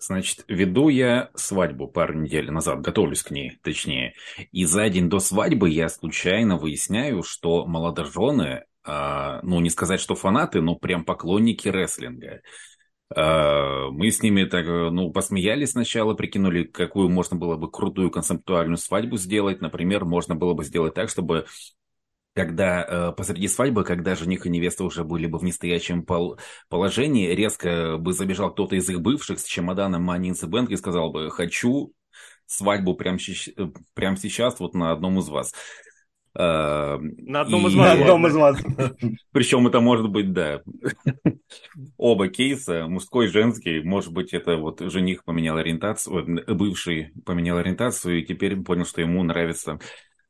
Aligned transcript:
Значит, 0.00 0.44
веду 0.48 0.88
я 0.88 1.30
свадьбу 1.34 1.88
пару 1.88 2.14
недель 2.14 2.50
назад, 2.50 2.80
готовлюсь 2.80 3.22
к 3.22 3.30
ней, 3.30 3.58
точнее. 3.62 4.14
И 4.52 4.64
за 4.64 4.88
день 4.88 5.08
до 5.08 5.18
свадьбы 5.18 5.70
я 5.70 5.88
случайно 5.88 6.56
выясняю, 6.56 7.22
что 7.22 7.66
молодожены, 7.66 8.64
э, 8.86 9.40
ну, 9.42 9.60
не 9.60 9.70
сказать, 9.70 10.00
что 10.00 10.14
фанаты, 10.14 10.60
но 10.60 10.76
прям 10.76 11.04
поклонники 11.04 11.68
рестлинга. 11.68 12.42
Э, 13.14 13.88
мы 13.90 14.10
с 14.10 14.22
ними 14.22 14.44
так, 14.44 14.66
ну, 14.66 15.10
посмеялись 15.10 15.72
сначала, 15.72 16.14
прикинули, 16.14 16.62
какую 16.62 17.08
можно 17.08 17.36
было 17.36 17.56
бы 17.56 17.70
крутую 17.70 18.10
концептуальную 18.10 18.76
свадьбу 18.76 19.16
сделать. 19.16 19.60
Например, 19.60 20.04
можно 20.04 20.36
было 20.36 20.54
бы 20.54 20.64
сделать 20.64 20.94
так, 20.94 21.08
чтобы 21.08 21.46
когда 22.38 22.86
э, 22.88 23.12
посреди 23.16 23.48
свадьбы, 23.48 23.82
когда 23.82 24.14
жених 24.14 24.46
и 24.46 24.48
невеста 24.48 24.84
уже 24.84 25.02
были 25.02 25.26
бы 25.26 25.38
в 25.38 25.42
нестоящем 25.42 26.04
пол 26.04 26.38
положении, 26.68 27.34
резко 27.34 27.96
бы 27.98 28.12
забежал 28.12 28.52
кто-то 28.52 28.76
из 28.76 28.88
их 28.88 29.00
бывших 29.00 29.40
с 29.40 29.44
чемоданом 29.44 30.08
Money 30.08 30.30
in 30.30 30.34
the 30.34 30.48
Bank 30.48 30.68
и 30.68 30.76
сказал 30.76 31.10
бы 31.10 31.30
«хочу 31.32 31.92
свадьбу 32.46 32.94
прямо, 32.94 33.18
э, 33.18 33.66
прямо 33.92 34.16
сейчас 34.16 34.60
вот 34.60 34.74
на 34.74 34.92
одном 34.92 35.18
из 35.18 35.28
вас». 35.28 35.52
Э, 36.36 36.98
на 37.00 37.40
одном 37.40 37.66
из 37.66 37.74
вас. 37.74 37.98
На 37.98 38.02
одном 38.02 38.26
из 38.28 38.36
вас. 38.36 38.62
Причем 39.32 39.66
это 39.66 39.80
может 39.80 40.08
быть, 40.08 40.32
да, 40.32 40.62
оба 41.96 42.28
кейса, 42.28 42.86
мужской 42.86 43.26
и 43.26 43.30
женский. 43.30 43.82
Может 43.82 44.12
быть, 44.12 44.32
это 44.32 44.58
вот 44.58 44.78
жених 44.78 45.24
поменял 45.24 45.56
ориентацию, 45.56 46.44
бывший 46.54 47.10
поменял 47.26 47.58
ориентацию 47.58 48.20
и 48.20 48.24
теперь 48.24 48.54
понял, 48.62 48.84
что 48.84 49.00
ему 49.00 49.24
нравится 49.24 49.80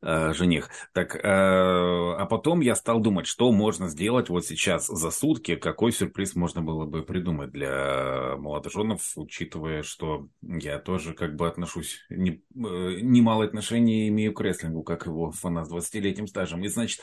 э, 0.03 0.33
жених. 0.33 0.71
Так, 0.93 1.17
э, 1.17 1.21
а 1.23 2.27
потом 2.27 2.61
я 2.61 2.75
стал 2.75 3.01
думать, 3.01 3.27
что 3.27 3.53
можно 3.53 3.89
сделать 3.89 4.29
вот 4.29 4.45
сейчас 4.47 4.87
за 4.87 5.11
сутки, 5.11 5.57
какой 5.57 5.93
сюрприз 5.93 6.35
можно 6.35 6.63
было 6.63 6.85
бы 6.85 7.03
придумать 7.03 7.51
для 7.51 8.37
молодоженов, 8.39 9.03
учитывая, 9.17 9.83
что 9.83 10.29
я 10.43 10.79
тоже 10.79 11.15
как 11.15 11.37
бы 11.37 11.49
отношусь, 11.49 12.05
не, 12.11 12.31
э, 12.31 12.41
немало 12.55 13.45
отношений 13.45 14.09
имею 14.09 14.33
к 14.33 14.41
рестлингу, 14.41 14.83
как 14.83 15.07
его 15.07 15.31
фанат 15.31 15.67
с 15.67 15.73
20-летним 15.73 16.27
стажем. 16.27 16.65
И, 16.65 16.69
значит, 16.69 17.01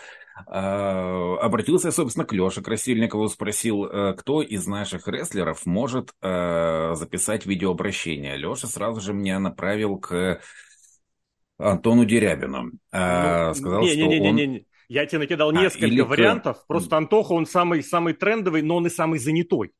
э, 0.47 0.51
обратился, 0.51 1.91
собственно, 1.91 2.25
к 2.25 2.33
Леше 2.33 2.61
Красильникову, 2.61 3.27
спросил, 3.27 3.85
э, 3.85 4.13
кто 4.13 4.41
из 4.41 4.65
наших 4.67 5.07
рестлеров 5.07 5.65
может 5.65 6.13
э, 6.21 6.93
записать 6.95 7.45
видеообращение. 7.45 8.37
Леша 8.37 8.67
сразу 8.67 9.01
же 9.01 9.13
меня 9.13 9.39
направил 9.39 9.97
к 9.97 10.41
Антону 11.57 12.05
Дерябину. 12.05 12.71
А, 12.91 13.49
ну, 13.49 13.53
сказал, 13.53 13.81
не, 13.81 13.89
что 13.89 13.99
не, 13.99 14.19
не, 14.19 14.29
он... 14.29 14.35
не, 14.35 14.47
не. 14.47 14.67
Я 14.87 15.05
тебе 15.05 15.19
накидал 15.19 15.49
а, 15.49 15.53
несколько 15.53 16.05
вариантов. 16.05 16.57
Кто? 16.57 16.65
Просто 16.67 16.97
Антоха, 16.97 17.33
он 17.33 17.45
самый, 17.45 17.81
самый 17.81 18.13
трендовый, 18.13 18.61
но 18.61 18.77
он 18.77 18.87
и 18.87 18.89
самый 18.89 19.19
занятой. 19.19 19.71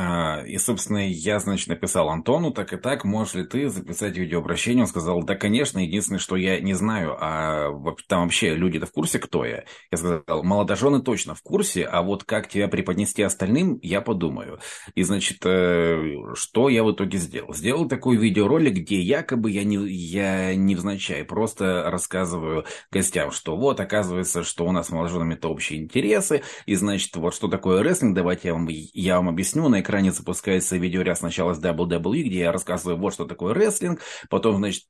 А, 0.00 0.44
и, 0.46 0.58
собственно, 0.58 1.10
я, 1.10 1.40
значит, 1.40 1.66
написал 1.66 2.08
Антону, 2.08 2.52
так 2.52 2.72
и 2.72 2.76
так, 2.76 3.04
можешь 3.04 3.34
ли 3.34 3.42
ты 3.42 3.68
записать 3.68 4.16
видеообращение? 4.16 4.82
Он 4.82 4.86
сказал, 4.86 5.24
да, 5.24 5.34
конечно, 5.34 5.80
единственное, 5.80 6.20
что 6.20 6.36
я 6.36 6.60
не 6.60 6.74
знаю, 6.74 7.16
а 7.18 7.72
там 8.06 8.22
вообще 8.22 8.54
люди-то 8.54 8.86
в 8.86 8.92
курсе, 8.92 9.18
кто 9.18 9.44
я? 9.44 9.64
Я 9.90 9.98
сказал, 9.98 10.44
молодожены 10.44 11.02
точно 11.02 11.34
в 11.34 11.42
курсе, 11.42 11.82
а 11.82 12.02
вот 12.02 12.22
как 12.22 12.46
тебя 12.46 12.68
преподнести 12.68 13.22
остальным, 13.22 13.80
я 13.82 14.00
подумаю. 14.00 14.60
И, 14.94 15.02
значит, 15.02 15.38
э, 15.44 16.14
что 16.34 16.68
я 16.68 16.84
в 16.84 16.92
итоге 16.92 17.18
сделал? 17.18 17.52
Сделал 17.52 17.88
такой 17.88 18.18
видеоролик, 18.18 18.74
где 18.74 19.00
якобы 19.00 19.50
я 19.50 19.64
не, 19.64 19.78
я 19.88 20.54
невзначай 20.54 21.24
просто 21.24 21.90
рассказываю 21.90 22.66
гостям, 22.92 23.32
что 23.32 23.56
вот, 23.56 23.80
оказывается, 23.80 24.44
что 24.44 24.64
у 24.64 24.70
нас 24.70 24.86
с 24.86 24.90
молодоженами 24.90 25.34
это 25.34 25.48
общие 25.48 25.80
интересы, 25.80 26.44
и, 26.66 26.76
значит, 26.76 27.16
вот 27.16 27.34
что 27.34 27.48
такое 27.48 27.82
рестлинг, 27.82 28.14
давайте 28.14 28.46
я 28.46 28.54
вам, 28.54 28.68
я 28.68 29.16
вам 29.16 29.28
объясню, 29.28 29.68
на 29.68 29.87
экране 29.88 30.12
запускается 30.12 30.76
видеоряд 30.76 31.18
сначала 31.18 31.54
с 31.54 31.60
WWE, 31.60 32.22
где 32.22 32.40
я 32.40 32.52
рассказываю, 32.52 32.98
вот 32.98 33.14
что 33.14 33.24
такое 33.24 33.54
рестлинг, 33.54 34.02
потом, 34.28 34.56
значит, 34.56 34.84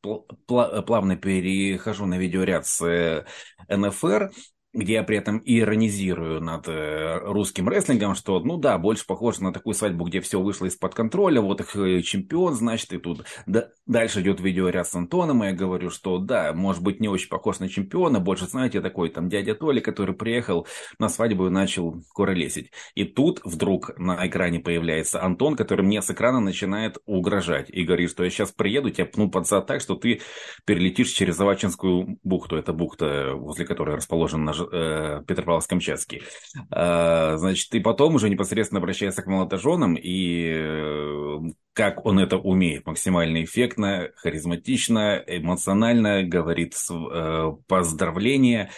плавно 0.46 1.16
перехожу 1.16 2.06
на 2.06 2.18
видеоряд 2.18 2.66
с 2.66 3.24
НФР, 3.69 4.22
э, 4.24 4.30
где 4.74 4.94
я 4.94 5.03
при 5.03 5.16
этом 5.16 5.41
иронизирую 5.44 6.43
над 6.43 6.69
э, 6.69 7.20
русским 7.25 7.69
рестлингом, 7.70 8.15
что, 8.15 8.38
ну 8.41 8.59
да, 8.59 8.76
больше 8.76 9.06
похоже 9.06 9.43
на 9.43 9.53
такую 9.53 9.72
свадьбу, 9.75 10.04
где 10.04 10.20
все 10.20 10.41
вышло 10.41 10.66
из-под 10.66 10.94
контроля, 10.94 11.41
вот 11.41 11.60
их 11.60 11.75
э, 11.75 12.03
чемпион, 12.03 12.54
значит, 12.54 12.93
и 12.93 12.98
тут 12.98 13.25
да, 13.47 13.70
дальше 13.87 14.20
идет 14.20 14.41
видеоряд 14.41 14.87
с 14.87 14.94
Антоном, 14.94 15.43
и 15.43 15.47
я 15.48 15.53
говорю, 15.54 15.88
что 15.88 16.19
да, 16.19 16.53
может 16.53 16.82
быть, 16.82 17.00
не 17.00 17.09
очень 17.09 17.31
похож 17.31 17.60
на 17.60 17.69
чемпиона, 17.70 18.20
больше, 18.20 18.47
знаете, 18.47 18.82
такой 18.82 19.09
там 19.09 19.31
дядя 19.31 19.54
Толи, 19.54 19.81
который 19.81 20.15
приехал 20.15 20.66
на 20.98 21.09
свадьбу 21.09 21.47
и 21.47 21.50
начал 21.50 22.03
куролесить. 22.12 22.70
И 22.94 23.04
тут 23.04 23.41
вдруг 23.44 23.98
на 23.98 24.26
экране 24.26 24.60
появляется 24.60 25.22
Антон, 25.22 25.56
который 25.56 25.84
мне 25.84 26.03
с 26.03 26.10
экрана 26.10 26.41
начинает 26.41 26.98
угрожать 27.06 27.70
и 27.70 27.84
говорит, 27.84 28.10
что 28.10 28.22
я 28.22 28.28
сейчас 28.28 28.53
приеду, 28.53 28.91
тебя 28.91 29.06
пну 29.06 29.31
под 29.31 29.47
зад 29.47 29.66
так, 29.66 29.81
что 29.81 29.94
ты 29.94 30.20
перелетишь 30.66 31.09
через 31.09 31.41
Авачинскую 31.41 32.19
бухту, 32.22 32.56
это 32.56 32.75
бухта, 32.75 33.32
возле 33.34 33.64
которой 33.64 33.97
расположен 33.97 34.44
наш 34.44 34.57
э, 34.60 35.22
Петропавловск-Камчатский. 35.26 36.22
Э, 36.70 37.36
значит, 37.36 37.74
и 37.74 37.80
потом 37.80 38.14
уже 38.14 38.28
непосредственно 38.30 38.80
обращается 38.80 39.22
к 39.22 39.26
молодоженам, 39.26 39.94
и 39.94 40.52
э, 40.54 41.38
как 41.72 42.04
он 42.06 42.19
это 42.19 42.38
умеет, 42.38 42.86
максимально 42.86 43.44
эффектно, 43.44 44.10
харизматично, 44.16 45.22
эмоционально, 45.26 46.22
говорит 46.22 46.74
э, 46.91 47.52
поздравления, 47.66 48.70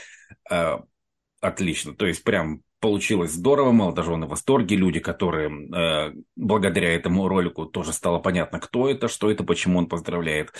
э, 0.50 0.78
отлично, 1.40 1.94
то 1.94 2.06
есть 2.06 2.24
прям 2.24 2.62
получилось 2.80 3.32
здорово, 3.32 3.72
молодожены 3.72 4.26
в 4.26 4.30
восторге, 4.30 4.74
люди, 4.76 5.00
которые 5.00 5.50
э, 5.50 6.14
благодаря 6.34 6.94
этому 6.94 7.28
ролику 7.28 7.66
тоже 7.66 7.92
стало 7.92 8.18
понятно, 8.18 8.58
кто 8.58 8.88
это, 8.88 9.06
что 9.08 9.30
это, 9.30 9.44
почему 9.44 9.78
он 9.78 9.86
поздравляет 9.86 10.52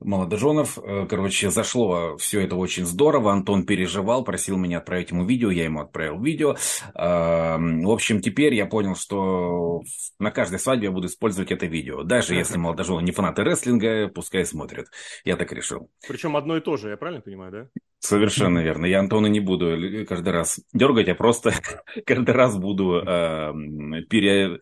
молодоженов. 0.00 0.78
Э, 0.78 1.06
короче, 1.08 1.50
зашло 1.50 2.16
все 2.18 2.40
это 2.40 2.56
очень 2.56 2.84
здорово. 2.84 3.32
Антон 3.32 3.64
переживал, 3.66 4.24
просил 4.24 4.56
меня 4.56 4.78
отправить 4.78 5.10
ему 5.10 5.24
видео, 5.24 5.50
я 5.50 5.64
ему 5.64 5.80
отправил 5.80 6.20
видео. 6.20 6.56
В 6.94 7.90
общем, 7.90 8.20
теперь 8.20 8.54
я 8.54 8.66
понял, 8.66 8.96
что 8.96 9.82
на 10.18 10.30
каждой 10.30 10.58
свадьбе 10.58 10.86
я 10.86 10.92
буду 10.92 11.06
использовать 11.06 11.52
это 11.52 11.66
видео. 11.66 12.02
Даже 12.02 12.34
если 12.44 12.58
молодожены 12.58 13.02
не 13.02 13.12
фанаты 13.12 13.42
рестлинга, 13.44 14.08
пускай 14.08 14.44
смотрят. 14.44 14.86
Я 15.24 15.36
так 15.36 15.52
решил. 15.52 15.90
Причем 16.06 16.36
одно 16.36 16.56
и 16.56 16.60
то 16.60 16.76
же, 16.76 16.90
я 16.90 16.96
правильно 16.96 17.22
понимаю, 17.22 17.52
да? 17.52 17.68
Совершенно 17.98 18.58
верно. 18.62 18.86
Я 18.86 19.00
Антона 19.00 19.26
не 19.26 19.40
буду 19.40 20.04
каждый 20.06 20.30
раз 20.32 20.60
дергать, 20.72 21.08
я 21.08 21.14
просто 21.14 21.52
каждый 22.06 22.34
раз 22.34 22.56
буду 22.56 22.96
э, 22.96 23.52
пере 24.08 24.60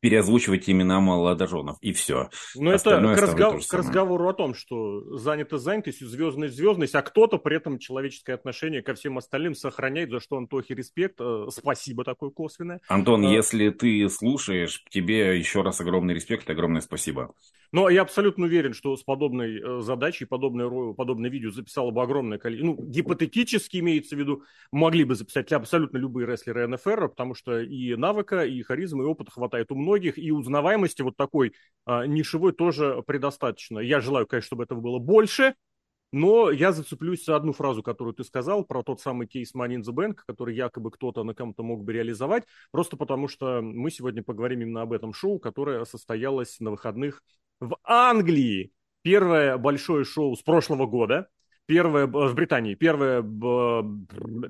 переозвучивать 0.00 0.68
имена 0.68 1.00
молодоженов, 1.00 1.76
и 1.80 1.92
все. 1.92 2.30
Но 2.56 2.72
это 2.72 3.00
к, 3.00 3.20
разгов... 3.20 3.66
к 3.66 3.72
разговору 3.72 4.28
о 4.28 4.32
том, 4.32 4.54
что 4.54 5.16
занято 5.16 5.58
занятость, 5.58 6.00
звездность 6.00 6.56
звездность, 6.56 6.94
а 6.94 7.02
кто-то 7.02 7.38
при 7.38 7.56
этом 7.56 7.78
человеческое 7.78 8.34
отношение 8.34 8.82
ко 8.82 8.94
всем 8.94 9.18
остальным 9.18 9.54
сохраняет, 9.54 10.10
за 10.10 10.20
что 10.20 10.36
Антохе 10.36 10.74
респект. 10.74 11.20
Э, 11.20 11.46
спасибо 11.50 12.04
такое 12.04 12.30
косвенное. 12.30 12.80
Антон, 12.88 13.26
а... 13.26 13.30
если 13.30 13.70
ты 13.70 14.08
слушаешь, 14.08 14.84
тебе 14.90 15.38
еще 15.38 15.62
раз 15.62 15.80
огромный 15.80 16.14
респект 16.14 16.48
и 16.48 16.52
огромное 16.52 16.80
спасибо. 16.80 17.34
Но 17.72 17.88
я 17.88 18.02
абсолютно 18.02 18.46
уверен, 18.46 18.72
что 18.72 18.96
с 18.96 19.04
подобной 19.04 19.60
э, 19.60 19.80
задачей, 19.80 20.24
подобное, 20.24 20.68
подобное 20.94 21.30
видео 21.30 21.50
записало 21.52 21.92
бы 21.92 22.02
огромное 22.02 22.38
количество, 22.38 22.66
ну, 22.66 22.82
гипотетически 22.82 23.76
имеется 23.78 24.16
в 24.16 24.18
виду, 24.18 24.42
могли 24.72 25.04
бы 25.04 25.14
записать 25.14 25.52
абсолютно 25.52 25.98
любые 25.98 26.26
рестлеры 26.26 26.66
НФР, 26.66 27.10
потому 27.10 27.34
что 27.34 27.60
и 27.60 27.94
навыка, 27.94 28.44
и 28.44 28.60
харизмы, 28.62 29.04
и 29.04 29.06
опыта 29.06 29.30
хватает 29.30 29.70
у 29.70 29.76
многих, 29.76 30.18
и 30.18 30.32
узнаваемости 30.32 31.02
вот 31.02 31.16
такой 31.16 31.52
а, 31.86 32.06
нишевой 32.06 32.52
тоже 32.52 33.02
предостаточно. 33.06 33.78
Я 33.78 34.00
желаю, 34.00 34.26
конечно, 34.26 34.46
чтобы 34.46 34.64
этого 34.64 34.80
было 34.80 34.98
больше, 34.98 35.54
но 36.12 36.50
я 36.50 36.72
зацеплюсь 36.72 37.24
за 37.24 37.36
одну 37.36 37.52
фразу, 37.52 37.84
которую 37.84 38.14
ты 38.14 38.24
сказал, 38.24 38.64
про 38.64 38.82
тот 38.82 39.00
самый 39.00 39.28
кейс 39.28 39.54
Money 39.54 39.76
in 39.76 39.82
the 39.82 39.92
Bank, 39.94 40.18
который 40.26 40.56
якобы 40.56 40.90
кто-то 40.90 41.22
на 41.22 41.34
ком-то 41.34 41.62
мог 41.62 41.84
бы 41.84 41.92
реализовать, 41.92 42.44
просто 42.72 42.96
потому 42.96 43.28
что 43.28 43.60
мы 43.62 43.92
сегодня 43.92 44.24
поговорим 44.24 44.62
именно 44.62 44.82
об 44.82 44.92
этом 44.92 45.12
шоу, 45.12 45.38
которое 45.38 45.84
состоялось 45.84 46.58
на 46.58 46.72
выходных 46.72 47.22
в 47.60 47.76
Англии. 47.84 48.72
Первое 49.02 49.56
большое 49.56 50.04
шоу 50.04 50.36
с 50.36 50.42
прошлого 50.42 50.86
года, 50.86 51.28
первое 51.66 52.06
в 52.06 52.34
Британии, 52.34 52.74
первое, 52.74 53.22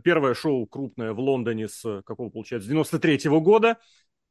первое 0.03 0.35
шоу 0.35 0.67
крупное 0.67 1.13
в 1.13 1.21
Лондоне 1.21 1.69
с 1.69 2.03
какого 2.03 2.31
получается, 2.31 2.67
с 2.67 2.71
93 2.71 3.29
-го 3.29 3.41
года, 3.41 3.79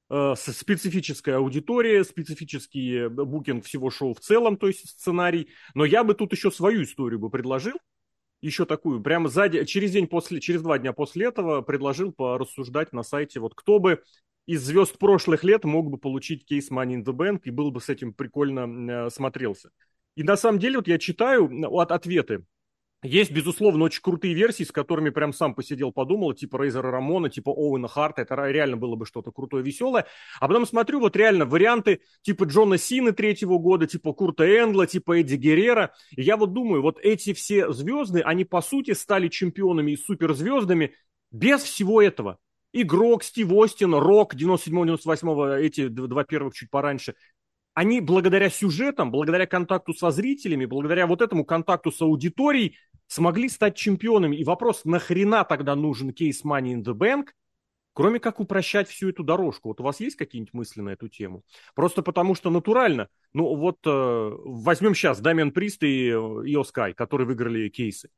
э, 0.10 0.34
специфическая 0.36 1.38
аудитория, 1.38 2.04
специфический 2.04 3.08
букинг 3.08 3.64
всего 3.64 3.90
шоу 3.90 4.14
в 4.14 4.20
целом, 4.20 4.58
то 4.58 4.68
есть 4.68 4.90
сценарий. 4.90 5.50
Но 5.74 5.86
я 5.86 6.04
бы 6.04 6.16
тут 6.16 6.34
еще 6.34 6.52
свою 6.52 6.84
историю 6.84 7.20
бы 7.20 7.30
предложил, 7.30 7.78
еще 8.42 8.66
такую, 8.66 9.02
прямо 9.02 9.30
сзади, 9.30 9.66
через 9.66 9.92
день 9.92 10.08
после, 10.08 10.40
через 10.40 10.62
два 10.62 10.80
дня 10.80 10.94
после 10.94 11.28
этого 11.28 11.62
предложил 11.62 12.12
порассуждать 12.12 12.94
на 12.94 13.04
сайте, 13.04 13.40
вот 13.40 13.54
кто 13.56 13.80
бы 13.80 14.02
из 14.50 14.64
звезд 14.64 14.98
прошлых 14.98 15.44
лет 15.44 15.64
мог 15.64 15.92
бы 15.92 16.00
получить 16.00 16.44
кейс 16.44 16.72
Money 16.72 16.96
in 16.96 17.04
the 17.04 17.14
Bank 17.14 17.42
и 17.44 17.52
был 17.52 17.70
бы 17.70 17.80
с 17.80 17.88
этим 17.88 18.14
прикольно 18.14 19.06
э, 19.06 19.10
смотрелся. 19.12 19.70
И 20.16 20.24
на 20.24 20.38
самом 20.38 20.58
деле 20.58 20.78
вот 20.78 20.88
я 20.88 20.98
читаю 20.98 21.52
от 21.78 21.92
ответы 21.92 22.46
Есть, 23.04 23.30
безусловно, 23.30 23.84
очень 23.84 24.02
крутые 24.02 24.34
версии, 24.34 24.64
с 24.64 24.72
которыми 24.72 25.12
прям 25.12 25.34
сам 25.34 25.54
посидел, 25.54 25.92
подумал, 25.92 26.34
типа 26.34 26.64
Рейзера 26.64 26.90
Рамона, 26.90 27.30
типа 27.30 27.52
Оуэна 27.52 27.88
Харта, 27.88 28.24
это 28.24 28.44
реально 28.48 28.76
было 28.76 28.96
бы 28.96 29.06
что-то 29.06 29.32
крутое, 29.32 29.64
веселое. 29.64 30.08
А 30.40 30.48
потом 30.48 30.66
смотрю, 30.66 31.00
вот 31.00 31.16
реально 31.16 31.46
варианты 31.46 32.02
типа 32.24 32.46
Джона 32.46 32.80
Сины 32.80 33.12
третьего 33.12 33.60
года, 33.60 33.86
типа 33.86 34.14
Курта 34.14 34.46
Энгла, 34.46 34.88
типа 34.88 35.22
Эдди 35.22 35.36
Геррера. 35.36 35.94
И 36.10 36.24
я 36.24 36.38
вот 36.38 36.54
думаю, 36.54 36.82
вот 36.82 36.98
эти 37.04 37.34
все 37.34 37.72
звезды, 37.72 38.22
они 38.22 38.46
по 38.46 38.64
сути 38.64 38.94
стали 38.94 39.28
чемпионами 39.28 39.92
и 39.92 39.96
суперзвездами 39.96 40.96
без 41.30 41.62
всего 41.62 42.02
этого. 42.02 42.40
Игрок, 42.72 43.24
Стив 43.24 43.52
Остин, 43.52 43.96
Рок 43.96 44.36
97-98, 44.36 45.60
эти 45.60 45.88
два 45.88 46.24
первых 46.24 46.54
чуть 46.54 46.70
пораньше 46.70 47.16
они 47.80 48.02
благодаря 48.02 48.50
сюжетам, 48.50 49.10
благодаря 49.10 49.46
контакту 49.46 49.94
со 49.94 50.12
зрителями, 50.12 50.66
благодаря 50.66 51.08
вот 51.08 51.22
этому 51.22 51.46
контакту 51.46 51.94
с 51.94 52.02
аудиторией 52.02 52.78
смогли 53.08 53.48
стать 53.48 53.78
чемпионами. 53.78 54.36
И 54.36 54.44
вопрос, 54.44 54.84
нахрена 54.84 55.46
тогда 55.46 55.76
нужен 55.76 56.12
кейс 56.12 56.44
Money 56.44 56.74
in 56.74 56.84
the 56.84 56.94
Bank, 56.94 57.28
кроме 57.94 58.20
как 58.20 58.42
упрощать 58.42 58.90
всю 58.90 59.12
эту 59.12 59.24
дорожку. 59.24 59.70
Вот 59.70 59.80
у 59.80 59.84
вас 59.84 60.02
есть 60.02 60.18
какие-нибудь 60.18 60.54
мысли 60.54 60.82
на 60.82 60.90
эту 60.90 61.08
тему? 61.08 61.44
Просто 61.74 62.02
потому 62.02 62.36
что 62.36 62.50
натурально, 62.50 63.08
ну 63.32 63.56
вот 63.56 63.78
э, 63.86 63.90
возьмем 64.44 64.94
сейчас 64.94 65.22
Дамиан 65.22 65.52
Прист 65.52 65.82
и 65.84 66.10
Ио 66.10 66.64
Скай, 66.66 66.94
которые 66.94 67.28
выиграли 67.28 67.70
кейсы. 67.70 68.10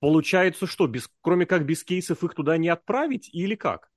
Получается, 0.00 0.66
что 0.66 0.86
без, 0.86 1.08
кроме 1.22 1.46
как 1.46 1.64
без 1.64 1.82
кейсов 1.84 2.22
их 2.22 2.34
туда 2.34 2.56
не 2.56 2.68
отправить 2.68 3.28
или 3.32 3.54
как? 3.54 3.90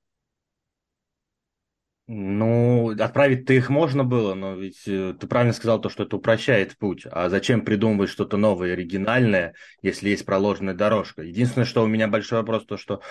Ну, 2.07 2.89
отправить-то 2.99 3.53
их 3.53 3.69
можно 3.69 4.03
было, 4.03 4.33
но 4.33 4.55
ведь 4.55 4.85
э, 4.85 5.13
ты 5.17 5.27
правильно 5.27 5.53
сказал 5.53 5.79
то, 5.79 5.87
что 5.87 6.03
это 6.03 6.17
упрощает 6.17 6.77
путь. 6.77 7.05
А 7.09 7.29
зачем 7.29 7.63
придумывать 7.63 8.09
что-то 8.09 8.35
новое, 8.35 8.73
оригинальное, 8.73 9.53
если 9.81 10.09
есть 10.09 10.25
проложенная 10.25 10.73
дорожка? 10.73 11.21
Единственное, 11.21 11.63
что 11.65 11.83
у 11.83 11.87
меня 11.87 12.09
большой 12.09 12.39
вопрос, 12.39 12.65
то 12.65 12.75
что, 12.75 13.01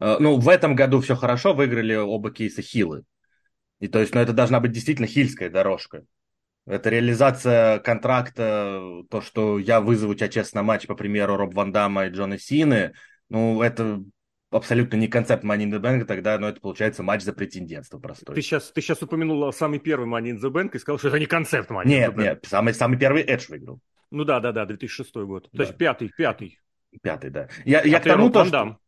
э, 0.00 0.18
ну, 0.20 0.38
в 0.38 0.48
этом 0.48 0.76
году 0.76 1.00
все 1.00 1.16
хорошо, 1.16 1.52
выиграли 1.52 1.96
оба 1.96 2.30
кейса 2.30 2.62
хилы. 2.62 3.02
И 3.80 3.88
то 3.88 3.98
есть, 3.98 4.14
ну, 4.14 4.20
это 4.20 4.32
должна 4.32 4.60
быть 4.60 4.70
действительно 4.70 5.08
хильская 5.08 5.50
дорожка. 5.50 6.04
Это 6.66 6.88
реализация 6.88 7.78
контракта, 7.80 9.02
то, 9.10 9.20
что 9.20 9.58
я 9.58 9.80
вызову 9.80 10.14
тебя 10.14 10.28
честно 10.28 10.60
на 10.60 10.66
матч, 10.66 10.86
по 10.86 10.94
примеру, 10.94 11.36
Роб 11.36 11.54
Ван 11.54 11.72
Дамма 11.72 12.06
и 12.06 12.10
Джона 12.10 12.38
Сины, 12.38 12.94
ну, 13.28 13.60
это 13.60 14.02
абсолютно 14.50 14.96
не 14.96 15.08
концепт 15.08 15.44
Money 15.44 15.64
in 15.64 15.72
the 15.72 15.80
Bank, 15.80 16.04
тогда 16.04 16.38
ну, 16.38 16.46
это 16.46 16.60
получается 16.60 17.02
матч 17.02 17.22
за 17.22 17.32
претендентство 17.32 17.98
простой. 17.98 18.34
Ты 18.34 18.40
сейчас, 18.40 18.70
ты 18.70 18.80
сейчас 18.80 19.02
упомянул 19.02 19.52
самый 19.52 19.78
первый 19.78 20.08
Money 20.08 20.30
in 20.30 20.40
the 20.40 20.50
Bank 20.50 20.70
и 20.74 20.78
сказал, 20.78 20.98
что 20.98 21.08
это 21.08 21.18
не 21.18 21.26
концепт 21.26 21.70
Money 21.70 21.86
нет, 21.86 22.12
in 22.12 22.14
the 22.14 22.16
Bank. 22.16 22.22
Нет, 22.22 22.44
самый, 22.48 22.72
самый 22.72 22.98
первый 22.98 23.22
Эдж 23.22 23.46
выиграл. 23.48 23.80
Ну 24.10 24.24
да, 24.24 24.40
да, 24.40 24.52
да, 24.52 24.64
2006 24.64 25.14
год. 25.16 25.48
Да. 25.52 25.58
То 25.58 25.62
есть 25.64 25.76
пятый, 25.76 26.10
пятый. 26.16 26.60
Пятый, 27.02 27.30
да. 27.30 27.48
Я, 27.64 27.82
я 27.82 28.00
к 28.00 28.04
тому, 28.04 28.30
то, 28.30 28.44
что... 28.44 28.78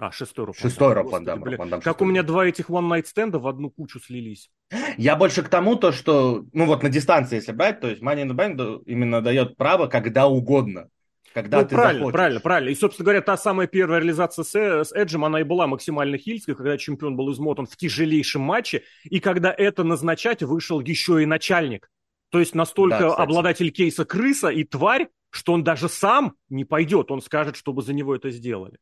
А, 0.00 0.10
шестой 0.10 0.46
Роб 0.46 0.56
Шестой 0.56 0.94
Роб 0.94 1.10
Ван 1.10 1.24
Дам. 1.24 1.42
Как 1.82 2.00
у 2.00 2.06
меня 2.06 2.22
два 2.22 2.46
этих 2.46 2.70
One 2.70 2.88
Night 2.88 3.06
стенда 3.06 3.38
в 3.38 3.46
одну 3.46 3.68
кучу 3.68 4.00
слились. 4.00 4.50
Я 4.96 5.14
больше 5.14 5.42
к 5.42 5.48
тому, 5.48 5.76
то, 5.76 5.92
что, 5.92 6.46
ну 6.54 6.64
вот 6.64 6.82
на 6.82 6.88
дистанции, 6.88 7.36
если 7.36 7.52
брать, 7.52 7.80
то 7.80 7.88
есть 7.88 8.02
Money 8.02 8.24
in 8.24 8.30
the 8.30 8.34
Bank 8.34 8.82
именно 8.86 9.20
дает 9.20 9.56
право 9.56 9.88
когда 9.88 10.26
угодно 10.26 10.88
когда 11.32 11.58
ну, 11.58 11.68
ты 11.68 11.74
правильно, 11.76 12.00
захочешь. 12.00 12.12
правильно, 12.12 12.40
правильно. 12.40 12.70
И, 12.70 12.74
собственно 12.74 13.04
говоря, 13.04 13.20
та 13.20 13.36
самая 13.36 13.68
первая 13.68 14.00
реализация 14.00 14.42
с, 14.42 14.88
с 14.88 14.92
Эджем, 14.92 15.24
она 15.24 15.40
и 15.40 15.44
была 15.44 15.68
максимально 15.68 16.18
хильской, 16.18 16.56
когда 16.56 16.76
чемпион 16.76 17.16
был 17.16 17.32
измотан 17.32 17.66
в 17.66 17.76
тяжелейшем 17.76 18.42
матче, 18.42 18.82
и 19.04 19.20
когда 19.20 19.54
это 19.56 19.84
назначать 19.84 20.42
вышел 20.42 20.80
еще 20.80 21.22
и 21.22 21.26
начальник. 21.26 21.88
То 22.30 22.40
есть 22.40 22.54
настолько 22.54 22.98
да, 22.98 23.14
обладатель 23.14 23.70
кейса 23.70 24.04
крыса 24.04 24.48
и 24.48 24.64
тварь, 24.64 25.08
что 25.30 25.52
он 25.52 25.62
даже 25.62 25.88
сам 25.88 26.34
не 26.48 26.64
пойдет, 26.64 27.12
он 27.12 27.22
скажет, 27.22 27.56
чтобы 27.56 27.82
за 27.82 27.92
него 27.92 28.14
это 28.14 28.30
сделали. 28.30 28.78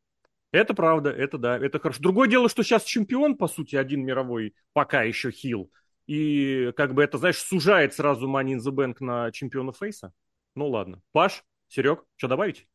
Это 0.51 0.73
правда, 0.73 1.11
это 1.11 1.37
да, 1.37 1.57
это 1.57 1.79
хорошо. 1.79 2.01
Другое 2.01 2.27
дело, 2.27 2.49
что 2.49 2.63
сейчас 2.63 2.83
чемпион, 2.83 3.35
по 3.35 3.47
сути, 3.47 3.75
один 3.75 4.03
мировой, 4.03 4.55
пока 4.73 5.03
еще 5.03 5.31
хил. 5.31 5.71
И 6.07 6.71
как 6.75 6.95
бы 6.95 7.03
это, 7.03 7.19
знаешь, 7.19 7.37
сужает 7.37 7.93
сразу 7.93 8.27
Money 8.27 8.55
in 8.55 8.59
the 8.59 8.71
Bank 8.71 8.95
на 8.99 9.31
чемпиона 9.31 9.71
Фейса. 9.73 10.11
Ну 10.55 10.67
ладно. 10.67 11.01
Паш, 11.11 11.43
Серег, 11.67 12.03
что 12.15 12.27
добавить? 12.27 12.67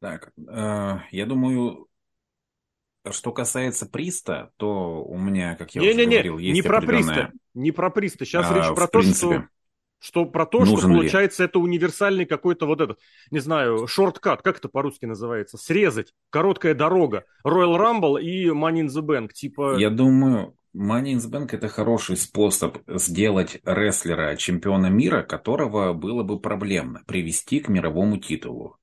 Так, 0.00 0.32
э, 0.36 0.98
я 1.10 1.26
думаю, 1.26 1.88
что 3.10 3.32
касается 3.32 3.86
Приста, 3.86 4.52
то 4.56 5.02
у 5.02 5.18
меня, 5.18 5.56
как 5.56 5.74
я 5.74 5.80
не, 5.80 5.88
уже 5.88 6.04
не, 6.04 6.12
говорил, 6.16 6.38
есть 6.38 6.54
не 6.54 6.62
про 6.62 6.82
Приста, 6.82 7.32
не 7.54 7.72
про 7.72 7.90
Приста. 7.90 8.26
Сейчас 8.26 8.50
а, 8.50 8.54
речь 8.54 8.74
про 8.74 8.86
то, 8.86 9.00
принципе, 9.00 9.14
что 9.14 9.48
что 9.98 10.26
про 10.26 10.46
то, 10.46 10.64
что 10.64 10.80
получается 10.80 11.42
ли? 11.42 11.48
это 11.48 11.58
универсальный 11.58 12.26
какой-то 12.26 12.66
вот 12.66 12.80
этот, 12.80 12.98
не 13.30 13.38
знаю, 13.38 13.86
шорткат, 13.86 14.42
как 14.42 14.58
это 14.58 14.68
по-русски 14.68 15.06
называется, 15.06 15.56
срезать, 15.56 16.14
короткая 16.30 16.74
дорога, 16.74 17.24
Royal 17.44 17.76
Rumble 17.76 18.20
и 18.20 18.48
Money 18.48 18.82
in 18.82 18.88
the 18.88 19.02
Bank, 19.02 19.32
типа... 19.32 19.76
Я 19.78 19.90
думаю, 19.90 20.56
Money 20.76 21.14
in 21.14 21.18
the 21.18 21.30
Bank 21.30 21.48
это 21.52 21.68
хороший 21.68 22.16
способ 22.16 22.78
сделать 22.86 23.58
рестлера 23.64 24.36
чемпиона 24.36 24.86
мира, 24.86 25.22
которого 25.22 25.94
было 25.94 26.22
бы 26.22 26.38
проблемно 26.38 27.02
привести 27.06 27.60
к 27.60 27.68
мировому 27.68 28.18
титулу. 28.18 28.76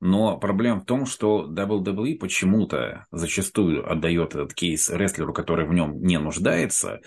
Но 0.00 0.38
проблема 0.38 0.80
в 0.80 0.86
том, 0.86 1.04
что 1.04 1.46
WWE 1.46 2.16
почему-то 2.16 3.06
зачастую 3.10 3.90
отдает 3.90 4.34
этот 4.34 4.54
кейс 4.54 4.88
рестлеру, 4.88 5.34
который 5.34 5.66
в 5.66 5.74
нем 5.74 6.00
не 6.00 6.18
нуждается, 6.18 7.00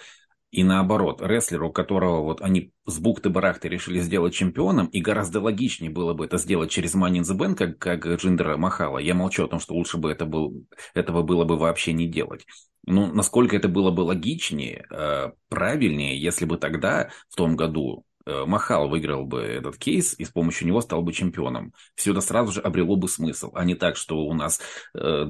и 0.53 0.63
наоборот, 0.63 1.19
рестлеру, 1.19 1.71
которого 1.71 2.21
вот 2.21 2.39
они 2.41 2.71
с 2.85 2.99
бухты-барахты 2.99 3.69
решили 3.69 3.99
сделать 3.99 4.35
чемпионом, 4.35 4.85
и 4.85 5.01
гораздо 5.01 5.41
логичнее 5.41 5.89
было 5.89 6.13
бы 6.13 6.25
это 6.25 6.37
сделать 6.37 6.69
через 6.69 6.93
Money 6.93 7.21
in 7.21 7.23
the 7.23 7.35
Bank, 7.35 7.55
как, 7.55 7.79
как 7.79 8.05
Джиндера 8.05 8.55
Махала. 8.55 8.99
Я 8.99 9.15
молчу 9.15 9.45
о 9.45 9.47
том, 9.47 9.59
что 9.59 9.73
лучше 9.73 9.97
бы 9.97 10.11
это 10.11 10.27
был, 10.27 10.67
этого 10.93 11.23
было 11.23 11.43
бы 11.43 11.57
вообще 11.57 11.91
не 11.91 12.07
делать. 12.07 12.45
Ну, 12.85 13.11
насколько 13.11 13.55
это 13.55 13.67
было 13.67 13.89
бы 13.89 14.01
логичнее, 14.01 14.85
э, 14.91 15.31
правильнее, 15.49 16.21
если 16.21 16.45
бы 16.45 16.57
тогда, 16.57 17.09
в 17.29 17.35
том 17.35 17.55
году, 17.55 18.05
Махал 18.25 18.89
выиграл 18.89 19.25
бы 19.25 19.41
этот 19.41 19.77
кейс 19.77 20.15
и 20.17 20.25
с 20.25 20.29
помощью 20.29 20.67
него 20.67 20.81
стал 20.81 21.01
бы 21.01 21.13
чемпионом. 21.13 21.73
Все 21.95 22.11
это 22.11 22.21
сразу 22.21 22.51
же 22.51 22.61
обрело 22.61 22.95
бы 22.95 23.07
смысл, 23.07 23.51
а 23.53 23.65
не 23.65 23.75
так, 23.75 23.95
что 23.95 24.17
у 24.19 24.33
нас 24.33 24.61
э, 24.97 25.25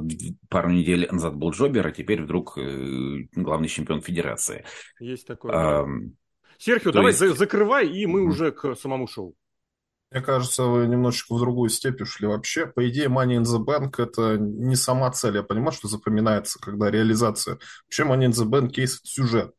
пару 0.49 0.69
недель 0.69 1.07
назад 1.11 1.35
был 1.35 1.51
Джобер, 1.51 1.87
а 1.87 1.91
теперь 1.91 2.21
вдруг 2.21 2.57
э, 2.57 3.27
главный 3.35 3.67
чемпион 3.67 4.01
Федерации. 4.01 4.65
Есть 4.99 5.27
такое. 5.27 5.53
А, 5.53 5.85
Серхио, 6.57 6.91
давай 6.91 7.13
есть... 7.13 7.37
закрывай, 7.37 7.87
и 7.87 8.05
мы 8.05 8.21
уже 8.21 8.51
к 8.51 8.75
самому 8.75 9.07
шоу. 9.07 9.35
Мне 10.13 10.21
кажется, 10.21 10.65
вы 10.65 10.85
немножечко 10.85 11.33
в 11.33 11.39
другую 11.39 11.71
степь 11.71 11.99
ушли 11.99 12.27
вообще. 12.27 12.67
По 12.67 12.87
идее, 12.87 13.07
Money 13.07 13.41
in 13.41 13.43
the 13.45 13.57
Bank– 13.57 13.95
это 13.97 14.37
не 14.37 14.75
сама 14.75 15.09
цель. 15.09 15.37
Я 15.37 15.41
понимаю, 15.41 15.71
что 15.71 15.87
запоминается, 15.87 16.59
когда 16.59 16.91
реализация. 16.91 17.57
Вообще, 17.85 18.03
Money 18.03 18.27
in 18.27 18.29
the 18.29 18.47
Bank– 18.47 18.67
кейс– 18.69 18.99
сюжет. 19.03 19.55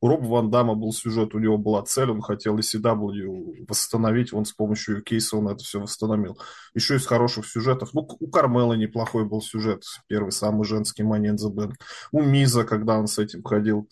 У 0.00 0.08
Роба 0.08 0.24
Ван 0.24 0.50
Дамма 0.50 0.74
был 0.76 0.94
сюжет, 0.94 1.34
у 1.34 1.38
него 1.38 1.58
была 1.58 1.82
цель, 1.82 2.10
он 2.10 2.22
хотел 2.22 2.56
ECW 2.56 3.66
восстановить, 3.68 4.32
он 4.32 4.46
с 4.46 4.52
помощью 4.52 5.02
кейса 5.02 5.36
он 5.36 5.48
это 5.48 5.62
все 5.62 5.78
восстановил. 5.78 6.38
Еще 6.72 6.96
из 6.96 7.04
хороших 7.04 7.46
сюжетов. 7.46 7.90
Ну, 7.92 8.08
у 8.18 8.30
Кармела 8.30 8.72
неплохой 8.72 9.26
был 9.26 9.42
сюжет, 9.42 9.84
первый 10.06 10.32
самый 10.32 10.64
женский 10.64 11.02
Money 11.02 11.34
in 11.34 11.36
the 11.36 11.52
Bank. 11.52 11.74
У 12.12 12.22
Миза, 12.22 12.64
когда 12.64 12.98
он 12.98 13.08
с 13.08 13.18
этим 13.18 13.42
ходил. 13.42 13.90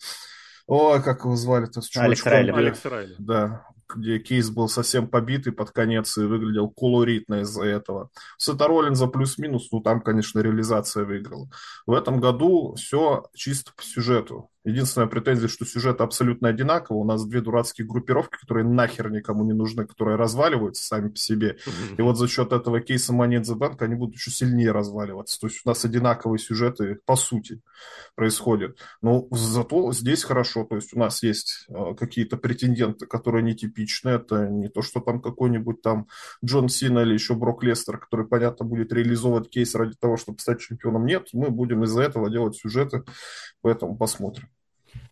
Ой, 0.65 1.03
как 1.03 1.25
его 1.25 1.35
звали-то? 1.35 1.81
Алекс 1.95 2.25
Райли. 2.25 2.49
Алекс 2.49 2.83
Райли. 2.85 3.15
Да, 3.19 3.67
где 3.95 4.19
кейс 4.19 4.49
был 4.49 4.67
совсем 4.67 5.07
побитый 5.07 5.53
под 5.53 5.71
конец 5.71 6.17
и 6.17 6.21
выглядел 6.21 6.69
колоритно 6.69 7.41
из-за 7.41 7.63
этого. 7.65 8.09
Сета 8.37 8.67
Роллинза 8.67 9.07
плюс-минус, 9.07 9.69
ну 9.71 9.81
там, 9.81 10.01
конечно, 10.01 10.39
реализация 10.39 11.05
выиграла. 11.05 11.49
В 11.85 11.93
этом 11.93 12.19
году 12.19 12.75
все 12.75 13.25
чисто 13.33 13.71
по 13.75 13.83
сюжету. 13.83 14.49
Единственная 14.67 15.07
претензия, 15.07 15.47
что 15.47 15.65
сюжет 15.65 16.01
абсолютно 16.01 16.49
одинаковый. 16.49 17.01
У 17.01 17.05
нас 17.05 17.25
две 17.25 17.39
дурацкие 17.39 17.87
группировки, 17.87 18.37
которые 18.37 18.65
нахер 18.65 19.09
никому 19.09 19.45
не 19.45 19.53
нужны, 19.53 19.87
которые 19.87 20.17
разваливаются 20.17 20.85
сами 20.85 21.07
по 21.07 21.17
себе. 21.17 21.57
И 21.97 22.01
вот 22.01 22.17
за 22.17 22.27
счет 22.27 22.51
этого 22.51 22.81
кейса 22.81 23.13
Money 23.13 23.41
in 23.41 23.43
the 23.43 23.57
Bank 23.57 23.77
они 23.79 23.95
будут 23.95 24.15
еще 24.15 24.29
сильнее 24.29 24.73
разваливаться. 24.73 25.39
То 25.39 25.47
есть 25.47 25.61
у 25.63 25.69
нас 25.69 25.85
одинаковые 25.85 26.37
сюжеты 26.39 26.99
по 27.05 27.15
сути 27.15 27.61
происходят. 28.15 28.77
Но 29.01 29.29
зато 29.31 29.93
здесь 29.93 30.25
хорошо. 30.25 30.65
То 30.65 30.75
есть 30.75 30.93
у 30.93 30.99
нас 30.99 31.23
есть 31.23 31.65
э, 31.69 31.95
какие-то 31.97 32.35
претенденты, 32.35 33.05
которые 33.05 33.43
нетипичны. 33.43 34.09
Это 34.09 34.49
не 34.49 34.67
то, 34.67 34.81
что 34.81 34.99
там 34.99 35.21
какой-нибудь 35.21 35.81
там 35.81 36.07
Джон 36.43 36.67
Сина 36.67 36.99
или 36.99 37.13
еще 37.13 37.35
Брок 37.35 37.63
Лестер, 37.63 37.99
который, 37.99 38.27
понятно, 38.27 38.65
будет 38.65 38.91
реализовывать 38.91 39.49
кейс 39.49 39.73
ради 39.75 39.95
того, 39.97 40.17
чтобы 40.17 40.39
стать 40.39 40.59
чемпионом. 40.59 41.05
Нет, 41.05 41.29
мы 41.31 41.51
будем 41.51 41.85
из-за 41.85 42.01
этого 42.01 42.29
делать 42.29 42.57
сюжеты, 42.57 43.05
поэтому 43.61 43.95
посмотрим. 43.95 44.49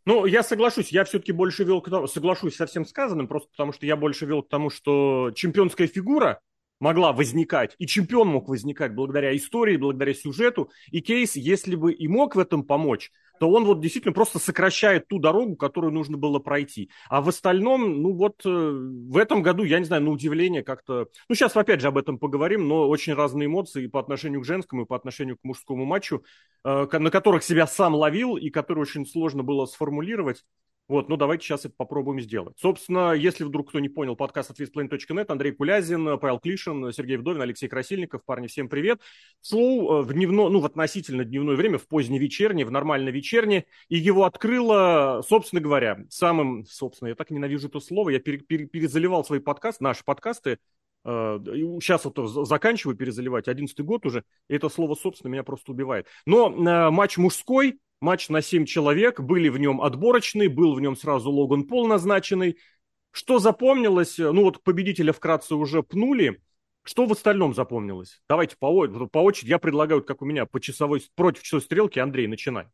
Ну, 0.05 0.27
я 0.27 0.43
соглашусь, 0.43 0.89
я 0.91 1.03
все-таки 1.03 1.31
больше 1.31 1.63
вел 1.63 1.81
к 1.81 1.89
тому, 1.89 2.07
соглашусь 2.07 2.55
со 2.55 2.67
всем 2.67 2.85
сказанным, 2.85 3.27
просто 3.27 3.50
потому 3.50 3.74
что 3.74 3.88
я 3.88 3.95
больше 3.95 4.27
вел 4.27 4.43
к 4.43 4.50
тому, 4.50 4.69
что 4.69 5.31
чемпионская 5.33 5.88
фигура 5.88 6.41
могла 6.79 7.12
возникать, 7.12 7.75
и 7.79 7.88
чемпион 7.88 8.27
мог 8.27 8.47
возникать 8.47 8.93
благодаря 8.93 9.35
истории, 9.35 9.77
благодаря 9.77 10.13
сюжету, 10.13 10.69
и 10.91 11.01
кейс, 11.01 11.35
если 11.35 11.75
бы 11.75 11.91
и 11.91 12.07
мог 12.07 12.35
в 12.35 12.39
этом 12.39 12.63
помочь, 12.63 13.12
то 13.39 13.50
он 13.50 13.65
вот 13.65 13.82
действительно 13.82 14.13
просто 14.13 14.39
сокращает 14.39 15.08
ту 15.08 15.20
дорогу, 15.20 15.56
которую 15.56 15.94
нужно 15.94 16.18
было 16.18 16.39
пройти. 16.39 16.89
А 17.10 17.22
в 17.22 17.30
остальном, 17.30 18.01
ну 18.01 18.13
вот 18.13 18.42
э, 18.46 18.50
в 18.50 19.18
этом 19.18 19.42
году, 19.42 19.63
я 19.63 19.80
не 19.80 19.86
знаю, 19.86 20.04
на 20.04 20.12
удивление 20.12 20.63
как-то... 20.63 21.08
Ну 21.30 21.36
сейчас 21.36 21.56
опять 21.56 21.82
же 21.82 21.88
об 21.88 21.98
этом 21.98 22.18
поговорим, 22.18 22.68
но 22.68 22.88
очень 22.88 23.13
разные 23.13 23.48
эмоции 23.48 23.88
по 23.88 24.00
отношению 24.00 24.42
к 24.42 24.46
женскому, 24.46 24.84
и 24.84 24.86
по 24.86 24.96
отношению 24.96 25.38
к 25.38 25.44
мужскому 25.44 25.86
матчу, 25.86 26.24
э, 26.63 26.88
на 26.92 27.12
которых 27.12 27.44
себя 27.44 27.68
сам 27.68 27.96
ловил 27.96 28.38
и 28.38 28.50
которые 28.50 28.84
очень 28.84 29.06
сложно 29.06 29.44
было 29.44 29.65
сформулировать. 29.65 30.44
Вот, 30.88 31.10
ну 31.10 31.18
давайте 31.18 31.44
сейчас 31.44 31.65
это 31.65 31.74
попробуем 31.75 32.22
сделать. 32.22 32.56
Собственно, 32.60 33.13
если 33.13 33.44
вдруг 33.44 33.70
кто 33.70 33.80
не 33.80 33.89
понял, 33.89 34.15
подкаст 34.15 34.51
от 34.51 34.60
visplane.net, 34.60 35.25
Андрей 35.30 35.51
Кулязин, 35.51 36.20
Павел 36.20 36.39
Клишин, 36.39 36.94
Сергей 36.94 37.18
Вдовин, 37.18 37.42
Алексей 37.42 37.68
Красильников. 37.68 38.24
Парни, 38.24 38.46
всем 38.46 38.70
привет. 38.70 39.01
Шоу 39.42 40.01
э, 40.01 40.01
в 40.04 40.13
дневное, 40.13 40.50
ну 40.50 40.60
в 40.60 40.65
относительно 40.65 41.25
дневное 41.25 41.56
время, 41.56 41.80
в 41.80 41.88
позднее 41.88 42.20
вечернее, 42.20 42.68
в 42.68 42.72
нормально 42.72 43.10
вечернее. 43.10 43.65
И 43.89 43.98
его 43.98 44.25
открыло, 44.25 45.24
собственно 45.27 45.60
говоря, 45.60 46.06
самым, 46.10 46.65
собственно, 46.65 47.10
я 47.10 47.15
так 47.15 47.32
ненавижу 47.32 47.68
это 47.68 47.80
слово, 47.80 48.12
я 48.12 48.20
пере, 48.20 48.38
пере, 48.38 48.68
перезаливал 48.68 49.25
свои 49.25 49.39
подкасты, 49.39 49.84
наши 49.84 50.04
подкасты, 50.06 50.60
Сейчас 51.04 52.04
э, 52.06 52.10
вот 52.13 52.48
заканчиваю 52.48 52.98
перезаливать, 52.98 53.48
одиннадцатый 53.48 53.86
год 53.86 54.08
уже, 54.08 54.24
и 54.50 54.56
это 54.56 54.70
слово, 54.70 54.96
собственно, 54.96 55.32
меня 55.32 55.44
просто 55.44 55.72
убивает. 55.72 56.08
Но 56.25 56.50
э, 56.50 56.89
матч 56.89 57.18
мужской, 57.18 57.80
матч 58.02 58.30
на 58.30 58.42
7 58.42 58.66
человек, 58.66 59.20
были 59.20 59.50
в 59.50 59.58
нем 59.58 59.82
отборочные, 59.82 60.50
был 60.50 60.74
в 60.75 60.82
нем 60.82 60.96
сразу 60.96 61.32
Логан 61.32 61.66
Пол 61.66 61.88
назначенный. 61.88 62.58
Что 63.12 63.40
запомнилось? 63.40 64.18
Ну 64.18 64.44
вот 64.44 64.62
победителя 64.64 65.14
вкратце 65.14 65.56
уже 65.56 65.84
пнули. 65.84 66.42
Что 66.84 67.06
в 67.06 67.12
остальном 67.12 67.56
запомнилось? 67.56 68.22
Давайте 68.30 68.58
по, 68.60 68.88
по 69.08 69.18
очереди. 69.20 69.50
Я 69.50 69.58
предлагаю, 69.58 70.04
как 70.04 70.22
у 70.22 70.25
меня, 70.25 70.46
по 70.46 70.60
часовой, 70.60 71.02
против 71.16 71.42
часовой 71.42 71.64
стрелки. 71.64 71.98
Андрей, 71.98 72.28
начинай. 72.28 72.68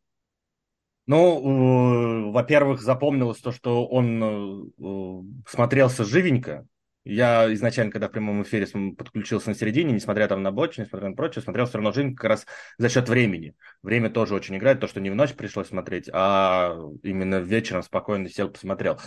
Ну, 1.06 2.28
э, 2.28 2.30
во-первых, 2.30 2.80
запомнилось 2.80 3.38
то, 3.38 3.52
что 3.52 3.86
он 3.86 4.22
э, 4.22 4.64
э 4.78 5.22
смотрелся 5.48 6.04
живенько. 6.04 6.66
Я 7.04 7.52
изначально, 7.54 7.90
когда 7.90 8.08
в 8.08 8.12
прямом 8.12 8.42
эфире 8.42 8.66
подключился 8.96 9.48
на 9.48 9.54
середине, 9.56 9.92
несмотря 9.92 10.28
там 10.28 10.42
на 10.42 10.52
бочи, 10.52 10.80
несмотря 10.80 11.08
на 11.08 11.16
прочее, 11.16 11.42
смотрел 11.42 11.66
все 11.66 11.78
равно 11.78 11.92
жизнь 11.92 12.14
как 12.14 12.30
раз 12.30 12.46
за 12.78 12.88
счет 12.88 13.08
времени. 13.08 13.54
Время 13.82 14.08
тоже 14.08 14.34
очень 14.34 14.56
играет, 14.56 14.78
то, 14.78 14.86
что 14.86 15.00
не 15.00 15.10
в 15.10 15.16
ночь 15.16 15.34
пришлось 15.34 15.68
смотреть, 15.68 16.08
а 16.12 16.76
именно 17.02 17.40
вечером 17.40 17.82
спокойно 17.82 18.28
сел, 18.28 18.50
посмотрел. 18.50 19.00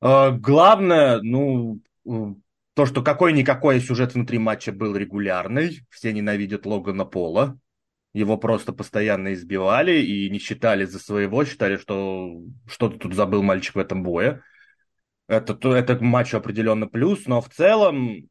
А, 0.00 0.32
главное, 0.32 1.20
ну, 1.22 1.80
то, 2.74 2.86
что 2.86 3.02
какой-никакой 3.02 3.80
сюжет 3.80 4.14
внутри 4.14 4.38
матча 4.38 4.72
был 4.72 4.96
регулярный, 4.96 5.86
все 5.88 6.12
ненавидят 6.12 6.66
Логана 6.66 7.04
Пола, 7.04 7.58
его 8.12 8.36
просто 8.38 8.72
постоянно 8.72 9.34
избивали 9.34 10.00
и 10.00 10.28
не 10.30 10.40
считали 10.40 10.84
за 10.84 10.98
своего, 10.98 11.44
считали, 11.44 11.76
что 11.76 12.42
что-то 12.66 12.98
тут 12.98 13.14
забыл 13.14 13.42
мальчик 13.42 13.76
в 13.76 13.78
этом 13.78 14.02
бое. 14.02 14.42
Это, 15.30 15.56
это 15.68 16.02
матчу 16.02 16.36
определенно 16.36 16.88
плюс, 16.88 17.26
но 17.26 17.40
в 17.40 17.48
целом 17.48 18.28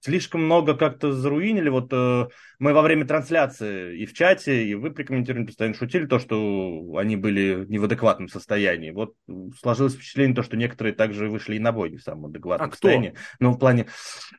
слишком 0.00 0.44
много 0.44 0.74
как-то 0.74 1.12
заруинили. 1.12 1.68
Вот 1.68 1.92
э, 1.92 2.26
мы 2.58 2.72
во 2.72 2.82
время 2.82 3.06
трансляции 3.06 4.00
и 4.00 4.04
в 4.04 4.12
чате, 4.12 4.64
и 4.64 4.74
вы 4.74 4.90
при 4.90 5.04
комментировании 5.04 5.46
постоянно 5.46 5.76
шутили 5.76 6.06
то, 6.06 6.18
что 6.18 6.96
они 6.96 7.16
были 7.16 7.66
не 7.68 7.78
в 7.78 7.84
адекватном 7.84 8.28
состоянии. 8.28 8.90
Вот 8.90 9.14
сложилось 9.60 9.94
впечатление 9.94 10.34
то, 10.34 10.42
что 10.42 10.56
некоторые 10.56 10.92
также 10.92 11.28
вышли 11.28 11.54
и 11.54 11.60
на 11.60 11.70
бой 11.70 11.90
не 11.90 11.98
в 11.98 12.02
самом 12.02 12.26
адекватном 12.26 12.68
а 12.68 12.72
состоянии. 12.72 13.10
Кто? 13.10 13.20
Ну, 13.38 13.52
в 13.52 13.58
плане... 13.58 13.86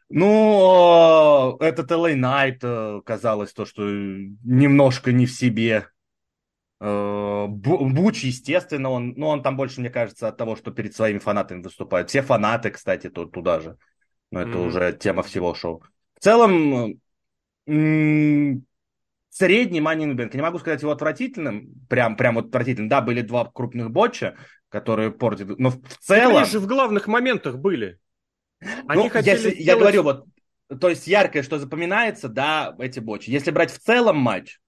Ну, 0.10 1.58
э, 1.62 1.66
этот 1.66 1.90
LA 1.92 2.16
Knight 2.16 2.58
э, 2.62 3.02
казалось 3.06 3.54
то, 3.54 3.66
что 3.66 3.84
немножко 3.84 5.14
не 5.14 5.28
в 5.28 5.32
себе. 5.32 5.88
Э, 6.84 7.46
Буч, 7.48 8.24
естественно, 8.24 8.90
он, 8.90 9.14
ну, 9.16 9.28
он 9.28 9.44
там 9.44 9.56
больше, 9.56 9.80
мне 9.82 9.92
кажется, 9.92 10.28
от 10.28 10.38
того, 10.38 10.56
что 10.56 10.72
перед 10.72 10.96
своими 10.96 11.20
фанатами 11.20 11.62
выступает. 11.62 12.10
Все 12.10 12.24
фанаты, 12.24 12.72
кстати, 12.72 13.08
тут, 13.08 13.32
туда 13.32 13.60
же. 13.60 13.78
Но 14.32 14.42
это 14.42 14.52
mm-hmm. 14.52 14.66
уже 14.66 14.94
тема 14.94 15.22
всего 15.22 15.54
шоу. 15.54 15.84
В 16.18 16.24
целом, 16.24 17.00
м- 17.68 18.66
средний 19.30 19.80
Money 19.80 20.16
in 20.16 20.36
Не 20.36 20.42
могу 20.42 20.58
сказать 20.58 20.82
его 20.82 20.92
отвратительным, 20.92 21.72
прям, 21.88 22.16
прям 22.16 22.36
вот 22.36 22.48
отвратительным. 22.48 22.90
Да, 22.90 23.02
были 23.02 23.22
два 23.22 23.46
крупных 23.46 23.92
боча, 23.92 24.36
которые 24.70 25.12
портят, 25.12 25.60
но 25.60 25.70
в 25.70 25.98
целом... 26.00 26.38
они 26.38 26.46
же 26.50 26.60
в 26.60 26.66
главных 26.66 27.06
моментах 27.06 27.60
были. 27.60 28.00
Они 28.88 29.04
ну, 29.04 29.10
хотели 29.10 29.36
если, 29.36 29.50
сделать... 29.52 29.66
Я 29.66 29.78
говорю, 29.78 30.02
вот, 30.02 30.26
то 30.80 30.90
есть 30.90 31.06
яркое, 31.06 31.44
что 31.44 31.60
запоминается, 31.60 32.28
да, 32.28 32.76
эти 32.80 33.00
бочи. 33.00 33.30
Если 33.30 33.52
брать 33.52 33.72
в 33.72 33.78
целом 33.78 34.18
матч, 34.18 34.60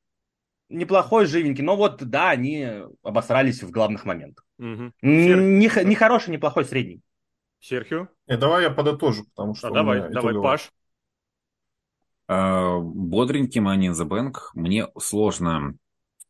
неплохой, 0.73 1.25
живенький, 1.25 1.63
но 1.63 1.75
вот, 1.75 2.03
да, 2.03 2.31
они 2.31 2.67
обосрались 3.01 3.63
в 3.63 3.71
главных 3.71 4.05
моментах. 4.05 4.45
Угу. 4.59 4.93
Не, 5.01 5.83
не 5.83 5.95
хороший, 5.95 6.31
неплохой, 6.31 6.65
средний. 6.65 7.01
Серхио? 7.59 8.09
Э, 8.27 8.37
давай 8.37 8.63
я 8.63 8.69
подытожу, 8.69 9.23
потому 9.33 9.55
что... 9.55 9.69
А, 9.69 9.71
давай, 9.71 10.09
давай, 10.11 10.33
Паш. 10.33 10.71
А, 12.27 12.77
бодренький 12.79 13.61
Money 13.61 13.87
in 13.87 13.93
the 13.93 14.07
Bank. 14.07 14.35
Мне 14.53 14.87
сложно 14.99 15.75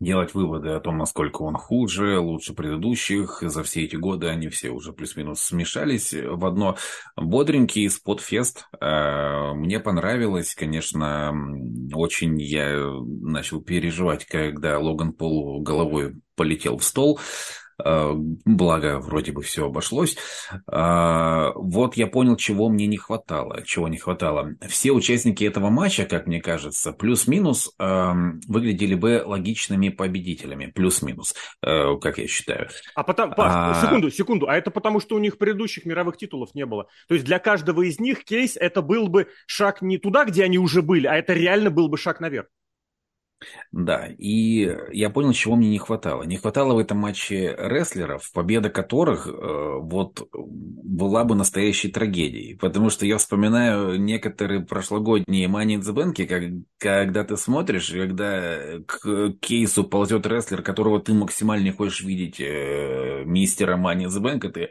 делать 0.03 0.33
выводы 0.33 0.69
о 0.69 0.79
том, 0.79 0.97
насколько 0.97 1.41
он 1.41 1.55
хуже, 1.55 2.19
лучше 2.19 2.53
предыдущих. 2.53 3.39
За 3.41 3.63
все 3.63 3.83
эти 3.83 3.95
годы 3.95 4.27
они 4.27 4.49
все 4.49 4.69
уже 4.69 4.93
плюс-минус 4.93 5.41
смешались 5.41 6.13
в 6.13 6.45
одно. 6.45 6.77
Бодренький 7.15 7.89
спотфест. 7.89 8.67
Э, 8.79 9.53
мне 9.53 9.79
понравилось, 9.79 10.55
конечно, 10.55 11.33
очень 11.93 12.39
я 12.41 12.77
начал 13.21 13.61
переживать, 13.61 14.25
когда 14.25 14.77
Логан 14.79 15.13
Пол 15.13 15.61
головой 15.61 16.15
полетел 16.35 16.77
в 16.77 16.83
стол. 16.83 17.19
Э, 17.83 18.13
благо, 18.13 18.99
вроде 18.99 19.31
бы 19.31 19.41
все 19.41 19.65
обошлось. 19.65 20.17
Э, 20.71 21.51
вот 21.55 21.95
я 21.95 22.07
понял, 22.07 22.35
чего 22.35 22.69
мне 22.69 22.87
не 22.87 22.97
хватало. 22.97 23.63
Чего 23.65 23.87
не 23.87 23.97
хватало. 23.97 24.55
Все 24.67 24.91
участники 24.91 25.43
этого 25.43 25.69
матча, 25.69 26.05
как 26.05 26.27
мне 26.27 26.41
кажется, 26.41 26.91
плюс-минус 26.91 27.71
эм, 27.79 28.41
выглядели 28.47 28.95
бы 28.95 29.23
логичными 29.25 29.89
победителями. 29.89 30.67
Плюс-минус, 30.67 31.35
э, 31.65 31.97
как 32.01 32.17
я 32.17 32.27
считаю. 32.27 32.69
А 32.95 33.03
потом, 33.03 33.33
Паш, 33.33 33.51
а... 33.53 33.81
секунду, 33.81 34.11
секунду. 34.11 34.47
А 34.47 34.55
это 34.55 34.71
потому, 34.71 34.99
что 34.99 35.15
у 35.15 35.19
них 35.19 35.37
предыдущих 35.37 35.85
мировых 35.85 36.17
титулов 36.17 36.53
не 36.55 36.65
было. 36.65 36.87
То 37.07 37.15
есть 37.15 37.25
для 37.25 37.39
каждого 37.39 37.81
из 37.81 37.99
них 37.99 38.23
кейс 38.23 38.57
это 38.57 38.81
был 38.81 39.07
бы 39.07 39.27
шаг 39.45 39.81
не 39.81 39.97
туда, 39.97 40.25
где 40.25 40.43
они 40.43 40.57
уже 40.57 40.81
были, 40.81 41.07
а 41.07 41.15
это 41.15 41.33
реально 41.33 41.71
был 41.71 41.87
бы 41.87 41.97
шаг 41.97 42.19
наверх. 42.19 42.47
Да, 43.71 44.07
и 44.17 44.75
я 44.91 45.09
понял, 45.09 45.33
чего 45.33 45.55
мне 45.55 45.69
не 45.69 45.79
хватало. 45.79 46.23
Не 46.23 46.37
хватало 46.37 46.75
в 46.75 46.77
этом 46.77 46.99
матче 46.99 47.55
рестлеров, 47.57 48.31
победа 48.31 48.69
которых 48.69 49.27
э, 49.27 49.31
вот 49.31 50.27
была 50.33 51.23
бы 51.23 51.35
настоящей 51.35 51.89
трагедией. 51.89 52.55
Потому 52.55 52.89
что 52.89 53.05
я 53.05 53.17
вспоминаю 53.17 53.99
некоторые 53.99 54.61
прошлогодние 54.61 55.47
Money 55.47 55.79
in 55.79 55.81
the 55.81 55.93
Bank, 55.93 56.25
как, 56.25 56.43
когда 56.77 57.23
ты 57.23 57.37
смотришь, 57.37 57.89
когда 57.89 58.79
к 58.85 59.33
кейсу 59.39 59.83
ползет 59.83 60.27
рестлер, 60.27 60.61
которого 60.61 60.99
ты 60.99 61.13
максимально 61.13 61.73
хочешь 61.73 62.01
видеть 62.01 62.39
э, 62.39 63.23
мистера 63.25 63.77
Money 63.77 64.05
in 64.05 64.09
the 64.09 64.21
Bank, 64.21 64.47
и 64.47 64.51
ты 64.51 64.69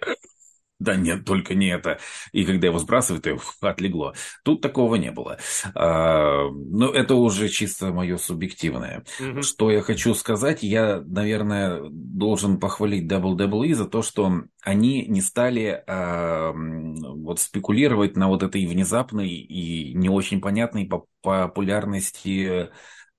да 0.83 0.97
нет, 0.97 1.25
только 1.25 1.55
не 1.55 1.69
это. 1.69 1.99
И 2.33 2.45
когда 2.45 2.67
его 2.67 2.79
сбрасывают, 2.79 3.27
и 3.27 3.37
отлегло. 3.61 4.15
Тут 4.43 4.61
такого 4.61 4.97
не 4.97 5.11
было. 5.11 5.39
А, 5.75 6.49
но 6.51 6.91
это 6.91 7.15
уже 7.15 7.49
чисто 7.49 7.93
мое 7.93 8.17
субъективное. 8.17 9.05
Угу. 9.21 9.43
Что 9.43 9.71
я 9.71 9.81
хочу 9.83 10.15
сказать, 10.15 10.63
я, 10.63 11.01
наверное, 11.07 11.81
должен 11.91 12.59
похвалить 12.59 13.11
WWE 13.11 13.75
за 13.75 13.87
то, 13.87 14.03
что 14.03 14.43
они 14.63 15.07
не 15.07 15.21
стали 15.21 15.83
а, 15.87 16.53
вот 16.53 17.41
спекулировать 17.41 18.17
на 18.17 18.29
вот 18.29 18.43
этой 18.43 18.67
внезапной 18.67 19.29
и 19.29 19.95
не 19.95 20.09
очень 20.09 20.41
понятной 20.41 20.91
популярности 21.23 22.71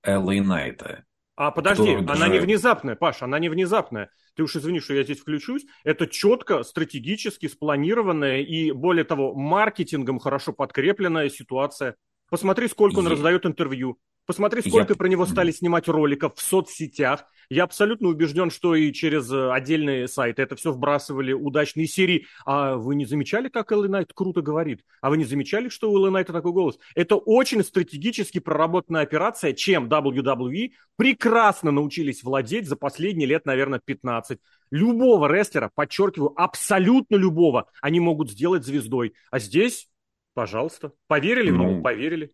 Элли 0.02 0.40
Найта. 0.40 1.04
А 1.36 1.50
подожди, 1.50 1.94
она 1.94 2.02
даже... 2.02 2.28
не 2.28 2.38
внезапная, 2.38 2.94
Паш, 2.94 3.22
она 3.22 3.38
не 3.38 3.48
внезапная 3.48 4.10
ты 4.34 4.42
уж 4.42 4.56
извини, 4.56 4.80
что 4.80 4.94
я 4.94 5.04
здесь 5.04 5.20
включусь, 5.20 5.64
это 5.84 6.06
четко, 6.06 6.62
стратегически 6.62 7.46
спланированная 7.46 8.42
и, 8.42 8.72
более 8.72 9.04
того, 9.04 9.34
маркетингом 9.34 10.18
хорошо 10.18 10.52
подкрепленная 10.52 11.28
ситуация. 11.28 11.96
Посмотри, 12.30 12.68
сколько 12.68 12.98
он 12.98 13.06
раздает 13.06 13.46
интервью. 13.46 13.98
Посмотри, 14.26 14.62
сколько 14.62 14.94
я... 14.94 14.96
про 14.96 15.08
него 15.08 15.26
стали 15.26 15.50
снимать 15.50 15.86
роликов 15.88 16.34
в 16.36 16.40
соцсетях. 16.40 17.26
Я 17.50 17.64
абсолютно 17.64 18.08
убежден, 18.08 18.50
что 18.50 18.74
и 18.74 18.90
через 18.92 19.30
э, 19.30 19.52
отдельные 19.52 20.08
сайты 20.08 20.40
это 20.40 20.56
все 20.56 20.72
вбрасывали 20.72 21.32
удачные 21.32 21.86
серии. 21.86 22.26
А 22.46 22.76
вы 22.76 22.94
не 22.94 23.04
замечали, 23.04 23.48
как 23.48 23.70
Элли 23.70 23.88
Найт 23.88 24.12
круто 24.14 24.40
говорит? 24.40 24.82
А 25.02 25.10
вы 25.10 25.18
не 25.18 25.24
замечали, 25.24 25.68
что 25.68 25.90
у 25.90 25.98
Элли 26.02 26.10
Найта 26.10 26.32
такой 26.32 26.52
голос? 26.52 26.78
Это 26.94 27.16
очень 27.16 27.62
стратегически 27.62 28.38
проработанная 28.38 29.02
операция, 29.02 29.52
чем 29.52 29.88
WWE 29.88 30.72
прекрасно 30.96 31.70
научились 31.70 32.22
владеть 32.22 32.66
за 32.66 32.76
последние 32.76 33.28
лет, 33.28 33.44
наверное, 33.44 33.80
15. 33.84 34.38
Любого 34.70 35.26
рестлера, 35.26 35.70
подчеркиваю, 35.74 36.32
абсолютно 36.40 37.16
любого, 37.16 37.68
они 37.82 38.00
могут 38.00 38.30
сделать 38.30 38.64
звездой. 38.64 39.12
А 39.30 39.38
здесь, 39.38 39.88
пожалуйста, 40.32 40.92
поверили 41.08 41.50
в 41.50 41.56
ну, 41.56 41.64
него? 41.64 41.82
Поверили. 41.82 42.32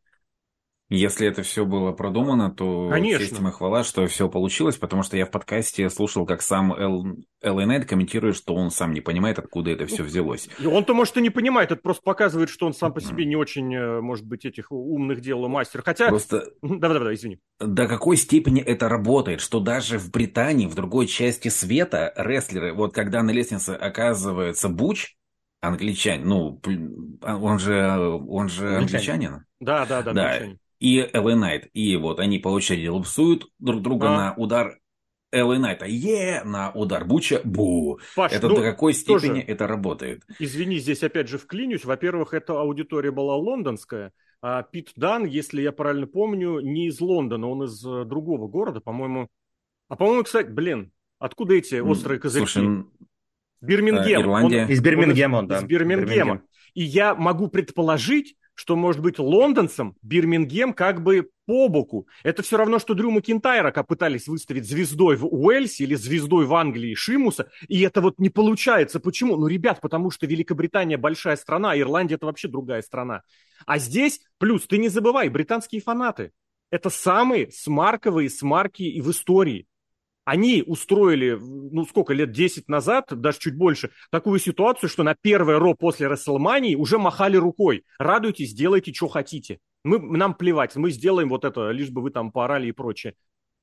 Если 0.92 1.24
это 1.28 1.44
все 1.44 1.64
было 1.64 1.92
продумано, 1.92 2.50
то 2.50 2.88
Конечно. 2.90 3.24
честь 3.24 3.38
ему 3.38 3.52
хвала, 3.52 3.84
что 3.84 4.04
все 4.08 4.28
получилось, 4.28 4.76
потому 4.76 5.04
что 5.04 5.16
я 5.16 5.24
в 5.24 5.30
подкасте 5.30 5.88
слушал, 5.88 6.26
как 6.26 6.42
сам 6.42 6.72
Эл, 6.72 7.16
Эл 7.40 7.60
Найт 7.60 7.86
комментирует, 7.86 8.34
что 8.34 8.56
он 8.56 8.72
сам 8.72 8.92
не 8.92 9.00
понимает, 9.00 9.38
откуда 9.38 9.70
это 9.70 9.86
все 9.86 10.02
взялось. 10.02 10.48
И 10.58 10.66
он-то, 10.66 10.92
может, 10.92 11.16
и 11.16 11.20
не 11.20 11.30
понимает, 11.30 11.70
это 11.70 11.80
просто 11.80 12.02
показывает, 12.02 12.50
что 12.50 12.66
он 12.66 12.74
сам 12.74 12.92
по 12.92 13.00
себе 13.00 13.24
не 13.26 13.36
очень, 13.36 13.72
э, 13.72 14.00
может 14.00 14.26
быть, 14.26 14.44
этих 14.44 14.72
умных 14.72 15.20
дел 15.20 15.46
мастер. 15.46 15.82
Хотя... 15.84 16.08
Просто 16.08 16.50
Да-да-да, 16.62 17.14
извини. 17.14 17.38
до 17.60 17.86
какой 17.86 18.16
степени 18.16 18.60
это 18.60 18.88
работает, 18.88 19.40
что 19.40 19.60
даже 19.60 19.96
в 19.96 20.10
Британии, 20.10 20.66
в 20.66 20.74
другой 20.74 21.06
части 21.06 21.48
света, 21.48 22.12
рестлеры, 22.16 22.74
вот 22.74 22.92
когда 22.92 23.22
на 23.22 23.30
лестнице 23.30 23.70
оказывается 23.70 24.68
Буч, 24.68 25.14
англичанин, 25.60 26.26
ну, 26.26 26.60
а 27.22 27.36
он 27.36 27.60
же, 27.60 27.80
он 28.28 28.48
же 28.48 28.76
Англичанин. 28.76 29.34
англичанин, 29.34 29.44
Да-да-да, 29.60 30.12
Да. 30.12 30.30
англичанин. 30.32 30.58
И 30.80 30.98
Элли 31.12 31.34
Найт, 31.34 31.68
и 31.74 31.96
вот 31.96 32.18
они 32.18 32.38
по 32.38 32.48
очереди 32.48 32.88
лупсуют 32.88 33.46
друг 33.58 33.82
друга 33.82 34.08
А. 34.08 34.16
на 34.16 34.34
удар 34.34 34.78
Элли 35.32 35.58
Найта, 35.58 35.86
е, 35.86 36.42
на 36.42 36.72
удар 36.72 37.04
Буча, 37.04 37.40
бу. 37.44 38.00
Паш, 38.16 38.32
это 38.32 38.48
ну, 38.48 38.56
до 38.56 38.62
какой 38.62 38.92
тоже. 38.94 39.26
степени 39.26 39.40
это 39.42 39.66
работает? 39.68 40.24
Извини, 40.40 40.78
здесь 40.78 41.04
опять 41.04 41.28
же 41.28 41.38
вклинюсь. 41.38 41.84
Во-первых, 41.84 42.34
эта 42.34 42.58
аудитория 42.60 43.12
была 43.12 43.36
лондонская, 43.36 44.12
а 44.42 44.62
Пит 44.64 44.90
Дан, 44.96 45.24
если 45.26 45.62
я 45.62 45.70
правильно 45.70 46.06
помню, 46.08 46.58
не 46.60 46.88
из 46.88 47.00
Лондона, 47.00 47.48
он 47.48 47.64
из 47.64 47.84
э, 47.86 48.04
другого 48.06 48.48
города, 48.48 48.80
по-моему. 48.80 49.28
А 49.88 49.96
по-моему, 49.96 50.24
кстати, 50.24 50.48
блин, 50.48 50.92
откуда 51.18 51.54
эти 51.54 51.76
острые 51.76 52.18
козырьки? 52.18 52.48
Слушай, 52.50 52.84
Бирмингем. 53.60 54.18
э, 54.18 54.22
Ирландия. 54.22 54.64
Он- 54.64 54.70
Из 54.70 54.80
Бирмингема 54.80 55.36
он, 55.36 55.44
из 55.44 55.48
да. 55.48 55.62
Бирмингема. 55.66 56.06
Бирмингем. 56.08 56.42
И 56.74 56.82
я 56.82 57.14
могу 57.14 57.48
предположить, 57.48 58.36
что, 58.60 58.76
может 58.76 59.00
быть, 59.00 59.18
лондонцам 59.18 59.96
Бирмингем 60.02 60.74
как 60.74 61.02
бы 61.02 61.30
по 61.46 61.68
боку. 61.68 62.06
Это 62.22 62.42
все 62.42 62.58
равно, 62.58 62.78
что 62.78 62.92
Дрю 62.92 63.10
Макинтайра 63.10 63.72
пытались 63.82 64.28
выставить 64.28 64.68
звездой 64.68 65.16
в 65.16 65.24
Уэльсе 65.24 65.84
или 65.84 65.94
звездой 65.94 66.44
в 66.44 66.54
Англии 66.54 66.92
Шимуса, 66.92 67.48
и 67.68 67.80
это 67.80 68.02
вот 68.02 68.18
не 68.18 68.28
получается. 68.28 69.00
Почему? 69.00 69.38
Ну, 69.38 69.46
ребят, 69.46 69.80
потому 69.80 70.10
что 70.10 70.26
Великобритания 70.26 70.98
большая 70.98 71.36
страна, 71.36 71.70
а 71.70 71.78
Ирландия 71.78 72.16
это 72.16 72.26
вообще 72.26 72.48
другая 72.48 72.82
страна. 72.82 73.22
А 73.64 73.78
здесь, 73.78 74.20
плюс, 74.36 74.66
ты 74.66 74.76
не 74.76 74.90
забывай, 74.90 75.30
британские 75.30 75.80
фанаты. 75.80 76.32
Это 76.70 76.90
самые 76.90 77.50
смарковые 77.50 78.28
смарки 78.28 78.82
и 78.82 79.00
в 79.00 79.10
истории. 79.10 79.66
Они 80.24 80.62
устроили, 80.66 81.38
ну 81.40 81.84
сколько, 81.86 82.12
лет 82.12 82.30
10 82.32 82.68
назад, 82.68 83.06
даже 83.10 83.38
чуть 83.38 83.56
больше, 83.56 83.90
такую 84.10 84.38
ситуацию, 84.38 84.88
что 84.88 85.02
на 85.02 85.14
первое 85.14 85.58
Ро 85.58 85.74
после 85.74 86.06
Расселмании 86.06 86.74
уже 86.74 86.98
махали 86.98 87.36
рукой. 87.36 87.84
Радуйтесь, 87.98 88.52
делайте, 88.52 88.92
что 88.92 89.08
хотите. 89.08 89.58
Мы, 89.82 89.98
нам 89.98 90.34
плевать, 90.34 90.76
мы 90.76 90.90
сделаем 90.90 91.30
вот 91.30 91.44
это, 91.44 91.70
лишь 91.70 91.90
бы 91.90 92.02
вы 92.02 92.10
там 92.10 92.32
поорали 92.32 92.68
и 92.68 92.72
прочее. 92.72 93.14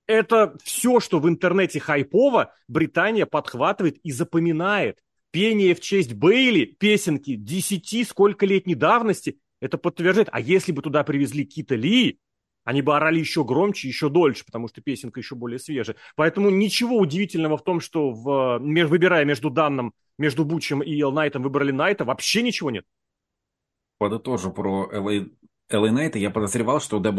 Это 0.08 0.58
все, 0.64 1.00
что 1.00 1.20
в 1.20 1.28
интернете 1.28 1.80
хайпово, 1.80 2.54
Британия 2.68 3.26
подхватывает 3.26 3.98
и 4.04 4.12
запоминает. 4.12 5.00
Пение 5.32 5.76
в 5.76 5.82
честь 5.82 6.14
Бейли, 6.14 6.66
песенки 6.66 7.36
10 7.36 8.08
сколько 8.08 8.46
летней 8.46 8.76
давности, 8.76 9.40
это 9.60 9.78
подтверждает. 9.78 10.30
А 10.32 10.40
если 10.40 10.72
бы 10.72 10.82
туда 10.82 11.04
привезли 11.04 11.46
Кита 11.46 11.76
Ли, 11.76 12.20
они 12.68 12.82
бы 12.82 12.98
орали 12.98 13.18
еще 13.18 13.46
громче, 13.46 13.88
еще 13.88 14.10
дольше, 14.10 14.44
потому 14.46 14.68
что 14.68 14.82
песенка 14.82 15.22
еще 15.22 15.36
более 15.36 15.58
свежая. 15.58 15.96
Поэтому 16.18 16.50
ничего 16.50 16.98
удивительного 16.98 17.56
в 17.56 17.64
том, 17.64 17.80
что 17.80 18.12
в, 18.12 18.60
выбирая 18.60 19.24
между 19.24 19.50
данным, 19.50 19.94
между 20.18 20.44
Бучем 20.44 20.82
и 20.82 21.00
Эл 21.00 21.14
Найтом 21.14 21.44
выбрали 21.44 21.72
Найта, 21.72 22.04
вообще 22.04 22.42
ничего 22.42 22.70
нет. 22.70 22.84
подытожу 24.00 24.52
про 24.52 24.90
LA 24.92 25.30
Knight, 25.72 26.18
я 26.18 26.30
подозревал, 26.30 26.82
что 26.82 27.00
э, 27.00 27.10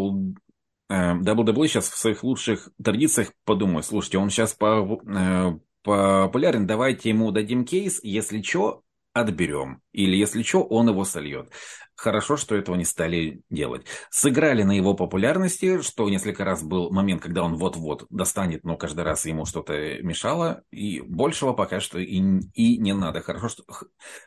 WWE 0.92 1.66
сейчас 1.66 1.88
в 1.88 1.96
своих 1.96 2.22
лучших 2.24 2.68
традициях 2.84 3.32
подумает, 3.46 3.86
слушайте, 3.86 4.18
он 4.18 4.28
сейчас 4.28 4.52
по, 4.52 5.00
э, 5.06 5.58
популярен, 5.82 6.66
давайте 6.66 7.08
ему 7.08 7.32
дадим 7.32 7.64
кейс, 7.64 8.00
если 8.02 8.42
что, 8.42 8.82
отберем. 9.14 9.80
Или 9.92 10.14
если 10.14 10.42
что, 10.42 10.62
он 10.62 10.90
его 10.90 11.04
сольет. 11.04 11.50
Хорошо, 11.98 12.36
что 12.36 12.54
этого 12.54 12.76
не 12.76 12.84
стали 12.84 13.42
делать. 13.50 13.84
Сыграли 14.10 14.62
на 14.62 14.70
его 14.70 14.94
популярности, 14.94 15.82
что 15.82 16.08
несколько 16.08 16.44
раз 16.44 16.62
был 16.62 16.92
момент, 16.92 17.20
когда 17.20 17.42
он 17.42 17.56
вот-вот 17.56 18.06
достанет, 18.08 18.62
но 18.62 18.76
каждый 18.76 19.02
раз 19.02 19.26
ему 19.26 19.44
что-то 19.46 20.00
мешало, 20.00 20.62
и 20.70 21.00
большего 21.00 21.54
пока 21.54 21.80
что 21.80 21.98
и, 21.98 22.22
и 22.54 22.78
не 22.78 22.94
надо. 22.94 23.20
Хорошо 23.20 23.48
что, 23.48 23.64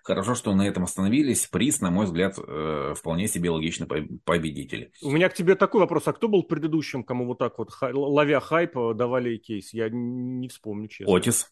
хорошо, 0.03 0.35
что 0.35 0.53
на 0.53 0.67
этом 0.67 0.83
остановились. 0.83 1.47
Приз, 1.47 1.79
на 1.79 1.91
мой 1.91 2.07
взгляд, 2.07 2.37
э, 2.37 2.93
вполне 2.97 3.29
себе 3.29 3.49
логичный 3.49 3.87
по- 3.87 4.05
победитель. 4.25 4.91
У 5.01 5.09
меня 5.09 5.29
к 5.29 5.33
тебе 5.33 5.55
такой 5.55 5.79
вопрос. 5.79 6.09
А 6.09 6.11
кто 6.11 6.27
был 6.27 6.43
предыдущим, 6.43 7.05
кому 7.05 7.25
вот 7.25 7.37
так 7.37 7.57
вот, 7.57 7.69
ловя 7.81 8.41
хайп, 8.41 8.73
давали 8.95 9.37
кейс? 9.37 9.73
Я 9.73 9.87
не 9.89 10.49
вспомню, 10.49 10.89
честно. 10.89 11.15
Отис. 11.15 11.49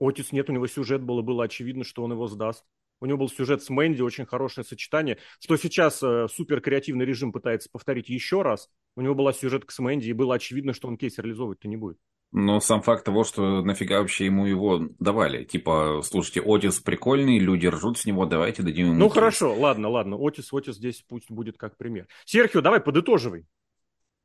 Отис 0.00 0.32
нет, 0.32 0.48
у 0.48 0.54
него 0.54 0.66
сюжет 0.68 1.02
был, 1.02 1.18
и 1.18 1.22
было 1.22 1.44
очевидно, 1.44 1.84
что 1.84 2.02
он 2.02 2.12
его 2.12 2.28
сдаст. 2.28 2.64
У 3.04 3.06
него 3.06 3.18
был 3.18 3.28
сюжет 3.28 3.62
с 3.62 3.68
Мэнди, 3.68 4.00
очень 4.00 4.24
хорошее 4.24 4.64
сочетание. 4.64 5.18
Что 5.38 5.58
сейчас 5.58 6.02
э, 6.02 6.26
супер 6.32 6.62
креативный 6.62 7.04
режим 7.04 7.32
пытается 7.32 7.68
повторить 7.70 8.08
еще 8.08 8.40
раз. 8.40 8.70
У 8.96 9.02
него 9.02 9.14
была 9.14 9.34
сюжетка 9.34 9.74
с 9.74 9.78
Мэнди, 9.78 10.08
и 10.08 10.14
было 10.14 10.36
очевидно, 10.36 10.72
что 10.72 10.88
он 10.88 10.96
кейс 10.96 11.18
реализовывать-то 11.18 11.68
не 11.68 11.76
будет. 11.76 11.98
Но 12.32 12.60
сам 12.60 12.80
факт 12.80 13.04
того, 13.04 13.24
что 13.24 13.62
нафига 13.62 14.00
вообще 14.00 14.24
ему 14.24 14.46
его 14.46 14.88
давали. 14.98 15.44
Типа, 15.44 16.00
слушайте, 16.02 16.40
Отис 16.40 16.80
прикольный, 16.80 17.38
люди 17.38 17.66
ржут 17.66 17.98
с 17.98 18.06
него, 18.06 18.24
давайте 18.24 18.62
дадим 18.62 18.86
ему 18.86 18.96
Ну 18.96 19.04
кейс. 19.04 19.14
хорошо, 19.14 19.54
ладно, 19.54 19.90
ладно. 19.90 20.16
Отис, 20.18 20.50
Отис 20.50 20.76
здесь 20.76 21.04
пусть 21.06 21.30
будет 21.30 21.58
как 21.58 21.76
пример. 21.76 22.08
Серхио, 22.24 22.62
давай 22.62 22.80
подытоживай. 22.80 23.44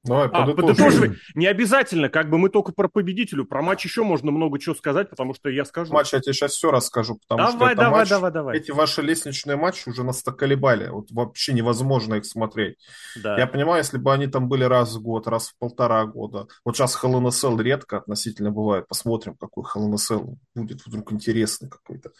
Давай, 0.06 0.30
А, 0.32 0.46
подытоживай. 0.46 1.18
Не 1.36 1.48
обязательно, 1.48 2.08
как 2.08 2.30
бы 2.30 2.38
мы 2.38 2.50
только 2.50 2.72
про 2.72 2.88
победителю. 2.88 3.44
Про 3.46 3.62
матч 3.62 3.84
еще 3.84 4.04
можно 4.04 4.32
много 4.32 4.58
чего 4.58 4.74
сказать, 4.74 5.10
потому 5.10 5.34
что 5.34 5.50
я 5.50 5.66
скажу. 5.66 5.94
Матч 5.94 6.14
я 6.14 6.22
тебе 6.22 6.34
сейчас 6.34 6.54
все 6.54 6.72
расскажу, 6.72 7.20
потому 7.28 7.50
что 7.50 7.58
давай, 7.58 7.74
это 7.74 7.82
давай, 7.82 8.00
матч, 8.00 8.10
давай, 8.10 8.32
давай. 8.32 8.58
эти 8.58 8.72
ваши 8.72 9.02
лестничные 9.02 9.58
матчи 9.58 9.90
уже 9.90 10.04
нас 10.04 10.24
так 10.24 10.38
колебали. 10.38 10.88
Вот 10.88 11.12
вообще 11.12 11.52
невозможно 11.52 12.16
их 12.16 12.26
смотреть. 12.26 12.78
Да. 13.22 13.38
Я 13.38 13.46
понимаю, 13.46 13.80
если 13.80 13.98
бы 13.98 14.14
они 14.14 14.28
там 14.28 14.48
были 14.48 14.64
раз 14.64 14.96
в 14.96 15.02
год, 15.02 15.28
раз 15.28 15.50
в 15.50 15.58
полтора 15.60 16.06
года. 16.06 16.48
Вот 16.64 16.78
сейчас 16.78 16.98
Hell 17.04 17.20
in 17.20 17.26
a 17.26 17.30
Cell 17.30 17.62
редко 17.62 17.98
относительно 17.98 18.52
бывает. 18.52 18.88
Посмотрим, 18.88 19.36
какой 19.36 19.66
Hell 19.66 19.90
in 19.90 19.94
a 19.94 19.96
Cell 19.96 20.36
будет 20.56 20.86
вдруг 20.86 21.12
интересный 21.12 21.70
какой-то. 21.70 22.12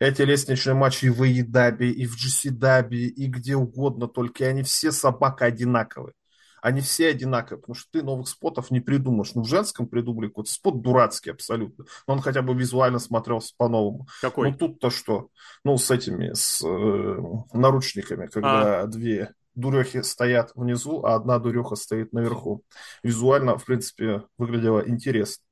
Эти 0.00 0.22
лестничные 0.22 0.74
матчи 0.74 1.06
и 1.06 1.10
в 1.10 1.22
AEW, 1.22 1.88
и 1.88 2.06
в 2.06 2.16
GCW, 2.16 2.96
и 2.96 3.26
где 3.26 3.54
угодно, 3.54 4.08
только 4.08 4.46
они 4.46 4.64
все 4.64 4.90
собака 4.90 5.44
одинаковые. 5.44 6.14
Они 6.62 6.80
все 6.80 7.08
одинаковые, 7.08 7.60
потому 7.60 7.74
что 7.74 7.88
ты 7.92 8.02
новых 8.02 8.28
спотов 8.28 8.70
не 8.70 8.80
придумаешь. 8.80 9.34
Ну, 9.34 9.42
в 9.42 9.48
женском 9.48 9.86
придумали 9.86 10.28
какой-то 10.28 10.50
спот 10.50 10.80
дурацкий 10.82 11.30
абсолютно. 11.30 11.84
Но 12.06 12.14
он 12.14 12.20
хотя 12.20 12.42
бы 12.42 12.54
визуально 12.54 12.98
смотрелся 12.98 13.54
по-новому. 13.56 14.06
Какой? 14.20 14.50
Ну, 14.50 14.56
тут-то 14.56 14.90
что? 14.90 15.28
Ну, 15.64 15.76
с 15.76 15.90
этими, 15.90 16.32
с 16.32 16.62
э, 16.64 17.22
наручниками, 17.52 18.26
когда 18.26 18.86
две 18.86 19.34
дурехи 19.54 20.02
стоят 20.02 20.52
внизу, 20.54 21.04
а 21.04 21.14
одна 21.14 21.38
дуреха 21.38 21.74
стоит 21.74 22.12
наверху. 22.12 22.62
Визуально, 23.02 23.58
в 23.58 23.64
принципе, 23.64 24.22
выглядело 24.38 24.80
интересно. 24.86 25.44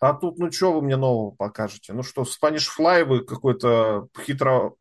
А 0.00 0.12
тут, 0.12 0.38
ну, 0.38 0.50
что 0.50 0.72
вы 0.72 0.82
мне 0.82 0.96
нового 0.96 1.30
покажете? 1.30 1.92
Ну 1.92 2.02
что, 2.02 2.22
Spanish 2.22 2.68
Fly 2.78 3.04
вы 3.04 3.24
какой-то 3.24 4.08
хитро, 4.20 4.74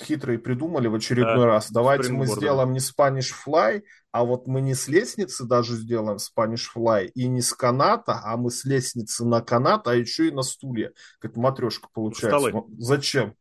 хитрый 0.00 0.38
придумали 0.38 0.88
в 0.88 0.94
очередной 0.94 1.36
Да, 1.36 1.46
раз. 1.46 1.70
Давайте 1.70 2.12
мы 2.12 2.26
сделаем 2.26 2.72
не 2.72 2.78
Spanish 2.78 3.32
Fly, 3.46 3.82
а 4.12 4.24
вот 4.24 4.46
мы 4.46 4.60
не 4.60 4.74
с 4.74 4.88
лестницы 4.88 5.44
даже 5.44 5.74
сделаем 5.74 6.18
Spanish 6.18 6.66
Fly, 6.74 7.06
и 7.14 7.26
не 7.26 7.40
с 7.40 7.52
каната, 7.52 8.20
а 8.24 8.36
мы 8.36 8.50
с 8.50 8.64
лестницы 8.64 9.24
на 9.24 9.40
канат, 9.40 9.86
а 9.88 9.94
еще 9.94 10.28
и 10.28 10.30
на 10.30 10.42
стуле. 10.42 10.92
Как 11.18 11.36
матрешка 11.36 11.88
получается. 11.92 12.48
Столы. 12.48 12.64
Зачем? 12.78 13.34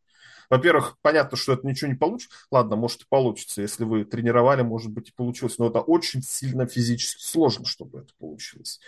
Во-первых, 0.50 0.98
понятно, 1.02 1.38
что 1.38 1.54
это 1.54 1.66
ничего 1.66 1.90
не 1.90 1.98
получится. 1.98 2.36
Ладно, 2.52 2.76
может 2.76 3.02
и 3.02 3.06
получится. 3.10 3.62
Если 3.62 3.84
вы 3.84 4.06
тренировали, 4.06 4.62
может 4.62 4.92
быть 4.92 5.10
и 5.10 5.14
получилось. 5.14 5.58
Но 5.58 5.68
это 5.68 5.80
очень 5.80 6.22
сильно 6.22 6.68
физически 6.68 7.24
сложно, 7.24 7.66
чтобы 7.66 8.00
это 8.00 8.14
получилось. 8.20 8.80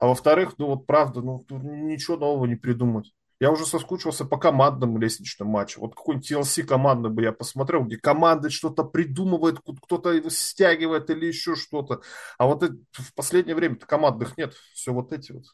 А 0.00 0.06
во-вторых, 0.06 0.54
ну 0.58 0.66
вот 0.66 0.86
правда, 0.86 1.20
ну 1.22 1.44
тут 1.46 1.62
ничего 1.62 2.16
нового 2.16 2.46
не 2.46 2.56
придумать. 2.56 3.12
Я 3.40 3.52
уже 3.52 3.66
соскучился 3.66 4.24
по 4.24 4.36
командным 4.36 4.98
лестничным 4.98 5.48
матчам. 5.48 5.82
Вот 5.82 5.94
какой-нибудь 5.94 6.30
TLC 6.30 6.64
командный 6.64 7.10
бы 7.10 7.22
я 7.22 7.32
посмотрел, 7.32 7.84
где 7.84 7.96
команда 7.96 8.50
что-то 8.50 8.82
придумывает, 8.82 9.60
кто-то 9.60 10.28
стягивает 10.30 11.08
или 11.10 11.26
еще 11.26 11.54
что-то. 11.54 12.02
А 12.36 12.46
вот 12.46 12.64
в 12.64 13.14
последнее 13.14 13.54
время 13.54 13.76
командных 13.76 14.36
нет. 14.36 14.54
Все 14.74 14.92
вот 14.92 15.12
эти 15.12 15.32
вот 15.32 15.44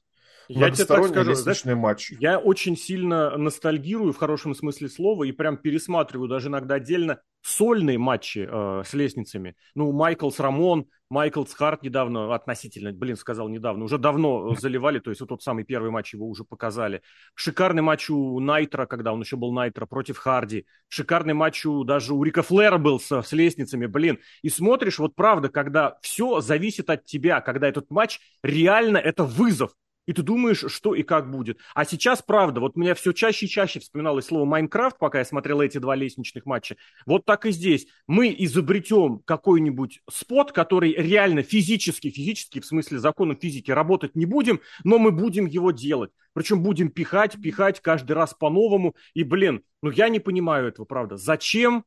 Я 0.48 0.70
тебе 0.70 0.84
так 0.84 1.06
скажу, 1.06 1.34
знаешь, 1.34 1.64
матч. 1.64 2.12
Я 2.20 2.38
очень 2.38 2.76
сильно 2.76 3.36
ностальгирую 3.36 4.12
в 4.12 4.16
хорошем 4.16 4.54
смысле 4.54 4.88
слова 4.88 5.24
и 5.24 5.32
прям 5.32 5.56
пересматриваю 5.56 6.28
даже 6.28 6.48
иногда 6.48 6.76
отдельно 6.76 7.20
сольные 7.42 7.98
матчи 7.98 8.48
э, 8.50 8.82
с 8.84 8.94
лестницами. 8.94 9.54
Ну, 9.74 9.92
Майкл 9.92 10.30
с 10.30 10.40
Рамон, 10.40 10.86
Майкл 11.10 11.44
с 11.44 11.52
Харт 11.52 11.82
недавно, 11.82 12.34
относительно, 12.34 12.92
блин, 12.92 13.16
сказал 13.16 13.48
недавно, 13.48 13.84
уже 13.84 13.98
давно 13.98 14.54
заливали, 14.54 14.98
то 14.98 15.10
есть 15.10 15.20
вот 15.20 15.28
тот 15.28 15.42
самый 15.42 15.64
первый 15.64 15.90
матч 15.90 16.14
его 16.14 16.26
уже 16.26 16.44
показали. 16.44 17.02
Шикарный 17.34 17.82
матч 17.82 18.08
у 18.08 18.40
Найтра, 18.40 18.86
когда 18.86 19.12
он 19.12 19.20
еще 19.20 19.36
был 19.36 19.52
Найтра, 19.52 19.84
против 19.84 20.16
Харди. 20.16 20.66
Шикарный 20.88 21.34
матч 21.34 21.66
у, 21.66 21.84
даже 21.84 22.14
у 22.14 22.22
Рика 22.24 22.42
Флера 22.42 22.78
был 22.78 22.98
с, 22.98 23.22
с 23.22 23.32
лестницами, 23.32 23.86
блин. 23.86 24.18
И 24.42 24.48
смотришь, 24.48 24.98
вот 24.98 25.14
правда, 25.14 25.50
когда 25.50 25.98
все 26.00 26.40
зависит 26.40 26.88
от 26.88 27.04
тебя, 27.04 27.42
когда 27.42 27.68
этот 27.68 27.90
матч 27.90 28.20
реально 28.42 28.96
это 28.98 29.24
вызов 29.24 29.72
и 30.06 30.12
ты 30.12 30.22
думаешь, 30.22 30.64
что 30.68 30.94
и 30.94 31.02
как 31.02 31.30
будет. 31.30 31.58
А 31.74 31.84
сейчас, 31.84 32.22
правда, 32.22 32.60
вот 32.60 32.76
меня 32.76 32.94
все 32.94 33.12
чаще 33.12 33.46
и 33.46 33.48
чаще 33.48 33.80
вспоминалось 33.80 34.26
слово 34.26 34.44
«Майнкрафт», 34.44 34.98
пока 34.98 35.18
я 35.18 35.24
смотрел 35.24 35.60
эти 35.60 35.78
два 35.78 35.94
лестничных 35.94 36.46
матча. 36.46 36.76
Вот 37.06 37.24
так 37.24 37.46
и 37.46 37.50
здесь. 37.50 37.86
Мы 38.06 38.34
изобретем 38.38 39.20
какой-нибудь 39.24 40.00
спот, 40.10 40.52
который 40.52 40.94
реально 40.94 41.42
физически, 41.42 42.10
физически, 42.10 42.60
в 42.60 42.66
смысле 42.66 42.98
законов 42.98 43.38
физики, 43.40 43.70
работать 43.70 44.14
не 44.14 44.26
будем, 44.26 44.60
но 44.84 44.98
мы 44.98 45.10
будем 45.10 45.46
его 45.46 45.70
делать. 45.70 46.10
Причем 46.32 46.62
будем 46.62 46.90
пихать, 46.90 47.40
пихать 47.40 47.80
каждый 47.80 48.12
раз 48.12 48.34
по-новому. 48.34 48.96
И, 49.14 49.22
блин, 49.22 49.62
ну 49.82 49.90
я 49.90 50.08
не 50.08 50.20
понимаю 50.20 50.68
этого, 50.68 50.84
правда. 50.84 51.16
Зачем 51.16 51.84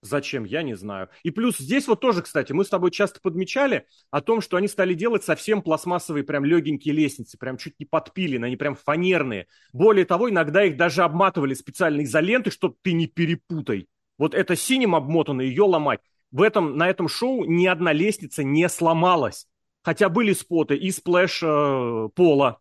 Зачем, 0.00 0.44
я 0.44 0.62
не 0.62 0.76
знаю. 0.76 1.08
И 1.24 1.30
плюс 1.30 1.58
здесь 1.58 1.88
вот 1.88 2.00
тоже, 2.00 2.22
кстати, 2.22 2.52
мы 2.52 2.64
с 2.64 2.68
тобой 2.68 2.92
часто 2.92 3.20
подмечали 3.20 3.86
о 4.10 4.20
том, 4.20 4.40
что 4.40 4.56
они 4.56 4.68
стали 4.68 4.94
делать 4.94 5.24
совсем 5.24 5.60
пластмассовые, 5.60 6.22
прям 6.22 6.44
легенькие 6.44 6.94
лестницы, 6.94 7.36
прям 7.36 7.56
чуть 7.56 7.74
не 7.80 7.86
подпиленные, 7.86 8.46
они 8.46 8.56
прям 8.56 8.76
фанерные. 8.76 9.48
Более 9.72 10.04
того, 10.04 10.30
иногда 10.30 10.64
их 10.64 10.76
даже 10.76 11.02
обматывали 11.02 11.54
специально 11.54 12.04
изолентой, 12.04 12.52
чтобы 12.52 12.76
ты 12.82 12.92
не 12.92 13.08
перепутай. 13.08 13.88
Вот 14.18 14.34
это 14.34 14.54
синим 14.54 14.94
обмотано, 14.94 15.40
ее 15.40 15.64
ломать. 15.64 16.00
В 16.30 16.42
этом, 16.42 16.76
на 16.76 16.88
этом 16.88 17.08
шоу 17.08 17.44
ни 17.44 17.66
одна 17.66 17.92
лестница 17.92 18.44
не 18.44 18.68
сломалась. 18.68 19.48
Хотя 19.82 20.08
были 20.08 20.32
споты 20.32 20.76
и 20.76 20.90
splash 20.90 21.42
э, 21.42 22.08
Пола, 22.14 22.60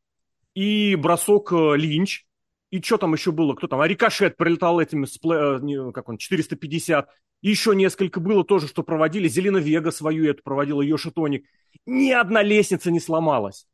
и 0.56 0.96
бросок 0.96 1.52
э, 1.52 1.76
Линч, 1.76 2.26
и 2.70 2.82
что 2.82 2.98
там 2.98 3.14
еще 3.14 3.32
было? 3.32 3.54
Кто 3.54 3.68
там? 3.68 3.80
А 3.80 3.88
Рикошет 3.88 4.38
прилетал 4.38 4.80
этими, 4.80 5.06
сплэ, 5.06 5.60
э, 5.62 5.92
как 5.94 6.10
он, 6.10 6.18
450. 6.18 7.10
Еще 7.42 7.76
несколько 7.76 8.20
было 8.20 8.44
тоже, 8.44 8.68
что 8.68 8.84
проводили. 8.84 9.28
Зелина 9.28 9.58
Вега 9.58 9.92
свою 9.92 10.30
эту 10.30 10.44
проводила, 10.44 10.82
Yoshi 10.82 11.12
Tonic. 11.12 11.46
Ни 11.86 12.12
одна 12.12 12.42
лестница 12.42 12.92
не 12.92 13.00
сломалась. 13.00 13.68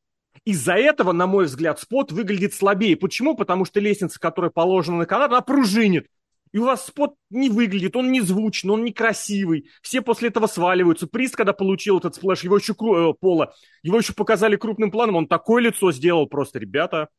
Из-за 0.45 0.73
этого, 0.73 1.11
на 1.11 1.27
мой 1.27 1.45
взгляд, 1.45 1.79
спот 1.79 2.11
выглядит 2.11 2.53
слабее. 2.53 2.97
Почему? 2.97 3.35
Потому 3.35 3.65
что 3.65 3.79
лестница, 3.79 4.19
которая 4.19 4.51
положена 4.51 4.97
на 4.97 5.05
канат, 5.05 5.31
она 5.31 5.41
пружинит. 5.41 6.07
И 6.51 6.59
у 6.59 6.65
вас 6.65 6.85
spot 6.85 7.15
не 7.31 7.49
выглядит, 7.49 7.95
он 7.95 8.11
не 8.11 8.21
звучный, 8.21 8.73
он 8.73 8.83
некрасивый. 8.83 9.69
Все 9.81 10.01
после 10.01 10.29
этого 10.29 10.45
сваливаются. 10.45 11.07
Прист, 11.07 11.31
когда 11.31 11.51
получил 11.51 11.97
этот 11.97 12.15
splash, 12.15 12.43
его 12.43 12.57
еще, 12.57 12.73
э, 12.73 13.13
Пола, 13.19 13.55
его 13.81 13.97
еще 13.97 14.13
показали 14.13 14.55
крупным 14.55 14.91
планом, 14.91 15.15
он 15.15 15.27
такое 15.27 15.63
лицо 15.63 15.91
сделал 15.91 16.27
просто, 16.27 16.59
ребята, 16.59 17.09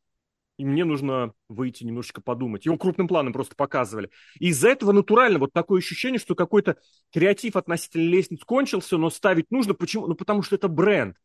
и 0.57 0.65
мне 0.65 0.85
нужно 0.85 1.33
выйти 1.49 1.85
немножечко 1.85 2.21
подумать. 2.21 2.65
Его 2.67 2.77
крупным 2.77 3.09
планом 3.09 3.33
просто 3.33 3.57
показывали. 3.57 4.11
И 4.39 4.49
из-за 4.49 4.69
этого 4.69 4.93
натурально 4.93 5.39
вот 5.39 5.53
такое 5.53 5.81
ощущение, 5.81 6.19
что 6.19 6.35
какой-то 6.35 6.77
креатив 7.13 7.57
относительно 7.57 8.09
лестниц 8.09 8.45
кончился, 8.45 8.97
но 8.97 9.11
ставить 9.11 9.51
нужно. 9.51 9.75
Почему? 9.75 10.07
Ну, 10.07 10.15
потому 10.15 10.43
что 10.43 10.55
это 10.57 10.69
бренд. 10.69 11.17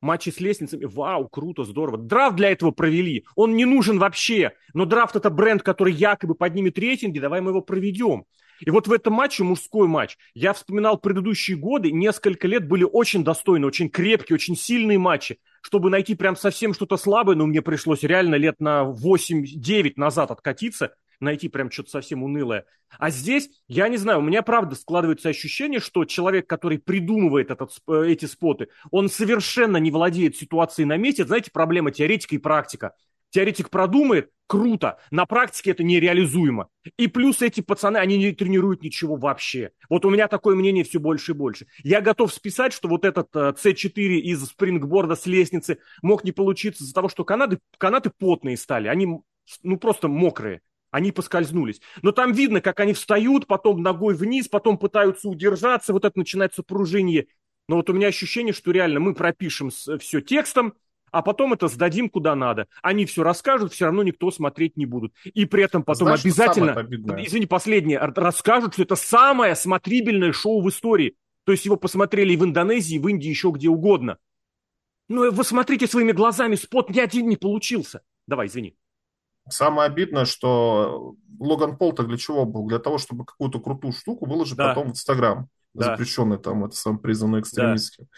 Матчи 0.00 0.30
с 0.30 0.40
лестницами. 0.40 0.84
Вау, 0.84 1.28
круто, 1.28 1.64
здорово. 1.64 1.96
Драфт 1.96 2.36
для 2.36 2.50
этого 2.50 2.72
провели. 2.72 3.24
Он 3.36 3.56
не 3.56 3.64
нужен 3.64 3.98
вообще. 3.98 4.52
Но 4.74 4.84
драфт 4.84 5.16
это 5.16 5.30
бренд, 5.30 5.62
который 5.62 5.94
якобы 5.94 6.34
поднимет 6.34 6.78
рейтинги. 6.78 7.20
Давай 7.20 7.40
мы 7.40 7.52
его 7.52 7.62
проведем. 7.62 8.26
И 8.60 8.70
вот 8.70 8.86
в 8.86 8.92
этом 8.92 9.14
матче, 9.14 9.44
мужской 9.44 9.88
матч, 9.88 10.16
я 10.34 10.52
вспоминал 10.52 10.98
предыдущие 10.98 11.56
годы, 11.56 11.90
несколько 11.90 12.46
лет 12.46 12.68
были 12.68 12.84
очень 12.84 13.24
достойные, 13.24 13.66
очень 13.66 13.88
крепкие, 13.88 14.34
очень 14.34 14.56
сильные 14.56 14.98
матчи. 14.98 15.38
Чтобы 15.64 15.88
найти 15.88 16.14
прям 16.14 16.36
совсем 16.36 16.74
что-то 16.74 16.98
слабое, 16.98 17.36
но 17.36 17.44
ну, 17.44 17.48
мне 17.48 17.62
пришлось 17.62 18.02
реально 18.02 18.34
лет 18.34 18.60
на 18.60 18.82
8-9 18.82 19.94
назад 19.96 20.30
откатиться, 20.30 20.94
найти 21.20 21.48
прям 21.48 21.70
что-то 21.70 21.88
совсем 21.88 22.22
унылое. 22.22 22.66
А 22.98 23.08
здесь, 23.08 23.48
я 23.66 23.88
не 23.88 23.96
знаю, 23.96 24.18
у 24.18 24.22
меня 24.22 24.42
правда 24.42 24.74
складывается 24.74 25.30
ощущение, 25.30 25.80
что 25.80 26.04
человек, 26.04 26.46
который 26.46 26.78
придумывает 26.78 27.50
этот, 27.50 27.70
э, 27.88 28.04
эти 28.08 28.26
споты, 28.26 28.68
он 28.90 29.08
совершенно 29.08 29.78
не 29.78 29.90
владеет 29.90 30.36
ситуацией 30.36 30.84
на 30.84 30.98
месте. 30.98 31.24
Знаете, 31.24 31.50
проблема 31.50 31.90
теоретика 31.92 32.34
и 32.34 32.38
практика. 32.38 32.92
Теоретик 33.34 33.68
продумает, 33.68 34.30
круто, 34.46 35.00
на 35.10 35.26
практике 35.26 35.72
это 35.72 35.82
нереализуемо. 35.82 36.68
И 36.96 37.08
плюс 37.08 37.42
эти 37.42 37.62
пацаны, 37.62 37.96
они 37.96 38.16
не 38.16 38.30
тренируют 38.30 38.84
ничего 38.84 39.16
вообще. 39.16 39.72
Вот 39.88 40.04
у 40.04 40.10
меня 40.10 40.28
такое 40.28 40.54
мнение 40.54 40.84
все 40.84 41.00
больше 41.00 41.32
и 41.32 41.34
больше. 41.34 41.66
Я 41.82 42.00
готов 42.00 42.32
списать, 42.32 42.72
что 42.72 42.86
вот 42.86 43.04
этот 43.04 43.34
C4 43.34 43.90
э, 43.96 44.20
из 44.20 44.44
спрингборда 44.44 45.16
с 45.16 45.26
лестницы 45.26 45.78
мог 46.00 46.22
не 46.22 46.30
получиться 46.30 46.84
из-за 46.84 46.94
того, 46.94 47.08
что 47.08 47.24
канаты, 47.24 47.58
канаты 47.76 48.12
потные 48.16 48.56
стали, 48.56 48.86
они 48.86 49.18
ну 49.64 49.78
просто 49.78 50.06
мокрые. 50.06 50.60
Они 50.92 51.10
поскользнулись. 51.10 51.80
Но 52.02 52.12
там 52.12 52.30
видно, 52.30 52.60
как 52.60 52.78
они 52.78 52.92
встают, 52.92 53.48
потом 53.48 53.82
ногой 53.82 54.14
вниз, 54.14 54.46
потом 54.46 54.78
пытаются 54.78 55.28
удержаться, 55.28 55.92
вот 55.92 56.04
это 56.04 56.16
начинается 56.16 56.62
пружинье. 56.62 57.26
Но 57.66 57.76
вот 57.76 57.90
у 57.90 57.94
меня 57.94 58.06
ощущение, 58.06 58.52
что 58.52 58.70
реально 58.70 59.00
мы 59.00 59.12
пропишем 59.12 59.70
все 59.70 60.20
текстом, 60.20 60.74
а 61.14 61.22
потом 61.22 61.52
это 61.52 61.68
сдадим 61.68 62.08
куда 62.08 62.34
надо. 62.34 62.66
Они 62.82 63.06
все 63.06 63.22
расскажут, 63.22 63.72
все 63.72 63.84
равно 63.84 64.02
никто 64.02 64.32
смотреть 64.32 64.76
не 64.76 64.84
будут. 64.84 65.12
И 65.22 65.44
при 65.44 65.62
этом 65.62 65.84
потом 65.84 66.08
Знаешь, 66.08 66.24
обязательно, 66.24 66.70
извини, 67.24 67.46
последнее, 67.46 68.00
расскажут, 68.00 68.74
что 68.74 68.82
это 68.82 68.96
самое 68.96 69.54
смотрибельное 69.54 70.32
шоу 70.32 70.60
в 70.60 70.68
истории. 70.68 71.14
То 71.44 71.52
есть 71.52 71.64
его 71.66 71.76
посмотрели 71.76 72.32
и 72.32 72.36
в 72.36 72.44
Индонезии, 72.44 72.96
и 72.96 72.98
в 72.98 73.06
Индии, 73.06 73.28
еще 73.28 73.52
где 73.52 73.68
угодно. 73.68 74.18
Ну, 75.08 75.30
вы 75.30 75.44
смотрите 75.44 75.86
своими 75.86 76.10
глазами, 76.10 76.56
spot 76.56 76.90
ни 76.90 76.98
один 76.98 77.28
не 77.28 77.36
получился. 77.36 78.02
Давай, 78.26 78.48
извини. 78.48 78.76
Самое 79.48 79.86
обидное, 79.86 80.24
что 80.24 81.14
Логан 81.38 81.76
Пол-то 81.76 82.02
для 82.02 82.16
чего 82.16 82.44
был? 82.44 82.66
Для 82.66 82.80
того, 82.80 82.98
чтобы 82.98 83.24
какую-то 83.24 83.60
крутую 83.60 83.92
штуку 83.92 84.26
выложить 84.26 84.56
да. 84.56 84.70
потом 84.70 84.88
в 84.88 84.90
Инстаграм. 84.90 85.48
Да. 85.74 85.84
Запрещенный 85.92 86.38
там, 86.38 86.64
это 86.64 86.74
сам 86.74 86.98
признанный 86.98 87.40
экстремистским. 87.40 88.04
Да. 88.04 88.10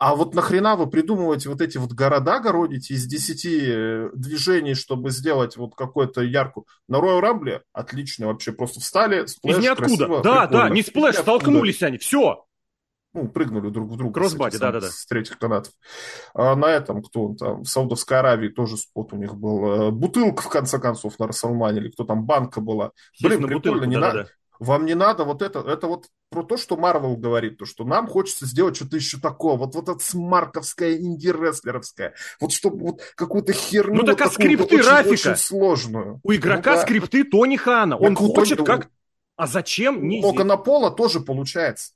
А 0.00 0.14
вот 0.14 0.34
нахрена 0.34 0.76
вы 0.76 0.88
придумываете 0.88 1.50
вот 1.50 1.60
эти 1.60 1.76
вот 1.76 1.92
города 1.92 2.40
городите 2.40 2.94
из 2.94 3.04
10 3.04 3.44
э, 3.44 4.10
движений, 4.14 4.72
чтобы 4.72 5.10
сделать 5.10 5.58
вот 5.58 5.74
какую-то 5.74 6.22
яркую... 6.22 6.64
На 6.88 6.96
Royal 6.96 7.20
Rumble 7.20 7.60
отлично 7.74 8.28
вообще, 8.28 8.52
просто 8.52 8.80
встали, 8.80 9.26
splash, 9.26 9.58
Из 9.58 9.62
ниоткуда, 9.62 9.88
красиво, 9.88 10.22
да, 10.22 10.46
прикольно. 10.46 10.68
да, 10.68 10.74
не 10.74 10.82
splash, 10.82 11.16
столкнулись 11.16 11.82
они, 11.82 11.98
все. 11.98 12.46
Ну, 13.12 13.28
прыгнули 13.28 13.68
друг 13.68 13.90
в 13.90 13.96
друга. 13.96 14.14
Кроссбади, 14.14 14.56
да-да-да. 14.56 14.88
С 14.88 15.04
третьих 15.04 15.36
канатов. 15.36 15.74
А 16.32 16.56
на 16.56 16.66
этом, 16.66 17.02
кто 17.02 17.26
он 17.26 17.36
там, 17.36 17.62
в 17.64 17.68
Саудовской 17.68 18.20
Аравии 18.20 18.48
тоже 18.48 18.78
спот 18.78 19.12
у 19.12 19.16
них 19.16 19.34
был. 19.34 19.88
Э, 19.88 19.90
бутылка, 19.90 20.42
в 20.42 20.48
конце 20.48 20.78
концов, 20.78 21.18
на 21.18 21.26
Расселмане, 21.26 21.80
или 21.80 21.90
кто 21.90 22.04
там, 22.04 22.24
банка 22.24 22.62
была. 22.62 22.92
Блин, 23.20 23.38
прикольно, 23.38 23.56
бутылку, 23.56 23.84
не 23.84 23.96
да, 23.96 24.00
надо. 24.00 24.18
Да, 24.18 24.24
да. 24.24 24.30
Вам 24.60 24.84
не 24.84 24.94
надо 24.94 25.24
вот 25.24 25.40
это, 25.40 25.60
это 25.60 25.86
вот 25.86 26.06
про 26.28 26.42
то, 26.42 26.58
что 26.58 26.76
Марвел 26.76 27.16
говорит, 27.16 27.56
то, 27.56 27.64
что 27.64 27.84
нам 27.84 28.06
хочется 28.06 28.44
сделать 28.44 28.76
что-то 28.76 28.96
еще 28.96 29.18
такое, 29.18 29.56
вот, 29.56 29.74
вот 29.74 29.88
это 29.88 29.98
смарковское, 29.98 30.98
инди-рестлеровское, 30.98 32.14
вот 32.40 32.52
чтобы 32.52 32.78
вот 32.78 33.00
какую-то 33.16 33.54
херню 33.54 34.02
Ну 34.02 34.02
так 34.02 34.20
а 34.20 34.30
скрипты 34.30 34.76
очень, 34.76 34.88
Рафика? 34.88 35.12
Очень 35.12 35.36
сложную. 35.36 36.20
У 36.22 36.32
игрока 36.32 36.72
ну, 36.72 36.76
да. 36.76 36.82
скрипты 36.82 37.24
Тони 37.24 37.56
Хана, 37.56 37.96
он 37.96 38.14
так 38.14 38.26
хочет 38.26 38.62
как... 38.64 38.90
А 39.36 39.46
зачем? 39.46 40.06
Не 40.06 40.22
Логана 40.22 40.58
Пола 40.58 40.90
тоже 40.90 41.20
получается. 41.20 41.92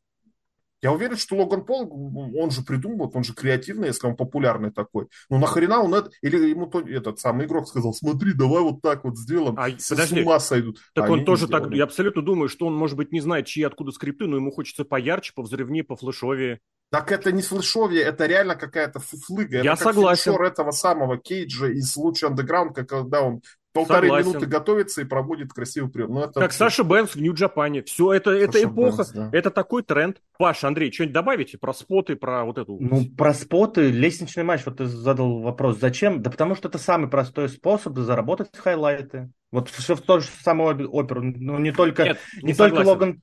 Я 0.82 0.92
уверен, 0.92 1.16
что 1.16 1.37
Логан 1.37 1.64
Пол, 1.64 1.90
он 2.37 2.50
же 2.50 2.62
придумал, 2.62 3.10
он 3.14 3.24
же 3.24 3.32
креативный, 3.32 3.88
если 3.88 4.06
он 4.06 4.16
популярный 4.16 4.70
такой. 4.70 5.06
Ну 5.30 5.38
нахрена 5.38 5.80
он 5.80 5.94
это... 5.94 6.10
Или 6.20 6.50
ему 6.50 6.66
то, 6.66 6.80
этот 6.80 7.18
самый 7.18 7.46
игрок 7.46 7.68
сказал, 7.68 7.94
смотри, 7.94 8.34
давай 8.34 8.62
вот 8.62 8.82
так 8.82 9.04
вот 9.04 9.16
сделаем, 9.16 9.54
а, 9.58 9.70
с, 9.70 9.88
подожди, 9.88 10.22
с 10.22 10.26
ума 10.26 10.38
сойдут. 10.40 10.78
Так 10.94 11.08
а 11.08 11.12
он 11.12 11.24
тоже 11.24 11.48
так... 11.48 11.72
Я 11.72 11.84
абсолютно 11.84 12.22
думаю, 12.22 12.48
что 12.48 12.66
он, 12.66 12.74
может 12.74 12.96
быть, 12.96 13.12
не 13.12 13.20
знает, 13.20 13.46
чьи 13.46 13.62
откуда 13.62 13.92
скрипты, 13.92 14.26
но 14.26 14.37
ему 14.37 14.50
хочется 14.50 14.84
поярче, 14.84 15.32
повзрывнее, 15.34 15.84
пофлешовее. 15.84 16.60
Так 16.90 17.10
это 17.10 17.32
не 17.32 17.42
флешовье, 17.42 18.02
это 18.02 18.26
реально 18.26 18.54
какая-то 18.54 19.00
фуфлыга. 19.00 19.62
Я 19.62 19.72
это 19.72 19.82
согласен. 19.82 20.32
как 20.32 20.52
этого 20.52 20.70
самого 20.70 21.18
Кейджа 21.18 21.66
из 21.66 21.96
«Лучший 21.96 22.28
андеграунд», 22.28 22.76
когда 22.76 23.22
он 23.22 23.40
полторы 23.74 24.06
Согласен. 24.06 24.28
минуты 24.30 24.46
готовится 24.46 25.00
и 25.02 25.04
проводит 25.04 25.52
красивый 25.52 25.90
прием. 25.90 26.12
Ну, 26.12 26.20
это... 26.20 26.40
Как 26.40 26.52
Саша 26.52 26.84
Бэнкс 26.85 27.14
в 27.14 27.20
Нью-Джапане. 27.20 27.82
Все, 27.82 28.12
это, 28.12 28.30
это 28.30 28.62
эпоха, 28.62 28.98
Бэнкс, 28.98 29.11
да. 29.10 29.30
это 29.32 29.50
такой 29.50 29.82
тренд. 29.82 30.22
Паша, 30.38 30.68
Андрей, 30.68 30.92
что-нибудь 30.92 31.12
добавите 31.12 31.58
про 31.58 31.74
споты, 31.74 32.16
про 32.16 32.44
вот 32.44 32.56
эту... 32.56 32.78
Ну, 32.80 33.04
про 33.18 33.34
споты, 33.34 33.90
лестничный 33.90 34.44
матч, 34.44 34.62
вот 34.64 34.78
ты 34.78 34.87
задал 34.87 35.40
вопрос, 35.40 35.78
зачем? 35.78 36.22
Да 36.22 36.30
потому 36.30 36.54
что 36.54 36.68
это 36.68 36.78
самый 36.78 37.10
простой 37.10 37.48
способ 37.48 37.98
заработать 37.98 38.56
хайлайты. 38.56 39.30
Вот 39.50 39.68
все 39.68 39.94
в 39.96 40.00
тот 40.00 40.22
же 40.22 40.28
самый 40.42 40.87
оперу, 40.87 41.22
ну 41.22 41.58
не 41.58 41.72
только, 41.72 42.04
Нет, 42.04 42.18
не, 42.42 42.48
не 42.48 42.54
только 42.54 42.80
Логан 42.80 43.22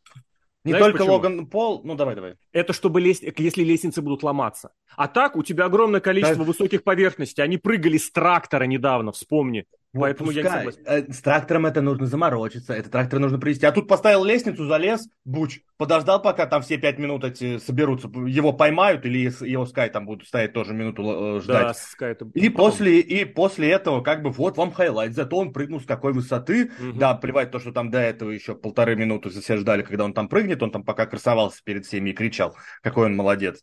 Не 0.63 0.71
Знаешь 0.71 0.85
только 0.85 0.99
почему? 0.99 1.13
Логан 1.13 1.47
Пол, 1.47 1.81
ну 1.83 1.95
давай, 1.95 2.15
давай. 2.15 2.35
Это 2.51 2.71
чтобы 2.71 3.01
лезть, 3.01 3.23
если 3.37 3.63
лестницы 3.63 4.01
будут 4.01 4.21
ломаться. 4.21 4.71
А 4.95 5.07
так 5.07 5.35
у 5.35 5.43
тебя 5.43 5.65
огромное 5.65 6.01
количество 6.01 6.37
Да. 6.37 6.43
высоких 6.43 6.83
поверхностей. 6.83 7.43
Они 7.43 7.57
прыгали 7.57 7.97
с 7.97 8.11
трактора 8.11 8.65
недавно, 8.65 9.11
вспомни. 9.11 9.65
Поэтому 9.93 10.32
я 10.32 10.43
пускай. 10.43 10.60
согласен. 10.60 10.84
Э, 10.86 11.12
С 11.12 11.21
трактором 11.21 11.65
это 11.65 11.82
нужно 11.82 12.06
заморочиться, 12.06 12.73
это 12.73 12.89
трактор 12.89 13.19
нужно 13.19 13.38
привезти. 13.39 13.65
А 13.65 13.73
тут 13.73 13.89
поставил 13.89 14.23
лестницу, 14.23 14.65
залез, 14.65 15.10
буч, 15.25 15.60
подождал, 15.77 16.21
пока 16.21 16.45
там 16.45 16.62
все 16.62 16.77
пять 16.77 16.97
минут 16.97 17.25
эти 17.25 17.58
соберутся, 17.58 18.08
его 18.08 18.54
поймают, 18.54 19.06
или 19.06 19.30
Ио 19.45 19.65
Скай 19.65 19.89
там 19.89 20.06
будут 20.06 20.27
стоять 20.27 20.54
тоже 20.54 20.73
минуту 20.73 21.38
э, 21.38 21.41
ждать. 21.41 21.62
Да, 21.67 21.73
с 21.73 21.91
какая-то- 21.93 22.30
И 22.36 22.47
потом. 22.49 22.71
после, 22.71 22.99
и 23.01 23.25
после 23.25 23.69
этого, 23.69 24.01
как 24.01 24.21
бы, 24.23 24.30
вот 24.32 24.56
вам 24.58 24.71
highlight. 24.71 25.13
Зато 25.13 25.36
он 25.36 25.51
прыгнул 25.51 25.82
с 25.82 25.86
такой 25.86 26.13
высоты. 26.13 26.71
Мгм. 26.80 26.97
Да, 26.97 27.13
плевать 27.15 27.51
то, 27.51 27.60
что 27.60 27.73
там 27.73 27.89
до 27.91 27.99
этого 27.99 28.30
еще 28.32 28.56
полторы 28.56 28.95
минуты 28.95 29.30
все 29.30 29.58
ждали, 29.58 29.82
когда 29.82 30.06
он 30.06 30.13
там 30.13 30.30
прыгнет. 30.30 30.63
Он 30.63 30.71
там 30.71 30.84
пока 30.86 31.06
красовался 31.06 31.60
перед 31.65 31.86
всеми 31.86 32.12
и 32.12 32.13
кричал, 32.13 32.56
какой 32.82 33.08
он 33.08 33.15
молодец. 33.17 33.62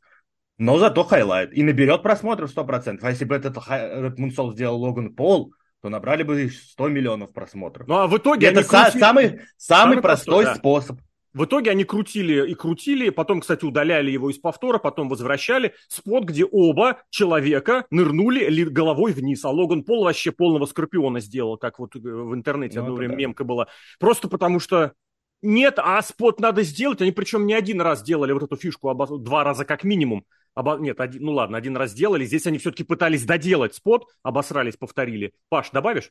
Но 0.59 0.77
зато 0.77 1.05
highlight. 1.05 1.55
И 1.55 1.63
наберет 1.63 2.03
просмотров 2.03 2.51
100%. 2.51 2.99
А 3.03 3.11
если 3.11 3.25
бы 3.25 3.35
этот, 3.35 3.57
этот 3.67 4.19
moonsault 4.19 4.53
сделал 4.53 4.79
Логан 4.83 5.15
Пол, 5.15 5.55
то 5.83 5.89
набрали 5.89 6.23
бы 6.23 6.49
100 6.51 6.89
миллионов 6.89 7.33
просмотров. 7.33 7.87
Ну 7.87 7.95
а 7.97 8.07
в 8.07 8.17
итоге 8.17 8.49
это 8.49 8.61
са- 8.61 8.85
крутили- 8.85 9.01
самый, 9.01 9.25
самый, 9.29 9.41
Самый 9.57 10.03
простой, 10.03 10.03
простой, 10.03 10.45
да. 10.45 10.55
способ. 10.57 10.99
В 11.35 11.45
итоге 11.45 11.71
они 11.71 11.85
крутили 11.85 12.51
и 12.51 12.55
крутили, 12.55 13.11
потом, 13.11 13.43
кстати, 13.43 13.65
удаляли 13.65 14.11
его 14.11 14.31
из 14.31 14.39
повтора, 14.39 14.79
потом 14.79 15.09
возвращали. 15.09 15.75
Спот, 15.87 16.25
где 16.25 16.45
оба 16.45 17.03
человека 17.11 17.85
нырнули 17.91 18.49
ли- 18.49 18.65
головой 18.65 19.13
вниз, 19.13 19.45
а 19.45 19.51
Логан 19.51 19.85
Пол 19.85 20.05
вообще 20.05 20.33
полного 20.33 20.67
скорпиона 20.67 21.21
сделал, 21.21 21.57
как 21.59 21.79
вот 21.79 21.95
э, 21.95 21.99
в 22.01 22.35
интернете 22.35 22.79
Ну, 22.81 22.85
одно 22.87 22.97
время 22.97 23.13
да. 23.13 23.19
мемка 23.19 23.45
была. 23.45 23.69
Просто 24.01 24.27
потому 24.29 24.59
что 24.59 24.95
нет, 25.43 25.75
а 25.79 26.01
спот 26.03 26.41
надо 26.41 26.63
сделать. 26.63 27.01
Они 27.01 27.13
причем 27.13 27.47
не 27.47 27.55
один 27.55 27.81
раз 27.81 28.03
делали 28.03 28.33
вот 28.33 28.43
эту 28.43 28.57
фишку, 28.57 28.89
обо- 28.91 29.19
два 29.19 29.45
раза 29.45 29.65
как 29.65 29.85
минимум. 29.85 30.25
Обо- 30.55 30.79
Нет, 30.79 31.01
один, 31.01 31.23
ну 31.25 31.33
ладно, 31.33 31.57
один 31.59 31.77
раз 31.77 31.93
сделали. 31.93 32.25
Здесь 32.25 32.47
они 32.47 32.59
все-таки 32.59 32.83
пытались 32.83 33.25
доделать 33.25 33.75
спот, 33.75 34.07
обосрались, 34.23 34.77
повторили. 34.77 35.33
Паш, 35.49 35.71
добавишь? 35.71 36.11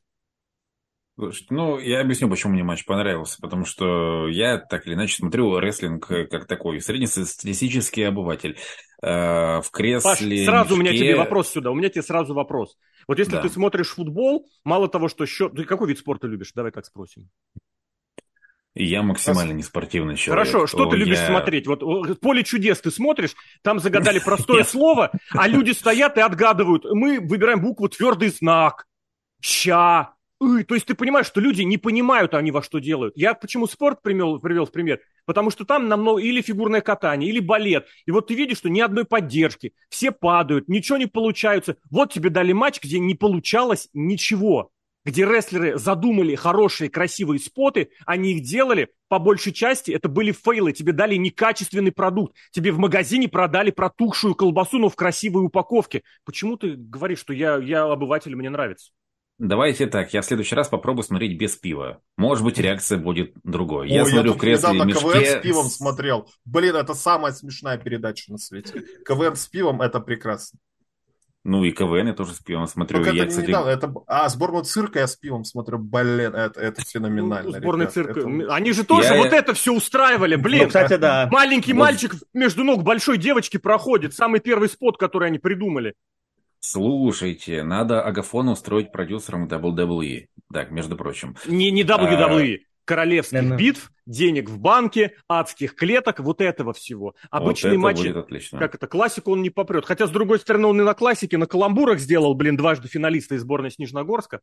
Слушайте, 1.19 1.47
ну, 1.49 1.79
я 1.79 2.01
объясню, 2.01 2.29
почему 2.29 2.53
мне 2.53 2.63
матч 2.63 2.85
понравился. 2.85 3.39
Потому 3.41 3.65
что 3.65 4.27
я 4.27 4.59
так 4.59 4.85
или 4.85 4.93
иначе 4.93 5.15
смотрю 5.15 5.59
рестлинг 5.59 6.09
э, 6.11 6.27
как 6.27 6.45
такой 6.45 6.79
среднестатистический 6.79 8.03
обыватель. 8.03 8.55
Э, 9.01 9.61
в 9.61 9.63
Паш, 9.63 9.71
кресле, 9.71 10.45
сразу 10.45 10.75
у 10.75 10.77
меня 10.77 10.91
мешке. 10.91 11.05
тебе 11.07 11.15
вопрос 11.17 11.49
сюда. 11.49 11.71
У 11.71 11.75
меня 11.75 11.89
тебе 11.89 12.03
сразу 12.03 12.35
вопрос. 12.35 12.77
Вот 13.07 13.17
если 13.17 13.31
Да. 13.33 13.41
ты 13.41 13.49
смотришь 13.49 13.89
футбол, 13.95 14.47
мало 14.63 14.87
того, 14.87 15.07
что 15.07 15.25
счет... 15.25 15.53
Ты 15.55 15.63
какой 15.65 15.87
вид 15.87 15.97
спорта 15.97 16.27
любишь? 16.27 16.51
Давай 16.53 16.71
так 16.71 16.85
спросим. 16.85 17.29
Я 18.79 19.01
максимально 19.01 19.53
неспортивный 19.53 20.15
человек. 20.15 20.47
Хорошо, 20.47 20.67
что 20.67 20.85
то 20.85 20.91
ты 20.91 20.97
любишь 20.97 21.17
я- 21.19 21.27
смотреть? 21.27 21.67
Вот 21.67 22.19
«Поле 22.19 22.43
чудес» 22.43 22.79
ты 22.79 22.91
смотришь, 22.91 23.35
там 23.63 23.79
загадали 23.79 24.19
простое 24.19 24.63
слово, 24.65 25.11
а 25.31 25.47
люди 25.47 25.71
стоят 25.71 26.17
и 26.17 26.21
отгадывают. 26.21 26.85
Мы 26.85 27.19
выбираем 27.19 27.61
букву 27.61 27.89
«твердый 27.89 28.29
знак», 28.29 28.85
«ща». 29.41 30.13
То 30.39 30.75
есть 30.75 30.85
ты 30.85 30.93
понимаешь, 30.93 31.25
что 31.25 31.41
люди 31.41 31.63
не 31.63 31.79
понимают, 31.79 32.35
они 32.35 32.51
во 32.51 32.61
что 32.61 32.77
делают. 32.77 33.17
Я 33.17 33.33
почему 33.33 33.65
спорт 33.65 34.03
привел, 34.03 34.39
привел 34.39 34.67
в 34.67 34.71
пример? 34.71 34.99
Потому 35.25 35.49
что 35.49 35.65
там 35.65 35.87
намного 35.87 36.19
или 36.19 36.41
фигурное 36.43 36.81
катание, 36.81 37.27
или 37.27 37.39
балет. 37.39 37.87
И 38.05 38.11
вот 38.11 38.27
ты 38.27 38.35
видишь, 38.35 38.59
что 38.59 38.69
ни 38.69 38.79
одной 38.79 39.05
поддержки, 39.05 39.73
все 39.89 40.11
падают, 40.11 40.67
ничего 40.67 40.99
не 40.99 41.07
получается. 41.07 41.77
Вот 41.89 42.13
тебе 42.13 42.29
дали 42.29 42.53
матч, 42.53 42.79
где 42.83 42.99
не 42.99 43.15
получалось 43.15 43.89
ничего 43.93 44.69
где 45.07 45.23
рестлеры 45.23 45.77
задумали 45.77 46.35
хорошие, 46.35 46.89
красивые 46.89 47.39
споты, 47.39 47.91
они 48.05 48.33
их 48.33 48.43
делали, 48.43 48.89
по 49.07 49.19
большей 49.19 49.53
части 49.53 49.89
это 49.91 50.09
были 50.09 50.33
фейлы, 50.33 50.73
тебе 50.73 50.91
дали 50.91 51.15
некачественный 51.15 51.93
продукт, 51.93 52.35
тебе 52.51 52.73
в 52.73 52.77
магазине 52.77 53.29
продали 53.29 53.71
протухшую 53.71 54.35
колбасу, 54.35 54.79
но 54.79 54.89
в 54.89 54.97
красивой 54.97 55.45
упаковке. 55.45 56.03
Почему 56.25 56.57
ты 56.57 56.75
говоришь, 56.75 57.19
что 57.19 57.31
я, 57.31 57.55
я 57.55 57.85
обыватель, 57.85 58.35
мне 58.35 58.49
нравится? 58.49 58.91
Давайте 59.39 59.87
так, 59.87 60.13
я 60.13 60.21
в 60.21 60.25
следующий 60.25 60.55
раз 60.55 60.67
попробую 60.67 61.03
смотреть 61.03 61.39
без 61.39 61.55
пива. 61.55 62.01
Может 62.17 62.43
быть, 62.43 62.57
реакция 62.57 62.97
будет 62.97 63.31
другой. 63.45 63.89
Я 63.89 64.03
Ой, 64.03 64.09
смотрю 64.09 64.31
тут 64.31 64.37
в 64.37 64.41
кресле 64.41 64.73
недавно 64.73 64.93
КВН 64.93 65.19
мешке. 65.19 65.39
с 65.39 65.41
пивом 65.41 65.65
смотрел. 65.67 66.29
Блин, 66.43 66.75
это 66.75 66.95
самая 66.95 67.31
смешная 67.31 67.77
передача 67.77 68.29
на 68.31 68.39
свете. 68.39 68.83
КВН 69.05 69.37
с 69.37 69.47
пивом 69.47 69.81
это 69.81 70.01
прекрасно. 70.01 70.59
Ну 71.49 71.63
и 71.63 71.71
КВН 71.71 72.07
я 72.07 72.13
тоже 72.13 72.33
с 72.33 72.39
пивом 72.39 72.67
смотрю. 72.67 72.97
Только 72.97 73.11
я, 73.11 73.23
это 73.23 73.25
не 73.25 73.29
кстати, 73.29 73.47
недавно. 73.47 73.69
Это... 73.69 73.93
А, 74.05 74.27
сборную 74.27 74.65
цирка 74.65 74.99
я 74.99 75.07
с 75.07 75.15
пивом 75.15 75.45
смотрю. 75.45 75.77
Блин, 75.79 76.35
это, 76.35 76.59
это 76.59 76.81
феноменально. 76.81 77.51
Ну, 77.51 77.57
сборный 77.57 77.83
ребят. 77.83 77.93
цирк. 77.93 78.17
Это- 78.17 78.53
Они 78.53 78.73
же 78.73 78.83
тоже 78.83 79.13
Я- 79.13 79.17
вот 79.17 79.31
это 79.31 79.53
все 79.53 79.73
устраивали, 79.73 80.35
блин. 80.35 80.63
Ну, 80.63 80.67
кстати, 80.67 80.97
да. 80.97 81.29
Маленький 81.31 81.71
Вот. 81.71 81.79
мальчик 81.79 82.15
между 82.33 82.65
ног 82.65 82.83
большой 82.83 83.17
девочки 83.17 83.55
проходит. 83.55 84.13
Самый 84.13 84.41
первый 84.41 84.67
спот, 84.67 84.97
который 84.97 85.29
они 85.29 85.39
придумали. 85.39 85.93
Слушайте, 86.59 87.63
надо 87.63 88.01
Агафона 88.01 88.51
устроить 88.51 88.91
продюсером 88.91 89.47
WWE. 89.47 90.25
Так, 90.51 90.71
между 90.71 90.97
прочим. 90.97 91.37
Не, 91.45 91.71
не 91.71 91.83
А, 91.83 91.85
WWE. 91.85 92.59
Королевских 92.83 93.33
Наверное. 93.33 93.57
битв, 93.57 93.91
денег 94.07 94.49
в 94.49 94.57
банке, 94.57 95.13
адских 95.27 95.75
клеток, 95.75 96.19
вот 96.19 96.41
этого 96.41 96.73
всего. 96.73 97.13
Обычные 97.29 97.77
вот 97.77 97.79
отлично. 98.17 98.57
как 98.57 98.75
это, 98.75 98.87
классику 98.87 99.31
он 99.33 99.41
не 99.41 99.49
попрет. 99.49 99.85
Хотя, 99.85 100.07
с 100.07 100.09
другой 100.09 100.39
стороны, 100.39 100.67
он 100.67 100.81
и 100.81 100.83
на 100.83 100.93
классике, 100.93 101.37
на 101.37 101.45
каламбурах 101.45 101.99
сделал, 101.99 102.33
блин, 102.33 102.57
дважды 102.57 102.87
финалиста 102.87 103.35
из 103.35 103.41
сборной 103.41 103.69
Снежногорска. 103.69 104.41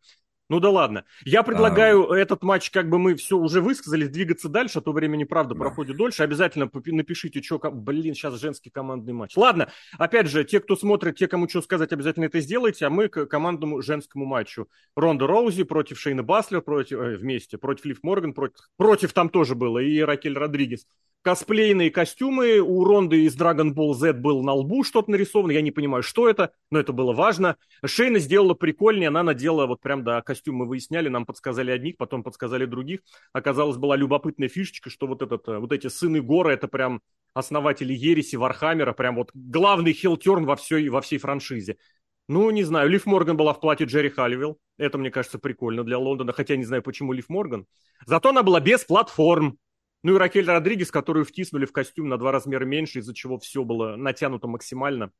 Ну 0.50 0.60
да 0.60 0.68
ладно. 0.68 1.04
Я 1.24 1.42
предлагаю 1.42 2.04
этот 2.10 2.42
матч, 2.42 2.70
как 2.70 2.90
бы 2.90 2.98
мы 2.98 3.14
все 3.14 3.38
уже 3.38 3.62
высказали, 3.62 4.06
двигаться 4.06 4.50
дальше, 4.50 4.80
а 4.80 4.82
то 4.82 4.92
времени, 4.92 5.24
правда, 5.24 5.54
Да. 5.54 5.60
проходит 5.60 5.96
дольше. 5.96 6.22
Обязательно 6.22 6.70
напишите, 6.84 7.42
что, 7.42 7.58
блин, 7.58 8.14
сейчас 8.14 8.38
женский 8.38 8.68
командный 8.68 9.14
матч. 9.14 9.36
Ладно, 9.36 9.70
опять 9.98 10.26
же, 10.26 10.44
те, 10.44 10.60
кто 10.60 10.76
смотрит, 10.76 11.16
те, 11.16 11.28
кому 11.28 11.48
что 11.48 11.62
сказать, 11.62 11.92
обязательно 11.92 12.26
это 12.26 12.40
сделайте, 12.40 12.84
а 12.84 12.90
мы 12.90 13.08
к 13.08 13.24
командному 13.24 13.80
женскому 13.80 14.26
матчу. 14.26 14.68
Ронда 14.94 15.26
Роузи 15.26 15.62
против 15.64 15.98
Шейна 15.98 16.22
Баслер, 16.22 16.60
против, 16.60 16.98
э, 16.98 17.16
вместе, 17.16 17.56
против 17.56 17.86
Лив 17.86 18.02
Морган, 18.02 18.34
против, 18.34 18.56
против 18.76 19.14
там 19.14 19.30
тоже 19.30 19.53
было, 19.54 19.78
и 19.78 20.00
Ракель 20.00 20.36
Родригес. 20.36 20.86
Косплейные 21.24 21.90
костюмы. 21.90 22.58
У 22.58 22.84
Ронды 22.84 23.24
из 23.24 23.34
Dragon 23.34 23.72
Ball 23.72 23.94
Z 23.94 24.12
был 24.12 24.42
на 24.42 24.52
лбу 24.52 24.84
что-то 24.84 25.10
нарисовано. 25.10 25.52
Я 25.52 25.62
не 25.62 25.70
понимаю, 25.70 26.02
что 26.02 26.28
это, 26.28 26.52
но 26.70 26.78
это 26.78 26.92
было 26.92 27.14
важно. 27.14 27.56
Шейна 27.82 28.18
сделала 28.18 28.52
прикольнее. 28.52 29.08
Она 29.08 29.22
надела 29.22 29.64
вот 29.64 29.80
прям, 29.80 30.04
да, 30.04 30.20
костюм 30.20 30.56
мы 30.56 30.66
выясняли. 30.66 31.08
Нам 31.08 31.24
подсказали 31.24 31.70
одних, 31.70 31.96
потом 31.96 32.22
подсказали 32.22 32.66
других. 32.66 33.00
Оказалось, 33.32 33.78
была 33.78 33.96
любопытная 33.96 34.50
фишечка, 34.50 34.90
что 34.90 35.06
вот, 35.06 35.22
этот, 35.22 35.48
э, 35.48 35.56
вот 35.56 35.72
эти 35.72 35.86
сыны 35.86 36.20
Гора, 36.20 36.52
это 36.52 36.68
прям 36.68 37.00
основатели 37.32 37.94
Ереси, 37.94 38.36
Вархаммера. 38.36 38.92
Прям 38.92 39.16
вот 39.16 39.30
главный 39.32 39.94
heel 39.94 40.19
turn 40.19 40.44
во 40.44 40.56
всей, 40.56 40.90
во 40.90 41.00
всей 41.00 41.16
франшизе. 41.16 41.78
Ну, 42.26 42.50
не 42.50 42.64
знаю, 42.64 42.88
Лив 42.88 43.04
Морган 43.06 43.36
была 43.36 43.52
в 43.52 43.60
платье 43.60 43.86
Джери 43.86 44.08
Холливелл. 44.08 44.58
Это, 44.78 44.96
мне 44.96 45.10
кажется, 45.10 45.38
прикольно 45.38 45.84
для 45.84 45.98
Лондона, 45.98 46.32
хотя 46.32 46.56
не 46.56 46.64
знаю, 46.64 46.82
почему 46.82 47.12
Лив 47.12 47.28
Морган. 47.28 47.66
Зато 48.06 48.30
она 48.30 48.42
была 48.42 48.60
без 48.60 48.84
платформ. 48.84 49.58
Ну 50.02 50.14
и 50.14 50.18
Ракель 50.18 50.46
Родригес, 50.46 50.90
которую 50.90 51.24
втиснули 51.24 51.66
в 51.66 51.72
костюм 51.72 52.08
на 52.08 52.16
два 52.18 52.32
размера 52.32 52.64
меньше, 52.64 52.98
из-за 53.00 53.14
чего 53.14 53.38
все 53.38 53.64
было 53.64 53.96
натянуто 53.96 54.46
максимально. 54.48 55.10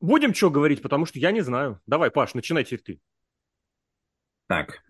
Будем 0.00 0.32
что 0.34 0.50
говорить, 0.50 0.80
потому 0.82 1.04
что 1.04 1.18
я 1.18 1.30
не 1.30 1.42
знаю. 1.42 1.80
Давай, 1.86 2.10
Паш, 2.10 2.32
начинай 2.34 2.64
теперь 2.64 2.80
ты. 2.80 3.00
Так, 4.46 4.82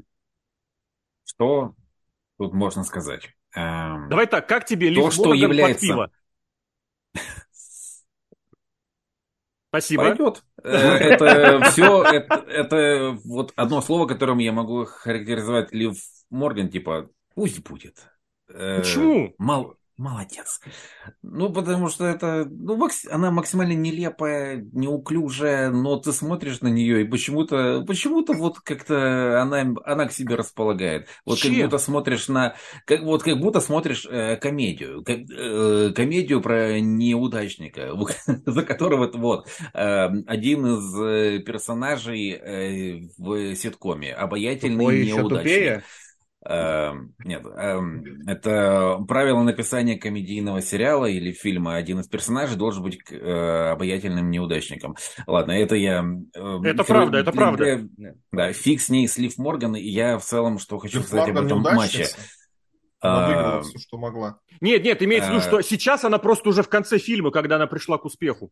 что 1.25 1.75
тут 2.39 2.55
можно 2.55 2.85
сказать? 2.85 3.31
Эм, 3.55 4.09
Давай 4.09 4.27
так, 4.29 4.49
как 4.49 4.65
тебе 4.67 4.89
То, 4.95 4.95
Лив 5.05 5.13
что 5.13 5.25
Морган 5.27 5.39
является- 5.43 5.87
под 5.87 5.89
пиво? 5.89 6.13
Спасибо. 9.71 10.11
Пойдет. 10.11 10.43
Э, 10.63 10.69
Это 10.69 11.71
все, 11.71 12.03
это, 12.03 12.35
это 12.49 13.19
вот 13.25 13.53
одно 13.57 13.81
слово, 13.81 14.07
которым 14.07 14.39
я 14.39 14.53
могу 14.53 14.85
характеризовать 14.85 15.73
Лив 15.73 15.97
Морган, 16.29 16.69
типа, 16.69 17.09
пусть 17.35 17.63
будет. 17.63 17.97
Э, 18.49 18.81
Почему? 18.81 19.35
Мал, 19.39 19.77
молодец. 20.01 20.61
Ну, 21.23 21.53
потому 21.53 21.89
что 21.89 22.07
это, 22.07 22.47
ну, 22.51 22.77
макс- 22.77 23.07
она 23.11 23.31
максимально 23.31 23.73
нелепая, 23.75 24.67
неуклюжая, 24.73 25.71
но 25.71 25.97
ты 25.97 26.13
смотришь 26.13 26.61
на 26.63 26.69
нее, 26.69 27.03
и 27.03 27.05
почему-то, 27.05 27.85
почему-то 27.87 28.33
вот 28.33 28.61
как-то 28.61 29.41
она, 29.43 29.75
она 29.85 30.07
к 30.07 30.13
себе 30.13 30.37
располагает. 30.37 31.09
Вот 31.27 31.41
как 31.41 31.53
Чем? 31.53 31.63
будто 31.63 31.79
смотришь 31.79 32.29
на, 32.29 32.57
как, 32.87 33.03
вот 33.03 33.23
как 33.23 33.39
будто 33.39 33.61
смотришь 33.61 34.07
э, 34.11 34.37
комедию, 34.37 35.05
как, 35.05 35.19
э, 35.31 35.93
комедию 35.95 36.41
про 36.41 36.81
неудачника, 36.81 37.93
за 38.47 38.63
которого 38.63 39.11
вот 39.13 39.49
э, 39.75 40.09
один 40.27 40.67
из 40.67 41.01
э, 41.01 41.39
персонажей 41.41 42.31
э, 42.33 43.01
в 43.19 43.55
ситкоме, 43.55 44.15
обаятельный 44.15 44.87
Тупой 44.87 44.99
еще 44.99 45.17
неудачник. 45.19 45.39
тупее. 45.43 45.85
Эм, 46.43 47.15
Нет, 47.19 47.45
эм, 47.45 48.27
это 48.27 48.99
правило 49.07 49.43
написания 49.43 49.99
комедийного 49.99 50.63
сериала 50.63 51.05
или 51.05 51.33
фильма. 51.33 51.77
Один 51.77 52.01
из 52.01 52.09
персонажей 52.09 52.57
должен 52.57 52.83
быть 52.83 52.99
э, 53.11 53.71
обаятельным 53.73 54.31
неудачником. 54.31 54.97
Ладно, 55.27 55.53
это 55.53 55.75
я... 55.75 56.03
э, 56.35 56.59
Это 56.65 56.85
правда, 56.85 57.19
это 57.19 57.33
правда. 57.33 57.87
Да, 58.33 58.53
фиг 58.55 58.81
с 58.81 58.89
ней, 58.89 59.07
Слив 59.07 59.37
Морган. 59.37 59.77
И 59.77 59.83
я 59.83 60.19
в 60.19 60.25
целом, 60.25 60.59
что 60.59 60.79
хочу 60.79 61.03
сказать 61.03 61.29
об 61.29 61.45
этом 61.45 61.61
матче. 61.61 62.07
Она 63.01 63.27
выиграла 63.29 63.63
все, 63.63 63.79
что 63.79 63.99
могла. 63.99 64.39
Нет, 64.63 64.83
нет, 64.83 65.03
имеется 65.03 65.31
в 65.31 65.33
виду, 65.35 65.43
что 65.43 65.61
сейчас 65.63 66.05
она 66.05 66.19
просто 66.19 66.49
уже 66.49 66.63
в 66.63 66.69
конце 66.69 66.99
фильма, 66.99 67.31
когда 67.31 67.57
она 67.57 67.67
пришла 67.67 67.99
к 67.99 68.05
успеху. 68.07 68.51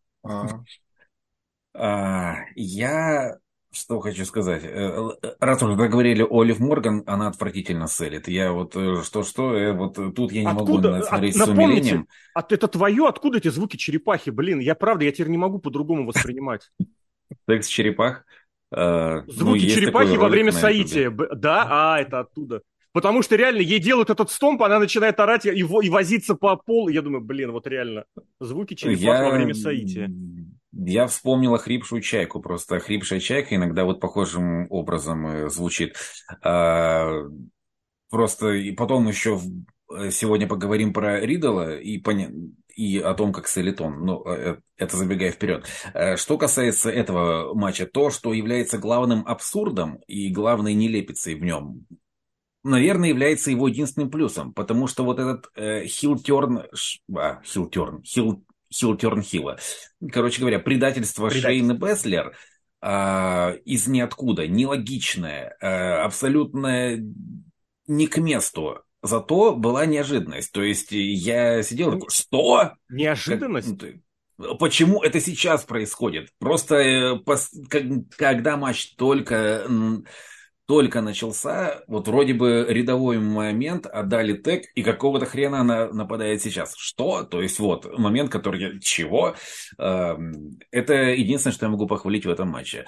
Я 2.55 3.37
что 3.73 4.01
хочу 4.01 4.25
сказать. 4.25 4.63
Э, 4.65 5.11
э, 5.23 5.35
раз 5.41 5.63
уже 5.63 5.77
говорили 5.77 6.23
о 6.23 6.41
Олив 6.41 6.59
Морган, 6.59 7.03
она 7.07 7.29
отвратительно 7.29 7.87
селит. 7.87 8.29
Я 8.29 8.53
вот 8.53 8.73
что-что, 9.05 9.75
вот 9.75 10.15
тут 10.15 10.33
я 10.33 10.43
не 10.43 10.51
откуда, 10.51 10.93
могу 10.93 11.05
смотреть 11.05 11.37
от, 11.37 11.47
с 11.47 11.49
умилением. 11.49 12.09
А 12.35 12.45
это 12.49 12.69
твое? 12.69 13.07
Откуда 13.07 13.39
эти 13.39 13.49
звуки 13.49 13.77
черепахи? 13.77 14.31
Блин, 14.31 14.61
я 14.61 14.75
правда, 14.75 15.05
я 15.05 15.13
теперь 15.13 15.29
не 15.29 15.39
могу 15.39 15.59
по-другому 15.59 16.07
воспринимать. 16.07 16.71
Текст 17.47 17.71
черепах? 17.71 18.25
Звуки 18.71 19.27
ну, 19.39 19.57
черепахи 19.59 20.17
во 20.17 20.29
время 20.29 20.53
соития. 20.53 21.11
Да, 21.11 21.67
а, 21.69 22.01
это 22.01 22.21
оттуда. 22.21 22.63
Потому 22.93 23.23
что 23.23 23.37
реально 23.37 23.61
ей 23.61 23.79
делают 23.79 24.11
этот 24.11 24.31
стомп, 24.31 24.63
она 24.63 24.79
начинает 24.79 25.21
орать 25.21 25.47
и, 25.47 25.51
и 25.51 25.63
возиться 25.63 26.35
по 26.35 26.57
полу. 26.57 26.89
Я 26.89 27.03
думаю, 27.03 27.23
блин, 27.23 27.53
вот 27.53 27.67
реально, 27.67 28.05
звуки 28.41 28.75
черепах 28.75 29.01
я... 29.01 29.25
во 29.25 29.31
время 29.31 29.55
соития. 29.55 30.11
Я 30.81 31.09
вспомнил 31.09 31.57
хрипшую 31.57 32.03
чайку, 32.03 32.41
просто 32.41 32.79
хрипшая 32.79 33.19
чайка 33.19 33.57
иногда 33.57 33.85
вот 33.85 34.01
похожим 34.01 34.71
образом 34.71 35.27
э, 35.27 35.51
звучит. 35.51 35.97
А, 36.41 37.25
просто 38.11 38.53
и 38.53 38.71
потом 38.71 39.09
еще 39.09 39.41
э, 39.93 40.11
сегодня 40.13 40.47
поговорим 40.47 40.93
про 40.93 41.21
Ридала 41.21 41.77
и, 41.77 41.99
поня... 41.99 42.31
и 42.77 42.99
о 42.99 43.15
том, 43.15 43.33
как 43.33 43.49
Селитон. 43.49 44.05
Ну, 44.05 44.25
э, 44.25 44.59
это 44.77 44.97
забегая 44.97 45.33
вперед. 45.33 45.67
Что 46.17 46.39
касается 46.39 46.91
этого 46.91 47.55
матча, 47.55 47.85
то, 47.85 48.11
что 48.11 48.33
является 48.33 48.79
главным 48.79 49.27
абсурдом 49.27 49.97
и 50.07 50.29
главной 50.31 50.75
нелепицей 50.75 51.35
в 51.35 51.43
нем, 51.43 51.87
наверное, 52.63 53.09
является 53.09 53.51
его 53.51 53.69
единственным 53.69 54.11
плюсом, 54.11 54.53
потому 54.53 54.87
что 54.87 55.05
вот 55.05 55.19
этот 55.19 55.51
э, 55.55 55.87
хилтерн, 55.87 56.65
а, 57.17 57.43
хилтерн, 57.43 58.03
хил, 58.73 58.91
хилтерн 58.93 59.23
хила, 59.23 59.59
короче 60.13 60.41
говоря, 60.41 60.59
предательство, 60.59 61.29
предательство. 61.29 61.51
Шейны 61.51 61.73
Беслер 61.73 62.37
э, 62.83 63.59
из 63.65 63.87
ниоткуда, 63.87 64.47
нелогичное, 64.47 65.57
э, 65.61 65.67
абсолютно 65.67 66.97
не 67.87 68.07
к 68.07 68.19
месту. 68.19 68.83
Зато 69.03 69.55
была 69.55 69.87
неожиданность. 69.87 70.53
То 70.53 70.63
есть 70.63 70.89
я 70.91 71.63
сидел 71.63 71.93
такой, 71.93 72.11
что? 72.11 72.73
Неожиданность? 72.89 73.79
Как, 73.79 74.59
почему 74.59 75.03
это 75.03 75.21
сейчас 75.21 75.65
происходит? 75.65 76.31
Просто 76.39 76.77
э, 76.77 77.19
когда 78.17 78.57
матч 78.57 78.95
только 78.97 79.67
только 80.69 81.01
начался, 81.01 81.83
вот 81.87 82.09
вроде 82.09 82.35
бы 82.35 82.67
рядовой 82.69 83.19
момент, 83.19 83.87
отдали 83.87 84.35
тег, 84.35 84.67
и 84.75 84.83
какого-то 84.83 85.25
хрена 85.25 85.61
она 85.61 85.87
нападает 85.87 86.43
сейчас. 86.43 86.75
Что? 86.77 87.23
То 87.23 87.41
есть 87.41 87.59
вот 87.59 87.99
момент, 87.99 88.31
который... 88.31 88.79
Чего? 88.81 89.35
Эм, 89.79 90.59
это 90.71 90.93
единственное, 90.93 91.55
что 91.55 91.65
я 91.65 91.71
могу 91.71 91.87
похвалить 91.87 92.27
в 92.27 92.31
этом 92.31 92.51
матче. 92.51 92.85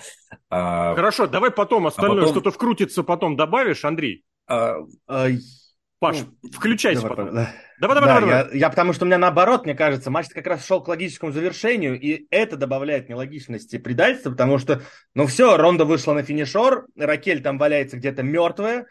А, 0.50 0.94
Хорошо, 0.94 1.26
давай 1.26 1.50
потом 1.50 1.86
остальное 1.86 2.18
а 2.18 2.20
потом... 2.26 2.34
что-то 2.34 2.50
вкрутится, 2.50 3.02
потом 3.02 3.34
добавишь, 3.34 3.82
Андрей. 3.86 4.24
А, 4.46 4.76
а, 5.08 5.28
Паш, 6.00 6.16
ну, 6.16 6.50
включайся 6.50 7.02
давай, 7.02 7.16
потом. 7.16 7.34
Да. 7.34 7.52
Давай, 7.78 7.94
давай, 7.94 8.08
да, 8.08 8.20
давай, 8.20 8.34
я, 8.34 8.44
давай. 8.44 8.58
Я 8.58 8.70
потому 8.70 8.94
что 8.94 9.04
у 9.04 9.06
меня 9.06 9.18
наоборот, 9.18 9.66
мне 9.66 9.74
кажется, 9.74 10.10
матч 10.10 10.28
как 10.28 10.46
раз 10.46 10.66
шел 10.66 10.82
к 10.82 10.88
логическому 10.88 11.30
завершению, 11.30 12.00
и 12.00 12.26
это 12.30 12.56
добавляет 12.56 13.10
нелогичности 13.10 13.76
предательства, 13.76 14.30
потому 14.30 14.56
что, 14.56 14.80
ну 15.14 15.26
все, 15.26 15.58
Ронда 15.58 15.84
вышла 15.84 16.14
на 16.14 16.22
финишор, 16.22 16.86
Ракель 16.96 17.42
там 17.42 17.58
валяется 17.58 17.98
где-то 17.98 18.22
мертвая, 18.22 18.86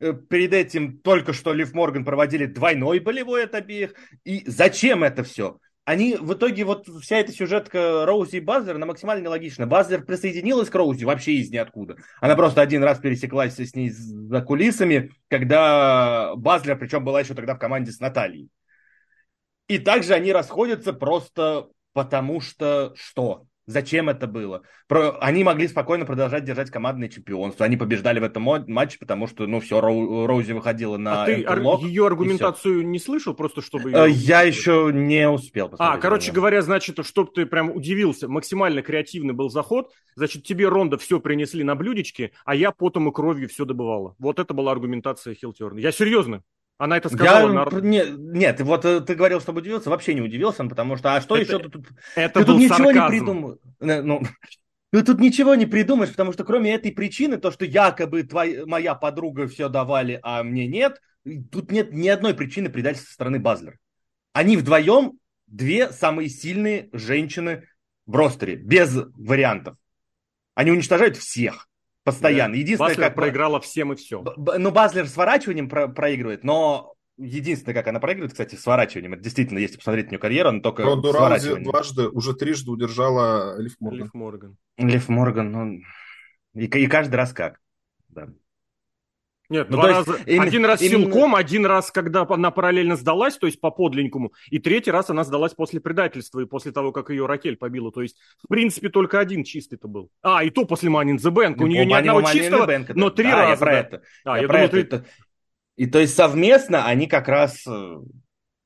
э, 0.00 0.12
перед 0.12 0.52
этим 0.52 0.98
только 0.98 1.32
что 1.32 1.54
Лив 1.54 1.72
Морган 1.72 2.04
проводили 2.04 2.44
двойной 2.44 3.00
болевой 3.00 3.44
от 3.44 3.54
обеих, 3.54 3.94
и 4.24 4.42
зачем 4.46 5.04
это 5.04 5.24
все? 5.24 5.56
Они 5.84 6.16
в 6.16 6.34
итоге, 6.34 6.64
вот 6.64 6.88
вся 7.02 7.16
эта 7.18 7.32
сюжетка 7.32 8.06
Роузи 8.06 8.36
и 8.36 8.40
Базлер, 8.40 8.76
она 8.76 8.86
максимально 8.86 9.24
нелогична. 9.24 9.66
Базлер 9.66 10.04
присоединилась 10.04 10.70
к 10.70 10.74
Роузи 10.74 11.04
вообще 11.04 11.34
из 11.34 11.50
ниоткуда. 11.50 11.96
Она 12.20 12.36
просто 12.36 12.60
один 12.60 12.84
раз 12.84 12.98
пересеклась 12.98 13.56
с 13.56 13.74
ней 13.74 13.90
за 13.90 14.40
кулисами, 14.42 15.10
когда 15.28 16.34
Базлер, 16.36 16.78
причем 16.78 17.04
была 17.04 17.20
еще 17.20 17.34
тогда 17.34 17.54
в 17.54 17.58
команде 17.58 17.90
с 17.90 18.00
Натальей. 18.00 18.48
И 19.66 19.78
также 19.78 20.14
они 20.14 20.32
расходятся 20.32 20.92
просто 20.92 21.68
потому 21.92 22.40
что 22.40 22.92
что? 22.96 23.46
Зачем 23.66 24.08
это 24.08 24.26
было? 24.26 24.62
Про... 24.88 25.18
Они 25.20 25.44
могли 25.44 25.68
спокойно 25.68 26.04
продолжать 26.04 26.44
держать 26.44 26.70
командное 26.70 27.08
чемпионство. 27.08 27.64
Они 27.64 27.76
побеждали 27.76 28.18
в 28.18 28.24
этом 28.24 28.42
матче, 28.42 28.98
потому 28.98 29.28
что, 29.28 29.46
ну, 29.46 29.60
все, 29.60 29.80
Роу... 29.80 30.26
Роузи 30.26 30.52
выходила 30.52 30.96
на 30.96 31.22
А 31.22 31.26
ты 31.26 31.44
ар... 31.44 31.60
ее 31.80 32.06
аргументацию 32.06 32.86
не 32.86 32.98
слышал, 32.98 33.34
просто 33.34 33.62
чтобы... 33.62 33.90
Ее... 33.90 34.06
Э, 34.06 34.10
я 34.10 34.42
еще 34.42 34.90
не 34.92 35.28
успел 35.28 35.68
посмотреть. 35.68 35.98
А, 35.98 36.00
короче 36.00 36.32
говоря, 36.32 36.60
значит, 36.62 37.04
чтобы 37.06 37.30
ты 37.32 37.46
прям 37.46 37.70
удивился, 37.70 38.28
максимально 38.28 38.82
креативный 38.82 39.32
был 39.32 39.48
заход, 39.48 39.92
значит, 40.16 40.42
тебе 40.42 40.68
Ронда 40.68 40.98
все 40.98 41.20
принесли 41.20 41.62
на 41.62 41.76
блюдечке, 41.76 42.32
а 42.44 42.56
я 42.56 42.72
потом 42.72 43.08
и 43.08 43.12
кровью 43.12 43.48
все 43.48 43.64
добывала. 43.64 44.16
Вот 44.18 44.40
это 44.40 44.54
была 44.54 44.72
аргументация 44.72 45.34
Хилтерна. 45.34 45.78
Я 45.78 45.92
серьезно. 45.92 46.42
Она 46.78 46.96
это 46.96 47.08
сказала. 47.08 47.48
Я, 47.48 47.64
на... 47.64 47.80
не, 47.80 48.04
нет, 48.18 48.60
вот 48.60 48.84
э, 48.84 49.00
ты 49.00 49.14
говорил, 49.14 49.40
чтобы 49.40 49.60
удивился, 49.60 49.90
вообще 49.90 50.14
не 50.14 50.20
удивился, 50.20 50.64
потому 50.64 50.96
что, 50.96 51.14
а 51.14 51.20
что 51.20 51.36
это, 51.36 51.56
еще 51.56 51.68
тут? 51.68 51.88
Это 52.16 52.40
ты 52.40 52.46
тут 52.46 52.58
ничего 52.58 52.90
не 52.90 53.08
придумал. 53.08 53.58
Э, 53.80 54.02
ну, 54.02 54.22
ну, 54.92 55.04
тут 55.04 55.20
ничего 55.20 55.54
не 55.54 55.66
придумаешь, 55.66 56.10
потому 56.10 56.32
что 56.32 56.44
кроме 56.44 56.74
этой 56.74 56.90
причины, 56.92 57.38
то, 57.38 57.50
что 57.50 57.64
якобы 57.64 58.24
твоя, 58.24 58.66
моя 58.66 58.94
подруга 58.94 59.46
все 59.46 59.68
давали, 59.68 60.18
а 60.22 60.42
мне 60.42 60.66
нет, 60.66 61.00
тут 61.50 61.70
нет 61.70 61.92
ни 61.92 62.08
одной 62.08 62.34
причины 62.34 62.68
предательства 62.68 63.08
со 63.08 63.14
стороны 63.14 63.38
Базлер. 63.38 63.78
Они 64.32 64.56
вдвоем 64.56 65.18
две 65.46 65.90
самые 65.90 66.28
сильные 66.28 66.88
женщины 66.92 67.68
в 68.06 68.16
ростере, 68.16 68.56
без 68.56 68.96
вариантов. 69.14 69.76
Они 70.54 70.70
уничтожают 70.70 71.16
всех. 71.16 71.68
Постоянно. 72.04 72.54
Да. 72.54 72.60
Единственное, 72.60 72.90
Баслер 72.90 73.06
как 73.06 73.14
проиграла 73.14 73.60
всем 73.60 73.92
и 73.92 73.96
все. 73.96 74.22
Ну, 74.22 74.70
Базлер 74.70 75.06
сворачиванием 75.06 75.68
про- 75.68 75.88
проигрывает, 75.88 76.42
но 76.42 76.94
единственное, 77.16 77.74
как 77.74 77.86
она 77.86 78.00
проигрывает, 78.00 78.32
кстати, 78.32 78.56
сворачиванием. 78.56 79.14
Это 79.14 79.22
действительно, 79.22 79.58
если 79.58 79.76
посмотреть 79.76 80.06
на 80.06 80.10
нее 80.12 80.18
карьеру, 80.18 80.48
она 80.48 80.60
только 80.60 80.82
Ронду 80.82 81.12
Роузи 81.12 81.56
дважды, 81.56 82.08
уже 82.08 82.34
трижды 82.34 82.70
удержала 82.70 83.60
Лив 83.60 83.76
Морган. 83.78 84.00
Лив 84.00 84.14
Морган. 84.14 84.56
Лив 84.78 85.08
Морган, 85.08 85.52
ну... 85.52 85.80
И, 86.54 86.64
и 86.64 86.86
каждый 86.86 87.14
раз 87.14 87.32
как. 87.32 87.58
Да. 88.08 88.28
Нет, 89.52 89.68
ну, 89.68 89.76
два 89.76 89.88
раза. 89.88 90.16
Именно, 90.24 90.42
один 90.44 90.64
раз 90.64 90.80
именно... 90.80 91.04
силком, 91.04 91.34
один 91.34 91.66
раз, 91.66 91.90
когда 91.90 92.26
она 92.26 92.50
параллельно 92.50 92.96
сдалась, 92.96 93.36
то 93.36 93.46
есть 93.46 93.60
по 93.60 93.70
подленькому, 93.70 94.32
и 94.48 94.58
третий 94.58 94.90
раз 94.90 95.10
она 95.10 95.24
сдалась 95.24 95.52
после 95.52 95.78
предательства 95.78 96.40
и 96.40 96.46
после 96.46 96.72
того, 96.72 96.90
как 96.90 97.10
ее 97.10 97.26
Ракель 97.26 97.56
побила. 97.56 97.92
То 97.92 98.00
есть, 98.00 98.16
в 98.42 98.48
принципе, 98.48 98.88
только 98.88 99.20
один 99.20 99.44
чистый-то 99.44 99.88
был. 99.88 100.10
А, 100.22 100.42
и 100.42 100.48
то 100.48 100.64
после 100.64 100.88
Манин 100.88 101.16
the 101.16 101.30
Bank. 101.30 101.62
У 101.62 101.66
нее 101.66 101.84
ни 101.84 101.92
одного 101.92 102.22
чистого, 102.22 102.66
но 102.94 103.10
три 103.10 103.30
раза. 103.30 103.50
Я 103.50 103.56
про 103.58 103.74
это. 103.74 104.02
А, 104.24 104.40
я, 104.40 104.48
думал. 104.48 104.68
Ты... 104.68 105.04
И 105.76 105.86
то 105.86 105.98
есть 105.98 106.14
совместно 106.14 106.86
они 106.86 107.06
как 107.06 107.28
раз 107.28 107.66
э, 107.66 107.96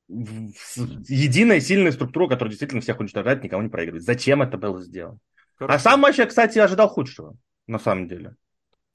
единая 0.07 1.59
сильная 1.59 1.91
структура, 1.91 2.29
которая 2.29 2.51
действительно 2.51 2.81
всех 2.81 2.99
уничтожает, 2.99 3.43
никого 3.43 3.61
не 3.61 3.69
проигрывает. 3.69 4.03
Зачем 4.03 4.41
это 4.41 4.57
было 4.57 4.81
сделано? 4.81 5.19
А 5.57 5.65
Хорошо. 5.65 5.75
А 5.75 5.79
сам 5.79 5.99
матч 5.99 6.17
я, 6.17 6.25
кстати, 6.25 6.59
ожидал 6.59 6.87
худшего, 6.87 7.35
на 7.67 7.79
самом 7.79 8.07
деле. 8.07 8.35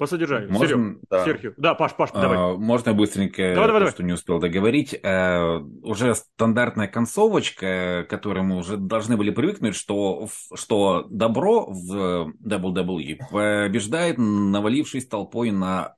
По 0.03 0.09
содержанию. 0.09 0.51
Можно, 0.51 0.67
Серег, 0.67 0.99
да. 1.09 1.25
Серхио. 1.25 1.53
Да, 1.57 1.75
Паш, 1.77 1.95
Паш, 1.95 2.11
давай. 2.11 2.37
А, 2.37 2.57
можно 2.57 2.93
быстренько, 2.93 3.55
давай, 3.55 3.69
давай, 3.69 3.85
то, 3.85 3.91
что 3.93 4.03
не 4.03 4.13
успел 4.13 4.41
договорить. 4.41 4.99
А, 5.05 5.59
уже 5.85 6.17
стандартная 6.17 6.89
концовочка, 6.89 8.05
к 8.05 8.11
которой 8.11 8.43
мы 8.43 8.57
уже 8.57 8.79
должны 8.79 9.17
были 9.17 9.31
привыкнуть, 9.31 9.77
что, 9.77 10.29
что 10.57 11.07
добро 11.09 11.67
в 11.69 12.33
WWE 12.45 13.19
побеждает, 13.31 14.19
навалившись 14.19 15.07
толпой 15.07 15.53
на 15.53 15.95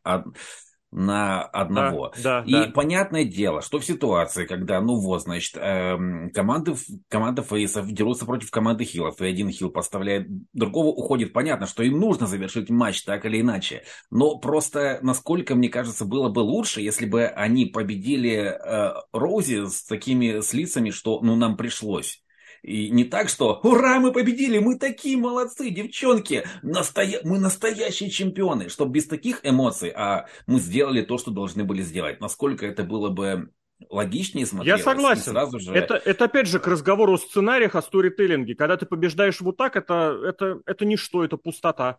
на 0.95 1.43
одного. 1.43 2.13
Да, 2.23 2.43
да, 2.43 2.45
и 2.47 2.53
да. 2.53 2.71
понятное 2.71 3.25
дело, 3.25 3.61
что 3.63 3.81
в 3.81 3.85
ситуации, 3.85 4.47
когда, 4.47 4.81
ну 4.81 4.95
вот, 4.95 5.23
значит, 5.23 5.57
эм, 5.57 6.31
команды, 6.31 6.75
команда 7.09 7.43
фейсов 7.43 7.91
дерутся 7.91 8.25
против 8.27 8.51
команды 8.51 8.85
хилов, 8.85 9.21
и 9.21 9.27
один 9.27 9.51
хил 9.51 9.71
поставляет 9.71 10.29
другого, 10.53 10.89
уходит, 10.89 11.33
понятно, 11.33 11.67
что 11.67 11.83
им 11.83 11.99
нужно 11.99 12.29
завершить 12.29 12.71
матч 12.71 13.03
так 13.03 13.27
или 13.27 13.41
иначе. 13.41 13.83
Но 14.11 14.39
просто, 14.39 15.01
насколько, 15.03 15.57
мне 15.57 15.69
кажется, 15.69 16.05
было 16.05 16.29
бы 16.29 16.41
лучше, 16.41 16.81
если 16.81 17.07
бы 17.07 17.25
они 17.27 17.67
победили 17.67 18.57
э, 18.57 18.95
Роузи 19.13 19.67
с 19.67 19.85
такими 19.85 20.41
с 20.41 20.53
лицами, 20.53 20.91
что, 20.91 21.21
ну, 21.21 21.35
нам 21.35 21.57
пришлось. 21.57 22.24
И 22.65 22.89
не 22.89 23.05
так, 23.05 23.29
что 23.29 23.61
«Ура, 23.63 24.01
мы 24.01 24.11
победили, 24.11 24.59
мы 24.59 24.79
такие 24.79 25.19
молодцы, 25.19 25.69
девчонки, 25.69 26.47
настоя... 26.63 27.21
мы 27.23 27.39
настоящие 27.39 28.09
чемпионы», 28.09 28.71
чтобы 28.71 28.93
без 28.93 29.07
таких 29.07 29.41
эмоций, 29.43 29.93
а 29.95 30.29
мы 30.47 30.59
сделали 30.61 31.03
то, 31.03 31.19
что 31.19 31.31
должны 31.31 31.65
были 31.65 31.83
сделать. 31.83 32.23
Насколько 32.23 32.65
это 32.65 32.83
было 32.83 33.11
бы 33.11 33.51
логичнее 33.91 34.47
смотрелось. 34.47 34.81
Я 34.81 34.85
согласен. 34.85 35.33
Сразу 35.33 35.59
же... 35.59 35.73
это, 35.73 35.95
это 35.95 36.25
опять 36.25 36.49
же 36.49 36.59
к 36.59 36.67
разговору 36.67 37.15
о 37.15 37.19
сценариях, 37.19 37.75
о 37.75 37.83
сторителлинге. 37.83 38.55
Когда 38.55 38.77
ты 38.77 38.87
побеждаешь 38.87 39.41
вот 39.41 39.57
так, 39.57 39.77
это, 39.77 40.19
это, 40.25 40.61
это 40.67 40.85
ничто, 40.85 41.25
это 41.25 41.37
пустота. 41.37 41.99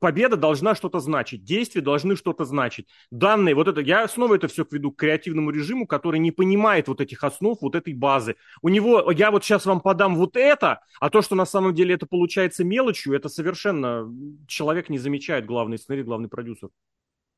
Победа 0.00 0.36
должна 0.36 0.74
что-то 0.74 1.00
значить, 1.00 1.44
действия 1.44 1.82
должны 1.82 2.16
что-то 2.16 2.44
значить. 2.44 2.88
Данные, 3.10 3.54
вот 3.54 3.68
это, 3.68 3.80
я 3.80 4.08
снова 4.08 4.36
это 4.36 4.48
все 4.48 4.64
веду 4.70 4.90
к 4.90 4.96
креативному 4.96 5.50
режиму, 5.50 5.86
который 5.86 6.18
не 6.18 6.32
понимает 6.32 6.88
вот 6.88 7.00
этих 7.00 7.22
основ, 7.24 7.58
вот 7.60 7.74
этой 7.74 7.92
базы. 7.92 8.36
У 8.62 8.68
него, 8.68 9.10
я 9.10 9.30
вот 9.30 9.44
сейчас 9.44 9.66
вам 9.66 9.80
подам 9.80 10.16
вот 10.16 10.36
это, 10.36 10.80
а 11.00 11.10
то, 11.10 11.20
что 11.20 11.34
на 11.34 11.44
самом 11.44 11.74
деле 11.74 11.94
это 11.94 12.06
получается 12.06 12.64
мелочью, 12.64 13.14
это 13.14 13.28
совершенно 13.28 14.10
человек 14.46 14.88
не 14.88 14.98
замечает, 14.98 15.44
главный 15.44 15.78
сценарий, 15.78 16.04
главный 16.04 16.28
продюсер. 16.28 16.70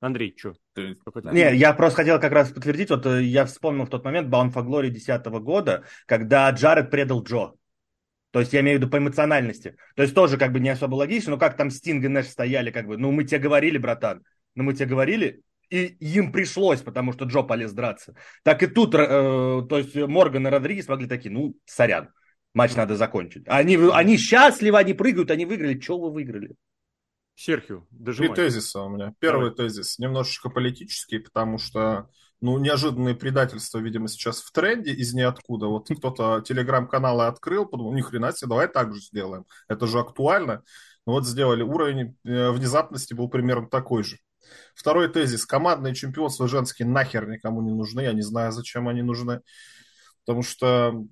Андрей, 0.01 0.35
что? 0.37 0.55
Не, 1.33 1.57
я 1.57 1.73
просто 1.73 2.03
хотел 2.03 2.21
как 2.21 2.33
раз 2.33 2.51
подтвердить, 2.51 2.91
вот 2.91 3.05
э, 3.07 3.25
я 3.25 3.45
вспомнил 3.45 3.85
в 3.85 3.91
тот 3.91 4.05
момент 4.05 4.33
Bound 4.33 4.53
for 4.53 4.65
Glory 4.65 4.91
2010 4.91 5.27
года, 5.43 5.85
когда 6.07 6.49
Джаред 6.51 6.91
предал 6.91 7.23
Джо. 7.23 7.55
То 8.31 8.41
есть 8.41 8.53
я 8.53 8.61
имею 8.61 8.79
в 8.79 8.83
виду 8.83 8.91
по 8.91 8.99
эмоциональности. 8.99 9.77
То 9.97 10.03
есть 10.03 10.15
тоже 10.15 10.37
как 10.37 10.53
бы 10.53 10.61
не 10.61 10.69
особо 10.69 10.95
логично, 10.95 11.33
но 11.33 11.39
как 11.39 11.57
там 11.57 11.71
Стинг 11.71 12.05
и 12.05 12.09
Нэш 12.09 12.27
стояли, 12.27 12.71
как 12.71 12.87
бы, 12.87 12.97
ну 12.97 13.11
мы 13.11 13.25
тебе 13.25 13.41
говорили, 13.41 13.79
братан, 13.79 14.23
ну 14.55 14.65
мы 14.65 14.75
тебе 14.75 14.87
говорили, 14.87 15.43
и 15.71 15.97
им 16.01 16.31
пришлось, 16.31 16.81
потому 16.81 17.13
что 17.13 17.25
Джо 17.25 17.43
полез 17.43 17.73
драться. 17.73 18.15
Так 18.45 18.63
и 18.63 18.69
тут, 18.69 18.95
э, 18.95 18.99
то 18.99 19.79
есть 19.79 19.97
Морган 19.97 20.47
и 20.47 20.51
Родригес 20.51 20.89
могли 20.89 21.09
такие, 21.09 21.33
ну, 21.33 21.57
сорян, 21.67 22.11
матч 22.55 22.75
надо 22.77 22.97
закончить. 22.97 23.45
Они, 23.47 23.77
они 23.77 24.17
счастливы, 24.17 24.79
они 24.79 24.95
прыгают, 24.95 25.31
они 25.31 25.45
выиграли. 25.45 25.79
Чего 25.79 26.03
вы 26.03 26.13
выиграли? 26.13 26.55
Серхио, 27.39 27.87
дожимай. 27.93 28.35
Три 28.35 28.45
тезиса 28.45 28.83
у 28.83 28.89
меня. 28.89 29.15
Первый 29.21 29.51
Давай. 29.51 29.69
тезис 29.69 30.01
немножечко 30.01 30.49
политический, 30.51 31.21
потому 31.21 31.59
что 31.59 32.11
ну, 32.41 32.59
неожиданные 32.59 33.15
предательства, 33.15 33.79
видимо, 33.79 34.09
сейчас 34.09 34.43
в 34.43 34.51
тренде 34.51 34.93
из 34.93 35.15
ниоткуда. 35.15 35.67
Вот 35.67 35.87
кто-то 35.99 36.41
телеграм-каналы 36.41 37.27
открыл, 37.27 37.65
подумал, 37.65 37.93
ни 37.95 38.01
хрена 38.01 38.33
себе, 38.33 38.49
давай 38.49 38.67
так 38.67 38.93
же 38.93 39.01
сделаем. 39.01 39.45
Это 39.69 39.87
же 39.87 40.01
актуально. 40.01 40.65
Ну, 41.07 41.13
вот 41.13 41.29
сделали. 41.29 41.63
Уровень 41.63 42.17
э, 42.25 42.51
внезапности 42.51 43.15
был 43.15 43.29
примерно 43.29 43.69
такой 43.69 44.03
же. 44.03 44.19
Второй 44.75 45.09
тезис. 45.09 45.47
Командные 45.47 45.95
чемпионства 45.95 46.49
женские 46.49 46.89
нахер 46.89 47.29
никому 47.29 47.63
не 47.63 47.73
нужны. 47.73 48.01
Я 48.01 48.15
не 48.15 48.23
знаю, 48.23 48.51
зачем 48.51 48.89
они 48.89 49.03
нужны. 49.03 49.43
Потому 50.27 50.43
что 50.43 51.05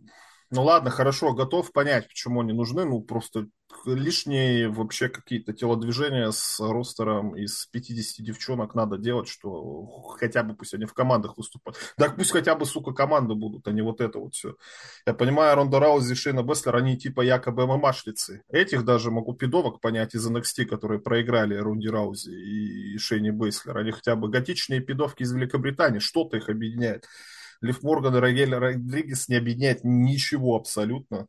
ну 0.51 0.62
ладно, 0.62 0.90
хорошо, 0.90 1.32
готов 1.32 1.72
понять, 1.72 2.09
почему 2.09 2.40
они 2.40 2.53
нужны. 2.53 2.84
Ну, 2.84 3.01
просто 3.01 3.47
лишние 3.84 4.68
вообще 4.68 5.09
какие-то 5.09 5.53
телодвижения 5.53 6.30
с 6.30 6.61
ростером 6.61 7.36
из 7.36 7.66
50 7.66 8.24
девчонок 8.24 8.74
надо 8.74 8.97
делать, 8.97 9.28
что 9.28 9.84
хотя 10.18 10.42
бы 10.42 10.55
пусть 10.55 10.74
они 10.74 10.86
в 10.86 10.94
командах 10.94 11.36
выступают. 11.36 11.78
Да 11.99 12.09
пусть 12.09 12.32
хотя 12.32 12.55
бы, 12.55 12.64
сука, 12.64 12.92
команды 12.92 13.34
будут, 13.34 13.66
а 13.68 13.72
не 13.72 13.82
вот 13.82 14.01
это 14.01 14.18
вот 14.18 14.34
все. 14.34 14.57
Я 15.07 15.14
понимаю, 15.14 15.57
Ронда 15.57 15.78
Раузи 15.78 16.12
и 16.12 16.16
Шейна 16.16 16.42
Беслер, 16.42 16.76
они 16.76 16.97
типа 16.97 17.20
якобы 17.20 17.66
ММАшницы. 17.66 18.42
Этих 18.49 18.84
даже 18.84 19.11
могу 19.11 19.34
пидовок 19.34 19.80
понять 19.80 20.14
из 20.14 20.28
NXT, 20.28 20.66
которые 20.66 21.01
проиграли 21.01 21.55
Ронди 21.55 21.88
Раузи 21.88 22.30
и 22.30 22.99
Шейни 22.99 23.30
Беслер. 23.30 23.76
Они 23.78 23.90
хотя 23.90 24.16
бы 24.16 24.28
готичные 24.28 24.80
пидовки 24.80 25.22
из 25.22 25.32
Великобритании, 25.32 25.99
что-то 25.99 26.36
их 26.36 26.49
объединяет. 26.49 27.05
Лив 27.66 27.82
Морган 27.82 28.16
и 28.16 28.20
Рагель 28.20 28.54
Родригес 28.54 29.28
не 29.28 29.36
объединяет 29.36 29.80
ничего 29.84 30.56
абсолютно. 30.56 31.26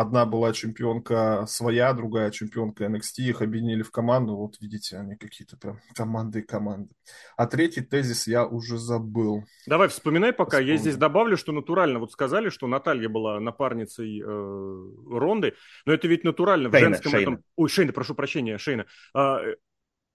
Одна 0.00 0.24
была 0.24 0.54
чемпионка 0.54 1.44
своя, 1.46 1.92
другая 1.92 2.30
чемпионка 2.30 2.86
NXT, 2.86 3.18
их 3.18 3.42
объединили 3.42 3.82
в 3.82 3.90
команду. 3.90 4.34
Вот 4.34 4.58
видите, 4.58 4.96
они 4.96 5.14
какие-то 5.14 5.58
прям 5.58 5.78
команды 5.94 6.38
и 6.38 6.42
команды. 6.42 6.94
А 7.36 7.46
третий 7.46 7.82
тезис 7.82 8.26
я 8.26 8.46
уже 8.46 8.78
забыл. 8.78 9.44
Давай 9.66 9.88
вспоминай 9.88 10.32
пока. 10.32 10.52
Вспомнил. 10.52 10.72
Я 10.72 10.78
здесь 10.78 10.96
добавлю, 10.96 11.36
что 11.36 11.52
натурально. 11.52 11.98
Вот 11.98 12.12
сказали, 12.12 12.48
что 12.48 12.66
Наталья 12.66 13.10
была 13.10 13.40
напарницей 13.40 14.22
э, 14.22 14.24
Ронды, 14.24 15.54
но 15.84 15.92
это 15.92 16.08
ведь 16.08 16.24
натурально. 16.24 16.70
Шейна, 16.70 16.86
в 16.86 16.90
женском 16.90 17.12
Шейна. 17.12 17.22
этом... 17.22 17.44
Ой, 17.56 17.68
Шейна, 17.68 17.92
прошу 17.92 18.14
прощения, 18.14 18.56
Шейна. 18.56 18.86
А, 19.12 19.40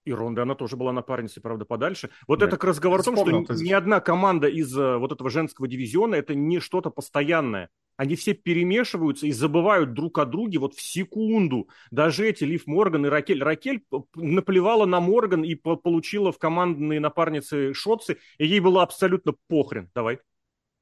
и 0.06 0.14
Ронда, 0.14 0.44
она 0.44 0.56
тоже 0.56 0.78
была 0.78 0.94
напарницей, 0.94 1.42
правда, 1.42 1.66
подальше. 1.66 2.10
Вот 2.28 2.40
да. 2.40 2.48
это 2.48 2.58
к 2.58 2.64
разговору 2.64 3.02
о 3.02 3.04
том, 3.04 3.18
что 3.18 3.54
ни 3.56 3.72
одна 3.72 4.00
команда 4.00 4.48
из 4.48 4.76
э, 4.78 4.98
вот 4.98 5.12
этого 5.12 5.30
женского 5.30 5.68
дивизиона 5.68 6.16
это 6.16 6.36
не 6.36 6.60
что-то 6.60 6.92
постоянное. 6.92 7.70
Они 7.98 8.16
все 8.16 8.34
перемешиваются 8.34 9.26
и 9.26 9.32
забывают 9.32 9.94
друг 9.94 10.20
о 10.20 10.26
друге 10.26 10.60
вот 10.60 10.76
в 10.76 10.82
секунду. 10.82 11.70
Даже 11.92 12.28
эти 12.28 12.44
Лив 12.44 12.68
Морган 12.68 13.06
и 13.06 13.10
Ракель. 13.10 13.42
Ракель 13.42 13.84
наплевала 14.16 14.86
на 14.86 15.00
Морган 15.00 15.44
и 15.44 15.56
получила 15.56 16.32
в 16.32 16.38
командные 16.38 17.00
напарницы 17.00 17.74
шотсы, 17.74 18.18
и 18.38 18.46
ей 18.46 18.60
было 18.60 18.84
абсолютно 18.84 19.34
похрен. 19.48 19.90
Давай. 19.96 20.20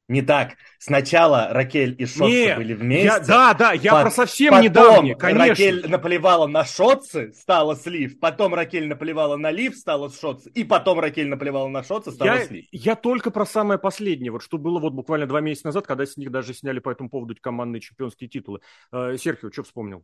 Не 0.09 0.21
так. 0.21 0.57
Сначала 0.79 1.47
Ракель 1.51 1.95
и 1.97 2.05
Шотцы 2.05 2.29
не, 2.29 2.55
были 2.55 2.73
вместе. 2.73 3.05
Я, 3.05 3.19
да, 3.19 3.53
да, 3.53 3.71
я 3.71 3.93
по, 3.93 4.01
про 4.01 4.11
совсем 4.11 4.59
недавнее, 4.59 5.15
конечно. 5.15 5.47
Ракель 5.47 5.89
наплевала 5.89 6.45
на 6.45 6.65
Шотцы, 6.65 7.31
стала 7.31 7.75
слив. 7.75 8.19
Потом 8.19 8.53
Ракель 8.53 8.87
наплевала 8.87 9.37
на 9.37 9.49
Лив, 9.49 9.75
стала 9.77 10.11
Шотцы. 10.11 10.49
И 10.51 10.65
потом 10.65 10.99
Ракель 10.99 11.29
наплевала 11.29 11.69
на 11.69 11.83
Шотцы, 11.83 12.11
стала 12.11 12.39
я, 12.39 12.45
слив. 12.45 12.65
Я 12.71 12.95
только 12.95 13.31
про 13.31 13.45
самое 13.45 13.79
последнее. 13.79 14.31
Вот 14.31 14.43
что 14.43 14.57
было 14.57 14.79
вот 14.79 14.91
буквально 14.91 15.25
два 15.25 15.39
месяца 15.39 15.67
назад, 15.67 15.87
когда 15.87 16.05
с 16.05 16.17
них 16.17 16.31
даже 16.31 16.53
сняли 16.53 16.79
по 16.79 16.89
этому 16.89 17.09
поводу 17.09 17.33
командные 17.39 17.79
чемпионские 17.79 18.29
титулы. 18.29 18.59
Э, 18.91 19.15
Серхио, 19.17 19.51
что 19.51 19.63
вспомнил? 19.63 20.03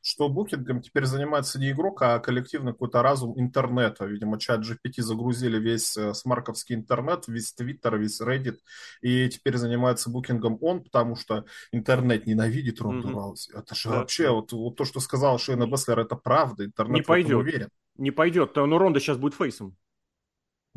Что 0.00 0.28
букингом 0.28 0.80
теперь 0.80 1.04
занимается 1.04 1.58
не 1.58 1.70
игрок, 1.70 2.02
а 2.02 2.18
коллективный 2.18 2.72
какой-то 2.72 3.02
разум 3.02 3.38
интернета. 3.38 4.04
Видимо, 4.06 4.38
чат 4.38 4.60
GPT 4.60 5.02
загрузили 5.02 5.58
весь 5.58 5.96
э, 5.96 6.14
смарковский 6.14 6.74
интернет, 6.74 7.28
весь 7.28 7.52
Твиттер, 7.52 7.98
весь 7.98 8.20
Reddit, 8.20 8.58
и 9.02 9.28
теперь 9.28 9.56
занимается 9.56 10.10
букингом 10.10 10.58
он, 10.60 10.82
потому 10.82 11.16
что 11.16 11.44
интернет 11.72 12.26
ненавидит 12.26 12.80
Ронду 12.80 13.08
mm-hmm. 13.08 13.58
Это 13.58 13.74
же 13.74 13.88
да. 13.88 13.96
вообще, 13.96 14.30
вот, 14.30 14.52
вот 14.52 14.76
то, 14.76 14.84
что 14.84 15.00
сказал 15.00 15.38
Шейна 15.38 15.66
Беслер, 15.66 15.98
это 15.98 16.16
правда, 16.16 16.64
интернет 16.64 16.96
не 16.96 17.02
пойдет. 17.02 17.36
уверен. 17.36 17.68
Не 17.96 18.10
пойдет, 18.10 18.54
но 18.54 18.78
Ронда 18.78 19.00
сейчас 19.00 19.18
будет 19.18 19.34
фейсом. 19.34 19.76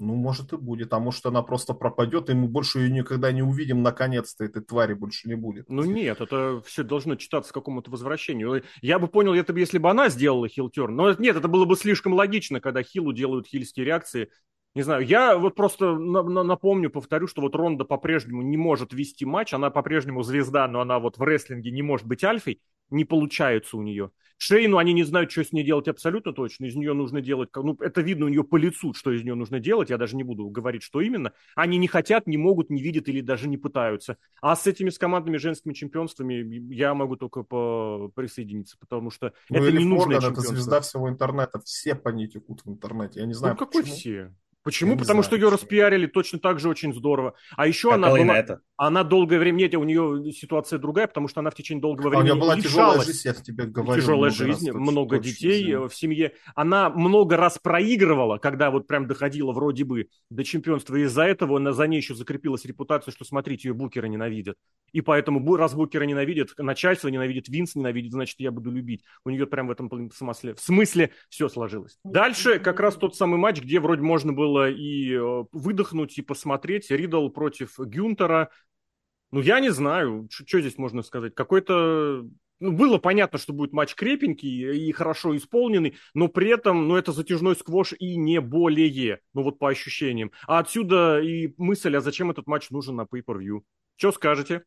Ну, 0.01 0.15
может 0.15 0.51
и 0.51 0.57
будет, 0.57 0.93
а 0.93 0.99
может 0.99 1.27
она 1.27 1.43
просто 1.43 1.75
пропадет, 1.75 2.31
и 2.31 2.33
мы 2.33 2.47
больше 2.47 2.79
ее 2.79 2.89
никогда 2.89 3.31
не 3.31 3.43
увидим, 3.43 3.83
наконец-то 3.83 4.43
этой 4.43 4.63
твари 4.63 4.95
больше 4.95 5.29
не 5.29 5.35
будет. 5.35 5.69
Ну 5.69 5.83
нет, 5.83 6.21
это 6.21 6.59
все 6.65 6.81
должно 6.81 7.15
читаться 7.15 7.53
какому-то 7.53 7.91
возвращению. 7.91 8.63
Я 8.81 8.97
бы 8.97 9.07
понял, 9.07 9.35
это 9.35 9.53
если 9.53 9.77
бы 9.77 9.91
она 9.91 10.09
сделала 10.09 10.47
хилтерн, 10.47 10.95
но 10.95 11.13
нет, 11.13 11.35
это 11.35 11.47
было 11.47 11.65
бы 11.65 11.75
слишком 11.75 12.13
логично, 12.13 12.59
когда 12.59 12.81
хилу 12.81 13.13
делают 13.13 13.45
хильские 13.45 13.85
реакции. 13.85 14.31
Не 14.73 14.81
знаю, 14.81 15.05
я 15.05 15.37
вот 15.37 15.53
просто 15.53 15.95
напомню, 15.95 16.89
повторю, 16.89 17.27
что 17.27 17.41
вот 17.41 17.55
Ронда 17.55 17.85
по-прежнему 17.85 18.41
не 18.41 18.57
может 18.57 18.93
вести 18.93 19.25
матч, 19.25 19.53
она 19.53 19.69
по-прежнему 19.69 20.23
звезда, 20.23 20.67
но 20.67 20.81
она 20.81 20.97
вот 20.97 21.19
в 21.19 21.21
рестлинге 21.21 21.69
не 21.69 21.83
может 21.83 22.07
быть 22.07 22.23
альфой, 22.23 22.59
не 22.91 23.05
получается 23.05 23.77
у 23.77 23.81
нее. 23.81 24.11
Шейну 24.37 24.79
они 24.79 24.93
не 24.93 25.03
знают, 25.03 25.31
что 25.31 25.43
с 25.43 25.51
ней 25.51 25.63
делать 25.63 25.87
абсолютно 25.87 26.33
точно. 26.33 26.65
Из 26.65 26.75
нее 26.75 26.93
нужно 26.93 27.21
делать, 27.21 27.49
ну, 27.55 27.77
это 27.79 28.01
видно 28.01 28.25
у 28.25 28.29
нее 28.29 28.43
по 28.43 28.55
лицу, 28.55 28.91
что 28.95 29.11
из 29.11 29.21
нее 29.21 29.35
нужно 29.35 29.59
делать. 29.59 29.91
Я 29.91 29.99
даже 29.99 30.15
не 30.15 30.23
буду 30.23 30.49
говорить, 30.49 30.81
что 30.81 30.99
именно. 30.99 31.33
Они 31.55 31.77
не 31.77 31.87
хотят, 31.87 32.25
не 32.25 32.37
могут, 32.37 32.71
не 32.71 32.81
видят 32.81 33.07
или 33.07 33.21
даже 33.21 33.47
не 33.47 33.57
пытаются. 33.57 34.17
А 34.41 34.55
с 34.55 34.65
этими 34.65 34.89
с 34.89 34.97
командными 34.97 35.37
женскими 35.37 35.73
чемпионствами 35.73 36.73
я 36.73 36.95
могу 36.95 37.17
только 37.17 37.43
по 37.43 38.11
присоединиться, 38.15 38.77
потому 38.79 39.11
что 39.11 39.31
ну, 39.51 39.57
это 39.59 39.77
не 39.77 39.85
нужно. 39.85 40.13
Это 40.13 40.41
звезда 40.41 40.81
всего 40.81 41.07
интернета. 41.07 41.59
Все 41.63 41.93
по 41.93 42.09
ней 42.09 42.27
текут 42.27 42.61
в 42.65 42.69
интернете. 42.71 43.19
Я 43.19 43.27
не 43.27 43.35
знаю, 43.35 43.53
ну, 43.53 43.59
какой 43.59 43.83
почему. 43.83 43.95
все? 43.95 44.35
Почему? 44.63 44.93
Потому 44.93 45.05
знаю, 45.05 45.23
что 45.23 45.35
ее 45.35 45.51
почему. 45.51 45.57
распиарили 45.57 46.05
точно 46.07 46.39
так 46.39 46.59
же 46.59 46.69
очень 46.69 46.93
здорово. 46.93 47.35
А 47.55 47.67
еще 47.67 47.89
как 47.89 47.95
она 47.97 48.09
была, 48.09 48.37
это? 48.37 48.61
Она 48.87 49.03
долгое 49.03 49.37
время, 49.37 49.59
нет, 49.59 49.75
у 49.75 49.83
нее 49.83 50.31
ситуация 50.31 50.79
другая, 50.79 51.05
потому 51.05 51.27
что 51.27 51.39
она 51.39 51.51
в 51.51 51.53
течение 51.53 51.83
долгого 51.83 52.09
времени 52.09 52.29
а 52.29 52.33
у 52.33 52.35
нее 52.35 52.41
была 52.41 52.59
тяжелая 52.59 53.01
жизнь, 53.01 53.21
я 53.27 53.33
тебе 53.35 53.65
говорю. 53.65 54.01
Тяжелая 54.01 54.31
жизнь, 54.31 54.71
раз, 54.71 54.75
много 54.75 55.17
точно, 55.17 55.31
детей 55.31 55.63
точно. 55.65 55.87
в 55.87 55.95
семье. 55.95 56.33
Она 56.55 56.89
много 56.89 57.37
раз 57.37 57.59
проигрывала, 57.61 58.39
когда 58.39 58.71
вот 58.71 58.87
прям 58.87 59.05
доходила 59.05 59.51
вроде 59.51 59.83
бы 59.83 60.07
до 60.31 60.43
чемпионства. 60.43 60.95
Из-за 60.95 61.25
этого 61.25 61.59
на, 61.59 61.73
за 61.73 61.85
ней 61.85 61.97
еще 61.97 62.15
закрепилась 62.15 62.65
репутация, 62.65 63.11
что, 63.11 63.23
смотрите, 63.23 63.67
ее 63.67 63.75
букеры 63.75 64.09
ненавидят. 64.09 64.57
И 64.93 65.01
поэтому, 65.01 65.55
раз 65.55 65.75
букеры 65.75 66.07
ненавидят, 66.07 66.49
начальство 66.57 67.07
ненавидит, 67.07 67.49
Винс 67.49 67.75
ненавидит, 67.75 68.13
значит, 68.13 68.39
я 68.39 68.49
буду 68.49 68.71
любить. 68.71 69.03
У 69.23 69.29
нее 69.29 69.45
прям 69.45 69.67
в 69.67 69.71
этом 69.71 70.09
смысле, 70.11 70.55
в 70.55 70.59
смысле 70.59 71.11
все 71.29 71.49
сложилось. 71.49 71.99
Дальше 72.03 72.57
как 72.57 72.79
раз 72.79 72.95
тот 72.95 73.15
самый 73.15 73.37
матч, 73.37 73.61
где 73.61 73.79
вроде 73.79 74.01
можно 74.01 74.33
было 74.33 74.71
и 74.71 75.13
э, 75.13 75.43
выдохнуть, 75.51 76.17
и 76.17 76.23
посмотреть. 76.23 76.89
Ридл 76.89 77.29
против 77.29 77.77
Гюнтера. 77.77 78.49
Ну, 79.31 79.41
я 79.41 79.59
не 79.59 79.69
знаю, 79.69 80.27
что 80.29 80.59
здесь 80.59 80.77
можно 80.77 81.03
сказать. 81.03 81.33
Какой-то 81.35 82.25
ну, 82.61 82.71
было 82.73 82.99
понятно, 82.99 83.39
что 83.39 83.53
будет 83.53 83.73
матч 83.73 83.95
крепенький 83.95 84.87
и 84.87 84.91
хорошо 84.91 85.35
исполненный, 85.35 85.95
но 86.13 86.27
при 86.27 86.49
этом, 86.49 86.87
ну, 86.87 86.95
это 86.95 87.11
затяжной 87.11 87.55
сквош 87.55 87.93
и 87.97 88.15
не 88.17 88.39
более, 88.39 89.19
ну, 89.33 89.41
вот 89.43 89.57
по 89.57 89.69
ощущениям. 89.69 90.31
А 90.45 90.59
отсюда 90.59 91.19
и 91.21 91.53
мысль, 91.57 91.95
а 91.95 92.01
зачем 92.01 92.29
этот 92.29 92.45
матч 92.45 92.69
нужен 92.69 92.97
на 92.97 93.03
pay-per-view? 93.03 93.61
Что 93.95 94.11
скажете? 94.11 94.63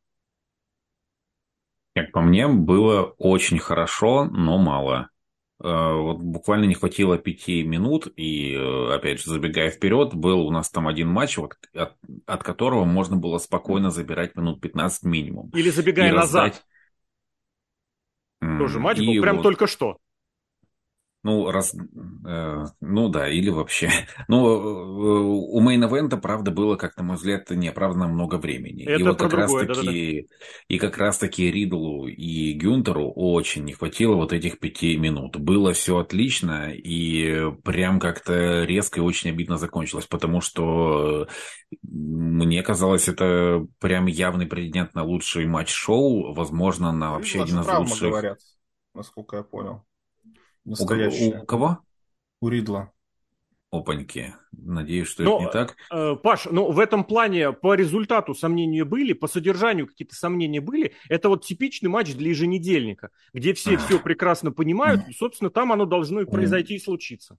Как 1.94 2.10
по 2.10 2.20
мне, 2.20 2.48
было 2.48 3.14
очень 3.18 3.60
хорошо, 3.60 4.24
но 4.24 4.58
мало. 4.58 5.10
Вот 5.64 6.18
буквально 6.18 6.64
не 6.66 6.74
хватило 6.74 7.16
пяти 7.16 7.62
минут, 7.62 8.12
и, 8.16 8.54
опять 8.90 9.20
же, 9.20 9.30
забегая 9.30 9.70
вперед, 9.70 10.14
был 10.14 10.46
у 10.46 10.50
нас 10.50 10.68
там 10.68 10.86
один 10.86 11.08
матч, 11.08 11.38
вот, 11.38 11.54
от, 11.72 11.94
от 12.26 12.42
которого 12.42 12.84
можно 12.84 13.16
было 13.16 13.38
спокойно 13.38 13.90
забирать 13.90 14.36
минут 14.36 14.60
15 14.60 15.04
минимум. 15.04 15.50
Или 15.54 15.70
забегая 15.70 16.12
назад. 16.12 16.62
Раздать... 18.40 18.58
Тоже 18.58 18.78
матч 18.78 18.98
был 18.98 19.22
прям 19.22 19.36
вот... 19.36 19.42
только 19.42 19.66
что. 19.66 19.96
Ну, 21.24 21.50
раз, 21.50 21.74
э, 21.74 22.64
ну 22.82 23.08
да, 23.08 23.30
или 23.30 23.48
вообще. 23.48 23.90
Ну, 24.28 24.46
э, 24.46 25.22
у 25.52 25.60
мейн-эвента, 25.60 26.18
правда, 26.18 26.50
было, 26.50 26.76
как 26.76 26.98
на 26.98 27.02
мой 27.02 27.16
взгляд, 27.16 27.48
неоправданно 27.48 28.08
много 28.08 28.36
времени. 28.36 28.84
Это 28.84 29.00
и 29.00 29.02
вот 29.02 29.18
как 29.18 29.30
другое, 29.30 29.66
раз 29.66 29.78
таки, 29.78 30.28
и 30.68 30.78
как 30.78 30.98
раз 30.98 31.16
таки 31.16 31.50
Ридлу 31.50 32.08
и 32.08 32.52
Гюнтеру 32.52 33.10
очень 33.10 33.64
не 33.64 33.72
хватило 33.72 34.16
вот 34.16 34.34
этих 34.34 34.58
пяти 34.58 34.98
минут. 34.98 35.38
Было 35.38 35.72
все 35.72 35.96
отлично, 35.96 36.70
и 36.74 37.50
прям 37.62 38.00
как-то 38.00 38.64
резко 38.64 39.00
и 39.00 39.02
очень 39.02 39.30
обидно 39.30 39.56
закончилось, 39.56 40.06
потому 40.06 40.42
что 40.42 41.26
мне 41.82 42.62
казалось, 42.62 43.08
это 43.08 43.66
прям 43.80 44.06
явный 44.06 44.46
претендент 44.46 44.94
на 44.94 45.04
лучший 45.04 45.46
матч 45.46 45.70
шоу, 45.70 46.34
возможно, 46.34 46.92
на 46.92 47.12
вообще 47.12 47.42
один 47.42 47.60
из 47.60 47.66
лучших. 47.66 48.10
говорят, 48.10 48.38
насколько 48.92 49.36
я 49.36 49.42
понял. 49.42 49.84
Настоящая. 50.64 51.42
У, 51.42 51.46
кого? 51.46 51.78
У 52.40 52.48
Ридла. 52.48 52.92
Опаньки. 53.70 54.34
Надеюсь, 54.52 55.08
что 55.08 55.24
Но, 55.24 55.36
это 55.36 55.44
не 55.44 55.50
так. 55.50 55.76
Э, 55.92 56.14
Паш, 56.14 56.46
ну 56.50 56.70
в 56.70 56.78
этом 56.78 57.04
плане 57.04 57.52
по 57.52 57.74
результату 57.74 58.34
сомнения 58.34 58.84
были, 58.84 59.12
по 59.12 59.26
содержанию 59.26 59.86
какие-то 59.88 60.14
сомнения 60.14 60.60
были. 60.60 60.94
Это 61.08 61.28
вот 61.28 61.44
типичный 61.44 61.90
матч 61.90 62.14
для 62.14 62.30
еженедельника, 62.30 63.10
где 63.32 63.52
все 63.52 63.76
все 63.76 63.98
прекрасно 63.98 64.52
понимают, 64.52 65.08
и, 65.08 65.12
собственно, 65.12 65.50
там 65.50 65.72
оно 65.72 65.86
должно 65.86 66.20
и 66.20 66.24
произойти 66.24 66.76
и 66.76 66.78
случиться. 66.78 67.36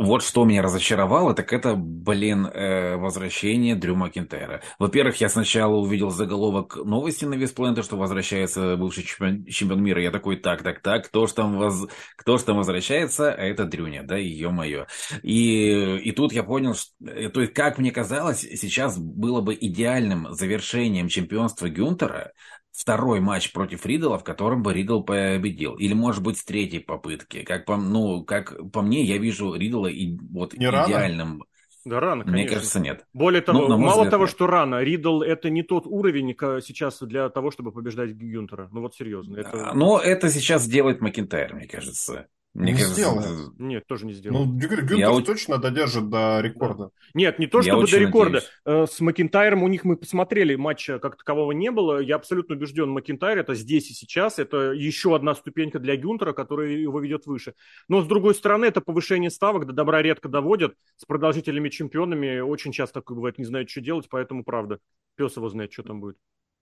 Вот 0.00 0.22
что 0.22 0.46
меня 0.46 0.62
разочаровало, 0.62 1.34
так 1.34 1.52
это, 1.52 1.74
блин, 1.76 2.46
э, 2.46 2.96
возвращение 2.96 3.74
Дрю 3.74 3.94
Макинтайра. 3.96 4.62
Во-первых, 4.78 5.20
я 5.20 5.28
сначала 5.28 5.76
увидел 5.76 6.08
заголовок 6.08 6.76
новости 6.76 7.26
на 7.26 7.34
Весплента, 7.34 7.82
что 7.82 7.98
возвращается 7.98 8.78
бывший 8.78 9.04
чемпион, 9.04 9.44
чемпион 9.44 9.82
мира. 9.82 10.00
Я 10.00 10.10
такой, 10.10 10.36
так, 10.36 10.62
так, 10.62 10.80
так, 10.80 11.08
кто 11.08 11.26
ж 11.26 11.32
там, 11.32 11.58
воз... 11.58 11.86
кто 12.16 12.38
ж 12.38 12.42
там 12.44 12.56
возвращается? 12.56 13.30
А 13.30 13.42
это 13.42 13.66
Дрюня, 13.66 14.02
да, 14.02 14.16
ее 14.16 14.48
мое. 14.48 14.86
И, 15.22 15.98
и 15.98 16.12
тут 16.12 16.32
я 16.32 16.44
понял, 16.44 16.74
что, 16.74 16.90
э, 17.04 17.28
то 17.28 17.42
есть, 17.42 17.52
как 17.52 17.76
мне 17.76 17.90
казалось, 17.90 18.40
сейчас 18.40 18.96
было 18.96 19.42
бы 19.42 19.54
идеальным 19.54 20.32
завершением 20.32 21.08
чемпионства 21.08 21.68
Гюнтера 21.68 22.32
второй 22.80 23.20
матч 23.20 23.52
против 23.52 23.84
Ридла, 23.84 24.18
в 24.18 24.24
котором 24.24 24.62
бы 24.62 24.72
Ридл 24.72 25.02
победил. 25.02 25.74
Или, 25.74 25.92
может 25.92 26.22
быть, 26.22 26.38
с 26.38 26.44
третьей 26.44 26.80
попытки. 26.80 27.42
Как 27.42 27.66
по, 27.66 27.76
ну, 27.76 28.24
как 28.24 28.56
по 28.72 28.82
мне, 28.82 29.04
я 29.04 29.18
вижу 29.18 29.54
Ридла 29.54 29.86
и, 29.88 30.16
вот, 30.32 30.54
Не 30.54 30.66
идеальным. 30.66 31.30
Рано? 31.30 31.44
Да, 31.84 31.98
рано, 31.98 32.24
конечно. 32.24 32.42
Мне 32.42 32.48
кажется, 32.48 32.80
нет. 32.80 33.06
Более 33.14 33.40
того, 33.40 33.68
ну, 33.68 33.78
мало 33.78 33.92
взгляд, 33.92 34.10
того, 34.10 34.24
нет. 34.24 34.30
что 34.30 34.46
рано, 34.46 34.82
Ридл 34.82 35.22
это 35.22 35.48
не 35.48 35.62
тот 35.62 35.86
уровень 35.86 36.34
сейчас 36.62 37.00
для 37.00 37.28
того, 37.30 37.50
чтобы 37.50 37.72
побеждать 37.72 38.10
Гюнтера. 38.10 38.68
Ну 38.70 38.80
вот 38.80 38.94
серьезно. 38.94 39.38
Это... 39.38 39.72
Но 39.74 39.98
это 39.98 40.28
сейчас 40.28 40.66
делает 40.66 41.00
Макинтайр, 41.00 41.54
мне 41.54 41.66
кажется. 41.66 42.28
Мне 42.52 42.72
не 42.72 42.78
кажется. 42.78 43.02
Это... 43.02 43.62
Нет, 43.62 43.86
тоже 43.86 44.06
не 44.06 44.12
сделает. 44.12 44.46
Ну, 44.46 44.52
Гюнтер 44.58 44.96
я... 44.96 45.20
точно 45.20 45.58
додержит 45.58 46.10
до 46.10 46.40
рекорда. 46.40 46.90
Нет, 47.14 47.38
не 47.38 47.46
то 47.46 47.62
чтобы 47.62 47.86
до 47.86 47.96
рекорда. 47.96 48.42
Надеюсь. 48.64 48.90
Э, 48.90 48.92
с 48.92 49.00
Макинтайром 49.00 49.62
у 49.62 49.68
них 49.68 49.84
мы 49.84 49.96
посмотрели, 49.96 50.56
матча 50.56 50.98
как 50.98 51.16
такового 51.16 51.52
не 51.52 51.70
было. 51.70 52.00
Я 52.00 52.16
абсолютно 52.16 52.56
убежден, 52.56 52.90
Макинтайр 52.90 53.38
это 53.38 53.54
здесь 53.54 53.90
и 53.90 53.94
сейчас. 53.94 54.40
Это 54.40 54.72
еще 54.72 55.14
одна 55.14 55.36
ступенька 55.36 55.78
для 55.78 55.96
Гюнтера, 55.96 56.32
которая 56.32 56.70
его 56.70 56.98
ведет 56.98 57.26
выше. 57.26 57.54
Но, 57.88 58.02
с 58.02 58.06
другой 58.06 58.34
стороны, 58.34 58.64
это 58.64 58.80
повышение 58.80 59.30
ставок 59.30 59.66
до 59.66 59.72
добра 59.72 60.02
редко 60.02 60.28
доводят. 60.28 60.74
С 60.96 61.04
продолжительными 61.04 61.68
чемпионами 61.68 62.40
очень 62.40 62.72
часто 62.72 62.94
такое 62.94 63.14
бывает, 63.14 63.38
не 63.38 63.44
знают, 63.44 63.70
что 63.70 63.80
делать, 63.80 64.08
поэтому 64.10 64.42
правда. 64.42 64.80
Пес 65.14 65.36
его 65.36 65.48
знает, 65.48 65.72
что 65.72 65.84
там 65.84 66.00
будет. 66.00 66.16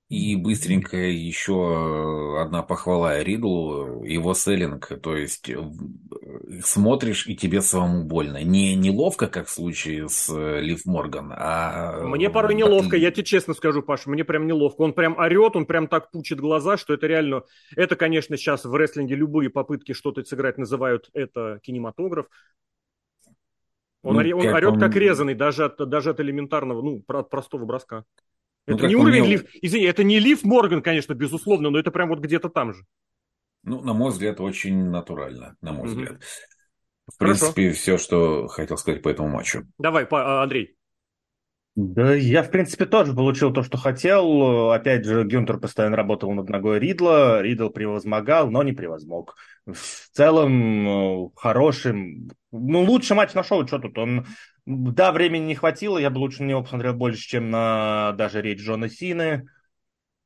И 0.08 0.36
быстренько 0.36 0.96
еще 0.96 2.40
одна 2.40 2.62
похвала 2.62 3.22
Ридлу, 3.22 4.04
его 4.04 4.32
селлинг, 4.32 4.90
то 5.02 5.14
есть 5.14 5.50
э, 5.50 5.58
смотришь 6.64 7.26
и 7.26 7.36
тебе 7.36 7.60
самому 7.60 8.04
больно. 8.04 8.42
Не 8.42 8.74
неловко, 8.74 9.26
как 9.26 9.48
в 9.48 9.50
случае 9.50 10.08
с 10.08 10.34
э, 10.34 10.60
Лив 10.62 10.86
Морган, 10.86 11.30
а... 11.36 12.04
Мне 12.04 12.30
порой 12.30 12.54
неловко, 12.54 12.96
я 12.96 13.10
тебе 13.10 13.24
честно 13.24 13.52
скажу, 13.52 13.82
Паша, 13.82 14.08
мне 14.08 14.24
прям 14.24 14.46
неловко. 14.46 14.80
Он 14.80 14.94
прям 14.94 15.18
орет, 15.18 15.56
он 15.56 15.66
прям 15.66 15.88
так 15.88 16.10
пучит 16.10 16.40
глаза, 16.40 16.78
что 16.78 16.94
это 16.94 17.06
реально... 17.06 17.42
Это, 17.76 17.94
конечно, 17.94 18.38
сейчас 18.38 18.64
в 18.64 18.74
рестлинге 18.74 19.14
любые 19.14 19.50
попытки 19.50 19.92
что-то 19.92 20.24
сыграть 20.24 20.56
называют 20.56 21.10
это 21.12 21.60
кинематограф. 21.62 22.28
Он, 24.02 24.14
ну, 24.14 24.38
он 24.38 24.46
орет 24.46 24.70
он... 24.70 24.80
как 24.80 24.96
резанный, 24.96 25.34
даже 25.34 25.66
от, 25.66 25.76
даже 25.86 26.10
от 26.10 26.20
элементарного, 26.20 26.80
ну, 26.80 27.04
от 27.06 27.28
простого 27.28 27.66
броска. 27.66 28.04
Ну, 28.68 28.76
это 28.76 28.86
не 28.86 28.94
уровень 28.96 29.20
мне... 29.20 29.30
Лив... 29.30 29.44
Извини, 29.62 29.84
это 29.86 30.04
не 30.04 30.18
Лив 30.18 30.44
Морган, 30.44 30.82
конечно, 30.82 31.14
безусловно, 31.14 31.70
но 31.70 31.78
это 31.78 31.90
прям 31.90 32.08
вот 32.08 32.20
где-то 32.20 32.48
там 32.48 32.74
же. 32.74 32.84
Ну, 33.62 33.80
на 33.80 33.92
мой 33.92 34.10
взгляд, 34.10 34.40
очень 34.40 34.90
натурально, 34.90 35.56
на 35.60 35.72
мой 35.72 35.86
mm-hmm. 35.86 35.90
взгляд. 35.90 36.22
В 37.06 37.18
Хорошо. 37.18 37.52
принципе, 37.52 37.72
все, 37.72 37.98
что 37.98 38.46
хотел 38.48 38.76
сказать 38.76 39.02
по 39.02 39.08
этому 39.08 39.28
матчу. 39.28 39.64
Давай, 39.78 40.06
а, 40.10 40.42
Андрей. 40.42 40.76
Да, 41.80 42.12
я, 42.12 42.42
в 42.42 42.50
принципе, 42.50 42.86
тоже 42.86 43.14
получил 43.14 43.52
то, 43.52 43.62
что 43.62 43.78
хотел. 43.78 44.72
Опять 44.72 45.04
же, 45.04 45.22
Гюнтер 45.22 45.58
постоянно 45.58 45.96
работал 45.96 46.32
над 46.32 46.48
ногой 46.48 46.80
Ридла. 46.80 47.40
Ридл 47.40 47.68
превозмогал, 47.68 48.50
но 48.50 48.64
не 48.64 48.72
превозмог. 48.72 49.36
В 49.64 50.10
целом, 50.12 50.88
э, 50.88 51.30
хорошим... 51.36 52.30
Ну, 52.50 52.82
лучший 52.82 53.14
матч 53.14 53.32
нашел, 53.34 53.64
что 53.66 53.78
тут? 53.78 53.96
Он 53.96 54.26
да, 54.68 55.12
времени 55.12 55.46
не 55.46 55.54
хватило, 55.54 55.96
я 55.96 56.10
бы 56.10 56.18
лучше 56.18 56.42
на 56.42 56.48
него 56.48 56.62
посмотрел 56.62 56.92
больше, 56.92 57.26
чем 57.26 57.50
на 57.50 58.12
даже 58.12 58.42
речь 58.42 58.60
Джона 58.60 58.90
Сины, 58.90 59.48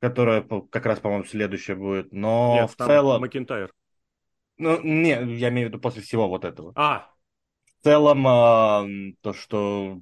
которая 0.00 0.44
как 0.68 0.84
раз, 0.84 0.98
по-моему, 0.98 1.24
следующая 1.24 1.76
будет. 1.76 2.12
Но 2.12 2.56
Нет, 2.60 2.70
в 2.72 2.74
целом... 2.74 3.20
Макинтайр. 3.20 3.72
Ну, 4.58 4.82
не, 4.82 5.10
я 5.36 5.50
имею 5.50 5.68
в 5.68 5.70
виду 5.70 5.78
после 5.80 6.02
всего 6.02 6.28
вот 6.28 6.44
этого. 6.44 6.72
А. 6.74 7.08
В 7.78 7.84
целом, 7.84 8.26
э, 8.26 9.14
то, 9.20 9.32
что... 9.32 10.00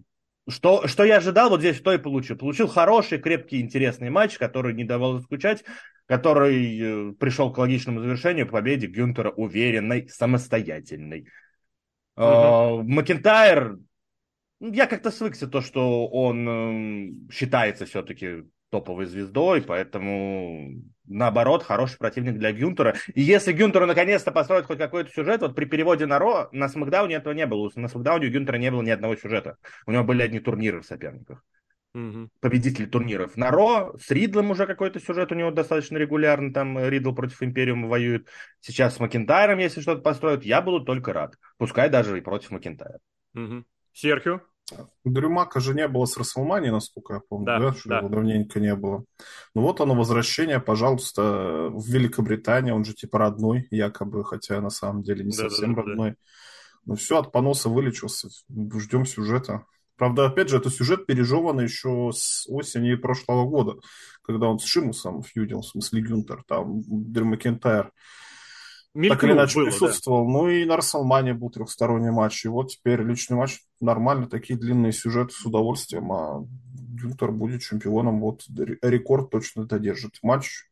Что, 0.49 0.89
что 0.89 1.05
я 1.05 1.19
ожидал, 1.19 1.51
вот 1.51 1.61
здесь 1.61 1.81
то 1.83 1.93
и 1.93 1.99
получил. 1.99 2.39
Получил 2.39 2.67
хороший, 2.67 3.19
крепкий, 3.19 3.61
интересный 3.61 4.09
матч, 4.09 4.39
который 4.39 4.73
не 4.73 4.85
давал 4.85 5.21
скучать, 5.21 5.65
который 6.07 6.81
э, 6.81 7.13
пришел 7.13 7.53
к 7.53 7.59
логичному 7.59 8.01
завершению, 8.01 8.49
к 8.49 8.53
победе 8.53 8.87
Гюнтера 8.87 9.31
уверенной, 9.31 10.09
самостоятельной. 10.09 11.29
Угу. 12.17 12.85
Макентайр 12.85 13.79
я 14.61 14.87
как-то 14.87 15.11
свыкся 15.11 15.49
то, 15.49 15.61
что 15.61 16.07
он 16.07 16.49
э, 16.49 17.33
считается 17.33 17.87
все-таки 17.87 18.45
топовой 18.71 19.07
звездой, 19.07 19.63
поэтому 19.63 20.83
наоборот, 21.07 21.63
хороший 21.63 21.99
противник 21.99 22.39
для 22.39 22.53
Гюнтера. 22.53 22.95
И 23.15 23.21
если 23.21 23.53
Гюнтеру 23.53 23.87
наконец-то 23.87 24.31
построить 24.31 24.67
хоть 24.67 24.79
какой-то 24.79 25.11
сюжет, 25.11 25.43
вот 25.43 25.57
при 25.57 25.65
переводе 25.65 26.07
на 26.07 26.19
Ро, 26.19 26.49
на 26.53 26.69
Смакдауне 26.69 27.17
этого 27.17 27.35
не 27.35 27.47
было. 27.47 27.71
На 27.75 27.89
Смакдауне 27.89 28.29
у 28.29 28.31
Гюнтера 28.31 28.57
не 28.57 28.71
было 28.71 28.83
ни 28.83 28.91
одного 28.91 29.17
сюжета. 29.17 29.57
У 29.87 29.93
него 29.93 30.05
были 30.05 30.23
одни 30.23 30.39
турниры 30.39 30.81
в 30.81 30.87
соперниках. 30.87 31.43
Угу. 31.93 32.29
Победители 32.39 32.87
турниров. 32.87 33.37
На 33.37 33.51
Ро 33.51 33.97
с 34.01 34.11
Ридлом 34.13 34.53
уже 34.53 34.67
какой-то 34.67 35.01
сюжет 35.01 35.33
у 35.33 35.35
него 35.35 35.51
достаточно 35.51 35.97
регулярно. 35.97 36.53
Там 36.53 36.79
Ридл 36.79 37.13
против 37.13 37.43
Империума 37.43 37.89
воюет. 37.89 38.29
Сейчас 38.61 38.95
с 38.95 39.01
Макентайром, 39.01 39.59
если 39.59 39.81
что-то 39.81 40.01
построят, 40.01 40.45
я 40.45 40.63
буду 40.63 40.85
только 40.85 41.13
рад. 41.13 41.35
Пускай 41.59 41.89
даже 41.89 42.17
и 42.17 42.21
против 42.21 42.53
Макентайра. 42.53 43.01
Угу. 43.35 43.65
Серхио? 44.01 44.41
Дрюмака 45.05 45.61
же 45.61 45.75
не 45.75 45.89
было 45.89 46.05
с 46.05 46.17
Расселмани, 46.17 46.71
насколько 46.71 47.15
я 47.15 47.21
помню, 47.21 47.47
да, 47.47 47.59
да? 47.59 47.75
что 47.75 47.89
да. 47.89 47.99
его 47.99 48.09
давненько 48.09 48.61
не 48.61 48.75
было. 48.75 49.05
Ну 49.55 49.63
вот 49.63 49.81
оно, 49.81 49.95
возвращение, 49.95 50.61
пожалуйста, 50.61 51.71
в 51.73 51.87
Великобритании, 51.89 52.71
он 52.71 52.85
же 52.85 52.95
типа 52.95 53.19
родной, 53.19 53.67
якобы, 53.71 54.25
хотя 54.25 54.61
на 54.61 54.71
самом 54.71 55.03
деле 55.03 55.25
не 55.25 55.31
да, 55.31 55.49
совсем 55.49 55.75
да, 55.75 55.83
да, 55.83 55.89
родной. 55.89 56.11
Да. 56.11 56.17
Ну 56.87 56.95
все, 56.95 57.19
от 57.19 57.33
поноса 57.33 57.69
вылечился, 57.69 58.29
ждем 58.49 59.05
сюжета. 59.07 59.67
Правда, 59.97 60.27
опять 60.27 60.49
же, 60.49 60.57
это 60.57 60.71
сюжет 60.71 61.05
пережеванный 61.05 61.65
еще 61.65 62.11
с 62.15 62.47
осени 62.49 62.95
прошлого 62.95 63.45
года, 63.45 63.81
когда 64.23 64.47
он 64.47 64.59
с 64.59 64.65
Шимусом 64.65 65.23
фьюдил, 65.23 65.61
в 65.61 65.67
смысле 65.67 66.01
Гюнтер, 66.01 66.43
там 66.47 66.81
Дрю 66.87 67.27
Макентайр. 67.27 67.93
Мелькнул 68.93 69.17
так 69.17 69.25
или 69.25 69.33
иначе 69.33 69.55
было, 69.57 69.65
присутствовал. 69.67 70.27
Да. 70.27 70.33
Ну 70.33 70.49
и 70.49 70.65
на 70.65 70.77
Расселмане 70.77 71.35
был 71.35 71.51
трехсторонний 71.51 72.11
матч. 72.11 72.45
И 72.45 72.49
вот 72.49 72.71
теперь 72.71 73.03
личный 73.03 73.37
матч 73.37 73.61
нормально, 73.81 74.29
такие 74.29 74.59
длинные 74.59 74.93
сюжеты 74.93 75.33
с 75.33 75.45
удовольствием. 75.47 76.11
А 76.13 76.45
Гюнтер 76.75 77.31
будет 77.31 77.63
чемпионом, 77.63 78.21
вот 78.21 78.43
рекорд 78.83 79.31
точно 79.31 79.65
додержит. 79.65 80.19
Матч 80.23 80.65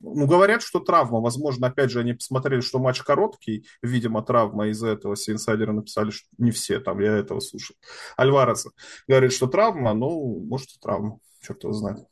ну, 0.00 0.26
говорят, 0.26 0.62
что 0.62 0.78
травма. 0.78 1.20
Возможно, 1.20 1.66
опять 1.66 1.90
же, 1.90 2.00
они 2.00 2.12
посмотрели, 2.12 2.60
что 2.60 2.78
матч 2.78 3.02
короткий, 3.02 3.66
видимо, 3.82 4.22
травма 4.22 4.68
из-за 4.68 4.88
этого. 4.88 5.16
Все 5.16 5.32
инсайдеры 5.32 5.72
написали, 5.72 6.10
что 6.10 6.28
не 6.38 6.52
все, 6.52 6.78
там, 6.78 7.00
я 7.00 7.16
этого 7.16 7.40
слушал. 7.40 7.74
Альвареса 8.16 8.70
говорит, 9.08 9.32
что 9.32 9.48
травма, 9.48 9.94
ну, 9.94 10.40
может, 10.48 10.70
и 10.70 10.78
травма, 10.80 11.18
черт 11.40 11.64
его 11.64 11.72
знает. 11.72 12.06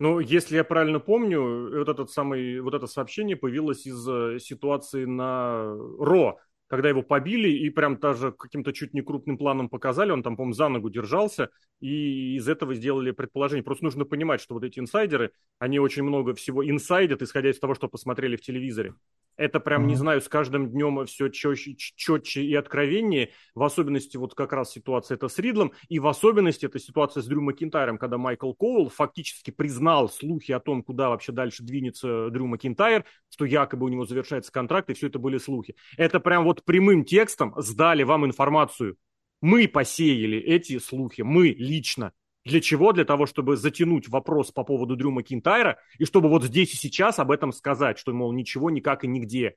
Ну, 0.00 0.18
если 0.18 0.56
я 0.56 0.64
правильно 0.64 0.98
помню, 0.98 1.78
вот, 1.78 1.88
этот 1.90 2.10
самый, 2.10 2.58
вот 2.60 2.72
это 2.72 2.86
сообщение 2.86 3.36
появилось 3.36 3.86
из 3.86 4.08
э, 4.08 4.38
ситуации 4.40 5.04
на 5.04 5.74
Ро, 5.98 6.38
когда 6.68 6.88
его 6.88 7.02
побили 7.02 7.50
и 7.50 7.68
прям 7.68 7.98
даже 7.98 8.32
каким-то 8.32 8.72
чуть 8.72 8.94
не 8.94 9.02
крупным 9.02 9.36
планом 9.36 9.68
показали, 9.68 10.10
он 10.10 10.22
там, 10.22 10.36
по-моему, 10.36 10.54
за 10.54 10.68
ногу 10.68 10.88
держался, 10.88 11.50
и 11.80 12.36
из 12.36 12.48
этого 12.48 12.74
сделали 12.74 13.10
предположение. 13.10 13.62
Просто 13.62 13.84
нужно 13.84 14.06
понимать, 14.06 14.40
что 14.40 14.54
вот 14.54 14.64
эти 14.64 14.78
инсайдеры, 14.78 15.32
они 15.58 15.78
очень 15.78 16.02
много 16.02 16.34
всего 16.34 16.66
инсайдят, 16.66 17.20
исходя 17.20 17.50
из 17.50 17.58
того, 17.58 17.74
что 17.74 17.86
посмотрели 17.86 18.36
в 18.36 18.40
телевизоре. 18.40 18.94
Это 19.40 19.58
прям, 19.58 19.86
не 19.86 19.94
знаю, 19.94 20.20
с 20.20 20.28
каждым 20.28 20.68
днем 20.68 21.06
все 21.06 21.30
четче, 21.30 21.74
четче 21.74 22.42
и 22.42 22.54
откровеннее. 22.54 23.30
В 23.54 23.62
особенности 23.62 24.18
вот 24.18 24.34
как 24.34 24.52
раз 24.52 24.70
ситуация 24.70 25.14
это 25.14 25.28
с 25.28 25.38
Ридлом, 25.38 25.72
и 25.88 25.98
в 25.98 26.06
особенности 26.06 26.66
это 26.66 26.78
ситуация 26.78 27.22
с 27.22 27.26
Дрю 27.26 27.40
Макинтайром, 27.40 27.96
когда 27.96 28.18
Майкл 28.18 28.52
Коул 28.52 28.90
фактически 28.90 29.50
признал 29.50 30.10
слухи 30.10 30.52
о 30.52 30.60
том, 30.60 30.82
куда 30.82 31.08
вообще 31.08 31.32
дальше 31.32 31.62
двинется 31.62 32.28
Дрю 32.28 32.48
Макинтайр, 32.48 33.06
что 33.30 33.46
якобы 33.46 33.86
у 33.86 33.88
него 33.88 34.04
завершается 34.04 34.52
контракт, 34.52 34.90
и 34.90 34.92
все 34.92 35.06
это 35.06 35.18
были 35.18 35.38
слухи. 35.38 35.74
Это 35.96 36.20
прям 36.20 36.44
вот 36.44 36.62
прямым 36.62 37.06
текстом 37.06 37.54
сдали 37.56 38.02
вам 38.02 38.26
информацию. 38.26 38.98
Мы 39.40 39.68
посеяли 39.68 40.36
эти 40.36 40.78
слухи, 40.78 41.22
мы 41.22 41.48
лично. 41.48 42.12
Для 42.44 42.60
чего? 42.60 42.92
Для 42.92 43.04
того, 43.04 43.26
чтобы 43.26 43.56
затянуть 43.56 44.08
вопрос 44.08 44.50
по 44.50 44.64
поводу 44.64 44.96
Дрю 44.96 45.10
Макинтайра, 45.10 45.78
и 45.98 46.04
чтобы 46.04 46.28
вот 46.28 46.44
здесь 46.44 46.72
и 46.72 46.76
сейчас 46.76 47.18
об 47.18 47.30
этом 47.30 47.52
сказать, 47.52 47.98
что, 47.98 48.12
мол, 48.12 48.32
ничего, 48.32 48.70
никак 48.70 49.04
и 49.04 49.08
нигде. 49.08 49.56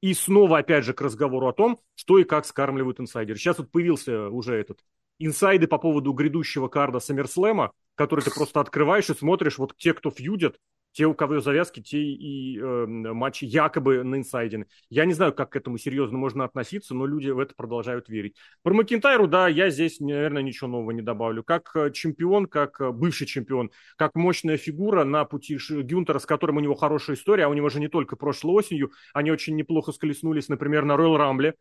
И 0.00 0.14
снова, 0.14 0.58
опять 0.58 0.84
же, 0.84 0.94
к 0.94 1.00
разговору 1.00 1.48
о 1.48 1.52
том, 1.52 1.78
что 1.94 2.18
и 2.18 2.24
как 2.24 2.46
скармливают 2.46 3.00
инсайдеры. 3.00 3.38
Сейчас 3.38 3.58
вот 3.58 3.70
появился 3.70 4.28
уже 4.28 4.54
этот 4.54 4.80
инсайды 5.18 5.66
по 5.66 5.78
поводу 5.78 6.12
грядущего 6.12 6.68
карда 6.68 6.98
Саммерслэма, 6.98 7.72
который 7.94 8.20
ты 8.20 8.30
просто 8.30 8.60
открываешь 8.60 9.08
и 9.10 9.14
смотришь, 9.14 9.58
вот 9.58 9.76
те, 9.76 9.94
кто 9.94 10.10
фьюдят, 10.10 10.58
те, 10.94 11.06
у 11.06 11.14
кого 11.14 11.40
завязки, 11.40 11.82
те 11.82 11.98
и 11.98 12.58
э, 12.58 12.86
матчи 12.86 13.44
якобы 13.44 14.04
на 14.04 14.16
инсайдены. 14.16 14.66
Я 14.88 15.04
не 15.04 15.12
знаю, 15.12 15.34
как 15.34 15.50
к 15.50 15.56
этому 15.56 15.76
серьезно 15.76 16.16
можно 16.16 16.44
относиться, 16.44 16.94
но 16.94 17.04
люди 17.04 17.30
в 17.30 17.40
это 17.40 17.52
продолжают 17.56 18.08
верить. 18.08 18.36
Про 18.62 18.74
Макинтайру, 18.74 19.26
да, 19.26 19.48
я 19.48 19.70
здесь, 19.70 19.98
наверное, 19.98 20.42
ничего 20.42 20.68
нового 20.68 20.92
не 20.92 21.02
добавлю. 21.02 21.42
Как 21.42 21.72
э, 21.74 21.90
чемпион, 21.90 22.46
как 22.46 22.80
э, 22.80 22.92
бывший 22.92 23.26
чемпион, 23.26 23.72
как 23.96 24.14
мощная 24.14 24.56
фигура 24.56 25.02
на 25.02 25.24
пути 25.24 25.58
Гюнтера, 25.68 26.20
с 26.20 26.26
которым 26.26 26.58
у 26.58 26.60
него 26.60 26.76
хорошая 26.76 27.16
история, 27.16 27.46
а 27.46 27.48
у 27.48 27.54
него 27.54 27.68
же 27.70 27.80
не 27.80 27.88
только 27.88 28.14
прошлой 28.14 28.52
осенью, 28.54 28.92
они 29.12 29.32
очень 29.32 29.56
неплохо 29.56 29.90
склеснулись, 29.90 30.48
например, 30.48 30.84
на 30.84 30.92
Royal 30.92 31.16
Рамбле, 31.16 31.54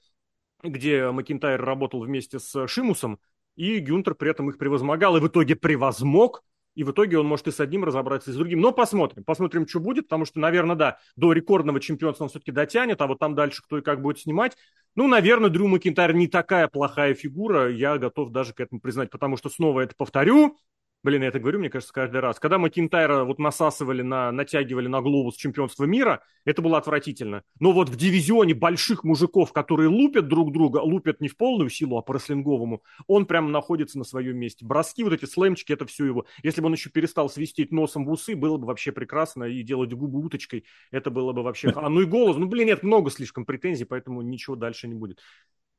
где 0.62 1.10
Макинтайр 1.10 1.60
работал 1.60 2.02
вместе 2.04 2.38
с 2.38 2.68
Шимусом, 2.68 3.20
и 3.56 3.80
Гюнтер 3.80 4.14
при 4.14 4.30
этом 4.30 4.52
их 4.52 4.60
превозмогал, 4.60 5.18
и 5.18 5.20
в 5.20 5.28
итоге 5.28 5.56
превозмог, 5.56 6.44
и 6.76 6.84
в 6.84 6.92
итоге 6.92 7.20
он 7.20 7.28
может 7.28 7.48
и 7.48 7.52
с 7.52 7.60
одним 7.60 7.84
разобраться, 7.84 8.32
и 8.32 8.34
с 8.34 8.38
другим. 8.38 8.62
Но 8.62 8.72
посмотрим, 8.72 9.24
посмотрим, 9.24 9.68
что 9.68 9.80
будет, 9.80 10.06
потому 10.06 10.26
что, 10.26 10.40
наверное, 10.40 10.76
да, 10.76 10.98
до 11.16 11.34
рекордного 11.34 11.80
чемпионства 11.80 12.26
он 12.26 12.30
все-таки 12.30 12.52
дотянет, 12.52 13.02
а 13.02 13.08
вот 13.08 13.20
там 13.20 13.36
дальше 13.36 13.62
кто 13.64 13.78
и 13.78 13.82
как 13.82 14.02
будет 14.02 14.20
снимать. 14.20 14.58
Ну, 14.96 15.08
наверное, 15.08 15.50
Дрю 15.50 15.68
Макинтайр 15.68 16.14
не 16.14 16.28
такая 16.28 16.68
плохая 16.68 17.14
фигура, 17.14 17.72
я 17.72 17.98
готов 17.98 18.32
даже 18.32 18.54
к 18.54 18.60
этому 18.60 18.80
признать, 18.80 19.10
потому 19.10 19.38
что, 19.38 19.50
снова 19.50 19.82
это 19.82 19.96
повторю, 19.96 20.58
Блин, 21.04 21.22
я 21.22 21.28
это 21.28 21.40
говорю, 21.40 21.60
мне 21.60 21.70
кажется, 21.70 21.94
каждый 21.94 22.22
раз. 22.22 22.40
Когда 22.40 22.58
Макинтайра 22.58 23.26
вот 23.26 23.38
насасывали, 23.38 24.02
на, 24.02 24.32
натягивали 24.32 24.88
на 24.88 25.02
глобус 25.02 25.36
чемпионства 25.36 25.84
мира, 25.84 26.24
это 26.46 26.62
было 26.62 26.78
отвратительно. 26.78 27.44
Но 27.60 27.74
вот 27.74 27.90
в 27.90 27.98
дивизионе 27.98 28.54
больших 28.54 29.04
мужиков, 29.04 29.52
которые 29.52 29.90
лупят 29.90 30.30
друг 30.30 30.54
друга, 30.54 30.78
лупят 30.78 31.20
не 31.20 31.28
в 31.28 31.36
полную 31.36 31.70
силу, 31.70 31.98
а 31.98 32.02
по 32.02 32.14
рестлинговому, 32.14 32.84
он 33.08 33.26
прямо 33.26 33.50
находится 33.50 33.98
на 33.98 34.06
своем 34.06 34.38
месте. 34.38 34.66
Броски, 34.66 35.04
вот 35.04 35.12
эти 35.12 35.26
слэмчики, 35.26 35.74
это 35.74 35.86
все 35.86 36.06
его. 36.06 36.26
Если 36.42 36.62
бы 36.62 36.68
он 36.68 36.74
еще 36.74 36.90
перестал 36.90 37.30
свистеть 37.30 37.74
носом 37.74 38.06
в 38.06 38.10
усы, 38.10 38.34
было 38.34 38.56
бы 38.58 38.66
вообще 38.66 38.94
прекрасно. 38.94 39.44
И 39.44 39.62
делать 39.62 39.92
губы 39.94 40.20
уточкой, 40.26 40.64
это 40.90 41.10
было 41.12 41.34
бы 41.34 41.44
вообще... 41.44 41.70
А 41.76 41.90
ну 41.90 42.00
и 42.00 42.06
голос, 42.06 42.38
ну 42.38 42.48
блин, 42.48 42.68
нет, 42.68 42.82
много 42.82 43.12
слишком 43.12 43.46
претензий, 43.46 43.84
поэтому 43.84 44.22
ничего 44.22 44.56
дальше 44.56 44.88
не 44.88 44.96
будет. 44.96 45.20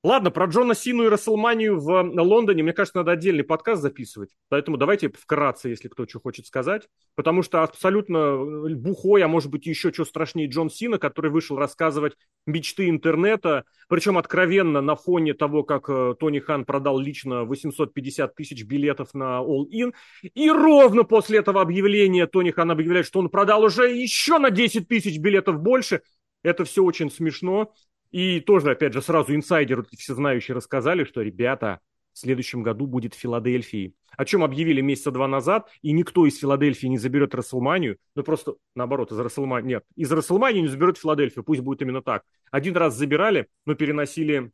Ладно, 0.05 0.30
про 0.30 0.44
Джона 0.44 0.74
Сину 0.74 1.05
и 1.05 1.09
Расселманию 1.09 1.80
в 1.80 2.02
Лондоне, 2.20 2.62
мне 2.62 2.74
кажется, 2.74 2.98
надо 2.98 3.12
отдельный 3.12 3.42
подкаст 3.42 3.80
записывать. 3.80 4.28
Поэтому 4.50 4.76
давайте 4.76 5.09
вкратце, 5.09 5.70
если 5.70 5.88
кто 5.88 6.07
что 6.07 6.20
хочет 6.20 6.46
сказать. 6.46 6.90
Потому 7.14 7.42
что 7.42 7.62
абсолютно 7.62 8.18
э, 8.18 8.74
бухой, 8.74 9.22
а 9.22 9.28
может 9.28 9.50
быть 9.50 9.64
еще 9.64 9.94
что 9.94 10.05
страшнее 10.05 10.46
Джон 10.46 10.68
Сина, 10.68 10.98
который 10.98 11.30
вышел 11.30 11.57
рассказывать 11.57 12.18
мечты 12.46 12.90
интернета, 12.90 13.64
причем 13.88 14.18
откровенно 14.18 14.82
на 14.82 14.94
фоне 14.94 15.32
того, 15.32 15.62
как 15.62 15.88
э, 15.88 16.14
Тони 16.20 16.40
Хан 16.40 16.66
продал 16.66 16.98
лично 16.98 17.44
850 17.44 18.34
тысяч 18.34 18.62
билетов 18.64 19.14
на 19.14 19.40
All 19.40 19.64
In. 19.72 19.94
И 20.22 20.50
ровно 20.50 21.05
после 21.05 21.38
этого 21.38 21.62
объявления 21.62 22.26
Тони 22.26 22.50
Хан 22.50 22.70
объявляет, 22.70 23.07
что 23.07 23.20
он 23.20 23.30
продал 23.30 23.62
уже 23.62 23.90
еще 23.90 24.38
на 24.38 24.50
10 24.50 24.86
тысяч 24.86 25.16
билетов 25.18 25.62
больше. 25.62 26.02
Это 26.42 26.66
все 26.66 26.84
очень 26.84 27.11
смешно. 27.11 27.72
И 28.14 28.38
тоже, 28.38 28.70
опять 28.70 28.92
же, 28.92 29.02
сразу 29.02 29.34
инсайдеры 29.34 29.84
все 29.98 30.14
знающие 30.14 30.54
рассказали, 30.54 31.02
что, 31.02 31.20
ребята, 31.20 31.80
в 32.12 32.18
следующем 32.20 32.62
году 32.62 32.86
будет 32.86 33.12
в 33.12 33.18
Филадельфии. 33.18 33.92
О 34.16 34.24
чем 34.24 34.44
объявили 34.44 34.80
месяца 34.80 35.10
два 35.10 35.26
назад, 35.26 35.68
и 35.82 35.90
никто 35.90 36.24
из 36.24 36.38
Филадельфии 36.38 36.86
не 36.86 36.96
заберет 36.96 37.34
Расселманию. 37.34 37.98
Ну, 38.14 38.22
просто 38.22 38.54
наоборот, 38.76 39.10
из 39.10 39.18
Расселмании... 39.18 39.66
Нет, 39.66 39.84
из 39.96 40.12
Расселмании 40.12 40.60
не 40.60 40.68
заберет 40.68 40.96
Филадельфию, 40.96 41.42
пусть 41.42 41.62
будет 41.62 41.82
именно 41.82 42.02
так. 42.02 42.22
Один 42.52 42.76
раз 42.76 42.94
забирали, 42.94 43.48
но 43.66 43.74
переносили 43.74 44.52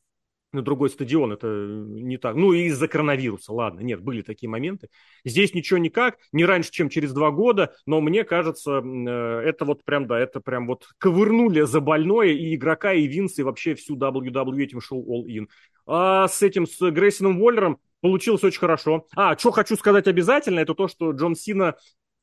на 0.53 0.63
другой 0.63 0.91
стадион, 0.91 1.33
это 1.33 1.47
не 1.47 2.17
так. 2.17 2.35
Ну, 2.35 2.53
и 2.53 2.65
из-за 2.65 2.89
коронавируса, 2.89 3.53
ладно, 3.53 3.81
нет, 3.81 4.01
были 4.01 4.23
такие 4.23 4.49
моменты. 4.49 4.89
Здесь 5.25 5.55
ничего 5.55 5.79
никак, 5.79 6.19
не 6.33 6.45
раньше, 6.45 6.71
чем 6.71 6.89
через 6.89 7.13
два 7.13 7.31
года, 7.31 7.75
но 7.87 8.01
мне 8.01 8.25
кажется, 8.25 8.83
э, 8.83 9.43
это 9.45 9.65
вот 9.65 9.85
прям, 9.85 10.07
да, 10.07 10.19
это 10.19 10.41
прям 10.41 10.67
вот 10.67 10.87
ковырнули 10.99 11.63
за 11.63 11.81
больное 11.81 12.29
и 12.29 12.55
игрока, 12.55 12.93
и 12.93 13.07
Винса, 13.07 13.43
и 13.43 13.45
вообще 13.45 13.75
всю 13.75 13.97
WWE 13.97 14.63
этим 14.63 14.81
шоу 14.81 15.05
All 15.05 15.27
In. 15.27 15.47
А 15.87 16.29
с 16.29 16.43
этим, 16.43 16.67
с 16.67 16.79
Грейсоном 16.91 17.41
Уоллером 17.41 17.79
получилось 18.01 18.45
очень 18.45 18.61
хорошо. 18.61 19.07
А, 19.17 19.37
что 19.37 19.51
хочу 19.51 19.77
сказать 19.77 20.07
обязательно, 20.07 20.61
это 20.61 20.75
то, 20.75 20.89
что 20.89 21.13
Джон 21.13 21.35
Сина 21.35 21.77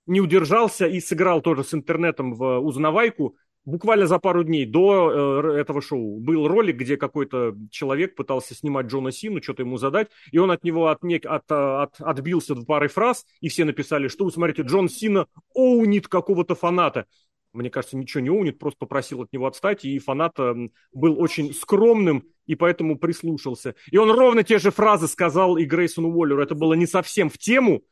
не 0.06 0.22
удержался 0.22 0.88
и 0.88 1.00
сыграл 1.00 1.42
тоже 1.42 1.64
с 1.64 1.74
интернетом 1.74 2.34
в 2.34 2.60
узнавайку, 2.60 3.36
буквально 3.68 4.08
за 4.08 4.18
пару 4.18 4.44
дней 4.46 4.66
до 4.66 5.42
э, 5.44 5.60
этого 5.60 5.82
шоу 5.82 6.20
был 6.20 6.48
ролик, 6.48 6.78
где 6.78 6.96
какой-то 6.96 7.54
человек 7.70 8.16
пытался 8.16 8.56
снимать 8.56 8.88
Джона 8.88 9.12
Сину, 9.12 9.44
что-то 9.44 9.64
ему 9.64 9.78
задать, 9.78 10.08
и 10.32 10.38
он 10.38 10.52
от 10.52 10.64
него 10.64 10.88
от, 10.88 11.04
от, 11.04 11.52
от, 11.52 11.96
отбился 12.00 12.56
в 12.56 12.66
парой 12.66 12.88
фраз, 12.88 13.26
и 13.42 13.50
все 13.50 13.66
написали, 13.66 14.08
что 14.08 14.24
вы 14.24 14.32
смотрите, 14.32 14.62
Джон 14.62 14.88
Сина 14.88 15.28
оунит 15.54 16.08
какого-то 16.08 16.56
фаната. 16.56 17.08
Мне 17.52 17.70
кажется, 17.70 17.98
ничего 17.98 18.22
не 18.22 18.30
оунит, 18.30 18.58
просто 18.58 18.80
попросил 18.80 19.22
от 19.22 19.34
него 19.34 19.48
отстать, 19.48 19.84
и 19.84 20.00
фанат 20.00 20.40
э, 20.40 20.70
был 20.94 21.20
очень 21.20 21.54
скромным, 21.54 22.24
и 22.46 22.56
поэтому 22.56 22.98
прислушался. 22.98 23.76
И 23.92 23.98
он 23.98 24.10
ровно 24.12 24.44
те 24.44 24.60
же 24.60 24.72
фразы 24.72 25.10
сказал 25.10 25.58
и 25.58 25.66
Грейсону 25.66 26.10
Уоллеру. 26.10 26.42
Это 26.42 26.56
было 26.56 26.74
не 26.74 26.88
совсем 26.88 27.30
в 27.30 27.38
тему, 27.38 27.84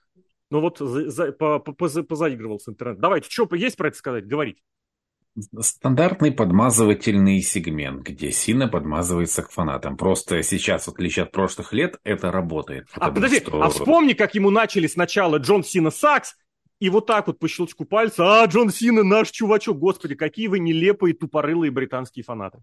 но 0.49 0.61
вот 0.61 0.77
за, 0.79 1.09
за, 1.09 1.31
по, 1.33 1.59
по, 1.59 1.73
позаигрывал 1.73 2.59
с 2.61 2.69
интернетом. 2.69 3.01
Давайте, 3.01 3.29
что 3.29 3.53
есть 3.55 3.75
про 3.75 3.89
это 3.89 3.97
сказать? 3.97 4.25
Говорить. 4.25 4.63
Стандартный 5.59 6.31
подмазывательный 6.31 7.41
сегмент, 7.41 8.03
где 8.03 8.31
Сина 8.31 8.69
подмазывается 8.69 9.43
к 9.43 9.51
фанатам. 9.51 9.97
Просто 9.97 10.41
сейчас, 10.43 10.87
в 10.87 10.91
отличие 10.91 11.23
от 11.23 11.31
прошлых 11.31 11.73
лет, 11.73 11.99
это 12.03 12.31
работает. 12.31 12.87
А 12.93 13.11
подожди, 13.11 13.39
что... 13.41 13.61
а 13.61 13.69
вспомни, 13.69 14.13
как 14.13 14.33
ему 14.35 14.49
начали 14.49 14.87
сначала 14.87 15.37
Джон 15.37 15.63
Сина 15.63 15.91
Сакс, 15.91 16.35
и 16.79 16.89
вот 16.89 17.05
так 17.05 17.27
вот 17.27 17.39
по 17.39 17.47
щелчку 17.47 17.83
пальца, 17.85 18.43
а, 18.43 18.45
Джон 18.45 18.69
Сина 18.69 19.03
наш 19.03 19.29
чувачок, 19.31 19.77
господи, 19.77 20.15
какие 20.15 20.47
вы 20.47 20.59
нелепые, 20.59 21.13
тупорылые 21.13 21.71
британские 21.71 22.23
фанаты. 22.23 22.59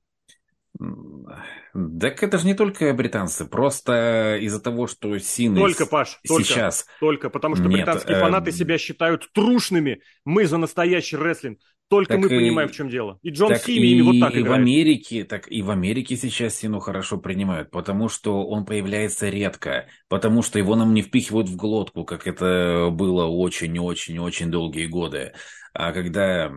Так 2.00 2.22
это 2.22 2.38
же 2.38 2.46
не 2.46 2.54
только 2.54 2.92
британцы, 2.94 3.44
просто 3.44 4.38
из-за 4.40 4.60
того, 4.60 4.86
что 4.86 5.18
Сина 5.18 5.56
Только, 5.56 5.86
Паш, 5.86 6.18
только, 6.26 6.44
сейчас... 6.44 6.86
Только, 6.98 7.28
потому 7.28 7.56
что 7.56 7.64
Нет, 7.64 7.72
британские 7.72 8.16
э... 8.16 8.20
фанаты 8.20 8.52
себя 8.52 8.78
считают 8.78 9.30
трушными. 9.32 10.00
Мы 10.24 10.46
за 10.46 10.56
настоящий 10.56 11.16
рестлинг. 11.16 11.58
Только 11.92 12.14
так 12.14 12.20
мы 12.20 12.26
и, 12.26 12.38
понимаем, 12.38 12.68
в 12.70 12.72
чем 12.72 12.88
дело. 12.88 13.18
И 13.22 13.28
Джон 13.28 13.54
Сими 13.56 13.86
ими 13.86 14.00
вот 14.00 14.18
так 14.18 14.34
и 14.34 14.40
играет. 14.40 14.48
В 14.48 14.52
Америке, 14.52 15.24
так 15.24 15.46
и 15.52 15.60
в 15.60 15.70
Америке 15.70 16.16
сейчас 16.16 16.56
Сину 16.56 16.80
хорошо 16.80 17.18
принимают, 17.18 17.70
потому 17.70 18.08
что 18.08 18.46
он 18.46 18.64
появляется 18.64 19.28
редко, 19.28 19.86
потому 20.08 20.40
что 20.40 20.58
его 20.58 20.74
нам 20.74 20.94
не 20.94 21.02
впихивают 21.02 21.50
в 21.50 21.56
глотку, 21.56 22.04
как 22.04 22.26
это 22.26 22.88
было 22.90 23.26
очень-очень-очень 23.26 24.50
долгие 24.50 24.86
годы. 24.86 25.34
А 25.74 25.92
когда 25.92 26.50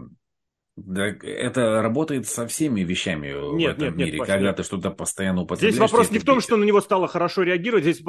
да, 0.77 1.07
это 1.07 1.81
работает 1.81 2.27
со 2.27 2.45
всеми 2.47 2.81
вещами 2.81 3.27
нет, 3.55 3.77
в 3.77 3.81
этом 3.81 3.95
нет, 3.95 4.07
мире, 4.07 4.17
нет, 4.19 4.27
когда 4.27 4.47
нет. 4.47 4.57
ты 4.57 4.63
что-то 4.63 4.91
постоянно 4.91 5.43
употребляешь. 5.43 5.75
Здесь 5.75 5.79
вопрос 5.79 6.11
не 6.11 6.19
в 6.19 6.25
том, 6.25 6.41
что 6.41 6.57
на 6.57 6.65
него 6.65 6.81
стало 6.81 7.07
хорошо 7.07 7.43
реагировать, 7.43 7.85
здесь, 7.85 8.03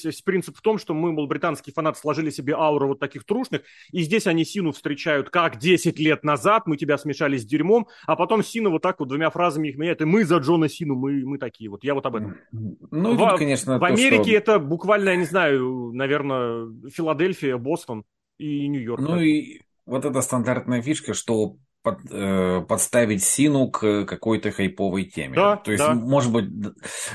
здесь 0.00 0.22
принцип 0.22 0.56
в 0.56 0.60
том, 0.60 0.78
что 0.78 0.94
мы, 0.94 1.10
мол, 1.10 1.26
британские 1.26 1.74
фанаты 1.74 1.98
сложили 1.98 2.30
себе 2.30 2.54
ауру 2.54 2.86
вот 2.86 3.00
таких 3.00 3.24
трушных, 3.24 3.62
и 3.90 4.02
здесь 4.02 4.28
они 4.28 4.44
Сину 4.44 4.70
встречают 4.70 5.30
как 5.30 5.58
10 5.58 5.98
лет 5.98 6.22
назад, 6.22 6.66
мы 6.66 6.76
тебя 6.76 6.98
смешали 6.98 7.36
с 7.36 7.44
дерьмом, 7.44 7.88
а 8.06 8.14
потом 8.14 8.44
Сину 8.44 8.70
вот 8.70 8.82
так 8.82 9.00
вот 9.00 9.08
двумя 9.08 9.30
фразами 9.30 9.68
их 9.68 9.76
меняет, 9.76 10.00
и 10.00 10.04
мы 10.04 10.24
за 10.24 10.36
Джона 10.36 10.68
Сину, 10.68 10.94
мы, 10.94 11.24
мы 11.24 11.38
такие 11.38 11.68
вот, 11.68 11.82
я 11.82 11.94
вот 11.94 12.06
об 12.06 12.14
этом. 12.14 12.36
Ну, 12.52 13.14
в, 13.14 13.18
тут, 13.18 13.38
конечно, 13.38 13.76
в 13.76 13.80
то, 13.80 13.86
Америке 13.86 14.22
что... 14.22 14.36
это 14.36 14.58
буквально, 14.60 15.10
я 15.10 15.16
не 15.16 15.24
знаю, 15.24 15.90
наверное, 15.92 16.68
Филадельфия, 16.90 17.56
Бостон 17.56 18.04
и 18.38 18.68
Нью-Йорк. 18.68 19.00
Ну 19.00 19.18
и 19.18 19.62
вот 19.84 20.04
эта 20.04 20.20
стандартная 20.22 20.80
фишка, 20.80 21.12
что 21.12 21.56
под, 21.84 22.00
э, 22.10 22.64
подставить 22.66 23.22
Сину 23.22 23.70
к 23.70 24.06
какой-то 24.06 24.50
хайповой 24.50 25.04
теме. 25.04 25.36
Да, 25.36 25.56
То 25.56 25.70
есть, 25.70 25.84
да. 25.84 25.94
может 25.94 26.32
быть, 26.32 26.46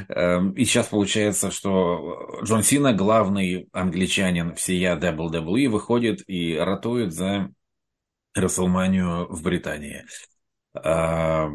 э, 0.08 0.40
и 0.56 0.64
сейчас 0.64 0.88
получается, 0.88 1.50
что 1.50 2.40
Джон 2.44 2.62
Сина, 2.62 2.94
главный 2.94 3.68
англичанин 3.74 4.54
всея 4.54 4.96
WWE, 4.96 5.70
выходит 5.70 6.22
и 6.28 6.56
ратует 6.56 7.14
за 7.14 7.50
Расселманию 8.36 9.26
в 9.28 9.42
Британии. 9.42 10.06
Э, 10.76 11.48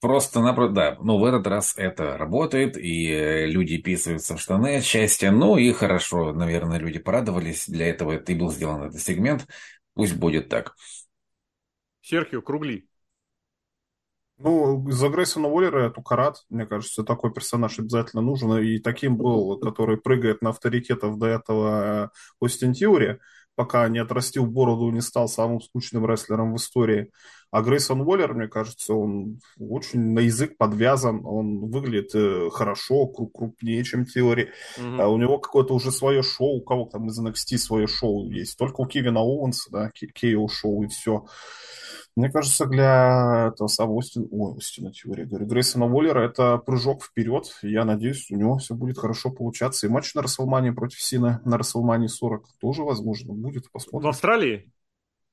Просто-напросто, 0.00 0.72
да, 0.74 0.96
ну 1.02 1.18
в 1.18 1.24
этот 1.26 1.46
раз 1.46 1.74
это 1.76 2.16
работает, 2.16 2.78
и 2.78 3.44
люди 3.44 3.76
писаются 3.76 4.34
в 4.34 4.40
штаны 4.40 4.76
от 4.76 4.84
счастья, 4.84 5.30
ну 5.30 5.58
и 5.58 5.72
хорошо, 5.72 6.32
наверное, 6.32 6.78
люди 6.78 6.98
порадовались, 6.98 7.68
для 7.68 7.88
этого 7.88 8.16
и 8.16 8.34
был 8.34 8.50
сделан 8.50 8.84
этот 8.84 9.02
сегмент, 9.02 9.46
пусть 9.92 10.16
будет 10.16 10.48
так. 10.48 10.74
Серхио, 12.00 12.42
кругли. 12.42 12.88
Ну, 14.42 14.90
за 14.90 15.10
Грейсона 15.10 15.48
Уоллера 15.48 15.88
это 15.88 16.00
Карат, 16.00 16.44
мне 16.48 16.64
кажется, 16.64 17.04
такой 17.04 17.30
персонаж 17.30 17.78
обязательно 17.78 18.22
нужен, 18.22 18.56
и 18.56 18.78
таким 18.78 19.18
был, 19.18 19.58
который 19.58 19.98
прыгает 19.98 20.40
на 20.40 20.50
авторитетов 20.50 21.18
до 21.18 21.26
этого 21.26 22.10
Остин 22.40 22.72
Тьюри, 22.72 23.18
пока 23.54 23.86
не 23.88 23.98
отрастил 23.98 24.46
бороду 24.46 24.88
и 24.88 24.92
не 24.92 25.02
стал 25.02 25.28
самым 25.28 25.60
скучным 25.60 26.06
рестлером 26.06 26.54
в 26.54 26.56
истории. 26.56 27.10
А 27.50 27.60
Грейсон 27.60 28.00
Уоллер, 28.00 28.32
мне 28.32 28.48
кажется, 28.48 28.94
он 28.94 29.40
очень 29.58 30.00
на 30.12 30.20
язык 30.20 30.56
подвязан, 30.56 31.20
он 31.26 31.70
выглядит 31.70 32.14
э, 32.14 32.48
хорошо, 32.50 33.08
крупнее, 33.08 33.84
чем 33.84 34.06
Теори. 34.06 34.52
Мгм. 34.78 35.00
А 35.02 35.08
у 35.08 35.18
него 35.18 35.38
какое-то 35.38 35.74
уже 35.74 35.92
свое 35.92 36.22
шоу, 36.22 36.58
у 36.58 36.62
кого 36.62 36.86
там 36.86 37.08
из 37.08 37.20
NXT 37.20 37.58
свое 37.58 37.86
шоу 37.86 38.30
есть. 38.30 38.56
Только 38.56 38.80
у 38.80 38.86
Кевина 38.86 39.20
Оуэнса, 39.20 39.70
да, 39.70 39.90
Кейо 39.90 40.48
шоу 40.48 40.84
и 40.84 40.88
все. 40.88 41.26
Мне 42.20 42.30
кажется, 42.30 42.66
для 42.66 43.48
этого 43.50 43.66
самого 43.68 44.00
Остина, 44.00 44.26
ой, 44.30 44.58
Остина 44.58 44.92
Теории, 44.92 45.24
говорю, 45.24 45.46
Грейсона 45.46 45.86
Уоллера 45.86 46.20
это 46.20 46.58
прыжок 46.58 47.02
вперед. 47.02 47.46
Я 47.62 47.86
надеюсь, 47.86 48.30
у 48.30 48.36
него 48.36 48.58
все 48.58 48.74
будет 48.74 48.98
хорошо 48.98 49.30
получаться. 49.30 49.86
И 49.86 49.90
матч 49.90 50.12
на 50.12 50.20
Расселмане 50.20 50.74
против 50.74 51.00
Сина 51.00 51.40
на 51.46 51.56
Расселмане 51.56 52.08
40 52.08 52.46
тоже, 52.60 52.82
возможно, 52.82 53.32
будет. 53.32 53.64
В 53.64 53.72
Посмотрим. 53.72 54.10
Австралии? 54.10 54.70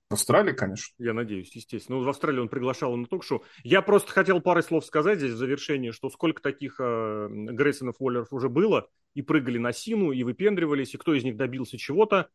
В 0.09 0.13
Австралии, 0.13 0.53
конечно. 0.53 0.95
Я 0.97 1.11
надеюсь, 1.11 1.53
естественно. 1.57 1.97
Ну, 1.97 2.05
в 2.05 2.07
Австралии 2.07 2.39
он 2.39 2.47
приглашал 2.47 2.95
на 2.95 3.05
ток-шоу. 3.05 3.43
Я 3.65 3.81
просто 3.81 4.13
хотел 4.13 4.39
парой 4.39 4.63
слов 4.63 4.85
сказать 4.85 5.19
здесь 5.19 5.33
в 5.33 5.37
завершении, 5.37 5.91
что 5.91 6.09
сколько 6.09 6.41
таких 6.41 6.79
э, 6.79 7.27
Грейсонов 7.29 7.97
Уоллеров 7.99 8.31
уже 8.31 8.47
было, 8.47 8.87
и 9.13 9.21
прыгали 9.21 9.57
на 9.57 9.73
Сину, 9.73 10.11
и 10.13 10.23
выпендривались, 10.23 10.93
и 10.93 10.97
кто 10.97 11.13
из 11.13 11.25
них 11.25 11.35
добился 11.35 11.77
чего-то. 11.77 12.29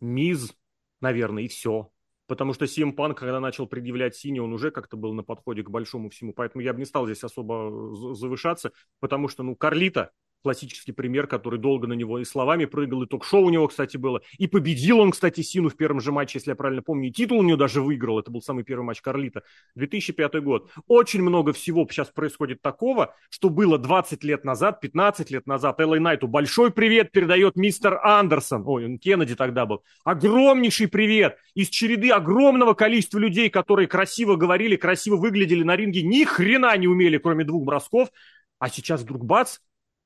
Миз, 0.00 0.52
наверное, 1.00 1.44
и 1.44 1.48
все. 1.48 1.92
Потому 2.26 2.54
что 2.54 2.66
CM 2.66 2.94
Punk, 2.94 3.14
когда 3.14 3.40
начал 3.40 3.66
предъявлять 3.66 4.16
Сине, 4.16 4.42
он 4.42 4.52
уже 4.52 4.70
как-то 4.70 4.96
был 4.96 5.12
на 5.14 5.22
подходе 5.22 5.62
к 5.62 5.70
большому 5.70 6.10
всему. 6.10 6.32
Поэтому 6.32 6.62
я 6.62 6.72
бы 6.72 6.80
не 6.80 6.84
стал 6.84 7.06
здесь 7.06 7.22
особо 7.22 7.94
за- 7.94 8.14
завышаться, 8.14 8.72
потому 9.00 9.28
что, 9.28 9.42
ну, 9.42 9.54
Карлита, 9.54 10.10
классический 10.42 10.92
пример, 10.92 11.26
который 11.26 11.58
долго 11.58 11.86
на 11.86 11.94
него 11.94 12.18
и 12.18 12.24
словами 12.24 12.64
прыгал, 12.64 13.02
и 13.02 13.06
ток-шоу 13.06 13.44
у 13.44 13.50
него, 13.50 13.68
кстати, 13.68 13.96
было. 13.96 14.22
И 14.38 14.46
победил 14.46 15.00
он, 15.00 15.10
кстати, 15.10 15.40
Сину 15.40 15.68
в 15.68 15.76
первом 15.76 16.00
же 16.00 16.12
матче, 16.12 16.38
если 16.38 16.50
я 16.50 16.56
правильно 16.56 16.82
помню. 16.82 17.08
И 17.08 17.12
титул 17.12 17.38
у 17.38 17.42
него 17.42 17.56
даже 17.56 17.82
выиграл. 17.82 18.18
Это 18.18 18.30
был 18.30 18.40
самый 18.42 18.64
первый 18.64 18.84
матч 18.84 19.00
Карлита. 19.00 19.42
2005 19.74 20.42
год. 20.42 20.70
Очень 20.86 21.22
много 21.22 21.52
всего 21.52 21.86
сейчас 21.90 22.08
происходит 22.08 22.62
такого, 22.62 23.14
что 23.30 23.50
было 23.50 23.78
20 23.78 24.22
лет 24.24 24.44
назад, 24.44 24.80
15 24.80 25.30
лет 25.30 25.46
назад. 25.46 25.80
Элли 25.80 25.98
Найту 25.98 26.28
большой 26.28 26.70
привет 26.70 27.10
передает 27.12 27.56
мистер 27.56 27.98
Андерсон. 28.02 28.62
Ой, 28.66 28.86
он 28.86 28.98
Кеннеди 28.98 29.34
тогда 29.34 29.66
был. 29.66 29.82
Огромнейший 30.04 30.88
привет 30.88 31.38
из 31.54 31.68
череды 31.68 32.10
огромного 32.10 32.74
количества 32.74 33.18
людей, 33.18 33.50
которые 33.50 33.88
красиво 33.88 34.36
говорили, 34.36 34.76
красиво 34.76 35.16
выглядели 35.16 35.62
на 35.62 35.76
ринге, 35.76 36.02
ни 36.02 36.24
хрена 36.24 36.76
не 36.76 36.86
умели, 36.86 37.18
кроме 37.18 37.44
двух 37.44 37.64
бросков. 37.64 38.10
А 38.58 38.68
сейчас 38.68 39.02
вдруг 39.02 39.24
бац, 39.24 39.58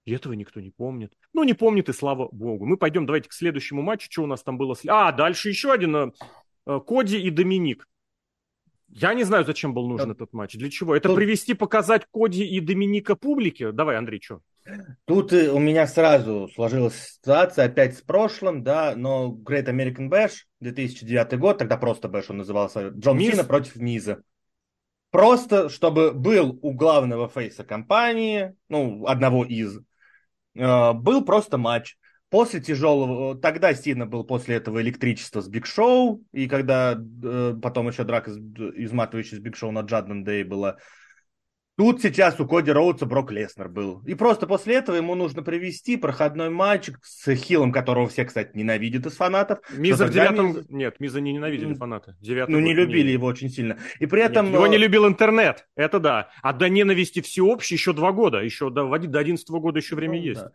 и 0.05 0.13
этого 0.13 0.33
никто 0.33 0.61
не 0.61 0.71
помнит. 0.71 1.13
Ну, 1.33 1.45
не 1.45 1.55
помнит, 1.55 1.89
и 1.89 1.93
слава 1.93 2.29
богу. 2.33 2.67
Мы 2.67 2.77
пойдем, 2.77 3.07
давайте 3.07 3.29
к 3.29 3.33
следующему 3.33 3.83
матчу. 3.83 4.09
Что 4.11 4.23
у 4.23 4.27
нас 4.27 4.43
там 4.43 4.57
было? 4.59 4.77
А, 4.89 5.13
дальше 5.13 5.49
еще 5.49 5.73
один. 5.73 5.95
э, 5.97 6.11
э, 6.67 6.81
Коди 6.87 7.21
и 7.21 7.31
Доминик. 7.31 7.87
Я 8.89 9.15
не 9.15 9.23
знаю, 9.23 9.45
зачем 9.45 9.73
был 9.73 9.89
нужен 9.89 10.11
этот 10.11 10.33
матч. 10.33 10.55
Для 10.57 10.69
чего? 10.71 10.97
Это 10.97 11.09
Тут- 11.09 11.17
привести, 11.17 11.55
показать 11.55 12.07
Коди 12.13 12.45
и 12.45 12.61
Доминика 12.61 13.15
публике? 13.15 13.71
Давай, 13.73 13.97
Андрей, 13.97 14.21
что? 14.21 14.41
Тут 15.05 15.33
э, 15.33 15.51
у 15.51 15.59
меня 15.59 15.87
сразу 15.87 16.49
сложилась 16.55 17.15
ситуация 17.15 17.67
опять 17.67 17.97
с 17.97 18.03
прошлым, 18.03 18.63
да, 18.63 18.95
но 18.97 19.33
Great 19.45 19.67
American 19.67 20.09
Bash, 20.09 20.45
2009 20.61 21.39
год, 21.39 21.59
тогда 21.59 21.77
просто 21.77 22.09
Bash 22.09 22.31
он 22.31 22.39
назывался, 22.39 22.89
Джон 22.89 23.19
Миз? 23.19 23.33
Сина 23.33 23.45
против 23.45 23.77
Миза. 23.77 24.23
Просто, 25.11 25.69
чтобы 25.69 26.13
был 26.13 26.59
у 26.63 26.73
главного 26.73 27.29
фейса 27.29 27.65
компании, 27.65 28.55
ну, 28.69 29.07
одного 29.07 29.45
из, 29.45 29.81
был 30.55 31.25
просто 31.25 31.59
матч. 31.59 31.97
После 32.31 32.61
тяжелого, 32.61 33.37
тогда 33.37 33.75
Сина 33.75 34.07
был 34.07 34.23
после 34.23 34.55
этого 34.55 34.81
электричество 34.81 35.41
с 35.41 35.49
Биг 35.49 35.67
Шоу, 35.67 36.23
и 36.33 36.47
когда 36.47 36.97
э, 36.97 37.55
потом 37.61 37.89
еще 37.89 38.05
драка 38.05 38.31
из- 38.31 38.39
изматывающая 38.87 39.37
с 39.37 39.41
Биг 39.41 39.57
Шоу 39.57 39.73
на 39.73 39.81
Judgment 39.81 40.23
Day 40.23 40.45
была, 40.45 40.77
Тут 41.81 42.03
сейчас 42.03 42.39
у 42.39 42.47
Коди 42.47 42.71
Роудса 42.71 43.07
Брок 43.07 43.33
Леснер 43.33 43.71
был. 43.71 44.03
И 44.05 44.13
просто 44.13 44.47
после 44.47 44.75
этого 44.75 44.97
ему 44.97 45.15
нужно 45.15 45.43
привести 45.43 45.97
проходной 45.97 46.51
матч 46.51 46.91
с 47.01 47.35
Хиллом, 47.35 47.73
которого 47.73 48.07
все, 48.07 48.27
кстати, 48.27 48.51
ненавидят 48.53 49.07
из 49.07 49.15
фанатов. 49.15 49.61
Миза 49.73 50.05
в 50.05 50.11
девятом... 50.11 50.49
Миз- 50.49 50.67
Нет, 50.69 51.01
Миза 51.01 51.23
не 51.23 51.33
ненавидели 51.33 51.73
фанаты. 51.73 52.17
Девятый 52.21 52.55
Ну, 52.55 52.61
не 52.61 52.75
любили 52.75 53.13
его 53.13 53.29
очень 53.29 53.49
сильно. 53.49 53.79
И 53.99 54.05
при 54.05 54.21
Нет, 54.21 54.33
этом... 54.33 54.53
его 54.53 54.67
не 54.67 54.77
э, 54.77 54.79
любил 54.79 55.09
интернет, 55.09 55.69
это 55.75 56.01
да. 56.01 56.29
А 56.43 56.53
до 56.53 56.69
ненависти 56.69 57.23
всеобщей 57.23 57.77
еще 57.77 57.95
два 57.95 58.13
года. 58.13 58.41
Еще 58.41 58.69
до, 58.69 58.87
до 58.99 59.19
11 59.19 59.49
года 59.49 59.79
еще 59.79 59.97
время 59.97 60.19
ну, 60.19 60.23
есть. 60.23 60.43
да. 60.43 60.53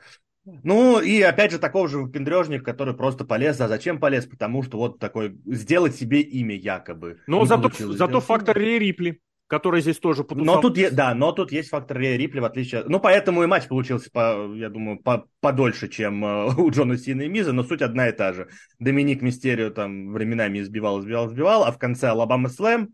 Ну, 0.63 0.99
и 0.99 1.23
опять 1.23 1.51
же, 1.51 1.57
такого 1.57 1.87
же 1.87 1.97
выпендрежник, 1.97 2.63
который 2.63 2.93
просто 2.93 3.25
полез. 3.25 3.59
А 3.61 3.67
зачем 3.67 3.99
полез? 3.99 4.27
Потому 4.27 4.61
что 4.61 4.77
вот 4.77 4.99
такой, 4.99 5.35
сделать 5.47 5.95
себе 5.95 6.21
имя 6.21 6.55
якобы. 6.55 7.17
Но 7.25 7.39
Не 7.39 7.47
зато, 7.47 7.71
зато 7.93 8.21
фактор. 8.21 8.55
Рей 8.55 8.77
Рипли, 8.77 9.21
который 9.47 9.81
здесь 9.81 9.99
тоже 9.99 10.21
Но 10.21 10.27
потусовал. 10.27 10.61
тут, 10.61 10.95
да, 10.95 11.13
но 11.13 11.31
тут 11.31 11.51
есть 11.51 11.69
фактор 11.69 11.99
Рипли, 11.99 12.39
в 12.39 12.45
отличие... 12.45 12.83
Ну, 12.87 12.99
поэтому 12.99 13.43
и 13.43 13.47
матч 13.47 13.67
получился, 13.67 14.09
по, 14.11 14.53
я 14.55 14.69
думаю, 14.69 14.97
по, 14.97 15.27
подольше, 15.39 15.87
чем 15.87 16.25
э, 16.25 16.53
у 16.57 16.71
Джона 16.71 16.97
Сина 16.97 17.23
и 17.23 17.27
Миза, 17.27 17.53
но 17.53 17.63
суть 17.63 17.81
одна 17.81 18.09
и 18.09 18.11
та 18.11 18.33
же. 18.33 18.49
Доминик 18.79 19.21
Мистерио 19.21 19.69
там 19.69 20.13
временами 20.13 20.59
избивал, 20.59 20.99
избивал, 20.99 21.27
избивал, 21.27 21.63
а 21.63 21.71
в 21.71 21.77
конце 21.77 22.09
Алабама 22.09 22.49
Слэм, 22.49 22.89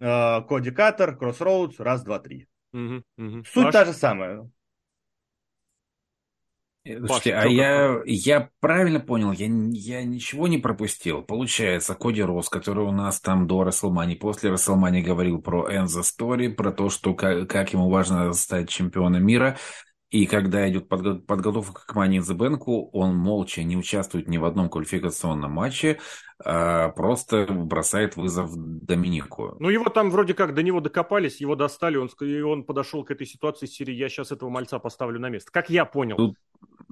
э, 0.00 0.42
Коди 0.48 0.70
Каттер, 0.70 1.16
Кроссроудс, 1.16 1.80
раз, 1.80 2.04
два, 2.04 2.20
три. 2.20 2.46
Мгм, 2.72 3.02
мгм. 3.16 3.44
Суть 3.44 3.64
Паш? 3.64 3.72
та 3.72 3.84
же 3.84 3.92
самая. 3.92 4.48
Слушайте, 6.96 7.32
Паш, 7.32 7.44
а 7.44 7.48
я, 7.48 8.00
я 8.04 8.50
правильно 8.60 9.00
понял, 9.00 9.32
я, 9.32 9.46
я 9.46 10.02
ничего 10.02 10.48
не 10.48 10.58
пропустил. 10.58 11.22
Получается, 11.22 11.94
Коди 11.94 12.22
Рос, 12.22 12.48
который 12.48 12.84
у 12.84 12.92
нас 12.92 13.20
там 13.20 13.46
до 13.46 13.64
Расселмани, 13.64 14.16
после 14.16 14.50
Расселмани 14.50 15.02
говорил 15.02 15.42
про 15.42 15.68
Энза 15.74 16.02
Стори, 16.02 16.48
про 16.48 16.72
то, 16.72 16.88
что 16.88 17.14
как, 17.14 17.48
как 17.48 17.72
ему 17.72 17.90
важно 17.90 18.32
стать 18.32 18.68
чемпионом 18.68 19.24
мира. 19.24 19.58
И 20.10 20.24
когда 20.24 20.66
идет 20.70 20.90
подго- 20.90 21.20
подготовка 21.20 21.82
к 21.86 21.94
Money 21.94 22.18
in 22.18 22.22
the 22.22 22.34
Bank, 22.34 22.62
он 22.64 23.14
молча 23.14 23.62
не 23.62 23.76
участвует 23.76 24.26
ни 24.26 24.38
в 24.38 24.46
одном 24.46 24.70
квалификационном 24.70 25.52
матче, 25.52 26.00
а 26.42 26.88
просто 26.90 27.46
бросает 27.46 28.16
вызов 28.16 28.50
Доминику. 28.54 29.56
Ну, 29.60 29.68
его 29.68 29.90
там 29.90 30.10
вроде 30.10 30.32
как 30.32 30.54
до 30.54 30.62
него 30.62 30.80
докопались, 30.80 31.42
его 31.42 31.56
достали, 31.56 31.96
он, 31.96 32.08
и 32.20 32.40
он 32.40 32.64
подошел 32.64 33.04
к 33.04 33.10
этой 33.10 33.26
ситуации 33.26 33.66
с 33.66 33.72
серии 33.72 33.92
«Я 33.92 34.08
сейчас 34.08 34.32
этого 34.32 34.48
мальца 34.48 34.78
поставлю 34.78 35.20
на 35.20 35.28
место». 35.28 35.52
Как 35.52 35.68
я 35.68 35.84
понял. 35.84 36.16
Тут, 36.16 36.36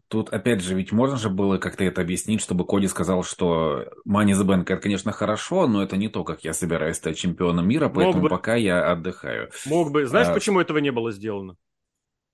тут 0.08 0.30
опять 0.30 0.60
же, 0.60 0.74
ведь 0.74 0.92
можно 0.92 1.16
же 1.16 1.30
было 1.30 1.58
как-то 1.58 1.84
это 1.84 2.00
объяснить, 2.00 2.40
чтобы 2.40 2.64
Коди 2.64 2.86
сказал, 2.88 3.22
что 3.22 3.86
Money 4.08 4.32
the 4.32 4.44
Bank 4.44 4.62
это, 4.62 4.76
конечно, 4.76 5.12
хорошо, 5.12 5.66
но 5.66 5.82
это 5.82 5.96
не 5.96 6.08
то, 6.08 6.24
как 6.24 6.44
я 6.44 6.52
собираюсь 6.52 6.96
стать 6.96 7.16
чемпионом 7.16 7.68
мира, 7.68 7.88
поэтому 7.88 8.24
бы. 8.24 8.28
пока 8.28 8.54
я 8.54 8.90
отдыхаю. 8.90 9.50
Мог 9.66 9.90
бы... 9.90 10.06
Знаешь, 10.06 10.28
А- 10.28 10.34
почему 10.34 10.60
этого 10.60 10.78
не 10.78 10.92
было 10.92 11.12
сделано? 11.12 11.56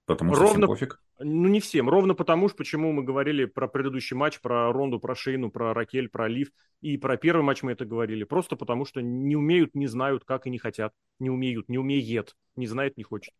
Потому 0.06 0.34
что 0.34 0.42
Ровно- 0.42 0.66
всем 0.66 0.66
пофиг. 0.66 1.00
Ну, 1.20 1.48
не 1.48 1.60
всем. 1.60 1.88
Ровно 1.88 2.14
потому, 2.14 2.48
что 2.48 2.58
почему 2.58 2.92
мы 2.92 3.04
говорили 3.04 3.44
про 3.44 3.68
предыдущий 3.68 4.16
матч, 4.16 4.40
про 4.40 4.72
Ронду, 4.72 4.98
про 4.98 5.14
Шейну, 5.14 5.50
про 5.50 5.72
Ракель, 5.72 6.08
про 6.08 6.26
Лив. 6.28 6.50
И 6.80 6.98
про 6.98 7.16
первый 7.16 7.42
матч 7.42 7.62
мы 7.62 7.72
это 7.72 7.84
говорили. 7.84 8.24
Просто 8.24 8.56
потому, 8.56 8.84
что 8.84 9.00
не 9.00 9.36
умеют, 9.36 9.74
не 9.74 9.86
знают, 9.86 10.24
как 10.24 10.48
и 10.48 10.50
не 10.50 10.58
хотят. 10.58 10.92
Не 11.20 11.30
умеют, 11.30 11.68
не 11.68 11.78
умеет. 11.78 12.34
Не 12.56 12.66
знает, 12.66 12.96
не 12.96 13.04
хочет. 13.04 13.32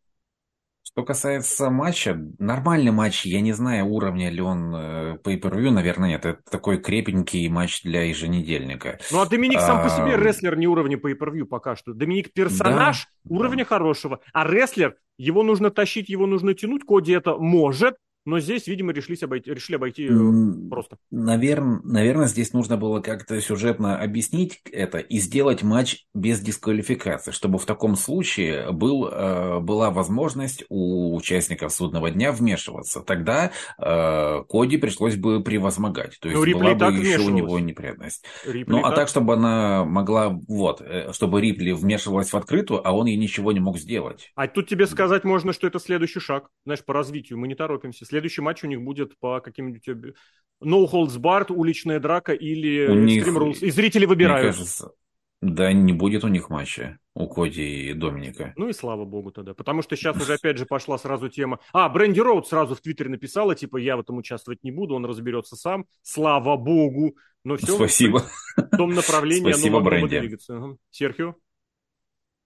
Что 0.94 1.04
касается 1.04 1.70
матча, 1.70 2.18
нормальный 2.38 2.90
матч, 2.90 3.24
я 3.24 3.40
не 3.40 3.52
знаю, 3.52 3.86
уровня 3.86 4.28
ли 4.28 4.42
он 4.42 4.74
э, 4.74 5.16
pay-per-view, 5.24 5.70
наверное, 5.70 6.10
нет. 6.10 6.26
Это 6.26 6.42
такой 6.50 6.76
крепенький 6.76 7.48
матч 7.48 7.82
для 7.82 8.02
еженедельника. 8.02 8.98
Ну, 9.10 9.22
а 9.22 9.26
Доминик 9.26 9.60
сам 9.60 9.82
по 9.82 9.88
себе 9.88 10.16
А, 10.16 10.16
рестлер 10.18 10.54
не 10.58 10.66
уровня 10.66 10.98
pay-per-view 10.98 11.46
пока 11.46 11.76
что. 11.76 11.94
Доминик 11.94 12.34
персонаж 12.34 13.08
Да, 13.24 13.36
уровня 13.36 13.64
хорошего. 13.64 14.20
А 14.34 14.46
рестлер, 14.46 14.96
его 15.16 15.42
нужно 15.42 15.70
тащить, 15.70 16.10
его 16.10 16.26
нужно 16.26 16.52
тянуть. 16.52 16.84
Коди 16.84 17.12
это 17.12 17.38
может, 17.38 17.96
но 18.24 18.40
здесь, 18.40 18.66
видимо, 18.66 18.92
решили 18.92 19.18
обойти, 19.22 19.52
решили 19.52 19.76
обойти 19.76 20.06
mm, 20.06 20.68
просто. 20.68 20.98
Наверное, 21.10 21.80
наверное, 21.84 22.28
здесь 22.28 22.52
нужно 22.52 22.76
было 22.76 23.00
как-то 23.00 23.40
сюжетно 23.40 23.98
объяснить 23.98 24.60
это 24.70 24.98
и 24.98 25.18
сделать 25.18 25.62
матч 25.62 26.06
без 26.14 26.40
дисквалификации, 26.40 27.32
чтобы 27.32 27.58
в 27.58 27.66
таком 27.66 27.96
случае 27.96 28.70
был, 28.72 29.08
э, 29.08 29.60
была 29.60 29.90
возможность 29.90 30.64
у 30.68 31.16
участников 31.16 31.72
судного 31.72 32.10
дня 32.10 32.32
вмешиваться. 32.32 33.00
Тогда 33.00 33.52
э, 33.78 34.42
Коди 34.48 34.76
пришлось 34.76 35.16
бы 35.16 35.42
превозмогать. 35.42 36.18
То 36.20 36.28
есть 36.28 36.40
ну, 36.40 36.58
была 36.58 36.74
бы 36.74 36.96
еще 36.96 37.20
у 37.20 37.30
него 37.30 37.58
неприятность. 37.58 38.24
Рипли 38.46 38.70
ну, 38.70 38.78
а 38.80 38.90
так? 38.90 38.96
так, 38.96 39.08
чтобы 39.08 39.34
она 39.34 39.84
могла, 39.84 40.28
вот, 40.28 40.80
э, 40.80 41.12
чтобы 41.12 41.40
Рипли 41.40 41.72
вмешивалась 41.72 42.32
в 42.32 42.36
открытую, 42.36 42.86
а 42.86 42.92
он 42.92 43.06
ей 43.06 43.16
ничего 43.16 43.52
не 43.52 43.60
мог 43.60 43.78
сделать. 43.78 44.30
А 44.36 44.46
тут 44.46 44.68
тебе 44.68 44.86
сказать 44.86 45.24
можно, 45.24 45.52
что 45.52 45.66
это 45.66 45.80
следующий 45.80 46.20
шаг, 46.20 46.48
знаешь, 46.64 46.84
по 46.84 46.94
развитию. 46.94 47.38
Мы 47.38 47.48
не 47.48 47.54
торопимся. 47.54 48.04
Следующий 48.12 48.42
матч 48.42 48.62
у 48.62 48.66
них 48.66 48.82
будет 48.82 49.18
по 49.18 49.40
каким-нибудь 49.40 49.88
No 50.62 50.86
Holds 50.86 51.16
Barred, 51.18 51.50
уличная 51.50 51.98
драка 51.98 52.34
или 52.34 52.86
у 52.86 52.94
них, 52.94 53.26
Rules. 53.26 53.60
И 53.60 53.70
зрители 53.70 54.04
выбирают. 54.04 54.54
кажется, 54.54 54.92
да, 55.40 55.72
не 55.72 55.94
будет 55.94 56.22
у 56.24 56.28
них 56.28 56.50
матча, 56.50 56.98
у 57.14 57.26
Коди 57.26 57.88
и 57.88 57.94
Доминика. 57.94 58.52
Ну 58.56 58.68
и 58.68 58.74
слава 58.74 59.06
богу 59.06 59.30
тогда. 59.30 59.54
Потому 59.54 59.80
что 59.80 59.96
сейчас 59.96 60.20
уже 60.20 60.34
опять 60.34 60.58
же 60.58 60.66
пошла 60.66 60.98
сразу 60.98 61.30
тема... 61.30 61.58
А, 61.72 61.88
Бренди 61.88 62.20
Роуд 62.20 62.46
сразу 62.46 62.74
в 62.74 62.82
Твиттере 62.82 63.08
написала, 63.08 63.54
типа, 63.54 63.78
я 63.78 63.96
в 63.96 64.00
этом 64.00 64.18
участвовать 64.18 64.62
не 64.62 64.72
буду, 64.72 64.94
он 64.94 65.06
разберется 65.06 65.56
сам. 65.56 65.86
Слава 66.02 66.58
богу. 66.58 67.16
Но 67.44 67.56
все 67.56 67.76
Спасибо. 67.76 68.26
В 68.58 68.76
том 68.76 68.90
направлении 68.90 69.52
Спасибо, 69.52 69.78
оно 69.78 69.86
Бренди. 69.86 70.18
двигаться. 70.18 70.76
Серхио? 70.90 71.34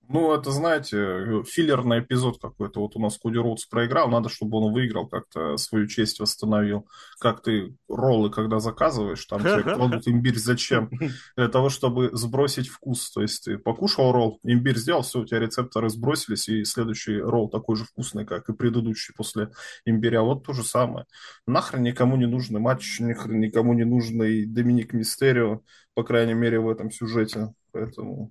Ну, 0.09 0.33
это, 0.33 0.51
знаете, 0.51 1.43
филлерный 1.45 2.01
эпизод 2.01 2.41
какой-то. 2.41 2.81
Вот 2.81 2.97
у 2.97 3.01
нас 3.01 3.19
Коди 3.19 3.39
Роудс 3.39 3.67
проиграл, 3.67 4.09
надо, 4.09 4.29
чтобы 4.29 4.59
он 4.59 4.73
выиграл, 4.73 5.09
как-то 5.09 5.57
свою 5.57 5.87
честь 5.89 6.21
восстановил. 6.21 6.87
Как 7.19 7.43
ты 7.43 7.75
роллы, 7.89 8.31
когда 8.31 8.61
заказываешь, 8.61 9.25
там 9.27 9.41
тебе 9.43 9.63
кладут 9.63 10.07
имбирь 10.07 10.39
зачем? 10.39 10.91
Для 11.37 11.49
того, 11.49 11.71
чтобы 11.71 12.11
сбросить 12.13 12.69
вкус. 12.69 13.11
То 13.11 13.23
есть 13.23 13.45
ты 13.45 13.59
покушал 13.59 14.13
ролл, 14.13 14.39
имбирь 14.45 14.77
сделал, 14.77 15.03
все, 15.03 15.21
у 15.21 15.25
тебя 15.25 15.41
рецепторы 15.41 15.89
сбросились, 15.89 16.49
и 16.49 16.65
следующий 16.65 17.19
ролл 17.19 17.49
такой 17.49 17.77
же 17.77 17.85
вкусный, 17.85 18.25
как 18.25 18.49
и 18.49 18.53
предыдущий 18.55 19.13
после 19.17 19.51
имбиря. 19.85 20.23
Вот 20.23 20.45
то 20.45 20.53
же 20.53 20.63
самое. 20.63 21.07
Нахрен 21.47 21.83
никому 21.83 22.17
не 22.17 22.27
нужный 22.27 22.61
матч, 22.61 23.01
нахрен 23.01 23.41
никому 23.41 23.73
не 23.73 23.85
нужный 23.85 24.47
Доминик 24.47 24.93
Мистерио, 24.93 25.63
по 25.95 26.05
крайней 26.05 26.35
мере, 26.35 26.61
в 26.61 26.69
этом 26.69 26.91
сюжете. 26.91 27.53
Поэтому 27.73 28.31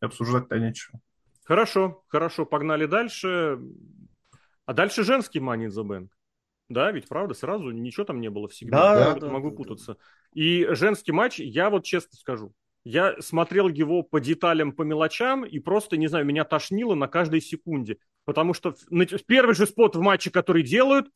обсуждать-то 0.00 0.58
нечего. 0.58 1.00
Хорошо, 1.44 2.04
хорошо, 2.08 2.46
погнали 2.46 2.86
дальше. 2.86 3.58
А 4.66 4.72
дальше 4.72 5.02
женский 5.02 5.40
Money 5.40 5.66
in 5.66 5.70
the 5.70 5.84
Bank. 5.84 6.08
Да, 6.68 6.92
ведь 6.92 7.08
правда, 7.08 7.34
сразу 7.34 7.70
ничего 7.70 8.04
там 8.04 8.20
не 8.20 8.30
было 8.30 8.48
всегда. 8.48 8.94
Да, 8.94 9.14
да, 9.14 9.20
да, 9.20 9.28
могу 9.28 9.50
да, 9.50 9.56
путаться. 9.56 9.94
Да. 9.94 10.00
И 10.34 10.68
женский 10.70 11.10
матч, 11.10 11.40
я 11.40 11.68
вот 11.68 11.84
честно 11.84 12.16
скажу, 12.16 12.54
я 12.84 13.16
смотрел 13.20 13.68
его 13.68 14.02
по 14.02 14.20
деталям, 14.20 14.72
по 14.72 14.82
мелочам, 14.82 15.44
и 15.44 15.58
просто, 15.58 15.96
не 15.96 16.06
знаю, 16.06 16.24
меня 16.24 16.44
тошнило 16.44 16.94
на 16.94 17.08
каждой 17.08 17.40
секунде. 17.40 17.98
Потому 18.24 18.54
что 18.54 18.74
первый 19.26 19.54
же 19.54 19.66
спот 19.66 19.96
в 19.96 20.00
матче, 20.00 20.30
который 20.30 20.62
делают, 20.62 21.08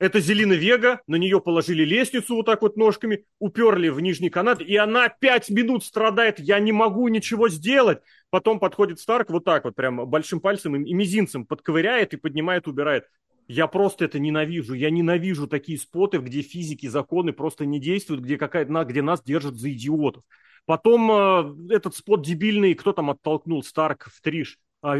это 0.00 0.18
Зелина 0.18 0.54
Вега, 0.54 1.02
на 1.06 1.16
нее 1.16 1.40
положили 1.42 1.84
лестницу 1.84 2.34
вот 2.34 2.46
так 2.46 2.62
вот 2.62 2.76
ножками, 2.76 3.26
уперли 3.38 3.90
в 3.90 4.00
нижний 4.00 4.30
канат, 4.30 4.62
и 4.62 4.74
она 4.76 5.10
пять 5.10 5.50
минут 5.50 5.84
страдает, 5.84 6.40
я 6.40 6.58
не 6.58 6.72
могу 6.72 7.06
ничего 7.08 7.50
сделать. 7.50 8.00
Потом 8.30 8.58
подходит 8.60 8.98
Старк 8.98 9.28
вот 9.28 9.44
так 9.44 9.64
вот, 9.64 9.76
прям 9.76 10.08
большим 10.08 10.40
пальцем 10.40 10.74
и 10.74 10.94
мизинцем 10.94 11.44
подковыряет 11.44 12.14
и 12.14 12.16
поднимает, 12.16 12.66
убирает. 12.66 13.04
Я 13.46 13.66
просто 13.66 14.06
это 14.06 14.18
ненавижу. 14.18 14.74
Я 14.74 14.90
ненавижу 14.90 15.46
такие 15.46 15.76
споты, 15.76 16.18
где 16.18 16.40
физики, 16.40 16.86
законы 16.86 17.32
просто 17.32 17.66
не 17.66 17.78
действуют, 17.78 18.22
где, 18.22 18.38
какая 18.38 18.64
где 18.64 19.02
нас 19.02 19.22
держат 19.22 19.56
за 19.56 19.70
идиотов. 19.72 20.22
Потом 20.64 21.10
э, 21.10 21.74
этот 21.74 21.94
спот 21.94 22.24
дебильный, 22.24 22.74
кто 22.74 22.92
там 22.92 23.10
оттолкнул 23.10 23.62
Старк 23.62 24.08
в 24.10 24.22
Триш? 24.22 24.58
А, 24.82 24.96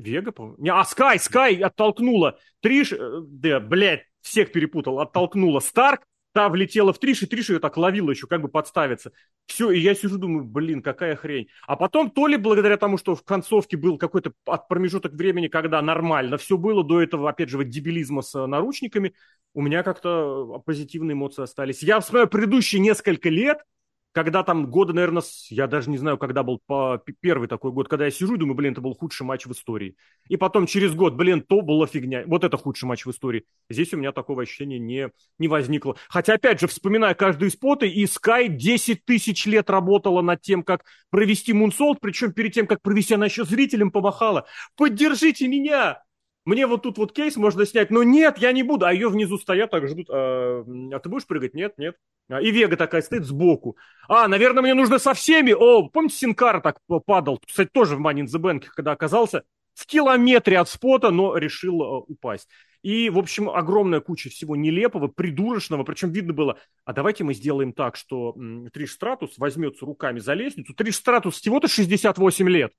Вега, 0.00 0.32
по 0.32 0.54
Не, 0.58 0.70
а 0.70 0.84
Скай, 0.84 1.18
Скай 1.18 1.56
оттолкнула. 1.56 2.38
Триш, 2.60 2.92
э, 2.92 3.20
да, 3.22 3.60
блядь, 3.60 4.04
всех 4.20 4.52
перепутал. 4.52 5.00
Оттолкнула 5.00 5.60
Старк, 5.60 6.02
та 6.32 6.48
влетела 6.48 6.92
в 6.92 6.98
Триш, 6.98 7.22
и 7.22 7.26
Триш 7.26 7.50
ее 7.50 7.58
так 7.58 7.76
ловила 7.76 8.10
еще, 8.10 8.26
как 8.26 8.42
бы 8.42 8.48
подставиться. 8.48 9.12
Все, 9.46 9.70
и 9.70 9.80
я 9.80 9.94
сижу, 9.94 10.18
думаю, 10.18 10.44
блин, 10.44 10.82
какая 10.82 11.16
хрень. 11.16 11.48
А 11.66 11.76
потом, 11.76 12.10
то 12.10 12.26
ли 12.26 12.36
благодаря 12.36 12.76
тому, 12.76 12.98
что 12.98 13.14
в 13.14 13.24
концовке 13.24 13.76
был 13.76 13.98
какой-то 13.98 14.32
промежуток 14.68 15.12
времени, 15.12 15.48
когда 15.48 15.82
нормально 15.82 16.36
все 16.36 16.56
было, 16.56 16.84
до 16.84 17.02
этого, 17.02 17.28
опять 17.28 17.48
же, 17.48 17.56
вот 17.56 17.68
дебилизма 17.68 18.22
с 18.22 18.46
наручниками, 18.46 19.14
у 19.54 19.62
меня 19.62 19.82
как-то 19.82 20.62
позитивные 20.64 21.14
эмоции 21.14 21.42
остались. 21.42 21.82
Я 21.82 22.00
вспоминаю 22.00 22.28
предыдущие 22.28 22.80
несколько 22.80 23.28
лет, 23.28 23.58
когда 24.12 24.42
там 24.42 24.70
года, 24.70 24.92
наверное, 24.92 25.22
я 25.50 25.66
даже 25.66 25.88
не 25.88 25.96
знаю, 25.96 26.18
когда 26.18 26.42
был 26.42 26.60
по 26.66 27.02
первый 27.20 27.48
такой 27.48 27.70
год, 27.70 27.88
когда 27.88 28.06
я 28.06 28.10
сижу 28.10 28.34
и 28.34 28.38
думаю, 28.38 28.56
блин, 28.56 28.72
это 28.72 28.80
был 28.80 28.94
худший 28.94 29.24
матч 29.24 29.46
в 29.46 29.52
истории. 29.52 29.96
И 30.28 30.36
потом 30.36 30.66
через 30.66 30.94
год, 30.94 31.14
блин, 31.14 31.42
то 31.42 31.60
была 31.60 31.86
фигня. 31.86 32.24
Вот 32.26 32.42
это 32.42 32.56
худший 32.56 32.88
матч 32.88 33.06
в 33.06 33.10
истории. 33.10 33.44
Здесь 33.68 33.92
у 33.94 33.96
меня 33.96 34.12
такого 34.12 34.42
ощущения 34.42 34.78
не, 34.78 35.10
не 35.38 35.48
возникло. 35.48 35.96
Хотя, 36.08 36.34
опять 36.34 36.60
же, 36.60 36.66
вспоминая 36.66 37.14
каждую 37.14 37.50
споты, 37.50 37.88
и 37.88 38.04
Sky 38.04 38.48
10 38.48 39.04
тысяч 39.04 39.46
лет 39.46 39.70
работала 39.70 40.22
над 40.22 40.40
тем, 40.40 40.64
как 40.64 40.84
провести 41.10 41.52
мунсолт, 41.52 42.00
причем 42.00 42.32
перед 42.32 42.52
тем, 42.52 42.66
как 42.66 42.82
провести, 42.82 43.14
она 43.14 43.26
еще 43.26 43.44
зрителям 43.44 43.90
помахала. 43.90 44.46
Поддержите 44.76 45.46
меня! 45.46 46.02
Мне 46.44 46.66
вот 46.66 46.82
тут 46.82 46.98
вот 46.98 47.12
кейс 47.12 47.36
можно 47.36 47.66
снять, 47.66 47.90
но 47.90 48.02
нет, 48.02 48.38
я 48.38 48.52
не 48.52 48.62
буду. 48.62 48.86
А 48.86 48.92
ее 48.92 49.08
внизу 49.08 49.38
стоят, 49.38 49.70
так 49.70 49.86
ждут. 49.86 50.08
А, 50.10 50.64
а 50.92 50.98
ты 50.98 51.08
будешь 51.08 51.26
прыгать? 51.26 51.54
Нет, 51.54 51.74
нет. 51.76 51.96
А, 52.30 52.40
и 52.40 52.50
Вега 52.50 52.76
такая 52.76 53.02
стоит 53.02 53.24
сбоку. 53.24 53.76
А, 54.08 54.26
наверное, 54.26 54.62
мне 54.62 54.74
нужно 54.74 54.98
со 54.98 55.12
всеми. 55.14 55.52
О, 55.52 55.88
помните, 55.88 56.16
Синкар 56.16 56.60
так 56.60 56.78
падал? 57.04 57.40
Кстати, 57.46 57.68
тоже 57.72 57.96
в 57.96 58.00
the 58.00 58.40
Bank, 58.40 58.64
когда 58.74 58.92
оказался 58.92 59.42
в 59.74 59.86
километре 59.86 60.58
от 60.58 60.68
спота, 60.68 61.10
но 61.10 61.36
решил 61.36 61.82
uh, 61.82 62.04
упасть. 62.08 62.48
И, 62.82 63.10
в 63.10 63.18
общем, 63.18 63.50
огромная 63.50 64.00
куча 64.00 64.30
всего 64.30 64.56
нелепого, 64.56 65.08
придурочного. 65.08 65.84
Причем 65.84 66.10
видно 66.12 66.32
было, 66.32 66.58
а 66.84 66.92
давайте 66.92 67.24
мы 67.24 67.34
сделаем 67.34 67.72
так, 67.72 67.96
что 67.96 68.34
Триш 68.72 68.92
Стратус 68.92 69.36
возьмется 69.36 69.84
руками 69.84 70.18
за 70.18 70.34
лестницу. 70.34 70.74
Триш 70.74 70.96
Стратус 70.96 71.38
всего-то 71.38 71.68
68 71.68 72.48
лет. 72.48 72.72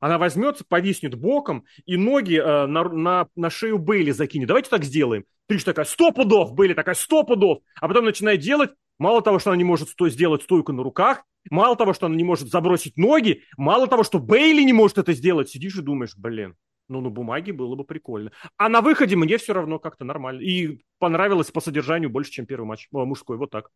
Она 0.00 0.18
возьмется, 0.18 0.64
повиснет 0.66 1.14
боком 1.14 1.64
и 1.86 1.96
ноги 1.96 2.36
э, 2.36 2.66
на, 2.66 2.84
на, 2.84 3.28
на 3.36 3.50
шею 3.50 3.78
Бейли 3.78 4.10
закинет. 4.10 4.48
Давайте 4.48 4.70
так 4.70 4.84
сделаем. 4.84 5.24
Триш 5.46 5.64
такая, 5.64 5.86
сто 5.86 6.12
пудов, 6.12 6.54
Бейли 6.54 6.74
такая, 6.74 6.94
сто 6.94 7.22
пудов. 7.24 7.60
А 7.80 7.88
потом 7.88 8.04
начинает 8.04 8.40
делать, 8.40 8.70
мало 8.98 9.22
того, 9.22 9.38
что 9.38 9.50
она 9.50 9.56
не 9.56 9.64
может 9.64 9.88
сто, 9.88 10.08
сделать 10.08 10.42
стойку 10.42 10.72
на 10.72 10.82
руках, 10.82 11.24
мало 11.50 11.76
того, 11.76 11.92
что 11.92 12.06
она 12.06 12.16
не 12.16 12.24
может 12.24 12.48
забросить 12.48 12.96
ноги, 12.96 13.42
мало 13.56 13.86
того, 13.86 14.02
что 14.02 14.18
Бейли 14.18 14.62
не 14.62 14.72
может 14.72 14.98
это 14.98 15.12
сделать, 15.12 15.48
сидишь 15.48 15.76
и 15.76 15.82
думаешь, 15.82 16.14
блин, 16.16 16.56
ну, 16.88 17.00
на 17.00 17.10
бумаге 17.10 17.52
было 17.52 17.74
бы 17.74 17.84
прикольно. 17.84 18.32
А 18.56 18.68
на 18.68 18.80
выходе 18.80 19.14
мне 19.14 19.36
все 19.38 19.52
равно 19.52 19.78
как-то 19.78 20.04
нормально. 20.04 20.40
И 20.40 20.82
понравилось 20.98 21.50
по 21.50 21.60
содержанию 21.60 22.10
больше, 22.10 22.30
чем 22.30 22.46
первый 22.46 22.64
матч 22.64 22.88
э, 22.92 22.96
мужской. 22.96 23.36
Вот 23.36 23.50
так. 23.50 23.70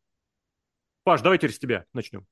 Паш, 1.05 1.21
давайте 1.21 1.49
с 1.49 1.59
тебя 1.59 1.85
начнем. 1.93 2.27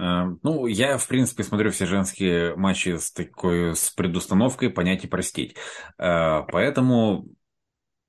Э, 0.00 0.36
ну, 0.42 0.66
я, 0.66 0.96
в 0.96 1.06
принципе, 1.06 1.42
смотрю 1.42 1.70
все 1.70 1.86
женские 1.86 2.56
матчи 2.56 2.96
с 2.96 3.12
такой, 3.12 3.76
с 3.76 3.90
предустановкой 3.90 4.70
понять 4.70 5.04
и 5.04 5.08
простить. 5.08 5.56
Э, 5.98 6.42
поэтому 6.50 7.28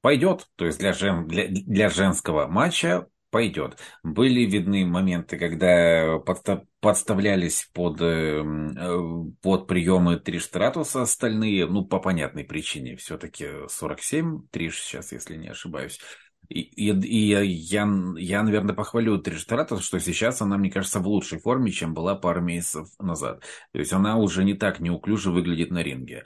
пойдет. 0.02 0.48
То 0.56 0.66
есть 0.66 0.80
для, 0.80 0.94
жен, 0.94 1.28
для, 1.28 1.48
для 1.48 1.90
женского 1.90 2.48
матча 2.48 3.08
пойдет. 3.30 3.78
Были 4.04 4.42
видны 4.42 4.86
моменты, 4.86 5.38
когда 5.38 6.20
подста 6.20 6.64
подставлялись 6.80 7.70
под, 7.74 8.02
э, 8.02 8.44
под 9.42 9.68
приемы 9.68 10.18
Триш 10.20 10.46
Стратуса 10.46 11.02
остальные, 11.02 11.68
ну, 11.68 11.86
по 11.86 12.00
понятной 12.00 12.44
причине. 12.44 12.96
Все-таки 12.96 13.48
47 13.68 14.48
Триш 14.50 14.82
сейчас, 14.82 15.12
если 15.12 15.36
не 15.36 15.50
ошибаюсь. 15.50 16.00
И, 16.50 16.62
и, 16.62 16.92
и 16.92 17.18
я, 17.18 17.42
я, 17.42 18.44
наверное, 18.44 18.76
похвалю 18.76 19.18
Триштарата, 19.18 19.80
что 19.80 20.00
сейчас 20.00 20.42
она, 20.42 20.58
мне 20.58 20.70
кажется, 20.70 21.00
в 21.00 21.08
лучшей 21.08 21.40
форме, 21.40 21.72
чем 21.72 21.94
была 21.94 22.16
пару 22.16 22.42
месяцев 22.42 22.90
назад. 23.00 23.42
То 23.72 23.80
есть 23.80 23.94
она 23.94 24.18
уже 24.18 24.44
не 24.44 24.54
так 24.54 24.80
неуклюже 24.80 25.32
выглядит 25.32 25.72
на 25.72 25.82
ринге. 25.82 26.26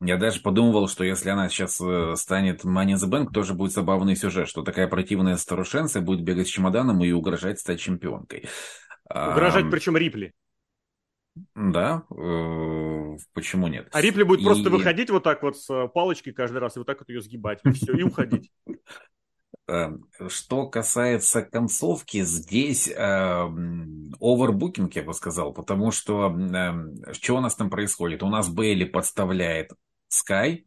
Я 0.00 0.18
даже 0.18 0.40
подумывал, 0.40 0.88
что 0.88 1.02
если 1.02 1.30
она 1.30 1.48
сейчас 1.48 1.80
э, 1.80 2.14
станет 2.16 2.64
Money 2.64 2.92
in 2.92 2.96
the 2.96 3.08
Bank, 3.08 3.32
тоже 3.32 3.54
будет 3.54 3.72
забавный 3.72 4.16
сюжет, 4.16 4.48
что 4.48 4.62
такая 4.62 4.86
противная 4.86 5.36
старушенция 5.36 6.02
будет 6.02 6.22
бегать 6.22 6.48
с 6.48 6.50
чемоданом 6.50 7.02
и 7.02 7.10
угрожать 7.12 7.58
стать 7.58 7.80
чемпионкой. 7.80 8.48
Угрожать, 9.08 9.66
а, 9.66 9.70
причем 9.70 9.96
Рипли. 9.96 10.32
Да, 11.54 12.04
э, 12.10 13.16
почему 13.32 13.68
нет? 13.68 13.88
А 13.92 14.00
Рипли 14.00 14.24
будет 14.24 14.40
и... 14.40 14.44
просто 14.44 14.68
выходить 14.68 15.10
вот 15.10 15.24
так 15.24 15.42
вот 15.42 15.56
с 15.56 15.88
палочкой 15.88 16.32
каждый 16.32 16.58
раз 16.58 16.76
и 16.76 16.80
вот 16.80 16.86
так 16.86 16.98
вот 16.98 17.08
ее 17.08 17.22
сгибать, 17.22 17.60
и 17.64 17.70
все, 17.70 17.94
и 17.94 18.02
уходить. 18.02 18.50
Эм, 19.66 20.06
что 20.28 20.66
касается 20.66 21.42
концовки, 21.42 22.22
здесь 22.22 22.86
э, 22.88 22.94
овербукинг, 24.20 24.94
я 24.94 25.02
бы 25.02 25.14
сказал, 25.14 25.54
потому 25.54 25.90
что 25.90 26.30
э, 26.30 27.12
что 27.12 27.36
у 27.36 27.40
нас 27.40 27.54
там 27.54 27.70
происходит? 27.70 28.22
У 28.22 28.28
нас 28.28 28.48
Бейли 28.48 28.84
подставляет 28.84 29.72
Скай, 30.08 30.66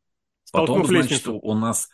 потом, 0.52 0.86
значит, 0.86 1.28
у 1.28 1.54
нас 1.54 1.90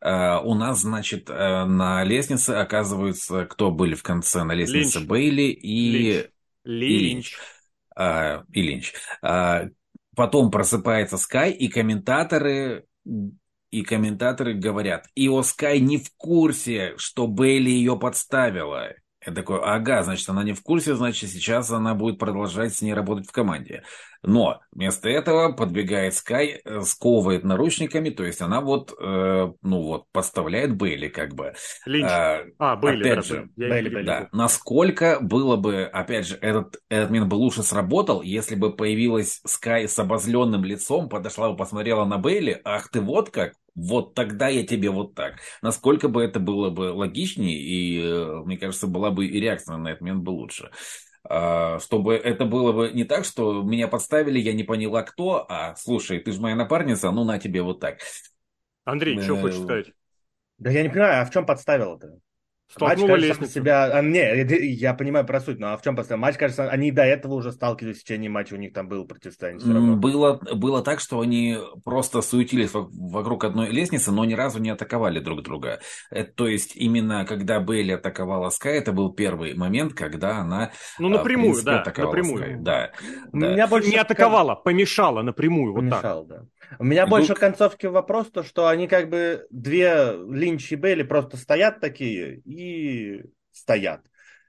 э, 0.00 0.38
у 0.42 0.54
нас, 0.54 0.80
значит, 0.80 1.28
э, 1.28 1.64
на 1.64 2.04
лестнице 2.04 2.50
оказываются, 2.52 3.44
кто 3.44 3.70
были 3.70 3.94
в 3.94 4.02
конце 4.02 4.42
на 4.42 4.52
лестнице? 4.52 4.98
Линч. 4.98 5.08
Бейли 5.08 5.50
и 5.52 6.26
Линч. 6.64 6.90
И 6.90 6.98
Линч. 6.98 7.36
А, 7.94 8.44
и 8.50 8.62
Линч. 8.62 8.94
А, 9.20 9.64
потом 10.14 10.50
просыпается 10.50 11.18
Скай, 11.18 11.52
и 11.52 11.68
комментаторы 11.68 12.86
и 13.76 13.82
комментаторы 13.82 14.54
говорят, 14.54 15.06
Ио 15.14 15.42
Скай 15.42 15.80
не 15.80 15.98
в 15.98 16.10
курсе, 16.16 16.94
что 16.96 17.26
Бейли 17.26 17.68
ее 17.68 17.98
подставила. 17.98 18.94
Я 19.26 19.34
такой, 19.34 19.60
ага, 19.60 20.02
значит, 20.02 20.26
она 20.30 20.44
не 20.44 20.54
в 20.54 20.62
курсе, 20.62 20.94
значит, 20.94 21.28
сейчас 21.28 21.70
она 21.70 21.94
будет 21.94 22.18
продолжать 22.18 22.74
с 22.74 22.80
ней 22.80 22.94
работать 22.94 23.26
в 23.26 23.32
команде. 23.32 23.82
Но 24.26 24.60
вместо 24.72 25.08
этого 25.08 25.52
подбегает 25.52 26.14
Скай, 26.14 26.60
э, 26.64 26.80
сковывает 26.82 27.44
наручниками, 27.44 28.10
то 28.10 28.24
есть 28.24 28.42
она 28.42 28.60
вот, 28.60 28.92
э, 29.00 29.52
ну 29.62 29.82
вот, 29.82 30.04
подставляет 30.12 30.76
Бейли 30.76 31.08
как 31.08 31.34
бы. 31.34 31.54
Линч. 31.86 32.10
А, 32.10 32.42
а 32.58 32.76
Бейли. 32.76 33.02
Опять 33.02 33.16
да, 33.16 33.22
же, 33.22 33.48
Бейли, 33.56 33.88
Бейли, 33.88 34.06
да. 34.06 34.28
Насколько 34.32 35.18
было 35.20 35.56
бы, 35.56 35.84
опять 35.84 36.26
же, 36.26 36.36
этот, 36.40 36.80
этот 36.88 37.10
мин 37.10 37.28
бы 37.28 37.36
лучше 37.36 37.62
сработал, 37.62 38.20
если 38.20 38.56
бы 38.56 38.74
появилась 38.74 39.40
Скай 39.46 39.88
с 39.88 39.96
обозленным 39.98 40.64
лицом, 40.64 41.08
подошла 41.08 41.50
бы, 41.50 41.56
посмотрела 41.56 42.04
на 42.04 42.18
Бейли, 42.18 42.60
ах 42.64 42.90
ты 42.90 43.00
вот 43.00 43.30
как, 43.30 43.52
вот 43.76 44.14
тогда 44.14 44.48
я 44.48 44.66
тебе 44.66 44.90
вот 44.90 45.14
так. 45.14 45.34
Насколько 45.62 46.08
бы 46.08 46.22
это 46.22 46.40
было 46.40 46.70
бы 46.70 46.92
логичнее, 46.92 47.58
и, 47.58 48.02
э, 48.02 48.42
мне 48.44 48.56
кажется, 48.56 48.86
была 48.86 49.10
бы 49.10 49.26
и 49.26 49.38
реакция 49.38 49.76
на 49.76 49.88
этот 49.88 50.00
момент 50.00 50.22
бы 50.22 50.30
лучше. 50.30 50.70
А, 51.28 51.78
чтобы 51.80 52.14
это 52.14 52.44
было 52.44 52.72
бы 52.72 52.90
не 52.92 53.04
так, 53.04 53.24
что 53.24 53.62
меня 53.62 53.88
подставили, 53.88 54.38
я 54.38 54.52
не 54.52 54.64
поняла 54.64 55.02
кто, 55.02 55.46
а 55.48 55.74
слушай, 55.76 56.18
ты 56.20 56.32
же 56.32 56.40
моя 56.40 56.56
напарница, 56.56 57.10
ну 57.10 57.24
на 57.24 57.38
тебе 57.38 57.62
вот 57.62 57.80
так. 57.80 57.98
Андрей, 58.84 59.18
что 59.20 59.36
хочешь 59.36 59.60
сказать? 59.60 59.92
Да 60.58 60.70
я 60.70 60.82
не 60.82 60.90
понимаю, 60.90 61.22
а 61.22 61.26
в 61.26 61.30
чем 61.30 61.46
подставила-то? 61.46 62.20
Столкнула 62.68 63.12
Матч, 63.12 63.28
кажется, 63.28 63.46
себя... 63.46 63.84
А, 63.92 64.02
не, 64.02 64.74
я 64.74 64.92
понимаю 64.92 65.24
про 65.24 65.40
суть, 65.40 65.60
но 65.60 65.72
а 65.72 65.76
в 65.76 65.82
чем 65.82 65.94
после 65.94 66.16
матч, 66.16 66.36
кажется, 66.36 66.68
они 66.68 66.90
до 66.90 67.02
этого 67.02 67.34
уже 67.34 67.52
сталкивались 67.52 67.98
в 67.98 68.04
течение 68.04 68.28
матча, 68.28 68.54
у 68.54 68.56
них 68.56 68.72
там 68.72 68.88
было 68.88 69.04
противостояние 69.04 69.60
все 69.60 69.72
равно. 69.72 69.96
Было, 69.96 70.40
было 70.54 70.82
так, 70.82 70.98
что 70.98 71.20
они 71.20 71.58
просто 71.84 72.22
суетились 72.22 72.70
вокруг 72.72 73.44
одной 73.44 73.70
лестницы, 73.70 74.10
но 74.10 74.24
ни 74.24 74.34
разу 74.34 74.58
не 74.58 74.70
атаковали 74.70 75.20
друг 75.20 75.42
друга. 75.42 75.80
Это, 76.10 76.32
то 76.32 76.48
есть 76.48 76.74
именно 76.74 77.24
когда 77.24 77.60
Бейли 77.60 77.92
атаковала 77.92 78.50
Скай, 78.50 78.78
это 78.78 78.92
был 78.92 79.12
первый 79.12 79.54
момент, 79.54 79.94
когда 79.94 80.38
она 80.38 80.72
Ну 80.98 81.08
напрямую, 81.08 81.52
принципе, 81.52 81.70
да, 81.70 82.04
напрямую. 82.04 82.38
Скай. 82.38 82.56
Да, 82.56 82.90
да. 83.32 83.52
Меня 83.52 83.66
больше 83.68 83.90
не 83.90 83.96
атаковала, 83.96 84.56
помешала 84.56 85.22
напрямую, 85.22 85.72
помешала, 85.72 86.20
вот 86.20 86.28
так. 86.28 86.40
да. 86.40 86.46
У 86.78 86.84
меня 86.84 87.06
больше 87.06 87.34
концовки 87.34 87.86
вопрос, 87.86 88.30
то 88.30 88.42
что 88.42 88.68
они 88.68 88.88
как 88.88 89.08
бы 89.08 89.46
две 89.50 90.12
Линч 90.30 90.72
и 90.72 90.76
Бейли 90.76 91.02
просто 91.02 91.36
стоят 91.36 91.80
такие 91.80 92.38
и 92.44 93.24
стоят. 93.52 94.02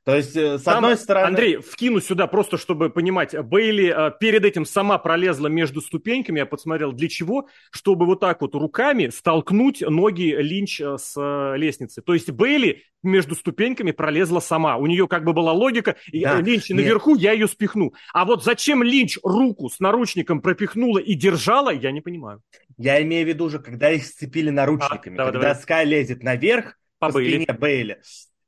То 0.07 0.15
есть, 0.15 0.37
э, 0.37 0.57
с 0.57 0.61
Там, 0.61 0.85
одной 0.85 0.95
стороны... 0.95 1.27
Андрей, 1.27 1.57
вкину 1.57 1.99
сюда 1.99 2.27
просто, 2.27 2.57
чтобы 2.57 2.89
понимать. 2.89 3.37
Бейли 3.37 3.93
э, 3.93 4.11
перед 4.17 4.45
этим 4.45 4.63
сама 4.63 4.97
пролезла 4.99 5.47
между 5.47 5.81
ступеньками, 5.81 6.39
я 6.39 6.45
посмотрел, 6.45 6.93
для 6.93 7.09
чего? 7.09 7.49
Чтобы 7.71 8.05
вот 8.05 8.21
так 8.21 8.39
вот 8.39 8.55
руками 8.55 9.09
столкнуть 9.09 9.81
ноги 9.81 10.33
Линч 10.39 10.79
э, 10.79 10.95
с 10.97 11.13
лестницы. 11.57 12.01
То 12.01 12.13
есть 12.13 12.31
Бейли 12.31 12.83
между 13.03 13.35
ступеньками 13.35 13.91
пролезла 13.91 14.39
сама. 14.39 14.77
У 14.77 14.87
нее 14.87 15.09
как 15.09 15.25
бы 15.25 15.33
была 15.33 15.51
логика, 15.51 15.97
да, 16.13 16.39
Линч 16.39 16.69
нет. 16.69 16.77
наверху, 16.77 17.15
я 17.15 17.33
ее 17.33 17.49
спихну. 17.49 17.93
А 18.13 18.23
вот 18.23 18.45
зачем 18.45 18.83
Линч 18.83 19.17
руку 19.25 19.69
с 19.69 19.81
наручником 19.81 20.39
пропихнула 20.39 20.99
и 20.99 21.15
держала, 21.15 21.69
я 21.69 21.91
не 21.91 21.99
понимаю. 21.99 22.41
Я 22.77 23.03
имею 23.03 23.25
в 23.25 23.27
виду 23.27 23.43
уже, 23.43 23.59
когда 23.59 23.91
их 23.91 24.05
сцепили 24.05 24.51
наручниками, 24.51 25.15
а, 25.15 25.17
давай, 25.17 25.33
когда 25.33 25.47
давай. 25.49 25.61
Скай 25.61 25.85
лезет 25.85 26.23
наверх 26.23 26.77
по, 26.97 27.07
по 27.07 27.15
Бейли. 27.15 27.43
спине 27.43 27.59
Бейли. 27.59 28.01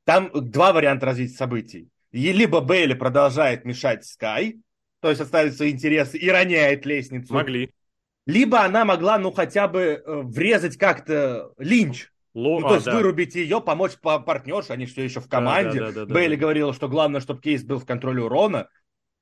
Там 0.04 0.30
два 0.32 0.72
варианта 0.72 1.06
развития 1.06 1.36
событий. 1.36 1.88
И 2.10 2.32
либо 2.32 2.60
Бейли 2.60 2.94
продолжает 2.94 3.64
мешать 3.64 4.04
Скай, 4.04 4.60
то 5.00 5.08
есть 5.08 5.20
оставит 5.20 5.56
свои 5.56 5.70
интересы 5.70 6.18
и 6.18 6.28
роняет 6.28 6.84
лестницу. 6.84 7.32
Могли. 7.32 7.70
Либо 8.26 8.60
она 8.62 8.84
могла, 8.84 9.18
ну, 9.18 9.32
хотя 9.32 9.66
бы 9.66 9.80
э, 9.80 10.02
врезать 10.22 10.76
как-то 10.76 11.52
Линч. 11.58 12.08
Ло... 12.34 12.60
Ну, 12.60 12.68
то 12.68 12.72
а, 12.72 12.74
есть 12.74 12.86
да. 12.86 12.94
вырубить 12.94 13.34
ее, 13.34 13.60
помочь 13.60 13.96
по 14.00 14.20
партнерше, 14.20 14.72
они 14.72 14.86
все 14.86 15.02
еще 15.02 15.20
в 15.20 15.28
команде. 15.28 15.80
Да, 15.80 15.92
да, 15.92 16.04
да, 16.04 16.14
Бейли 16.14 16.36
да, 16.36 16.40
говорила, 16.42 16.72
что 16.72 16.88
главное, 16.88 17.20
чтобы 17.20 17.40
кейс 17.40 17.64
был 17.64 17.78
в 17.78 17.86
контроле 17.86 18.22
урона. 18.22 18.68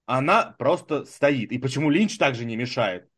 Она 0.06 0.54
просто 0.58 1.04
стоит. 1.04 1.52
И 1.52 1.58
почему 1.58 1.90
Линч 1.90 2.18
также 2.18 2.44
не 2.44 2.56
мешает? 2.56 3.08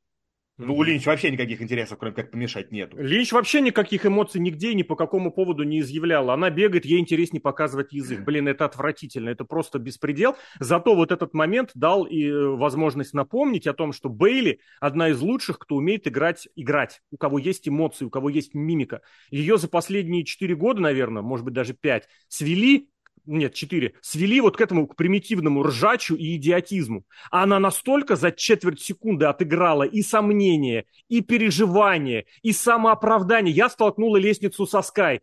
Ну, 0.60 0.76
у 0.76 0.82
Линч 0.82 1.06
вообще 1.06 1.30
никаких 1.30 1.62
интересов, 1.62 1.98
кроме 1.98 2.14
как 2.14 2.30
помешать, 2.30 2.70
нету. 2.70 2.98
Линч 2.98 3.32
вообще 3.32 3.62
никаких 3.62 4.04
эмоций 4.04 4.40
нигде 4.40 4.72
и 4.72 4.74
ни 4.74 4.82
по 4.82 4.94
какому 4.94 5.32
поводу 5.32 5.62
не 5.62 5.80
изъявляла. 5.80 6.34
Она 6.34 6.50
бегает, 6.50 6.84
ей 6.84 7.00
интереснее 7.00 7.40
показывать 7.40 7.92
язык. 7.92 8.20
Блин, 8.20 8.46
это 8.46 8.66
отвратительно, 8.66 9.30
это 9.30 9.44
просто 9.44 9.78
беспредел. 9.78 10.36
Зато 10.58 10.94
вот 10.94 11.12
этот 11.12 11.32
момент 11.32 11.70
дал 11.74 12.04
и 12.04 12.26
э, 12.26 12.46
возможность 12.48 13.14
напомнить 13.14 13.66
о 13.66 13.72
том, 13.72 13.92
что 13.92 14.10
Бейли 14.10 14.60
одна 14.80 15.08
из 15.08 15.20
лучших, 15.20 15.58
кто 15.58 15.76
умеет 15.76 16.06
играть, 16.06 16.46
играть. 16.56 17.00
У 17.10 17.16
кого 17.16 17.38
есть 17.38 17.66
эмоции, 17.66 18.04
у 18.04 18.10
кого 18.10 18.28
есть 18.28 18.54
мимика. 18.54 19.00
Ее 19.30 19.56
за 19.56 19.68
последние 19.68 20.24
четыре 20.24 20.54
года, 20.54 20.82
наверное, 20.82 21.22
может 21.22 21.46
быть 21.46 21.54
даже 21.54 21.72
пять, 21.72 22.06
свели 22.28 22.89
нет, 23.26 23.54
четыре, 23.54 23.94
свели 24.00 24.40
вот 24.40 24.56
к 24.56 24.60
этому, 24.60 24.86
к 24.86 24.96
примитивному 24.96 25.62
ржачу 25.62 26.14
и 26.14 26.36
идиотизму. 26.36 27.04
Она 27.30 27.58
настолько 27.58 28.16
за 28.16 28.32
четверть 28.32 28.80
секунды 28.80 29.26
отыграла 29.26 29.84
и 29.84 30.02
сомнения, 30.02 30.84
и 31.08 31.20
переживания, 31.20 32.26
и 32.42 32.52
самооправдание. 32.52 33.54
Я 33.54 33.68
столкнула 33.68 34.16
лестницу 34.16 34.66
со 34.66 34.82
Скай. 34.82 35.20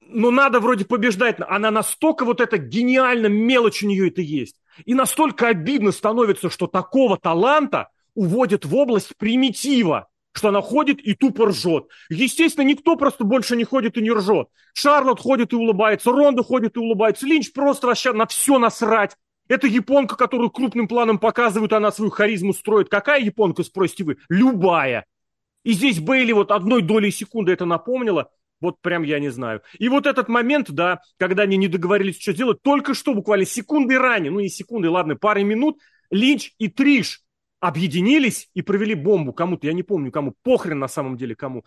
Но 0.00 0.30
надо 0.30 0.60
вроде 0.60 0.84
побеждать. 0.84 1.36
Она 1.46 1.70
настолько 1.70 2.24
вот 2.24 2.40
это 2.40 2.56
гениально, 2.56 3.26
мелочь 3.26 3.82
у 3.82 3.86
нее 3.86 4.08
это 4.08 4.22
есть. 4.22 4.56
И 4.86 4.94
настолько 4.94 5.48
обидно 5.48 5.92
становится, 5.92 6.50
что 6.50 6.66
такого 6.66 7.18
таланта 7.18 7.90
уводят 8.14 8.64
в 8.64 8.74
область 8.74 9.16
примитива 9.16 10.08
что 10.32 10.48
она 10.48 10.60
ходит 10.60 11.00
и 11.00 11.14
тупо 11.14 11.46
ржет. 11.46 11.86
Естественно, 12.10 12.64
никто 12.64 12.96
просто 12.96 13.24
больше 13.24 13.56
не 13.56 13.64
ходит 13.64 13.96
и 13.96 14.02
не 14.02 14.10
ржет. 14.10 14.48
Шарлот 14.74 15.20
ходит 15.20 15.52
и 15.52 15.56
улыбается, 15.56 16.12
Ронда 16.12 16.42
ходит 16.42 16.76
и 16.76 16.80
улыбается, 16.80 17.26
Линч 17.26 17.52
просто 17.52 17.86
вообще 17.88 18.12
на 18.12 18.26
все 18.26 18.58
насрать. 18.58 19.16
Это 19.48 19.66
японка, 19.66 20.16
которую 20.16 20.50
крупным 20.50 20.88
планом 20.88 21.18
показывают, 21.18 21.72
она 21.72 21.90
свою 21.90 22.10
харизму 22.10 22.52
строит. 22.52 22.88
Какая 22.88 23.20
японка, 23.20 23.62
спросите 23.62 24.04
вы? 24.04 24.18
Любая. 24.28 25.06
И 25.64 25.72
здесь 25.72 26.00
Бейли 26.00 26.32
вот 26.32 26.50
одной 26.50 26.82
долей 26.82 27.10
секунды 27.10 27.52
это 27.52 27.64
напомнила. 27.64 28.30
Вот 28.60 28.80
прям 28.80 29.04
я 29.04 29.20
не 29.20 29.30
знаю. 29.30 29.62
И 29.78 29.88
вот 29.88 30.06
этот 30.06 30.28
момент, 30.28 30.70
да, 30.70 31.00
когда 31.16 31.44
они 31.44 31.56
не 31.56 31.68
договорились, 31.68 32.20
что 32.20 32.32
делать, 32.32 32.60
только 32.62 32.92
что 32.94 33.14
буквально 33.14 33.46
секунды 33.46 33.98
ранее, 33.98 34.30
ну 34.30 34.40
не 34.40 34.48
секунды, 34.48 34.90
ладно, 34.90 35.16
пары 35.16 35.44
минут, 35.44 35.78
Линч 36.10 36.52
и 36.58 36.68
Триш 36.68 37.22
объединились 37.60 38.50
и 38.54 38.62
провели 38.62 38.94
бомбу 38.94 39.32
кому-то, 39.32 39.66
я 39.66 39.72
не 39.72 39.82
помню 39.82 40.12
кому, 40.12 40.34
похрен 40.42 40.78
на 40.78 40.88
самом 40.88 41.16
деле 41.16 41.34
кому. 41.34 41.64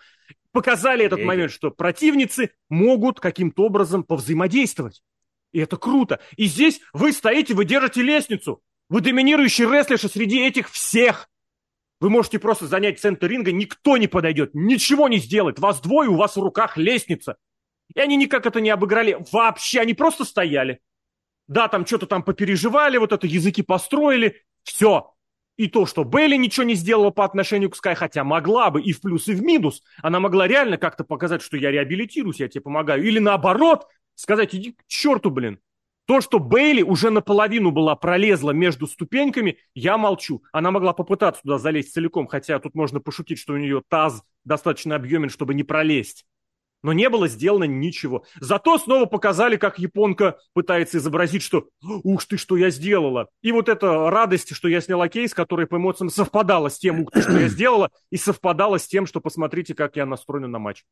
Показали 0.52 1.06
этот 1.06 1.24
момент, 1.24 1.52
что 1.52 1.72
противницы 1.72 2.52
могут 2.70 3.20
каким-то 3.20 3.66
образом 3.66 4.04
повзаимодействовать. 4.04 5.02
И 5.52 5.60
это 5.60 5.78
круто. 5.78 6.20
И 6.38 6.46
здесь 6.46 6.82
вы 6.94 7.12
стоите, 7.12 7.54
вы 7.54 7.66
держите 7.66 8.02
лестницу. 8.02 8.62
Вы 8.90 9.02
доминирующий 9.02 9.66
рестлерша 9.66 10.10
среди 10.10 10.40
этих 10.40 10.70
всех. 10.70 11.30
Вы 12.00 12.10
можете 12.10 12.40
просто 12.40 12.68
занять 12.68 13.00
центр 13.00 13.28
ринга, 13.28 13.52
никто 13.52 13.96
не 13.98 14.08
подойдет, 14.08 14.52
ничего 14.54 15.08
не 15.08 15.20
сделает. 15.20 15.60
Вас 15.60 15.80
двое, 15.82 16.10
у 16.10 16.16
вас 16.16 16.36
в 16.36 16.42
руках 16.42 16.76
лестница. 16.78 17.38
И 17.94 18.00
они 18.00 18.16
никак 18.16 18.46
это 18.46 18.60
не 18.60 18.70
обыграли 18.70 19.18
вообще, 19.32 19.82
они 19.82 19.94
просто 19.94 20.26
стояли. 20.26 20.80
Да, 21.48 21.68
там 21.68 21.86
что-то 21.86 22.08
там 22.08 22.24
попереживали, 22.24 22.98
вот 22.98 23.12
это 23.12 23.28
языки 23.28 23.62
построили. 23.62 24.42
Все, 24.64 25.14
и 25.58 25.68
то, 25.68 25.86
что 25.86 26.04
Белли 26.04 26.38
ничего 26.38 26.64
не 26.66 26.76
сделала 26.76 27.12
по 27.12 27.26
отношению 27.26 27.70
к 27.70 27.76
Скай, 27.76 27.96
хотя 27.96 28.24
могла 28.24 28.72
бы 28.72 28.82
и 28.82 28.94
в 28.94 29.02
плюс, 29.02 29.28
и 29.28 29.34
в 29.34 29.44
минус, 29.44 29.84
она 30.02 30.20
могла 30.20 30.48
реально 30.48 30.78
как-то 30.78 31.04
показать, 31.04 31.42
что 31.42 31.58
я 31.58 31.72
реабилитируюсь, 31.72 32.40
я 32.40 32.48
тебе 32.48 32.62
помогаю. 32.62 33.04
Или 33.04 33.20
наоборот, 33.20 33.86
сказать, 34.16 34.56
иди 34.56 34.72
к 34.72 34.84
черту, 34.88 35.30
блин. 35.30 35.60
То, 36.06 36.20
что 36.20 36.40
Бейли 36.40 36.82
уже 36.82 37.10
наполовину 37.10 37.72
была 37.72 37.96
пролезла 37.96 38.52
между 38.52 38.88
ступеньками, 38.88 39.60
я 39.76 39.98
молчу. 39.98 40.44
Она 40.52 40.72
могла 40.72 40.94
попытаться 40.94 41.42
туда 41.44 41.58
залезть 41.58 41.94
целиком, 41.94 42.28
хотя 42.28 42.60
тут 42.60 42.76
можно 42.76 43.00
пошутить, 43.00 43.40
что 43.40 43.54
у 43.54 43.58
нее 43.58 43.82
таз 43.88 44.24
достаточно 44.44 44.96
объемен, 44.96 45.30
чтобы 45.30 45.54
не 45.54 45.64
пролезть 45.64 46.26
но 46.84 46.94
не 46.94 47.10
было 47.10 47.28
сделано 47.28 47.66
ничего. 47.66 48.26
Зато 48.40 48.78
снова 48.78 49.06
показали, 49.06 49.58
как 49.58 49.80
японка 49.80 50.38
пытается 50.54 50.98
изобразить, 50.98 51.44
что 51.44 51.68
«Ух 51.82 52.26
ты, 52.26 52.38
что 52.38 52.58
я 52.58 52.70
сделала!» 52.70 53.30
И 53.42 53.52
вот 53.52 53.70
эта 53.70 54.10
радость, 54.10 54.56
что 54.56 54.68
я 54.68 54.82
сняла 54.82 55.08
кейс, 55.10 55.34
которая 55.34 55.68
по 55.68 55.78
эмоциям 55.78 56.10
совпадала 56.10 56.70
с 56.70 56.80
тем, 56.80 57.02
«Ух 57.02 57.12
ты, 57.12 57.22
что 57.22 57.38
я 57.40 57.48
сделала!» 57.50 57.92
и 58.10 58.18
совпадала 58.18 58.80
с 58.80 58.88
тем, 58.88 59.06
что 59.06 59.22
посмотрите, 59.22 59.74
как 59.74 59.96
я 59.96 60.06
настроена 60.06 60.48
на 60.48 60.60
матч. 60.60 60.84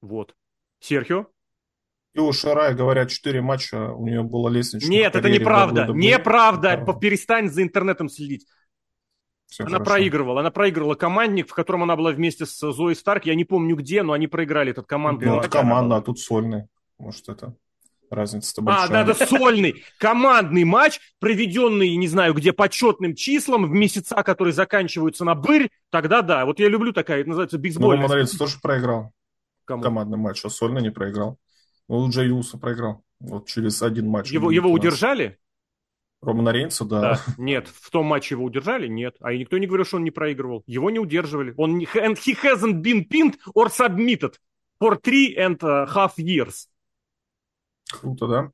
Вот. 0.00 0.34
Серхио? 0.80 1.26
И 2.14 2.20
у 2.20 2.32
Шарай, 2.32 2.74
говорят, 2.74 3.10
4 3.10 3.40
матча 3.40 3.92
у 3.92 4.06
нее 4.06 4.22
было 4.22 4.48
лестничная 4.48 4.90
Нет, 4.90 5.14
это 5.14 5.30
неправда. 5.30 5.92
Неправда. 5.92 6.76
Неправда. 6.76 7.00
Перестань 7.00 7.48
за 7.48 7.62
интернетом 7.62 8.08
следить. 8.08 8.46
Все 9.48 9.64
она 9.64 9.78
хорошо. 9.78 9.90
проигрывала. 9.90 10.40
Она 10.40 10.50
проигрывала 10.50 10.94
командник, 10.94 11.48
в 11.48 11.54
котором 11.54 11.82
она 11.82 11.96
была 11.96 12.12
вместе 12.12 12.44
с 12.44 12.72
Зоей 12.72 12.94
Старк. 12.94 13.24
Я 13.24 13.34
не 13.34 13.44
помню 13.44 13.76
где, 13.76 14.02
но 14.02 14.12
они 14.12 14.26
проиграли 14.26 14.72
этот 14.72 14.86
командный. 14.86 15.26
Ну, 15.26 15.38
это 15.38 15.48
команда, 15.48 15.96
а 15.96 16.02
тут 16.02 16.18
сольный. 16.20 16.64
Может, 16.98 17.28
это 17.28 17.54
разница-то 18.10 18.60
большая. 18.62 19.02
А, 19.02 19.04
да, 19.04 19.14
сольный. 19.14 19.82
Командный 19.98 20.64
матч, 20.64 21.00
проведенный, 21.18 21.96
не 21.96 22.08
знаю, 22.08 22.34
где 22.34 22.52
почетным 22.52 23.14
числом, 23.14 23.64
в 23.64 23.70
месяца, 23.70 24.22
которые 24.22 24.52
заканчиваются 24.52 25.24
на 25.24 25.34
бырь. 25.34 25.70
Тогда 25.90 26.20
да. 26.20 26.44
Вот 26.44 26.58
я 26.58 26.68
люблю 26.68 26.92
такая, 26.92 27.20
это 27.20 27.30
называется 27.30 27.56
бейсбольная. 27.58 28.06
Ну, 28.06 28.14
Роман 28.14 28.26
тоже 28.26 28.58
проиграл. 28.60 29.12
Кому? 29.64 29.82
Командный 29.82 30.18
матч, 30.18 30.44
а 30.44 30.50
сольно 30.50 30.78
не 30.78 30.90
проиграл. 30.90 31.38
Ну, 31.88 32.08
Джей 32.10 32.30
Уса 32.30 32.58
проиграл. 32.58 33.02
Вот 33.20 33.46
через 33.46 33.82
один 33.82 34.08
матч. 34.08 34.30
Его, 34.30 34.50
его 34.50 34.70
удержали? 34.70 35.38
Романа 36.20 36.50
Рейнса, 36.50 36.84
да. 36.84 37.00
да. 37.00 37.20
Нет, 37.36 37.68
в 37.68 37.90
том 37.90 38.06
матче 38.06 38.34
его 38.34 38.44
удержали? 38.44 38.88
Нет. 38.88 39.16
А 39.20 39.32
никто 39.32 39.56
не 39.58 39.66
говорил, 39.66 39.86
что 39.86 39.96
он 39.96 40.04
не 40.04 40.10
проигрывал. 40.10 40.64
Его 40.66 40.90
не 40.90 40.98
удерживали. 40.98 41.54
Он 41.56 41.80
and 41.80 42.16
he 42.16 42.34
hasn't 42.34 42.82
been 42.82 43.06
pinned 43.08 43.36
or 43.54 43.68
submitted 43.68 44.34
for 44.80 44.96
three 45.00 45.36
and 45.36 45.58
a 45.62 45.86
half 45.86 46.16
years. 46.18 46.68
Круто, 47.90 48.26
да? 48.26 48.50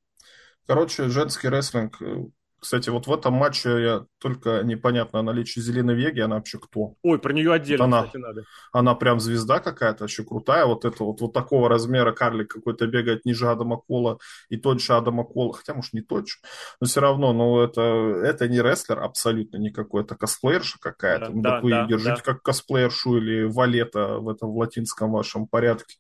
Короче, 0.67 1.09
женский 1.09 1.49
рестлинг 1.49 2.01
э, 2.01 2.27
кстати, 2.65 2.89
вот 2.89 3.07
в 3.07 3.13
этом 3.13 3.35
матче 3.35 3.69
я 3.83 4.07
только 4.19 4.63
непонятно 4.63 5.19
о 5.19 5.23
наличии 5.23 5.61
Зеленой 5.61 5.95
Веги, 5.95 6.21
она 6.21 6.37
вообще 6.37 6.59
кто? 6.59 6.95
Ой, 7.03 7.19
про 7.19 7.35
нее 7.35 7.53
отдельно, 7.53 7.85
она, 7.85 8.05
кстати, 8.05 8.17
надо. 8.17 8.45
Она 8.73 8.95
прям 8.95 9.21
звезда 9.21 9.61
какая-то, 9.61 10.05
вообще 10.05 10.25
крутая. 10.25 10.65
Вот 10.65 10.87
это 10.87 11.05
вот, 11.05 11.21
вот 11.21 11.35
такого 11.35 11.69
размера 11.69 12.13
карлик 12.13 12.49
какой-то 12.55 12.87
бегает 12.87 13.27
ниже 13.27 13.49
Адама 13.51 13.77
Кола 13.77 14.19
и 14.49 14.57
тоньше 14.57 14.95
Адама 14.95 15.25
Кола. 15.25 15.53
Хотя, 15.53 15.75
может, 15.75 15.93
не 15.93 16.01
тоньше, 16.01 16.39
но 16.81 16.87
все 16.87 17.01
равно, 17.01 17.35
ну, 17.35 17.61
это, 17.61 17.83
это 17.83 18.49
не 18.49 18.63
рестлер 18.63 18.99
абсолютно 18.99 19.59
никакой, 19.59 20.03
это 20.03 20.17
косплеерша 20.17 20.79
какая-то. 20.81 21.27
Да, 21.27 21.33
ну, 21.33 21.43
да, 21.43 21.61
вы 21.61 21.71
да, 21.71 21.87
держите 21.87 22.23
да. 22.25 22.33
как 22.33 22.43
косплеершу 22.43 23.19
или 23.19 23.45
валета 23.45 24.21
в 24.21 24.29
этом 24.31 24.51
в 24.51 24.57
латинском 24.57 25.13
вашем 25.13 25.47
порядке. 25.47 25.97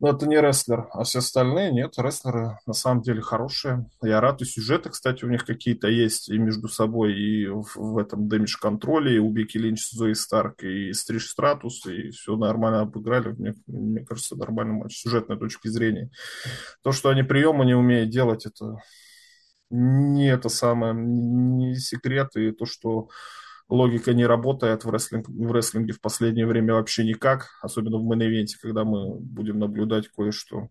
Но 0.00 0.10
это 0.10 0.26
не 0.26 0.40
рестлер, 0.40 0.88
а 0.92 1.04
все 1.04 1.20
остальные 1.20 1.70
нет, 1.72 1.94
рестлеры 1.98 2.58
на 2.66 2.72
самом 2.72 3.02
деле 3.02 3.22
хорошие. 3.22 3.86
Я 4.02 4.20
рад, 4.20 4.42
и 4.42 4.44
сюжеты, 4.44 4.90
кстати, 4.90 5.24
у 5.24 5.30
них 5.30 5.46
какие-то 5.46 5.86
есть 5.88 6.28
и 6.28 6.36
между 6.36 6.68
собой, 6.68 7.14
и 7.14 7.46
в, 7.46 7.76
в 7.76 7.98
этом 7.98 8.28
Damage 8.28 8.56
контроле, 8.60 9.14
и 9.14 9.18
у 9.18 9.30
Беки 9.30 9.56
Линч, 9.56 9.88
Зои 9.90 10.14
Старк, 10.14 10.64
и 10.64 10.92
Триш 10.92 11.28
Стратус, 11.28 11.86
и 11.86 12.10
все 12.10 12.36
нормально 12.36 12.80
обыграли. 12.80 13.28
Мне, 13.28 13.54
мне 13.66 14.04
кажется, 14.04 14.36
нормальный 14.36 14.74
матч 14.74 14.96
с 14.96 15.02
сюжетной 15.02 15.38
точки 15.38 15.68
зрения. 15.68 16.10
То, 16.82 16.90
что 16.90 17.08
они 17.08 17.22
приемы 17.22 17.64
не 17.64 17.74
умеют 17.74 18.10
делать, 18.10 18.46
это 18.46 18.76
не 19.70 20.28
это 20.28 20.48
самое, 20.48 20.94
не 20.94 21.76
секрет, 21.76 22.30
и 22.36 22.50
то, 22.50 22.66
что 22.66 23.08
логика 23.68 24.12
не 24.14 24.26
работает 24.26 24.84
в, 24.84 24.90
рестлинг, 24.90 25.28
в 25.28 25.52
рестлинге 25.52 25.92
в 25.92 26.00
последнее 26.00 26.46
время 26.46 26.74
вообще 26.74 27.04
никак, 27.04 27.50
особенно 27.62 27.98
в 27.98 28.04
мейн 28.04 28.46
когда 28.60 28.84
мы 28.84 29.18
будем 29.18 29.58
наблюдать 29.58 30.08
кое-что. 30.08 30.68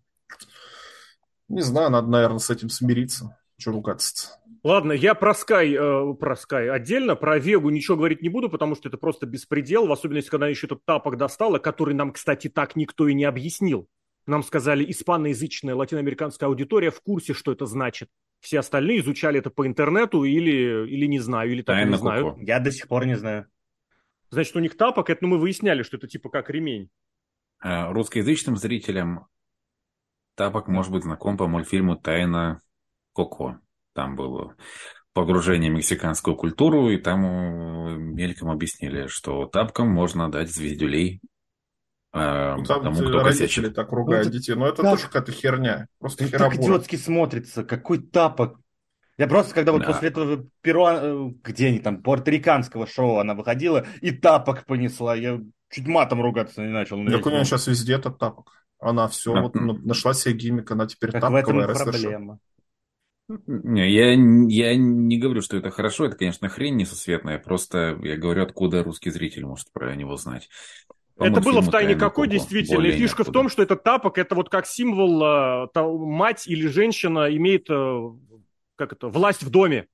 Не 1.48 1.62
знаю, 1.62 1.90
надо, 1.90 2.08
наверное, 2.08 2.38
с 2.38 2.50
этим 2.50 2.68
смириться. 2.68 3.38
Что 3.56 3.70
ругаться 3.70 4.30
Ладно, 4.64 4.92
я 4.92 5.14
про 5.14 5.32
Sky, 5.32 5.76
э, 5.76 6.14
про 6.14 6.34
Sky 6.34 6.68
отдельно, 6.68 7.14
про 7.14 7.38
Вегу 7.38 7.70
ничего 7.70 7.96
говорить 7.96 8.22
не 8.22 8.28
буду, 8.28 8.48
потому 8.48 8.74
что 8.74 8.88
это 8.88 8.96
просто 8.96 9.26
беспредел, 9.26 9.86
в 9.86 9.92
особенности, 9.92 10.30
когда 10.30 10.48
еще 10.48 10.66
этот 10.66 10.84
тапок 10.84 11.16
достала, 11.16 11.58
который 11.58 11.94
нам, 11.94 12.12
кстати, 12.12 12.48
так 12.48 12.74
никто 12.74 13.06
и 13.06 13.14
не 13.14 13.24
объяснил. 13.24 13.86
Нам 14.26 14.42
сказали, 14.42 14.90
испаноязычная 14.90 15.74
латиноамериканская 15.74 16.48
аудитория 16.48 16.90
в 16.90 17.00
курсе, 17.02 17.34
что 17.34 17.52
это 17.52 17.66
значит. 17.66 18.08
Все 18.44 18.58
остальные 18.58 19.00
изучали 19.00 19.38
это 19.38 19.48
по 19.48 19.66
интернету 19.66 20.24
или, 20.24 20.86
или 20.86 21.06
не 21.06 21.18
знаю, 21.18 21.50
или 21.50 21.62
так 21.62 21.88
не 21.88 21.96
знают. 21.96 22.36
Я 22.36 22.60
до 22.60 22.70
сих 22.70 22.88
пор 22.88 23.06
не 23.06 23.16
знаю. 23.16 23.46
Значит, 24.28 24.54
у 24.54 24.60
них 24.60 24.76
тапок, 24.76 25.08
это 25.08 25.20
ну, 25.22 25.28
мы 25.28 25.38
выясняли, 25.38 25.82
что 25.82 25.96
это 25.96 26.06
типа 26.06 26.28
как 26.28 26.50
ремень. 26.50 26.90
А, 27.60 27.90
русскоязычным 27.90 28.58
зрителям 28.58 29.28
тапок 30.34 30.68
может 30.68 30.92
быть 30.92 31.04
знаком 31.04 31.38
по 31.38 31.46
мультфильму 31.46 31.96
«Тайна 31.96 32.60
Коко». 33.14 33.60
Там 33.94 34.14
было 34.14 34.54
погружение 35.14 35.70
в 35.70 35.76
мексиканскую 35.76 36.36
культуру, 36.36 36.90
и 36.90 36.98
там 36.98 37.24
э, 37.24 37.96
мельком 37.96 38.50
объяснили, 38.50 39.06
что 39.06 39.46
тапкам 39.46 39.88
можно 39.88 40.30
дать 40.30 40.50
звездюлей 40.50 41.22
там 42.14 42.64
тому, 42.64 42.96
кто 42.96 43.22
родители 43.22 43.46
косячит. 43.46 43.74
так 43.74 43.90
ругают 43.90 44.26
ну, 44.26 44.32
детей. 44.32 44.54
Но 44.54 44.68
это 44.68 44.82
как? 44.82 44.92
тоже 44.92 45.06
какая-то 45.06 45.32
херня. 45.32 45.86
Просто 45.98 46.24
херобора. 46.26 46.50
Так 46.50 46.60
идиотски 46.60 46.96
смотрится. 46.96 47.64
Какой 47.64 47.98
тапок. 47.98 48.60
Я 49.18 49.26
просто, 49.26 49.54
когда 49.54 49.72
вот 49.72 49.82
да. 49.82 49.88
после 49.88 50.08
этого 50.08 50.44
перуан... 50.60 50.98
Э, 51.02 51.32
где 51.42 51.68
они 51.68 51.78
там, 51.78 52.02
порториканского 52.02 52.86
шоу 52.86 53.18
она 53.18 53.34
выходила, 53.34 53.86
и 54.00 54.10
тапок 54.10 54.64
понесла. 54.64 55.14
Я 55.14 55.40
чуть 55.70 55.86
матом 55.86 56.22
ругаться 56.22 56.62
не 56.62 56.72
начал. 56.72 57.04
Так 57.06 57.26
у 57.26 57.30
нее 57.30 57.44
сейчас 57.44 57.66
везде 57.66 57.94
этот 57.94 58.18
тапок. 58.18 58.52
Она 58.78 59.08
все, 59.08 59.34
а, 59.34 59.42
вот 59.42 59.54
нашла 59.54 60.14
себе 60.14 60.34
гиммик, 60.34 60.70
она 60.70 60.86
теперь 60.86 61.10
так 61.10 61.22
тапковая 61.22 61.66
в 61.66 61.70
этом 61.70 61.90
проблема. 61.90 62.38
Не, 63.46 63.90
я, 63.90 64.12
я 64.12 64.76
не 64.76 65.18
говорю, 65.18 65.40
что 65.40 65.56
это 65.56 65.70
хорошо, 65.70 66.04
это, 66.04 66.16
конечно, 66.16 66.50
хрень 66.50 66.76
несусветная, 66.76 67.38
просто 67.38 67.98
я 68.02 68.18
говорю, 68.18 68.42
откуда 68.42 68.84
русский 68.84 69.10
зритель 69.10 69.46
может 69.46 69.72
про 69.72 69.96
него 69.96 70.16
знать. 70.16 70.50
Это 71.16 71.40
было 71.40 71.60
в 71.60 71.70
тайне 71.70 71.94
какой 71.94 72.28
действительно. 72.28 72.90
Фишка 72.90 73.24
в 73.24 73.32
том, 73.32 73.48
что 73.48 73.62
этот 73.62 73.82
тапок 73.82 74.18
это 74.18 74.34
вот 74.34 74.48
как 74.48 74.66
символ 74.66 75.22
э, 75.22 75.68
мать 75.74 76.46
или 76.46 76.66
женщина 76.66 77.34
имеет 77.34 77.66
э, 77.70 78.10
как 78.76 78.92
это, 78.92 79.08
власть 79.08 79.42
в 79.42 79.50
доме. 79.50 79.86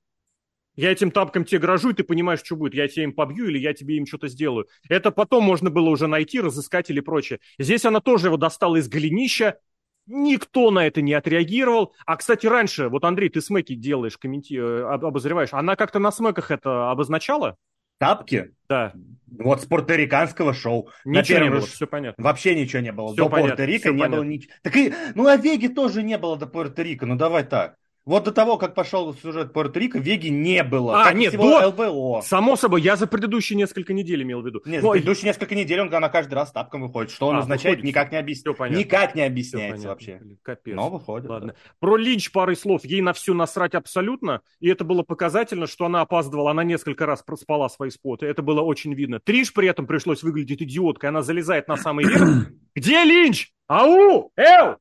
Я 0.76 0.92
этим 0.92 1.10
тапком 1.10 1.44
тебе 1.44 1.58
грожу, 1.58 1.90
и 1.90 1.94
ты 1.94 2.04
понимаешь, 2.04 2.40
что 2.42 2.56
будет. 2.56 2.74
Я 2.74 2.88
тебе 2.88 3.04
им 3.04 3.12
побью 3.12 3.48
или 3.48 3.58
я 3.58 3.74
тебе 3.74 3.96
им 3.96 4.06
что-то 4.06 4.28
сделаю. 4.28 4.66
Это 4.88 5.10
потом 5.10 5.44
можно 5.44 5.68
было 5.68 5.90
уже 5.90 6.06
найти, 6.06 6.40
разыскать 6.40 6.90
или 6.90 7.00
прочее. 7.00 7.40
Здесь 7.58 7.84
она 7.84 8.00
тоже 8.00 8.28
его 8.28 8.36
достала 8.36 8.76
из 8.76 8.88
голенища. 8.88 9.58
Никто 10.06 10.70
на 10.70 10.86
это 10.86 11.02
не 11.02 11.12
отреагировал. 11.12 11.92
А, 12.06 12.16
кстати, 12.16 12.46
раньше, 12.46 12.88
вот, 12.88 13.04
Андрей, 13.04 13.28
ты 13.28 13.40
смеки 13.40 13.74
делаешь, 13.74 14.16
комменти... 14.16 14.54
Э, 14.54 14.94
обозреваешь. 14.94 15.52
Она 15.52 15.76
как-то 15.76 15.98
на 15.98 16.10
смеках 16.10 16.50
это 16.50 16.90
обозначала? 16.90 17.56
Тапки? 18.00 18.54
Да. 18.66 18.94
Вот 19.26 19.60
с 19.60 19.66
пуэрториканского 19.66 20.54
шоу. 20.54 20.88
Ничего 21.04 21.38
не 21.38 21.50
было, 21.50 21.60
все 21.60 21.86
понятно. 21.86 22.24
Вообще 22.24 22.54
ничего 22.54 22.80
не 22.80 22.92
было. 22.92 23.12
Все 23.12 23.28
до 23.28 23.36
Пуэрто-Рико 23.36 23.92
не 23.92 24.00
понятно. 24.00 24.16
было 24.16 24.24
ничего. 24.24 24.52
Так 24.62 24.74
и, 24.74 24.94
ну, 25.14 25.26
а 25.26 25.36
Веги 25.36 25.68
тоже 25.68 26.02
не 26.02 26.16
было 26.16 26.38
до 26.38 26.46
Пуэрто-Рико, 26.46 27.04
ну 27.04 27.16
давай 27.16 27.44
так. 27.44 27.76
Вот 28.10 28.24
до 28.24 28.32
того, 28.32 28.58
как 28.58 28.74
пошел 28.74 29.14
сюжет 29.14 29.52
Пуэрто-Рико, 29.52 30.00
Веги 30.00 30.30
не 30.30 30.64
было. 30.64 31.02
А, 31.02 31.04
как 31.04 31.14
нет, 31.14 31.32
до... 31.32 31.68
ЛВО. 31.68 32.22
Само 32.22 32.56
собой, 32.56 32.82
я 32.82 32.96
за 32.96 33.06
предыдущие 33.06 33.56
несколько 33.56 33.92
недель 33.92 34.24
имел 34.24 34.42
в 34.42 34.46
виду. 34.46 34.60
Нет, 34.64 34.82
Но... 34.82 34.88
за 34.88 34.92
предыдущие 34.94 35.26
несколько 35.26 35.54
недель 35.54 35.80
он, 35.80 35.94
она 35.94 36.08
каждый 36.08 36.34
раз 36.34 36.50
тапком 36.50 36.82
выходит. 36.82 37.12
Что 37.12 37.28
он 37.28 37.36
а, 37.36 37.38
означает, 37.38 37.76
выходит. 37.76 37.84
никак 37.84 38.10
не 38.10 38.18
объясняется. 38.18 38.64
Никак 38.64 39.14
не 39.14 39.22
объясняется 39.22 39.86
вообще. 39.86 40.20
Капец. 40.42 40.74
Но 40.74 40.90
выходит. 40.90 41.30
Ладно. 41.30 41.52
Да. 41.52 41.54
Про 41.78 41.96
Линч 41.98 42.32
парой 42.32 42.56
слов. 42.56 42.84
Ей 42.84 43.00
на 43.00 43.12
все 43.12 43.32
насрать 43.32 43.76
абсолютно. 43.76 44.40
И 44.58 44.68
это 44.68 44.82
было 44.82 45.04
показательно, 45.04 45.68
что 45.68 45.84
она 45.84 46.00
опаздывала. 46.00 46.50
Она 46.50 46.64
несколько 46.64 47.06
раз 47.06 47.22
проспала 47.22 47.68
свои 47.68 47.90
споты. 47.90 48.26
Это 48.26 48.42
было 48.42 48.60
очень 48.60 48.92
видно. 48.92 49.20
Триш 49.20 49.52
при 49.52 49.68
этом 49.68 49.86
пришлось 49.86 50.24
выглядеть 50.24 50.60
идиоткой. 50.62 51.10
Она 51.10 51.22
залезает 51.22 51.68
на 51.68 51.76
самый 51.76 52.06
верх. 52.06 52.48
Где 52.74 53.04
Линч? 53.04 53.52
Ау! 53.68 54.32
Эл! 54.34 54.78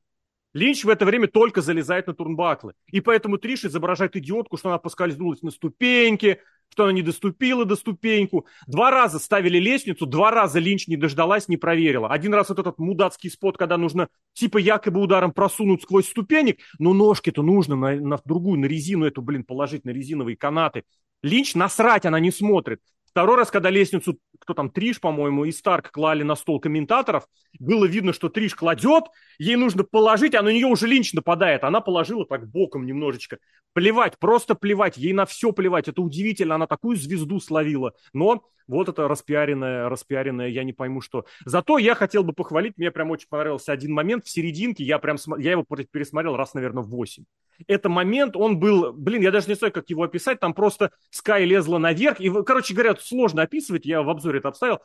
Линч 0.52 0.84
в 0.84 0.88
это 0.88 1.04
время 1.04 1.28
только 1.28 1.62
залезает 1.62 2.06
на 2.06 2.14
турнбаклы. 2.14 2.74
И 2.90 3.00
поэтому 3.00 3.38
Триш 3.38 3.64
изображает 3.64 4.16
идиотку, 4.16 4.56
что 4.56 4.68
она 4.68 4.78
поскользнулась 4.78 5.42
на 5.42 5.50
ступеньке, 5.50 6.40
что 6.70 6.84
она 6.84 6.92
не 6.92 7.02
доступила 7.02 7.64
до 7.64 7.76
ступеньку. 7.76 8.46
Два 8.66 8.90
раза 8.90 9.18
ставили 9.18 9.58
лестницу, 9.58 10.06
два 10.06 10.30
раза 10.30 10.58
Линч 10.58 10.88
не 10.88 10.96
дождалась, 10.96 11.48
не 11.48 11.56
проверила. 11.56 12.08
Один 12.08 12.34
раз 12.34 12.48
вот 12.48 12.58
этот 12.58 12.78
мудацкий 12.78 13.30
спот, 13.30 13.56
когда 13.58 13.76
нужно 13.76 14.08
типа 14.32 14.58
якобы 14.58 15.00
ударом 15.00 15.32
просунуть 15.32 15.82
сквозь 15.82 16.08
ступенек, 16.08 16.58
но 16.78 16.92
ножки-то 16.92 17.42
нужно 17.42 17.76
на, 17.76 17.96
на 17.96 18.20
другую, 18.24 18.60
на 18.60 18.66
резину 18.66 19.04
эту, 19.04 19.22
блин, 19.22 19.44
положить, 19.44 19.84
на 19.84 19.90
резиновые 19.90 20.36
канаты. 20.36 20.84
Линч 21.22 21.54
насрать 21.54 22.06
она 22.06 22.18
не 22.18 22.30
смотрит. 22.30 22.80
Второй 23.10 23.36
раз, 23.36 23.50
когда 23.50 23.70
лестницу, 23.70 24.18
кто 24.38 24.54
там, 24.54 24.70
Триш, 24.70 25.00
по-моему, 25.00 25.44
и 25.44 25.52
Старк 25.52 25.90
клали 25.90 26.22
на 26.22 26.36
стол 26.36 26.60
комментаторов, 26.60 27.26
было 27.58 27.84
видно, 27.84 28.12
что 28.12 28.28
Триш 28.28 28.54
кладет, 28.54 29.04
ей 29.38 29.56
нужно 29.56 29.84
положить, 29.84 30.34
а 30.34 30.42
на 30.42 30.50
нее 30.50 30.66
уже 30.66 30.86
Линч 30.86 31.12
нападает. 31.12 31.64
Она 31.64 31.80
положила 31.80 32.24
так 32.24 32.48
боком 32.48 32.86
немножечко. 32.86 33.38
Плевать, 33.72 34.18
просто 34.18 34.54
плевать, 34.54 34.96
ей 34.96 35.12
на 35.12 35.26
все 35.26 35.52
плевать. 35.52 35.88
Это 35.88 36.02
удивительно, 36.02 36.54
она 36.54 36.66
такую 36.66 36.96
звезду 36.96 37.40
словила. 37.40 37.94
Но 38.12 38.44
вот 38.70 38.88
это 38.88 39.08
распиаренное, 39.08 39.88
распиаренное, 39.88 40.48
я 40.48 40.62
не 40.62 40.72
пойму 40.72 41.00
что. 41.00 41.24
Зато 41.44 41.78
я 41.78 41.96
хотел 41.96 42.22
бы 42.22 42.32
похвалить, 42.32 42.78
мне 42.78 42.92
прям 42.92 43.10
очень 43.10 43.26
понравился 43.28 43.72
один 43.72 43.92
момент 43.92 44.24
в 44.24 44.30
серединке, 44.30 44.84
я 44.84 45.00
прям, 45.00 45.16
я 45.38 45.52
его 45.52 45.64
пересмотрел 45.64 46.36
раз, 46.36 46.54
наверное, 46.54 46.84
в 46.84 46.88
8. 46.88 47.24
Это 47.66 47.88
момент, 47.88 48.36
он 48.36 48.58
был, 48.58 48.92
блин, 48.92 49.22
я 49.22 49.32
даже 49.32 49.48
не 49.48 49.54
знаю, 49.54 49.72
как 49.72 49.90
его 49.90 50.04
описать, 50.04 50.38
там 50.40 50.54
просто 50.54 50.92
Скай 51.10 51.44
лезла 51.44 51.78
наверх, 51.78 52.20
и, 52.20 52.30
короче 52.44 52.74
говоря, 52.74 52.94
сложно 53.02 53.42
описывать, 53.42 53.86
я 53.86 54.02
в 54.02 54.10
обзоре 54.10 54.38
это 54.38 54.48
обставил. 54.48 54.78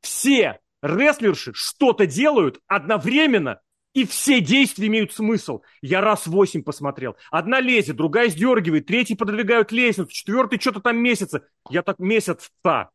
Все 0.00 0.60
рестлерши 0.82 1.52
что-то 1.54 2.06
делают 2.06 2.60
одновременно 2.66 3.60
И 3.94 4.06
все 4.06 4.40
действия 4.40 4.86
имеют 4.86 5.12
смысл. 5.12 5.60
Я 5.82 6.00
раз 6.00 6.26
восемь 6.26 6.62
посмотрел. 6.62 7.16
Одна 7.30 7.60
лезет, 7.60 7.96
другая 7.96 8.30
сдергивает, 8.30 8.86
третий 8.86 9.14
пододвигают 9.14 9.70
лестницу, 9.70 10.10
четвертый 10.10 10.58
что-то 10.58 10.80
там 10.80 10.96
месяца. 10.96 11.46
Я 11.68 11.82
так 11.82 11.98
месяца, 11.98 12.48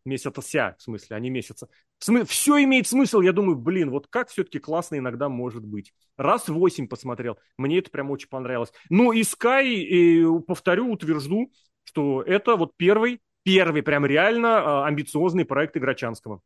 месяца, 0.05 0.41
в 0.41 0.81
смысле, 0.81 1.15
а 1.15 1.19
не 1.19 1.29
месяца. 1.29 1.67
Смы... 1.99 2.25
Все 2.25 2.63
имеет 2.63 2.87
смысл. 2.87 3.21
Я 3.21 3.31
думаю, 3.31 3.57
блин, 3.57 3.91
вот 3.91 4.07
как 4.07 4.29
все-таки 4.29 4.57
классно 4.57 4.97
иногда 4.97 5.29
может 5.29 5.63
быть. 5.63 5.93
Раз 6.17 6.47
восемь 6.47 6.87
посмотрел. 6.87 7.37
Мне 7.57 7.77
это 7.77 7.91
прям 7.91 8.09
очень 8.09 8.29
понравилось. 8.29 8.71
Ну 8.89 9.11
и 9.11 9.21
Sky, 9.21 9.65
и, 9.67 10.25
повторю, 10.47 10.91
утвержду, 10.91 11.51
что 11.83 12.23
это 12.23 12.55
вот 12.55 12.71
первый, 12.75 13.21
первый 13.47 13.81
прям 13.81 14.05
реально 14.05 14.57
а, 14.57 14.87
амбициозный 14.87 15.45
проект 15.45 15.77
Играчанского. 15.77 16.41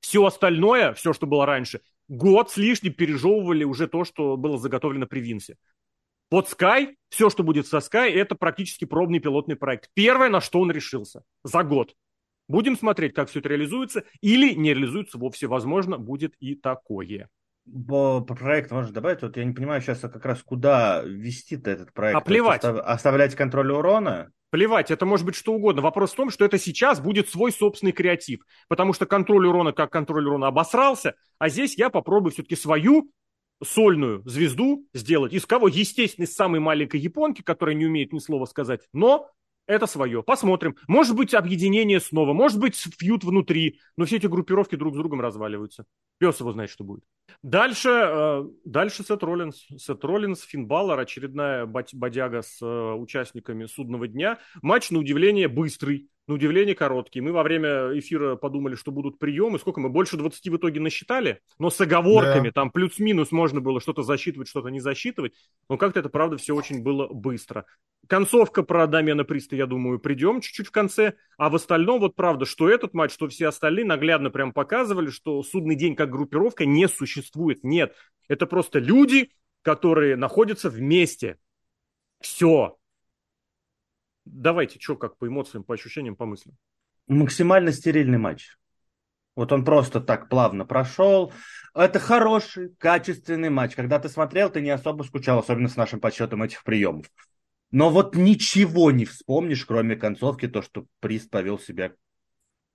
Все 0.00 0.26
остальное, 0.26 0.92
все, 0.92 1.14
что 1.14 1.26
было 1.26 1.46
раньше, 1.46 1.80
год 2.06 2.50
с 2.50 2.58
лишним 2.58 2.92
пережевывали 2.92 3.64
уже 3.64 3.88
то, 3.88 4.04
что 4.04 4.36
было 4.36 4.58
заготовлено 4.58 5.06
при 5.06 5.20
Винсе. 5.20 5.56
Вот 6.30 6.46
Sky, 6.52 6.96
все, 7.08 7.30
что 7.30 7.44
будет 7.44 7.66
со 7.66 7.78
Sky, 7.78 8.10
это 8.10 8.34
практически 8.34 8.84
пробный 8.84 9.20
пилотный 9.20 9.56
проект. 9.56 9.88
Первое, 9.94 10.28
на 10.28 10.42
что 10.42 10.60
он 10.60 10.70
решился 10.70 11.22
за 11.44 11.62
год. 11.62 11.94
Будем 12.46 12.76
смотреть, 12.76 13.14
как 13.14 13.30
все 13.30 13.38
это 13.38 13.48
реализуется, 13.48 14.04
или 14.20 14.52
не 14.52 14.74
реализуется 14.74 15.16
вовсе. 15.16 15.46
Возможно, 15.46 15.96
будет 15.96 16.34
и 16.40 16.56
такое. 16.56 17.30
По, 17.88 18.20
проекту 18.20 18.74
можно 18.74 18.92
добавить, 18.92 19.22
вот 19.22 19.38
я 19.38 19.44
не 19.46 19.54
понимаю 19.54 19.80
сейчас 19.80 20.04
а 20.04 20.10
как 20.10 20.26
раз 20.26 20.42
куда 20.42 21.02
вести-то 21.06 21.70
этот 21.70 21.94
проект. 21.94 22.18
А 22.18 22.20
плевать. 22.20 22.62
Остав, 22.62 22.84
оставлять 22.84 23.34
контроль 23.34 23.72
урона? 23.72 24.30
Плевать, 24.54 24.92
это 24.92 25.04
может 25.04 25.26
быть 25.26 25.34
что 25.34 25.52
угодно. 25.52 25.82
Вопрос 25.82 26.12
в 26.12 26.14
том, 26.14 26.30
что 26.30 26.44
это 26.44 26.60
сейчас 26.60 27.00
будет 27.00 27.28
свой 27.28 27.50
собственный 27.50 27.90
креатив. 27.90 28.46
Потому 28.68 28.92
что 28.92 29.04
контроль 29.04 29.48
урона 29.48 29.72
как 29.72 29.90
контроль 29.90 30.28
урона 30.28 30.46
обосрался, 30.46 31.16
а 31.40 31.48
здесь 31.48 31.76
я 31.76 31.90
попробую 31.90 32.30
все-таки 32.30 32.54
свою 32.54 33.10
сольную 33.60 34.22
звезду 34.24 34.86
сделать. 34.94 35.32
Из 35.32 35.44
кого? 35.44 35.66
Естественно, 35.66 36.24
из 36.24 36.36
самой 36.36 36.60
маленькой 36.60 37.00
японки, 37.00 37.42
которая 37.42 37.74
не 37.74 37.84
умеет 37.84 38.12
ни 38.12 38.20
слова 38.20 38.44
сказать, 38.44 38.82
но 38.92 39.28
это 39.66 39.86
свое. 39.86 40.22
Посмотрим. 40.22 40.76
Может 40.88 41.16
быть, 41.16 41.34
объединение 41.34 42.00
снова, 42.00 42.32
может 42.32 42.58
быть, 42.58 42.76
фьют 42.76 43.24
внутри, 43.24 43.80
но 43.96 44.04
все 44.04 44.16
эти 44.16 44.26
группировки 44.26 44.76
друг 44.76 44.94
с 44.94 44.98
другом 44.98 45.20
разваливаются. 45.20 45.84
Пес 46.18 46.40
его 46.40 46.52
знает, 46.52 46.70
что 46.70 46.84
будет. 46.84 47.04
Дальше, 47.42 47.88
э, 47.88 48.44
дальше 48.64 49.04
Сет 49.04 49.22
Роллинс. 49.22 49.66
Сет 49.76 50.04
Роллинс, 50.04 50.42
Финн 50.42 50.66
Баллар, 50.66 50.98
очередная 50.98 51.66
бодяга 51.66 52.42
с 52.42 52.60
э, 52.62 52.92
участниками 52.94 53.66
судного 53.66 54.06
дня. 54.06 54.38
Матч, 54.62 54.90
на 54.90 54.98
удивление, 54.98 55.48
быстрый 55.48 56.08
на 56.26 56.34
удивление 56.34 56.74
короткий. 56.74 57.20
Мы 57.20 57.32
во 57.32 57.42
время 57.42 57.98
эфира 57.98 58.36
подумали, 58.36 58.74
что 58.76 58.90
будут 58.90 59.18
приемы. 59.18 59.58
Сколько 59.58 59.80
мы? 59.80 59.90
Больше 59.90 60.16
20 60.16 60.48
в 60.48 60.56
итоге 60.56 60.80
насчитали, 60.80 61.40
но 61.58 61.70
с 61.70 61.80
оговорками. 61.80 62.48
Да. 62.48 62.52
Там 62.52 62.70
плюс-минус 62.70 63.30
можно 63.30 63.60
было 63.60 63.80
что-то 63.80 64.02
засчитывать, 64.02 64.48
что-то 64.48 64.68
не 64.68 64.80
засчитывать. 64.80 65.34
Но 65.68 65.76
как-то 65.76 66.00
это, 66.00 66.08
правда, 66.08 66.36
все 66.38 66.54
очень 66.54 66.82
было 66.82 67.08
быстро. 67.08 67.66
Концовка 68.08 68.62
про 68.62 68.86
Дамена 68.86 69.24
Приста, 69.24 69.56
я 69.56 69.66
думаю, 69.66 69.98
придем 69.98 70.40
чуть-чуть 70.40 70.68
в 70.68 70.70
конце. 70.70 71.14
А 71.36 71.50
в 71.50 71.56
остальном, 71.56 72.00
вот 72.00 72.16
правда, 72.16 72.46
что 72.46 72.68
этот 72.68 72.94
матч, 72.94 73.12
что 73.12 73.28
все 73.28 73.48
остальные 73.48 73.84
наглядно 73.84 74.30
прям 74.30 74.52
показывали, 74.52 75.10
что 75.10 75.42
судный 75.42 75.74
день 75.74 75.94
как 75.94 76.10
группировка 76.10 76.64
не 76.64 76.88
существует. 76.88 77.64
Нет, 77.64 77.94
это 78.28 78.46
просто 78.46 78.78
люди, 78.78 79.30
которые 79.62 80.16
находятся 80.16 80.70
вместе. 80.70 81.38
Все. 82.20 82.78
Давайте, 84.24 84.78
что 84.80 84.96
как 84.96 85.18
по 85.18 85.26
эмоциям, 85.26 85.64
по 85.64 85.74
ощущениям, 85.74 86.16
по 86.16 86.26
мыслям. 86.26 86.56
Максимально 87.06 87.72
стерильный 87.72 88.18
матч. 88.18 88.56
Вот 89.36 89.52
он 89.52 89.64
просто 89.64 90.00
так 90.00 90.28
плавно 90.28 90.64
прошел. 90.64 91.32
Это 91.74 91.98
хороший, 91.98 92.74
качественный 92.78 93.50
матч. 93.50 93.74
Когда 93.74 93.98
ты 93.98 94.08
смотрел, 94.08 94.48
ты 94.48 94.60
не 94.60 94.70
особо 94.70 95.02
скучал, 95.02 95.40
особенно 95.40 95.68
с 95.68 95.76
нашим 95.76 96.00
подсчетом 96.00 96.42
этих 96.42 96.62
приемов. 96.62 97.06
Но 97.70 97.90
вот 97.90 98.14
ничего 98.14 98.92
не 98.92 99.04
вспомнишь, 99.04 99.66
кроме 99.66 99.96
концовки, 99.96 100.46
то, 100.46 100.62
что 100.62 100.86
Прист 101.00 101.30
повел 101.30 101.58
себя 101.58 101.92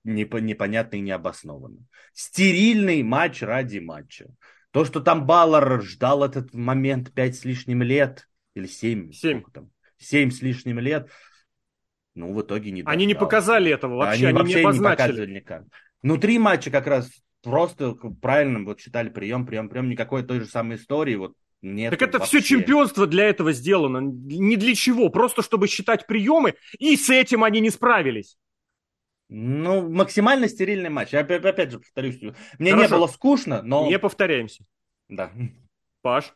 непонятно 0.04 0.96
и 0.96 1.00
необоснованно. 1.00 1.78
Стерильный 2.12 3.02
матч 3.02 3.42
ради 3.42 3.78
матча. 3.78 4.26
То, 4.70 4.84
что 4.84 5.00
там 5.00 5.26
Баллар 5.26 5.82
ждал 5.82 6.22
этот 6.22 6.54
момент 6.54 7.12
пять 7.12 7.36
с 7.36 7.44
лишним 7.44 7.82
лет, 7.82 8.28
или 8.54 8.66
семь, 8.66 9.10
семь. 9.12 9.42
Там, 9.52 9.70
семь 9.96 10.30
с 10.30 10.42
лишним 10.42 10.78
лет, 10.78 11.10
ну, 12.14 12.32
в 12.32 12.42
итоге 12.42 12.70
не 12.70 12.82
Они 12.84 13.06
не 13.06 13.14
показали 13.14 13.70
этого 13.70 13.96
вообще, 13.96 14.26
они, 14.28 14.38
они 14.38 14.38
вообще 14.38 14.54
не 14.54 14.60
обозначили. 14.60 14.90
не 14.90 14.96
показывали 14.96 15.34
никак. 15.34 15.64
Внутри 16.02 16.38
матча 16.38 16.70
как 16.70 16.86
раз 16.86 17.10
просто 17.42 17.94
правильно 18.20 18.64
вот 18.64 18.80
считали 18.80 19.08
прием, 19.08 19.46
прием, 19.46 19.68
прием, 19.68 19.88
никакой 19.88 20.22
той 20.22 20.40
же 20.40 20.46
самой 20.46 20.76
истории, 20.76 21.16
вот 21.16 21.34
нет. 21.62 21.90
Так 21.90 22.02
это 22.02 22.18
вообще. 22.18 22.40
все 22.40 22.48
чемпионство 22.56 23.06
для 23.06 23.24
этого 23.26 23.52
сделано, 23.52 23.98
не 24.00 24.56
для 24.56 24.74
чего, 24.74 25.08
просто 25.10 25.42
чтобы 25.42 25.68
считать 25.68 26.06
приемы, 26.06 26.54
и 26.78 26.96
с 26.96 27.10
этим 27.10 27.44
они 27.44 27.60
не 27.60 27.70
справились. 27.70 28.36
Ну, 29.28 29.88
максимально 29.88 30.48
стерильный 30.48 30.90
матч. 30.90 31.12
Я 31.12 31.20
опять, 31.20 31.44
опять 31.44 31.70
же 31.70 31.78
повторюсь, 31.78 32.20
мне 32.58 32.72
Хорошо. 32.72 32.76
не 32.82 32.88
было 32.88 33.06
скучно, 33.06 33.62
но... 33.62 33.86
Не 33.86 33.98
повторяемся. 33.98 34.64
Да. 35.08 35.30
Паш? 36.02 36.34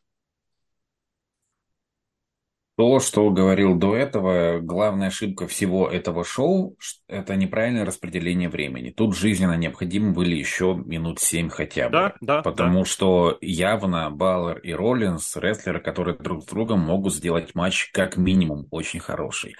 То, 2.76 2.98
что 2.98 3.30
говорил 3.30 3.76
до 3.76 3.94
этого, 3.94 4.58
главная 4.58 5.06
ошибка 5.06 5.46
всего 5.46 5.88
этого 5.88 6.24
шоу– 6.24 6.76
это 7.08 7.36
неправильное 7.36 7.84
распределение 7.84 8.48
времени. 8.48 8.90
Тут 8.90 9.16
жизненно 9.16 9.56
необходимы 9.56 10.12
были 10.12 10.34
еще 10.34 10.74
минут 10.84 11.20
семь 11.20 11.50
хотя 11.50 11.86
бы. 11.86 11.92
Да, 11.92 12.14
да. 12.20 12.42
Потому 12.42 12.80
да. 12.80 12.84
что 12.84 13.38
явно 13.40 14.10
Баллер 14.10 14.58
и 14.58 14.72
Роллинс– 14.72 15.36
рестлеры, 15.36 15.80
которые 15.80 16.16
друг 16.18 16.42
с 16.42 16.46
другом 16.46 16.80
могут 16.80 17.14
сделать 17.14 17.54
матч 17.54 17.90
как 17.92 18.16
минимум 18.16 18.66
очень 18.72 18.98
хороший. 18.98 19.54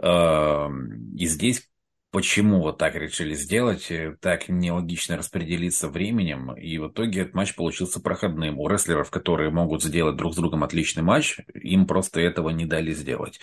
Эм, 0.00 1.12
и 1.16 1.26
здесь 1.26 1.68
почему 2.14 2.60
вот 2.60 2.78
так 2.78 2.94
решили 2.94 3.34
сделать, 3.34 3.90
э, 3.90 4.16
так 4.20 4.48
нелогично 4.48 5.16
распределиться 5.16 5.88
временем, 5.88 6.52
и 6.52 6.78
в 6.78 6.88
итоге 6.88 7.22
этот 7.22 7.34
матч 7.34 7.56
получился 7.56 8.00
проходным. 8.00 8.60
У 8.60 8.68
рестлеров, 8.68 9.10
которые 9.10 9.50
могут 9.50 9.82
сделать 9.82 10.14
друг 10.14 10.32
с 10.32 10.36
другом 10.36 10.62
отличный 10.62 11.02
матч, 11.02 11.40
им 11.52 11.88
просто 11.88 12.20
этого 12.20 12.50
не 12.50 12.66
дали 12.66 12.92
сделать. 12.92 13.40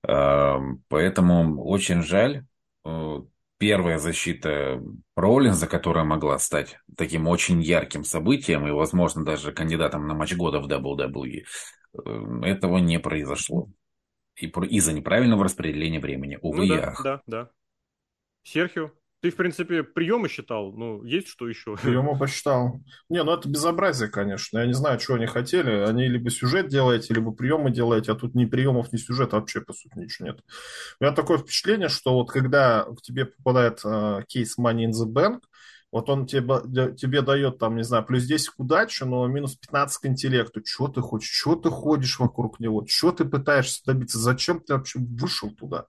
Поэтому 0.00 1.62
очень 1.64 2.02
жаль. 2.02 2.46
Э, 2.86 3.18
первая 3.58 3.98
защита 3.98 4.80
Роллинза, 5.16 5.66
которая 5.66 6.04
могла 6.04 6.38
стать 6.38 6.78
таким 6.96 7.28
очень 7.28 7.60
ярким 7.60 8.04
событием 8.04 8.66
и, 8.66 8.70
возможно, 8.70 9.24
даже 9.24 9.52
кандидатом 9.52 10.06
на 10.06 10.14
матч 10.14 10.34
года 10.34 10.60
в 10.60 10.66
WWE, 10.66 11.42
э, 11.42 12.40
этого 12.44 12.78
не 12.78 12.98
произошло. 12.98 13.68
И 14.36 14.46
из-за 14.46 14.92
неправильного 14.92 15.44
распределения 15.44 15.98
времени. 15.98 16.38
Увы, 16.40 16.66
ну, 16.66 16.76
да, 16.76 16.94
да, 17.02 17.22
да. 17.26 17.50
Серхио, 18.48 18.90
ты, 19.20 19.30
в 19.30 19.36
принципе, 19.36 19.82
приемы 19.82 20.28
считал, 20.28 20.72
ну, 20.72 21.02
есть 21.04 21.28
что 21.28 21.48
еще? 21.48 21.76
Приемы 21.76 22.16
посчитал. 22.16 22.80
Не, 23.08 23.22
ну 23.24 23.32
это 23.32 23.48
безобразие, 23.48 24.08
конечно. 24.08 24.58
Я 24.58 24.66
не 24.66 24.72
знаю, 24.72 25.00
что 25.00 25.14
они 25.14 25.26
хотели. 25.26 25.70
Они 25.70 26.08
либо 26.08 26.30
сюжет 26.30 26.68
делаете, 26.68 27.14
либо 27.14 27.32
приемы 27.32 27.70
делаете, 27.70 28.12
а 28.12 28.14
тут 28.14 28.34
ни 28.34 28.46
приемов, 28.46 28.92
ни 28.92 28.96
сюжета 28.96 29.36
вообще, 29.36 29.60
по 29.60 29.72
сути, 29.72 29.98
ничего 29.98 30.28
нет. 30.28 30.40
У 30.98 31.04
меня 31.04 31.14
такое 31.14 31.38
впечатление, 31.38 31.88
что 31.88 32.14
вот 32.14 32.30
когда 32.30 32.84
к 32.84 33.02
тебе 33.02 33.26
попадает 33.26 33.80
э, 33.84 34.22
кейс 34.28 34.56
Money 34.58 34.86
in 34.86 34.92
the 34.92 35.12
Bank, 35.12 35.40
вот 35.90 36.08
он 36.08 36.26
тебе, 36.26 36.94
тебе 36.94 37.22
дает, 37.22 37.58
там, 37.58 37.76
не 37.76 37.82
знаю, 37.82 38.04
плюс 38.04 38.24
10 38.24 38.50
к 38.50 38.60
удаче, 38.60 39.04
но 39.04 39.26
минус 39.26 39.56
15 39.56 39.98
к 39.98 40.06
интеллекту. 40.06 40.62
Что 40.64 40.88
ты 40.88 41.00
хочешь? 41.00 41.30
Что 41.30 41.56
ты 41.56 41.70
ходишь 41.70 42.18
вокруг 42.18 42.60
него? 42.60 42.86
Что 42.86 43.10
ты 43.10 43.24
пытаешься 43.24 43.82
добиться? 43.84 44.18
Зачем 44.18 44.60
ты 44.60 44.74
вообще 44.74 45.00
вышел 45.00 45.50
туда? 45.50 45.86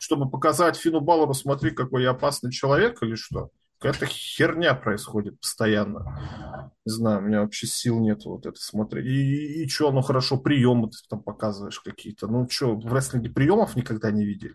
Чтобы 0.00 0.30
показать 0.30 0.76
Фину 0.76 1.00
Баллару, 1.00 1.34
смотри, 1.34 1.72
какой 1.72 2.04
я 2.04 2.10
опасный 2.10 2.50
человек 2.50 3.02
или 3.02 3.16
что? 3.16 3.50
Какая-то 3.78 4.06
херня 4.06 4.74
происходит 4.74 5.38
постоянно. 5.40 6.72
Не 6.86 6.92
знаю, 6.92 7.18
у 7.18 7.22
меня 7.22 7.42
вообще 7.42 7.66
сил 7.66 8.00
нет 8.00 8.24
вот 8.24 8.46
это 8.46 8.58
смотреть. 8.58 9.04
И, 9.04 9.10
и, 9.10 9.64
и 9.64 9.68
что, 9.68 9.92
ну 9.92 10.00
хорошо, 10.00 10.38
приемы 10.38 10.88
ты 10.88 10.96
там 11.08 11.22
показываешь 11.22 11.80
какие-то. 11.80 12.28
Ну 12.28 12.48
что, 12.48 12.74
в 12.74 12.92
рестлинге 12.92 13.28
приемов 13.28 13.76
никогда 13.76 14.10
не 14.10 14.24
видели? 14.24 14.54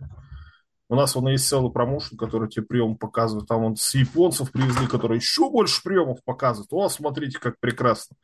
У 0.89 0.95
нас 0.95 1.13
вон 1.13 1.27
есть 1.27 1.47
целый 1.47 1.71
промоушен, 1.71 2.17
который 2.17 2.49
тебе 2.49 2.65
прием 2.65 2.97
показывает. 2.97 3.47
Там 3.47 3.63
он 3.63 3.75
с 3.75 3.93
японцев 3.93 4.51
привезли, 4.51 4.87
которые 4.87 5.17
еще 5.17 5.49
больше 5.49 5.83
приемов 5.83 6.23
показывают. 6.23 6.73
О, 6.73 6.89
смотрите, 6.89 7.39
как 7.39 7.59
прекрасно 7.59 8.15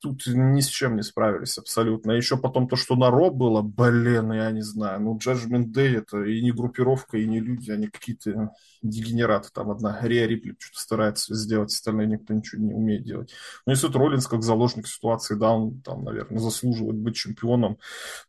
тут 0.00 0.26
ни 0.26 0.60
с 0.60 0.66
чем 0.66 0.96
не 0.96 1.02
справились 1.02 1.58
абсолютно. 1.58 2.12
Еще 2.12 2.36
потом 2.36 2.68
то, 2.68 2.76
что 2.76 2.96
на 2.96 3.10
Ро 3.10 3.30
было, 3.30 3.62
блин, 3.62 4.32
я 4.32 4.50
не 4.50 4.62
знаю. 4.62 5.00
Ну, 5.00 5.18
Judgment 5.18 5.72
Day 5.72 5.98
это 5.98 6.22
и 6.24 6.42
не 6.42 6.52
группировка, 6.52 7.18
и 7.18 7.26
не 7.26 7.40
люди, 7.40 7.70
они 7.70 7.88
какие-то 7.88 8.52
дегенераты. 8.82 9.50
Там 9.52 9.70
одна 9.70 9.98
Риа 10.02 10.26
Рипли 10.26 10.56
что-то 10.58 10.80
старается 10.80 11.34
сделать, 11.34 11.70
остальные 11.70 12.06
никто 12.06 12.34
ничего 12.34 12.62
не 12.62 12.74
умеет 12.74 13.04
делать. 13.04 13.32
Но 13.66 13.72
если 13.72 13.88
Роллинс 13.88 14.26
как 14.26 14.42
заложник 14.42 14.86
ситуации, 14.86 15.34
да, 15.34 15.52
он 15.52 15.80
там, 15.82 16.04
наверное, 16.04 16.38
заслуживает 16.38 16.96
быть 16.96 17.16
чемпионом, 17.16 17.78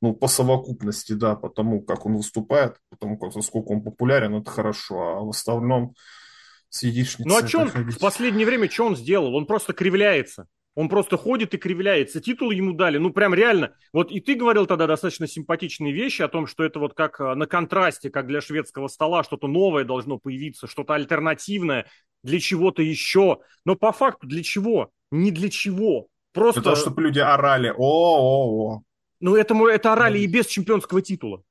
ну, 0.02 0.14
по 0.14 0.27
совокупности, 0.27 1.14
да, 1.14 1.35
потому 1.35 1.81
как 1.81 2.06
он 2.06 2.18
выступает, 2.18 2.77
потому 2.89 3.18
как, 3.18 3.34
насколько 3.34 3.69
он 3.69 3.81
популярен, 3.81 4.35
это 4.35 4.52
хорошо, 4.52 5.18
а 5.18 5.22
в 5.22 5.30
остальном 5.30 5.95
с 6.69 6.84
Ну, 7.19 7.35
а 7.38 7.60
он 7.60 7.68
в 7.69 7.99
последнее 7.99 8.45
время, 8.45 8.69
что 8.69 8.85
он 8.85 8.95
сделал? 8.95 9.35
Он 9.35 9.45
просто 9.45 9.73
кривляется. 9.73 10.48
Он 10.76 10.88
просто 10.88 11.18
ходит 11.18 11.53
и 11.53 11.57
кривляется. 11.57 12.22
Титул 12.22 12.52
ему 12.52 12.73
дали, 12.73 12.98
ну 12.98 13.11
прям 13.11 13.34
реально. 13.34 13.76
Вот 13.91 14.11
и 14.11 14.22
ты 14.22 14.35
говорил 14.35 14.65
тогда 14.65 14.88
достаточно 14.88 15.27
симпатичные 15.27 15.91
вещи 15.91 16.22
о 16.22 16.30
том, 16.30 16.48
что 16.48 16.64
это 16.64 16.80
вот 16.80 16.93
как 16.93 17.19
а, 17.19 17.35
на 17.35 17.45
контрасте, 17.45 18.10
как 18.10 18.27
для 18.27 18.39
шведского 18.39 18.88
стола, 18.88 19.23
что-то 19.23 19.48
новое 19.48 19.84
должно 19.84 20.18
появиться, 20.18 20.68
что-то 20.68 20.93
альтернативное 20.93 21.88
для 22.23 22.39
чего-то 22.39 22.81
еще. 22.81 23.39
Но 23.65 23.76
по 23.76 23.91
факту 23.91 24.27
для 24.27 24.43
чего? 24.43 24.91
Не 25.11 25.31
для 25.31 25.49
чего. 25.49 26.07
Просто... 26.31 26.61
Для 26.61 26.72
того, 26.72 26.81
чтобы 26.81 27.02
люди 27.02 27.19
орали 27.19 27.73
«О-о-о». 27.76 28.81
Ну, 29.19 29.35
это, 29.35 29.53
это 29.68 29.93
орали 29.93 30.19
и 30.19 30.27
без 30.27 30.48
чемпионского 30.48 31.02
титула. 31.02 31.43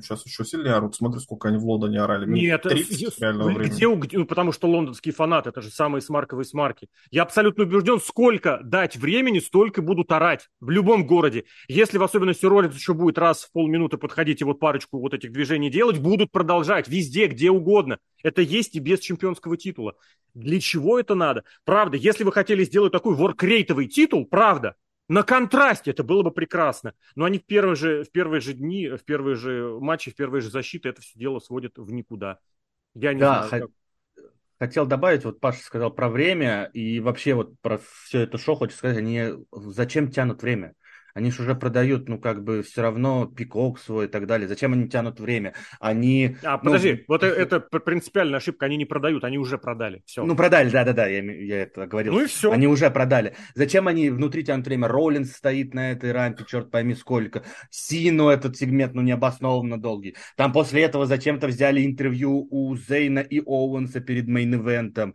Сейчас 0.00 0.24
еще 0.26 0.44
сильнее 0.44 0.74
орут. 0.74 0.94
Смотри, 0.94 1.20
сколько 1.20 1.48
они 1.48 1.58
в 1.58 1.64
Лондоне 1.64 2.00
орали. 2.00 2.26
Нет, 2.30 2.62
30 2.62 3.20
реального 3.20 3.48
где, 3.50 3.58
времени. 3.58 4.00
Где, 4.00 4.18
ну, 4.18 4.26
потому 4.26 4.52
что 4.52 4.68
лондонские 4.68 5.14
фанаты, 5.14 5.50
это 5.50 5.62
же 5.62 5.70
самые 5.70 6.02
смарковые 6.02 6.44
смарки. 6.44 6.88
Я 7.10 7.22
абсолютно 7.22 7.64
убежден, 7.64 8.00
сколько 8.00 8.60
дать 8.62 8.96
времени, 8.96 9.38
столько 9.38 9.82
будут 9.82 10.12
орать 10.12 10.48
в 10.60 10.70
любом 10.70 11.06
городе. 11.06 11.44
Если 11.68 11.98
в 11.98 12.02
особенности 12.02 12.46
ролик 12.46 12.74
еще 12.74 12.94
будет 12.94 13.18
раз 13.18 13.44
в 13.44 13.52
полминуты 13.52 13.96
подходить 13.96 14.40
и 14.40 14.44
вот 14.44 14.60
парочку 14.60 14.98
вот 14.98 15.14
этих 15.14 15.32
движений 15.32 15.70
делать, 15.70 15.98
будут 15.98 16.30
продолжать 16.30 16.88
везде, 16.88 17.26
где 17.26 17.50
угодно. 17.50 17.98
Это 18.22 18.42
есть 18.42 18.74
и 18.74 18.80
без 18.80 19.00
чемпионского 19.00 19.56
титула. 19.56 19.94
Для 20.34 20.60
чего 20.60 20.98
это 20.98 21.14
надо? 21.14 21.44
Правда, 21.64 21.96
если 21.96 22.24
вы 22.24 22.32
хотели 22.32 22.64
сделать 22.64 22.92
такой 22.92 23.14
воркрейтовый 23.14 23.86
титул, 23.86 24.26
правда, 24.26 24.74
на 25.08 25.22
контрасте 25.22 25.90
это 25.92 26.02
было 26.02 26.22
бы 26.22 26.30
прекрасно. 26.30 26.94
Но 27.14 27.24
они 27.24 27.38
в 27.38 27.46
первые 27.46 27.76
же, 27.76 28.04
в 28.04 28.10
первые 28.10 28.40
же 28.40 28.54
дни, 28.54 28.88
в 28.88 29.04
первые 29.04 29.36
же 29.36 29.78
матчи, 29.80 30.10
в 30.10 30.16
первые 30.16 30.40
же 30.40 30.50
защиты 30.50 30.88
это 30.88 31.02
все 31.02 31.18
дело 31.18 31.38
сводят 31.38 31.78
в 31.78 31.92
никуда. 31.92 32.38
Я 32.94 33.12
не 33.12 33.20
да, 33.20 33.46
знаю. 33.46 33.68
Как... 33.68 34.24
Хотел 34.58 34.86
добавить, 34.86 35.24
вот 35.24 35.38
Паша 35.38 35.62
сказал 35.62 35.90
про 35.92 36.08
время, 36.08 36.70
и 36.72 36.98
вообще 36.98 37.34
вот 37.34 37.60
про 37.60 37.78
все 37.78 38.20
это 38.20 38.38
шоу 38.38 38.56
хочу 38.56 38.74
сказать, 38.74 38.96
они 38.96 39.32
зачем 39.52 40.10
тянут 40.10 40.42
время? 40.42 40.74
Они 41.16 41.30
же 41.30 41.44
уже 41.44 41.54
продают, 41.54 42.10
ну, 42.10 42.18
как 42.18 42.44
бы, 42.44 42.62
все 42.62 42.82
равно 42.82 43.24
пикок 43.24 43.78
свой 43.78 44.04
и 44.04 44.08
так 44.08 44.26
далее. 44.26 44.46
Зачем 44.46 44.74
они 44.74 44.86
тянут 44.86 45.18
время? 45.18 45.54
Они... 45.80 46.36
А, 46.44 46.58
ну, 46.62 46.72
подожди, 46.72 47.06
вот 47.08 47.22
э, 47.22 47.28
это 47.28 47.58
принципиальная 47.58 48.36
ошибка. 48.36 48.66
Они 48.66 48.76
не 48.76 48.84
продают, 48.84 49.24
они 49.24 49.38
уже 49.38 49.56
продали. 49.56 50.02
Все. 50.04 50.26
Ну, 50.26 50.36
продали, 50.36 50.68
да-да-да, 50.68 51.06
я, 51.06 51.22
я 51.22 51.62
это 51.62 51.86
говорил. 51.86 52.12
Ну 52.12 52.20
и 52.20 52.26
все. 52.26 52.52
Они 52.52 52.66
уже 52.66 52.90
продали. 52.90 53.34
Зачем 53.54 53.88
они 53.88 54.10
внутри 54.10 54.44
тянут 54.44 54.66
время? 54.66 54.88
Роллинс 54.88 55.32
стоит 55.32 55.72
на 55.72 55.92
этой 55.92 56.12
рампе, 56.12 56.44
черт 56.46 56.70
пойми 56.70 56.94
сколько. 56.94 57.44
Сину 57.70 58.28
этот 58.28 58.58
сегмент, 58.58 58.92
ну, 58.92 59.00
необоснованно 59.00 59.80
долгий. 59.80 60.16
Там 60.36 60.52
после 60.52 60.82
этого 60.82 61.06
зачем-то 61.06 61.46
взяли 61.46 61.86
интервью 61.86 62.46
у 62.50 62.76
Зейна 62.76 63.20
и 63.20 63.40
Оуэнса 63.40 64.00
перед 64.00 64.28
мейн-ивентом 64.28 65.14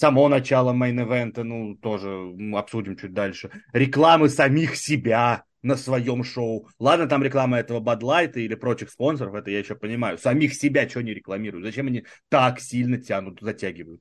само 0.00 0.28
начало 0.30 0.72
мейн-эвента, 0.72 1.42
ну, 1.42 1.76
тоже 1.76 2.34
обсудим 2.54 2.96
чуть 2.96 3.12
дальше. 3.12 3.50
Рекламы 3.74 4.30
самих 4.30 4.76
себя 4.76 5.44
на 5.62 5.76
своем 5.76 6.24
шоу. 6.24 6.66
Ладно, 6.78 7.06
там 7.06 7.22
реклама 7.22 7.58
этого 7.58 7.80
Бадлайта 7.80 8.40
или 8.40 8.54
прочих 8.54 8.88
спонсоров, 8.90 9.34
это 9.34 9.50
я 9.50 9.58
еще 9.58 9.74
понимаю. 9.74 10.16
Самих 10.16 10.54
себя 10.54 10.88
что 10.88 11.02
не 11.02 11.12
рекламируют? 11.12 11.66
Зачем 11.66 11.88
они 11.88 12.06
так 12.30 12.60
сильно 12.60 12.96
тянут, 12.96 13.40
затягивают? 13.42 14.00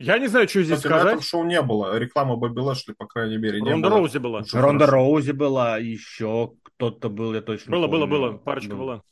Я 0.00 0.18
не 0.18 0.26
знаю, 0.26 0.48
что 0.48 0.64
здесь 0.64 0.78
Кстати, 0.78 0.90
сказать. 0.90 1.04
На 1.04 1.10
этом 1.10 1.22
шоу 1.22 1.44
не 1.44 1.62
было. 1.62 1.96
Реклама 1.96 2.34
Бобби 2.34 2.58
Лэшли, 2.58 2.92
по 2.92 3.06
крайней 3.06 3.36
мере, 3.38 3.60
не 3.60 3.70
Ронда 3.70 3.88
было. 3.88 3.98
Роузи 3.98 4.18
была. 4.18 4.42
Ронда 4.52 4.86
Роузи 4.86 5.30
была, 5.30 5.78
еще 5.78 6.54
кто-то 6.64 7.08
был, 7.08 7.32
я 7.34 7.40
точно 7.40 7.70
Было, 7.70 7.86
помню. 7.86 8.06
было, 8.08 8.30
было. 8.30 8.38
Парочка 8.38 8.74
была. 8.74 9.02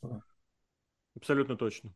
Абсолютно 1.15 1.55
точно. 1.55 1.91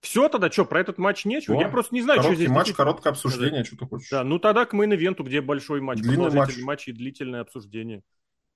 Все 0.00 0.28
тогда, 0.28 0.50
что, 0.50 0.64
про 0.64 0.80
этот 0.80 0.98
матч 0.98 1.24
нечего? 1.24 1.56
О, 1.56 1.60
Я 1.60 1.68
просто 1.68 1.94
не 1.94 2.02
знаю, 2.02 2.22
что 2.22 2.34
здесь... 2.34 2.48
матч, 2.48 2.72
короткое 2.72 3.10
обсуждение, 3.10 3.64
что 3.64 3.76
ты 3.76 3.86
хочешь. 3.86 4.08
Да, 4.10 4.24
ну 4.24 4.38
тогда 4.38 4.64
к 4.64 4.74
мейн-ивенту, 4.74 5.24
где 5.24 5.40
большой 5.40 5.80
матч, 5.80 6.00
длинный 6.00 6.30
матч. 6.30 6.58
матч 6.58 6.88
и 6.88 6.92
длительное 6.92 7.40
обсуждение. 7.40 8.02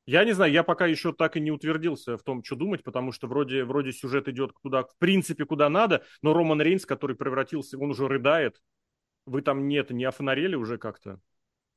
Я 0.07 0.25
не 0.25 0.33
знаю, 0.33 0.53
я 0.53 0.63
пока 0.65 0.87
еще 0.87 1.13
так 1.13 1.37
и 1.37 1.41
не 1.41 1.51
утвердился 1.51 2.17
в 2.17 2.23
том, 2.23 2.43
что 2.43 2.57
думать, 2.57 2.83
потому 2.83 3.13
что 3.13 3.29
вроде, 3.29 3.65
вроде 3.65 3.93
сюжет 3.93 4.29
идет 4.29 4.53
туда, 4.63 4.83
в 4.83 4.97
принципе, 4.99 5.45
куда 5.45 5.69
надо, 5.69 6.05
но 6.23 6.33
Роман 6.33 6.61
Рейнс, 6.61 6.87
который 6.87 7.17
превратился, 7.17 7.79
он 7.79 7.91
уже 7.91 8.09
рыдает. 8.09 8.61
Вы 9.27 9.43
там 9.43 9.69
нет, 9.69 9.91
не 9.91 10.05
офонарели 10.05 10.57
уже 10.57 10.79
как-то? 10.79 11.21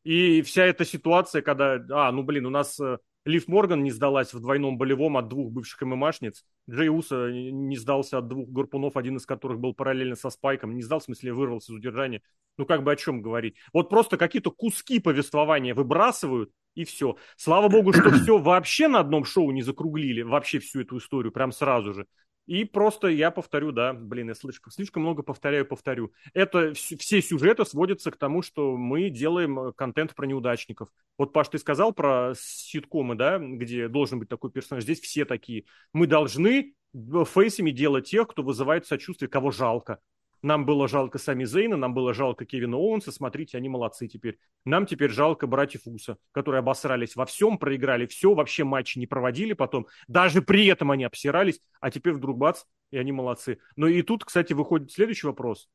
И 0.03 0.41
вся 0.41 0.65
эта 0.65 0.85
ситуация, 0.85 1.41
когда, 1.41 1.83
а, 1.89 2.11
ну 2.11 2.23
блин, 2.23 2.45
у 2.45 2.49
нас 2.49 2.79
э, 2.79 2.97
Лив 3.25 3.47
Морган 3.47 3.83
не 3.83 3.91
сдалась 3.91 4.33
в 4.33 4.39
двойном 4.41 4.77
болевом 4.77 5.15
от 5.17 5.29
двух 5.29 5.51
бывших 5.51 5.81
ММАшниц. 5.81 6.45
Джей 6.69 6.89
Уса 6.89 7.31
не 7.31 7.77
сдался 7.77 8.17
от 8.17 8.27
двух 8.27 8.49
гарпунов, 8.49 8.97
один 8.97 9.17
из 9.17 9.25
которых 9.25 9.59
был 9.59 9.73
параллельно 9.73 10.15
со 10.15 10.29
Спайком. 10.29 10.75
Не 10.75 10.81
сдал, 10.81 10.99
в 10.99 11.03
смысле, 11.03 11.33
вырвался 11.33 11.71
из 11.71 11.77
удержания. 11.77 12.21
Ну, 12.57 12.65
как 12.65 12.83
бы 12.83 12.91
о 12.91 12.95
чем 12.95 13.21
говорить. 13.21 13.55
Вот 13.71 13.89
просто 13.89 14.17
какие-то 14.17 14.51
куски 14.51 14.99
повествования 14.99 15.73
выбрасывают, 15.73 16.51
и 16.75 16.83
все. 16.83 17.17
Слава 17.37 17.69
богу, 17.69 17.93
что 17.93 18.11
все 18.11 18.37
вообще 18.37 18.87
на 18.87 18.99
одном 18.99 19.25
шоу 19.25 19.51
не 19.51 19.61
закруглили, 19.61 20.21
вообще 20.21 20.59
всю 20.59 20.81
эту 20.81 20.97
историю, 20.97 21.31
прям 21.31 21.51
сразу 21.51 21.93
же. 21.93 22.07
И 22.45 22.65
просто 22.65 23.07
я 23.07 23.31
повторю, 23.31 23.71
да, 23.71 23.93
блин, 23.93 24.27
я 24.27 24.33
слишком, 24.33 24.71
слишком 24.71 25.03
много 25.03 25.23
повторяю, 25.23 25.65
повторю. 25.65 26.11
Это 26.33 26.73
все 26.73 27.21
сюжеты 27.21 27.63
сводятся 27.65 28.11
к 28.11 28.17
тому, 28.17 28.41
что 28.41 28.75
мы 28.75 29.09
делаем 29.09 29.71
контент 29.73 30.13
про 30.13 30.25
неудачников. 30.25 30.89
Вот, 31.17 31.31
Паш, 31.31 31.47
ты 31.47 31.57
сказал 31.57 31.93
про 31.93 32.33
ситкомы, 32.37 33.15
да, 33.15 33.39
где 33.39 33.87
должен 33.87 34.19
быть 34.19 34.29
такой 34.29 34.51
персонаж. 34.51 34.83
Здесь 34.83 34.99
все 34.99 35.23
такие. 35.23 35.63
Мы 35.93 36.05
должны 36.05 36.73
фейсами 36.93 37.71
делать 37.71 38.09
тех, 38.09 38.27
кто 38.27 38.43
вызывает 38.43 38.85
сочувствие, 38.85 39.29
кого 39.29 39.51
жалко. 39.51 39.99
Нам 40.43 40.65
было 40.65 40.89
жалко 40.89 41.19
сами 41.19 41.45
Зейна, 41.45 41.77
нам 41.77 41.93
было 41.93 42.13
жалко 42.13 42.45
Кевина 42.45 42.75
Оуэнса, 42.75 43.13
смотрите, 43.13 43.57
они 43.57 43.69
молодцы 43.69 44.09
теперь. 44.09 44.37
Нам 44.65 44.85
теперь 44.85 45.09
жалко 45.09 45.47
братьев 45.47 45.83
Уса, 45.85 46.17
которые 46.33 46.59
обосрались 46.59 47.15
во 47.15 47.25
всем, 47.25 47.57
проиграли 47.57 48.05
все, 48.07 48.33
вообще 48.33 48.65
матчи 48.65 48.99
не 48.99 49.07
проводили 49.07 49.53
потом. 49.53 49.87
Даже 50.09 50.41
при 50.41 50.65
этом 50.65 50.91
они 50.91 51.05
обсирались, 51.05 51.61
а 51.79 51.89
теперь 51.89 52.15
вдруг 52.15 52.37
бац, 52.37 52.65
и 52.91 52.97
они 52.97 53.13
молодцы. 53.13 53.59
Но 53.77 53.87
и 53.87 54.01
тут, 54.01 54.25
кстати, 54.25 54.51
выходит 54.51 54.91
следующий 54.91 55.27
вопрос. 55.27 55.69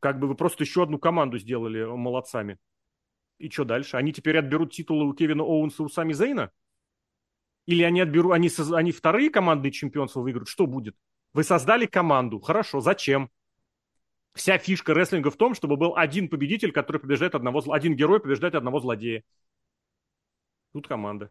Как 0.00 0.18
бы 0.18 0.26
вы 0.26 0.34
просто 0.34 0.64
еще 0.64 0.82
одну 0.82 0.98
команду 0.98 1.38
сделали 1.38 1.84
молодцами. 1.84 2.58
И 3.38 3.48
что 3.48 3.64
дальше? 3.64 3.96
Они 3.96 4.12
теперь 4.12 4.38
отберут 4.38 4.72
титулы 4.72 5.06
у 5.06 5.14
Кевина 5.14 5.44
Оуэнса 5.44 5.84
у 5.84 5.88
сами 5.88 6.14
Зейна? 6.14 6.50
Или 7.66 7.84
они 7.84 8.00
отберут, 8.00 8.32
они, 8.32 8.50
они 8.74 8.90
вторые 8.90 9.30
командные 9.30 9.70
чемпионства 9.70 10.20
выиграют? 10.20 10.48
Что 10.48 10.66
будет? 10.66 10.96
Вы 11.32 11.44
создали 11.44 11.86
команду. 11.86 12.40
Хорошо, 12.40 12.80
зачем? 12.80 13.30
Вся 14.34 14.58
фишка 14.58 14.94
рестлинга 14.94 15.30
в 15.30 15.36
том, 15.36 15.54
чтобы 15.54 15.76
был 15.76 15.96
один 15.96 16.28
победитель, 16.28 16.72
который 16.72 16.98
побеждает 16.98 17.34
одного, 17.34 17.62
один 17.72 17.96
герой 17.96 18.20
побеждает 18.20 18.54
одного 18.54 18.80
злодея. 18.80 19.24
Тут 20.72 20.86
команда. 20.86 21.30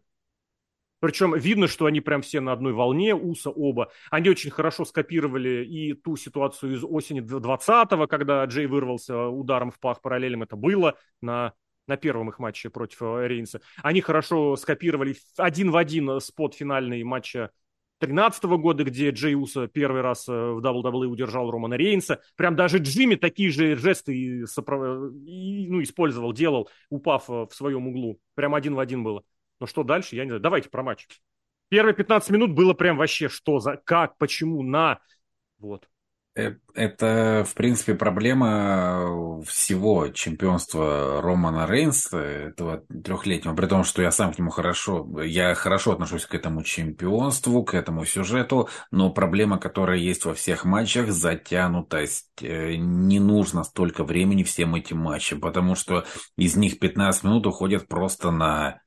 Причем 0.99 1.33
видно, 1.33 1.67
что 1.67 1.85
они 1.85 2.01
прям 2.01 2.21
все 2.21 2.41
на 2.41 2.51
одной 2.51 2.73
волне, 2.73 3.15
Уса 3.15 3.49
оба. 3.49 3.89
Они 4.11 4.29
очень 4.29 4.51
хорошо 4.51 4.83
скопировали 4.83 5.65
и 5.65 5.93
ту 5.93 6.17
ситуацию 6.17 6.75
из 6.75 6.83
осени 6.83 7.21
20-го, 7.21 8.07
когда 8.07 8.43
Джей 8.45 8.65
вырвался 8.65 9.27
ударом 9.27 9.71
в 9.71 9.79
пах 9.79 10.01
параллельным. 10.01 10.43
Это 10.43 10.57
было 10.57 10.97
на, 11.21 11.53
на 11.87 11.95
первом 11.95 12.29
их 12.29 12.39
матче 12.39 12.69
против 12.69 13.01
э, 13.01 13.27
Рейнса. 13.27 13.61
Они 13.81 14.01
хорошо 14.01 14.57
скопировали 14.57 15.15
один 15.37 15.71
в 15.71 15.77
один 15.77 16.19
спот 16.19 16.55
финальный 16.55 17.03
матча 17.03 17.51
2013 17.99 18.43
года, 18.43 18.83
где 18.83 19.09
Джей 19.09 19.35
Уса 19.35 19.67
первый 19.67 20.01
раз 20.01 20.27
э, 20.27 20.31
в 20.31 20.59
WWE 20.59 21.07
удержал 21.07 21.51
Романа 21.51 21.73
Рейнса. 21.73 22.21
Прям 22.37 22.55
даже 22.55 22.77
Джимми 22.77 23.15
такие 23.15 23.51
же 23.51 23.75
жесты 23.75 24.15
и, 24.15 24.45
соправ... 24.45 25.11
и, 25.25 25.67
ну, 25.69 25.83
использовал, 25.83 26.31
делал, 26.31 26.69
упав 26.89 27.29
э, 27.29 27.47
в 27.49 27.49
своем 27.51 27.87
углу. 27.87 28.19
Прям 28.35 28.55
один 28.55 28.75
в 28.75 28.79
один 28.79 29.03
было. 29.03 29.23
Но 29.59 29.65
что 29.65 29.83
дальше, 29.83 30.15
я 30.15 30.23
не 30.23 30.29
знаю. 30.29 30.41
Давайте 30.41 30.69
про 30.69 30.81
матч. 30.81 31.07
Первые 31.67 31.93
15 31.93 32.29
минут 32.29 32.51
было 32.51 32.73
прям 32.73 32.97
вообще 32.97 33.27
что 33.27 33.59
за, 33.59 33.75
как, 33.83 34.17
почему, 34.17 34.63
на. 34.63 34.99
Вот. 35.57 35.87
Э, 36.35 36.55
это, 36.73 37.43
в 37.47 37.53
принципе, 37.55 37.95
проблема 37.95 39.41
всего 39.45 40.07
чемпионства 40.09 41.21
Романа 41.21 41.67
Рейнса, 41.67 42.17
этого 42.17 42.83
трехлетнего, 43.03 43.55
при 43.55 43.65
том, 43.65 43.83
что 43.83 44.01
я 44.01 44.11
сам 44.11 44.33
к 44.33 44.39
нему 44.39 44.49
хорошо, 44.49 45.21
я 45.21 45.53
хорошо 45.55 45.93
отношусь 45.93 46.25
к 46.25 46.35
этому 46.35 46.63
чемпионству, 46.63 47.63
к 47.63 47.73
этому 47.73 48.05
сюжету, 48.05 48.69
но 48.91 49.11
проблема, 49.11 49.57
которая 49.57 49.97
есть 49.97 50.25
во 50.25 50.33
всех 50.33 50.65
матчах, 50.65 51.11
затянутость. 51.11 52.29
Э, 52.41 52.75
не 52.75 53.19
нужно 53.19 53.63
столько 53.63 54.03
времени 54.03 54.43
всем 54.43 54.75
этим 54.75 54.99
матчам, 54.99 55.41
потому 55.41 55.75
что 55.75 56.05
из 56.37 56.55
них 56.55 56.79
15 56.79 57.23
минут 57.23 57.47
уходят 57.47 57.87
просто 57.87 58.31
на 58.31 58.81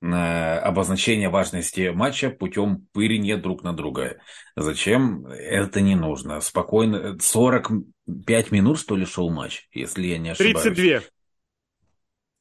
обозначение 0.00 1.28
важности 1.28 1.90
матча 1.92 2.30
путем 2.30 2.86
пырения 2.92 3.36
друг 3.36 3.62
на 3.62 3.72
друга. 3.72 4.18
Зачем? 4.56 5.26
Это 5.26 5.80
не 5.80 5.96
нужно. 5.96 6.40
Спокойно. 6.40 7.18
45 7.18 8.50
минут, 8.52 8.78
что 8.78 8.96
ли, 8.96 9.04
шел 9.04 9.30
матч, 9.30 9.68
если 9.72 10.06
я 10.06 10.18
не 10.18 10.30
ошибаюсь. 10.30 10.62
32. 10.62 11.00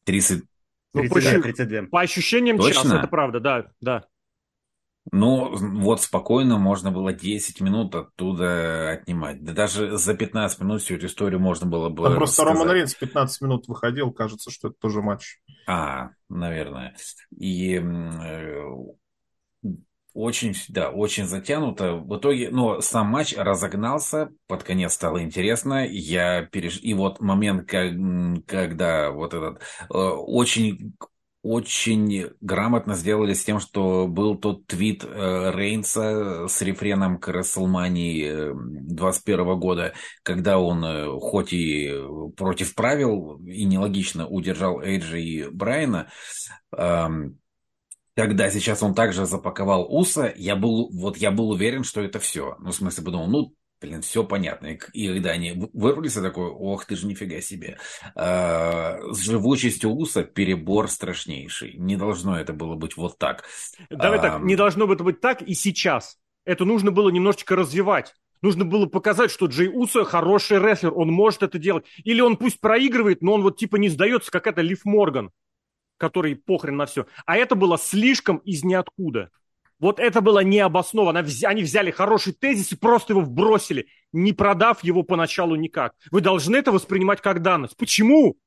30... 0.06 0.44
Ну, 0.94 1.02
32, 1.02 1.32
по, 1.34 1.42
32. 1.42 1.82
по 1.90 2.02
ощущениям 2.02 2.58
Точно? 2.58 2.74
час, 2.74 2.92
это 2.92 3.08
правда, 3.08 3.40
да, 3.40 3.66
да. 3.82 4.06
Ну, 5.12 5.56
вот 5.56 6.02
спокойно 6.02 6.58
можно 6.58 6.92
было 6.92 7.14
10 7.14 7.62
минут 7.62 7.96
оттуда 7.96 8.92
отнимать. 8.92 9.44
Да 9.44 9.54
даже 9.54 9.98
за 9.98 10.14
15 10.16 10.60
минут 10.62 10.82
всю 10.82 10.96
эту 10.96 11.06
историю 11.06 11.40
можно 11.40 11.66
было 11.66 11.90
бы 11.90 12.04
Там 12.04 12.16
просто 12.16 12.42
сказать. 12.42 12.54
Роман 12.54 12.72
Рейнс 12.74 12.94
15 12.96 13.42
минут 13.42 13.68
выходил, 13.68 14.12
кажется, 14.12 14.52
что 14.52 14.70
это 14.70 14.78
тоже 14.80 15.02
матч. 15.02 15.40
А, 15.68 16.10
наверное. 16.30 16.96
И 17.38 17.76
э, 17.76 18.64
очень, 20.18 20.56
да, 20.70 20.90
очень 20.90 21.26
затянуто. 21.26 21.94
В 21.94 22.18
итоге, 22.18 22.50
но 22.50 22.82
сам 22.82 23.08
матч 23.08 23.36
разогнался, 23.38 24.32
под 24.48 24.64
конец 24.64 24.94
стало 24.94 25.22
интересно. 25.22 25.86
Я 25.88 26.42
переш... 26.42 26.80
И 26.82 26.96
вот 26.96 27.22
момент, 27.22 27.70
как, 27.70 27.92
когда 28.48 29.12
вот 29.12 29.36
этот 29.36 29.62
э, 29.90 29.94
очень 29.94 30.96
очень 31.48 32.32
грамотно 32.42 32.96
сделали 32.96 33.34
с 33.34 33.44
тем, 33.44 33.60
что 33.60 34.08
был 34.08 34.38
тот 34.38 34.68
твит 34.68 35.04
э, 35.04 35.52
Рейнса 35.54 36.48
с 36.48 36.62
рефреном 36.62 37.20
к 37.20 37.30
WrestleMania 37.30 38.54
21 38.54 39.58
года, 39.58 39.94
когда 40.24 40.60
он, 40.60 40.84
э, 40.84 41.20
хоть 41.20 41.54
и 41.54 41.90
против 42.36 42.76
правил 42.76 43.42
и 43.46 43.64
нелогично 43.64 44.28
удержал 44.28 44.82
Эйджа 44.82 45.18
и 45.18 45.50
Брайана, 45.50 46.10
э, 46.78 47.08
когда 48.16 48.50
сейчас 48.50 48.84
он 48.84 48.94
также 48.94 49.26
запаковал 49.26 49.86
Уса, 49.90 50.34
я 50.36 50.56
был, 50.56 50.90
вот 50.92 51.18
я 51.18 51.32
был 51.32 51.52
уверен, 51.52 51.84
что 51.84 52.02
это 52.02 52.20
все. 52.20 52.58
Ну, 52.60 52.72
в 52.72 52.76
смысле, 52.76 53.06
подумал, 53.06 53.28
ну, 53.28 53.54
Блин, 53.80 54.02
все 54.02 54.24
понятно. 54.24 54.78
И 54.94 55.08
когда 55.08 55.32
они 55.32 55.70
вырвались, 55.74 56.16
я 56.16 56.24
такой, 56.24 56.48
ох 56.48 56.86
ты 56.86 56.96
же 56.96 57.06
нифига 57.06 57.42
себе. 57.42 57.78
А, 58.16 58.98
с 59.12 59.20
живучестью 59.20 59.92
уса 59.92 60.24
перебор 60.24 60.90
страшнейший. 60.90 61.74
Не 61.74 61.96
должно 61.96 62.40
это 62.40 62.54
было 62.54 62.76
быть 62.76 62.98
вот 62.98 63.20
так. 63.20 63.44
Давай 63.90 64.18
а, 64.18 64.22
так, 64.22 64.42
не 64.42 64.56
должно 64.56 64.92
это 64.92 65.04
быть 65.04 65.22
так 65.22 65.44
и 65.44 65.54
сейчас. 65.54 66.18
Это 66.44 66.66
нужно 66.66 66.92
было 66.92 67.10
немножечко 67.10 67.56
развивать. 67.56 68.16
Нужно 68.42 68.66
было 68.66 68.86
показать, 68.86 69.32
что 69.32 69.48
Джей 69.48 69.68
Уса 69.68 70.04
хороший 70.06 70.60
рестлер, 70.60 70.94
он 70.94 71.12
может 71.12 71.44
это 71.44 71.60
делать. 71.60 71.86
Или 72.04 72.22
он 72.22 72.38
пусть 72.38 72.60
проигрывает, 72.60 73.22
но 73.22 73.34
он 73.34 73.42
вот 73.42 73.58
типа 73.58 73.76
не 73.78 73.90
сдается, 73.90 74.32
как 74.32 74.48
это 74.48 74.62
Лив 74.62 74.86
Морган, 74.86 75.32
который 75.98 76.36
похрен 76.36 76.78
на 76.78 76.86
все. 76.86 77.06
А 77.26 77.38
это 77.38 77.56
было 77.56 77.78
слишком 77.78 78.38
из 78.38 78.64
ниоткуда. 78.64 79.30
Вот 79.80 80.00
это 80.00 80.22
было 80.22 80.44
необоснованно. 80.44 81.26
Они 81.44 81.64
взяли 81.64 81.92
хороший 81.92 82.34
тезис 82.34 82.72
и 82.72 82.76
просто 82.76 83.14
его 83.14 83.22
вбросили, 83.22 83.88
не 84.12 84.34
продав 84.34 84.84
его 84.84 85.04
поначалу 85.04 85.56
никак. 85.56 85.94
Вы 86.10 86.22
должны 86.22 86.56
это 86.56 86.72
воспринимать 86.72 87.22
как 87.22 87.42
данность. 87.42 87.78
Почему? 87.78 88.38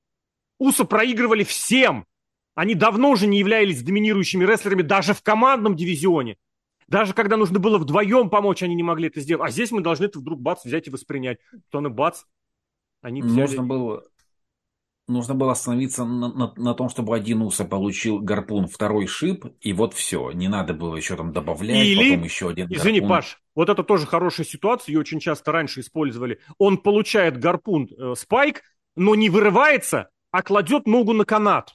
Уса 0.58 0.84
проигрывали 0.84 1.44
всем. 1.44 2.06
Они 2.54 2.74
давно 2.74 3.10
уже 3.10 3.26
не 3.26 3.38
являлись 3.38 3.82
доминирующими 3.82 4.44
рестлерами 4.44 4.82
даже 4.82 5.14
в 5.14 5.22
командном 5.22 5.76
дивизионе. 5.76 6.36
Даже 6.88 7.14
когда 7.14 7.36
нужно 7.36 7.60
было 7.60 7.78
вдвоем 7.78 8.28
помочь, 8.28 8.64
они 8.64 8.74
не 8.74 8.82
могли 8.82 9.06
это 9.06 9.20
сделать. 9.20 9.48
А 9.48 9.52
здесь 9.52 9.70
мы 9.70 9.80
должны 9.80 10.06
это 10.06 10.18
вдруг 10.18 10.40
бац 10.40 10.64
взять 10.64 10.88
и 10.88 10.90
воспринять. 10.90 11.38
То 11.70 11.80
на 11.80 11.88
бац. 11.88 12.24
Они 13.00 13.22
взяли... 13.22 13.46
Нужно 13.46 13.62
было 13.62 14.04
нужно 15.10 15.34
было 15.34 15.52
остановиться 15.52 16.04
на, 16.04 16.32
на, 16.32 16.52
на 16.56 16.74
том, 16.74 16.88
чтобы 16.88 17.14
один 17.14 17.42
уса 17.42 17.64
получил 17.64 18.20
гарпун, 18.20 18.66
второй 18.66 19.06
шип, 19.06 19.46
и 19.60 19.72
вот 19.72 19.94
все. 19.94 20.30
Не 20.32 20.48
надо 20.48 20.72
было 20.72 20.96
еще 20.96 21.16
там 21.16 21.32
добавлять, 21.32 21.86
Или, 21.86 22.10
потом 22.10 22.24
еще 22.24 22.48
один 22.48 22.66
Извини, 22.70 23.00
гарпун. 23.00 23.16
Паш, 23.16 23.38
вот 23.54 23.68
это 23.68 23.82
тоже 23.82 24.06
хорошая 24.06 24.46
ситуация, 24.46 24.92
ее 24.92 25.00
очень 25.00 25.20
часто 25.20 25.52
раньше 25.52 25.80
использовали. 25.80 26.40
Он 26.58 26.78
получает 26.78 27.38
гарпун 27.38 27.88
э, 27.90 28.14
спайк, 28.16 28.62
но 28.96 29.14
не 29.14 29.28
вырывается, 29.28 30.08
а 30.30 30.42
кладет 30.42 30.86
ногу 30.86 31.12
на 31.12 31.24
канат. 31.24 31.74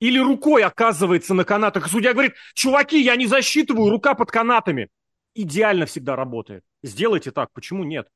Или 0.00 0.18
рукой 0.18 0.64
оказывается 0.64 1.32
на 1.32 1.44
канатах. 1.44 1.86
И 1.86 1.90
судья 1.90 2.12
говорит, 2.12 2.34
чуваки, 2.54 3.00
я 3.00 3.14
не 3.14 3.26
засчитываю, 3.26 3.90
рука 3.90 4.14
под 4.14 4.30
канатами. 4.32 4.88
Идеально 5.34 5.86
всегда 5.86 6.16
работает. 6.16 6.64
Сделайте 6.82 7.30
так, 7.30 7.52
почему 7.52 7.84
нет? 7.84 8.08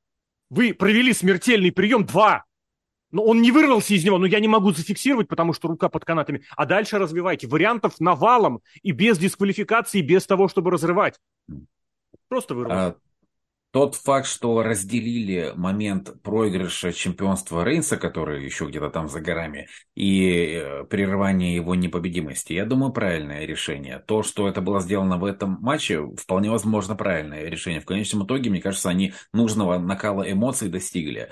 Вы 0.50 0.74
провели 0.74 1.12
смертельный 1.12 1.72
прием, 1.72 2.04
два, 2.04 2.44
но 3.10 3.24
он 3.24 3.40
не 3.40 3.52
вырвался 3.52 3.94
из 3.94 4.04
него, 4.04 4.18
но 4.18 4.26
я 4.26 4.40
не 4.40 4.48
могу 4.48 4.72
зафиксировать, 4.72 5.28
потому 5.28 5.52
что 5.52 5.68
рука 5.68 5.88
под 5.88 6.04
канатами. 6.04 6.42
А 6.56 6.66
дальше 6.66 6.98
развивайте. 6.98 7.46
Вариантов 7.46 8.00
навалом 8.00 8.60
и 8.82 8.92
без 8.92 9.18
дисквалификации, 9.18 10.00
без 10.00 10.26
того, 10.26 10.48
чтобы 10.48 10.70
разрывать. 10.70 11.14
Просто 12.28 12.54
вырвался. 12.54 12.86
А, 12.88 12.96
тот 13.76 13.94
факт, 13.94 14.26
что 14.26 14.62
разделили 14.62 15.52
момент 15.54 16.22
проигрыша 16.22 16.94
чемпионства 16.94 17.62
Рейнса, 17.62 17.98
который 17.98 18.42
еще 18.42 18.64
где-то 18.64 18.88
там 18.88 19.06
за 19.06 19.20
горами, 19.20 19.68
и 19.94 20.54
э, 20.54 20.84
прерывание 20.84 21.54
его 21.54 21.74
непобедимости, 21.74 22.54
я 22.54 22.64
думаю, 22.64 22.92
правильное 22.92 23.44
решение. 23.44 23.98
То, 23.98 24.22
что 24.22 24.48
это 24.48 24.62
было 24.62 24.80
сделано 24.80 25.18
в 25.18 25.26
этом 25.26 25.58
матче, 25.60 26.06
вполне 26.16 26.50
возможно 26.50 26.96
правильное 26.96 27.50
решение. 27.50 27.82
В 27.82 27.84
конечном 27.84 28.24
итоге, 28.24 28.48
мне 28.48 28.62
кажется, 28.62 28.88
они 28.88 29.12
нужного 29.34 29.78
накала 29.78 30.22
эмоций 30.22 30.70
достигли. 30.70 31.28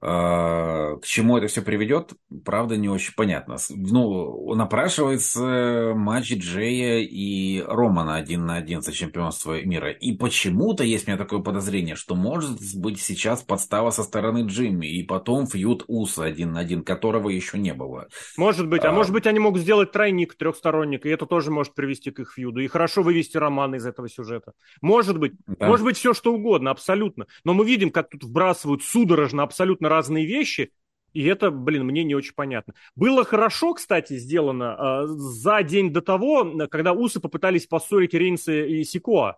А, 0.00 0.96
к 0.96 1.06
чему 1.06 1.38
это 1.38 1.46
все 1.46 1.62
приведет, 1.62 2.12
правда, 2.44 2.76
не 2.76 2.90
очень 2.90 3.14
понятно. 3.14 3.56
Ну, 3.70 4.54
напрашивается 4.54 5.92
матч 5.96 6.32
Джея 6.34 6.98
и 6.98 7.62
Романа 7.62 8.16
один 8.16 8.44
на 8.44 8.56
один 8.56 8.82
за 8.82 8.92
чемпионство 8.92 9.60
мира. 9.62 9.90
И 9.90 10.12
почему-то 10.12 10.84
есть 10.84 11.08
у 11.08 11.10
меня 11.10 11.18
такое 11.18 11.40
подозрение, 11.40 11.96
что 11.96 12.14
может 12.14 12.58
быть 12.76 13.00
сейчас 13.00 13.42
подстава 13.42 13.90
со 13.90 14.02
стороны 14.02 14.44
Джимми, 14.46 14.86
и 14.86 15.02
потом 15.02 15.46
фьют 15.46 15.84
Уса 15.88 16.24
один 16.24 16.52
на 16.52 16.60
один, 16.60 16.84
которого 16.84 17.30
еще 17.30 17.58
не 17.58 17.72
было. 17.72 18.08
Может 18.36 18.68
быть, 18.68 18.84
а, 18.84 18.90
а 18.90 18.92
может 18.92 19.12
быть 19.12 19.26
они 19.26 19.38
могут 19.38 19.62
сделать 19.62 19.90
тройник 19.90 20.34
трехсторонник, 20.34 21.06
и 21.06 21.08
это 21.08 21.24
тоже 21.24 21.50
может 21.50 21.74
привести 21.74 22.10
к 22.10 22.20
их 22.20 22.32
фьюду, 22.34 22.60
и 22.60 22.68
хорошо 22.68 23.02
вывести 23.02 23.38
Романа 23.38 23.76
из 23.76 23.86
этого 23.86 24.08
сюжета. 24.08 24.52
Может 24.82 25.18
быть, 25.18 25.32
да. 25.46 25.66
может 25.66 25.84
быть 25.84 25.96
все 25.96 26.12
что 26.12 26.34
угодно, 26.34 26.70
абсолютно. 26.70 27.26
Но 27.44 27.54
мы 27.54 27.64
видим, 27.64 27.90
как 27.90 28.10
тут 28.10 28.24
вбрасывают 28.24 28.82
судорожно 28.82 29.42
абсолютно 29.42 29.77
абсолютно 29.78 29.88
разные 29.88 30.26
вещи, 30.26 30.72
и 31.14 31.24
это, 31.24 31.50
блин, 31.50 31.84
мне 31.84 32.04
не 32.04 32.14
очень 32.14 32.34
понятно. 32.34 32.74
Было 32.94 33.24
хорошо, 33.24 33.74
кстати, 33.74 34.18
сделано 34.18 34.76
э, 34.78 35.06
за 35.06 35.62
день 35.62 35.92
до 35.92 36.02
того, 36.02 36.66
когда 36.68 36.92
Усы 36.92 37.20
попытались 37.20 37.66
поссорить 37.66 38.14
Рейнса 38.14 38.52
и 38.52 38.84
Сикоа. 38.84 39.36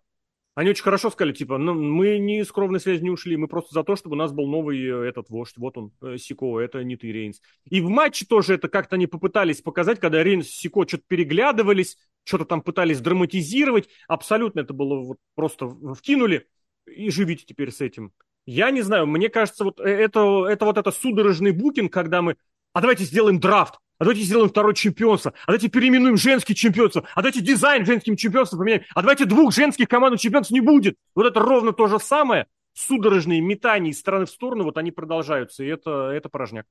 Они 0.56 0.70
очень 0.70 0.82
хорошо 0.82 1.10
сказали, 1.10 1.32
типа, 1.32 1.58
ну, 1.58 1.74
мы 1.74 2.18
не 2.18 2.44
с 2.44 2.50
кровной 2.50 2.80
связи 2.80 3.02
не 3.02 3.10
ушли, 3.10 3.36
мы 3.36 3.46
просто 3.46 3.72
за 3.72 3.84
то, 3.84 3.94
чтобы 3.94 4.16
у 4.16 4.18
нас 4.18 4.32
был 4.32 4.48
новый 4.48 4.78
э, 4.84 5.08
этот 5.08 5.30
вождь, 5.30 5.56
вот 5.56 5.78
он, 5.78 5.92
э, 6.02 6.16
Сико, 6.18 6.58
это 6.58 6.82
не 6.82 6.96
ты, 6.96 7.12
Рейнс. 7.12 7.40
И 7.70 7.80
в 7.80 7.88
матче 7.88 8.26
тоже 8.26 8.54
это 8.54 8.68
как-то 8.68 8.96
они 8.96 9.06
попытались 9.06 9.62
показать, 9.62 10.00
когда 10.00 10.24
Рейнс 10.24 10.46
и 10.46 10.50
Сико 10.50 10.86
что-то 10.88 11.04
переглядывались, 11.06 11.96
что-то 12.24 12.44
там 12.44 12.62
пытались 12.62 13.00
драматизировать, 13.00 13.88
абсолютно 14.08 14.60
это 14.60 14.74
было 14.74 14.96
вот 14.96 15.18
просто 15.34 15.68
вкинули, 15.94 16.48
и 16.86 17.10
живите 17.10 17.44
теперь 17.46 17.70
с 17.70 17.80
этим. 17.80 18.12
Я 18.50 18.72
не 18.72 18.82
знаю, 18.82 19.06
мне 19.06 19.28
кажется, 19.28 19.62
вот 19.62 19.78
э, 19.78 19.84
это, 19.84 20.44
это 20.46 20.64
вот 20.64 20.76
это 20.76 20.90
судорожный 20.90 21.52
букинг, 21.52 21.92
когда 21.92 22.20
мы, 22.20 22.36
а 22.72 22.80
давайте 22.80 23.04
сделаем 23.04 23.38
драфт, 23.38 23.76
а 23.98 24.04
давайте 24.04 24.22
сделаем 24.22 24.48
второе 24.48 24.74
чемпионство, 24.74 25.32
а 25.44 25.46
давайте 25.46 25.68
переименуем 25.68 26.16
женский 26.16 26.56
чемпионство, 26.56 27.06
а 27.14 27.22
давайте 27.22 27.42
дизайн 27.42 27.86
женским 27.86 28.16
чемпионством 28.16 28.58
поменяем, 28.58 28.82
а 28.92 29.02
давайте 29.02 29.24
двух 29.24 29.54
женских 29.54 29.86
команд 29.86 30.18
чемпионств 30.18 30.50
не 30.50 30.60
будет. 30.60 30.96
Вот 31.14 31.26
это 31.26 31.38
ровно 31.38 31.72
то 31.72 31.86
же 31.86 32.00
самое, 32.00 32.48
судорожные 32.72 33.40
метания 33.40 33.92
из 33.92 34.00
стороны 34.00 34.26
в 34.26 34.30
сторону, 34.30 34.64
вот 34.64 34.78
они 34.78 34.90
продолжаются, 34.90 35.62
и 35.62 35.68
это, 35.68 36.10
это 36.10 36.28
порожняк. 36.28 36.66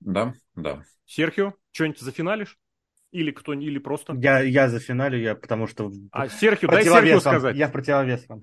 Да, 0.00 0.34
да. 0.54 0.84
Серхио, 1.06 1.54
что-нибудь 1.72 2.00
зафиналишь? 2.00 2.58
Или 3.10 3.30
кто 3.30 3.54
или 3.54 3.78
просто? 3.78 4.12
Я, 4.20 4.40
я 4.40 4.68
за 4.68 4.80
финалю, 4.80 5.18
я 5.18 5.34
потому 5.34 5.66
что... 5.66 5.90
А 6.12 6.28
Серхио, 6.28 6.68
дай 6.68 6.84
Серхио 6.84 7.20
сказать. 7.20 7.56
Я 7.56 7.70
противовес 7.70 8.28
вам. 8.28 8.42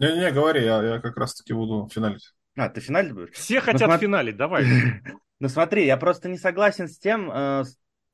Не-не, 0.00 0.32
говори, 0.32 0.64
я, 0.64 0.82
я 0.82 0.98
как 0.98 1.16
раз-таки 1.18 1.52
буду 1.52 1.88
финалить. 1.92 2.32
А, 2.56 2.70
ты 2.70 2.80
финалить 2.80 3.12
будешь? 3.12 3.34
Все 3.34 3.56
ну, 3.56 3.60
хотят 3.60 3.82
см... 3.82 4.00
финалить, 4.00 4.36
давай. 4.36 4.64
ну 5.40 5.48
смотри, 5.48 5.84
я 5.84 5.98
просто 5.98 6.30
не 6.30 6.38
согласен 6.38 6.88
с 6.88 6.98
тем, 6.98 7.30
э, 7.30 7.64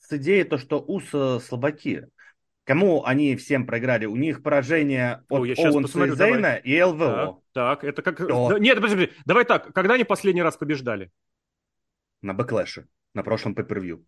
с 0.00 0.12
идеей, 0.12 0.42
то, 0.42 0.58
что 0.58 0.80
УС 0.80 1.10
слабаки. 1.44 2.06
Кому 2.64 3.04
они 3.04 3.36
всем 3.36 3.64
проиграли? 3.64 4.06
У 4.06 4.16
них 4.16 4.42
поражение 4.42 5.22
от 5.28 5.30
О, 5.30 5.36
Оуэнса 5.36 6.04
и 6.04 6.10
Зейна 6.10 6.56
и 6.56 6.82
ЛВО. 6.82 7.40
Так, 7.52 7.82
так 7.82 7.84
это 7.84 8.02
как... 8.02 8.18
Нет, 8.58 8.80
подожди, 8.80 9.12
давай 9.24 9.44
так, 9.44 9.72
когда 9.72 9.94
они 9.94 10.02
последний 10.02 10.42
раз 10.42 10.56
побеждали? 10.56 11.12
На 12.20 12.34
бэклэше, 12.34 12.88
на 13.14 13.22
прошлом 13.22 13.54
pay-per-view. 13.54 14.04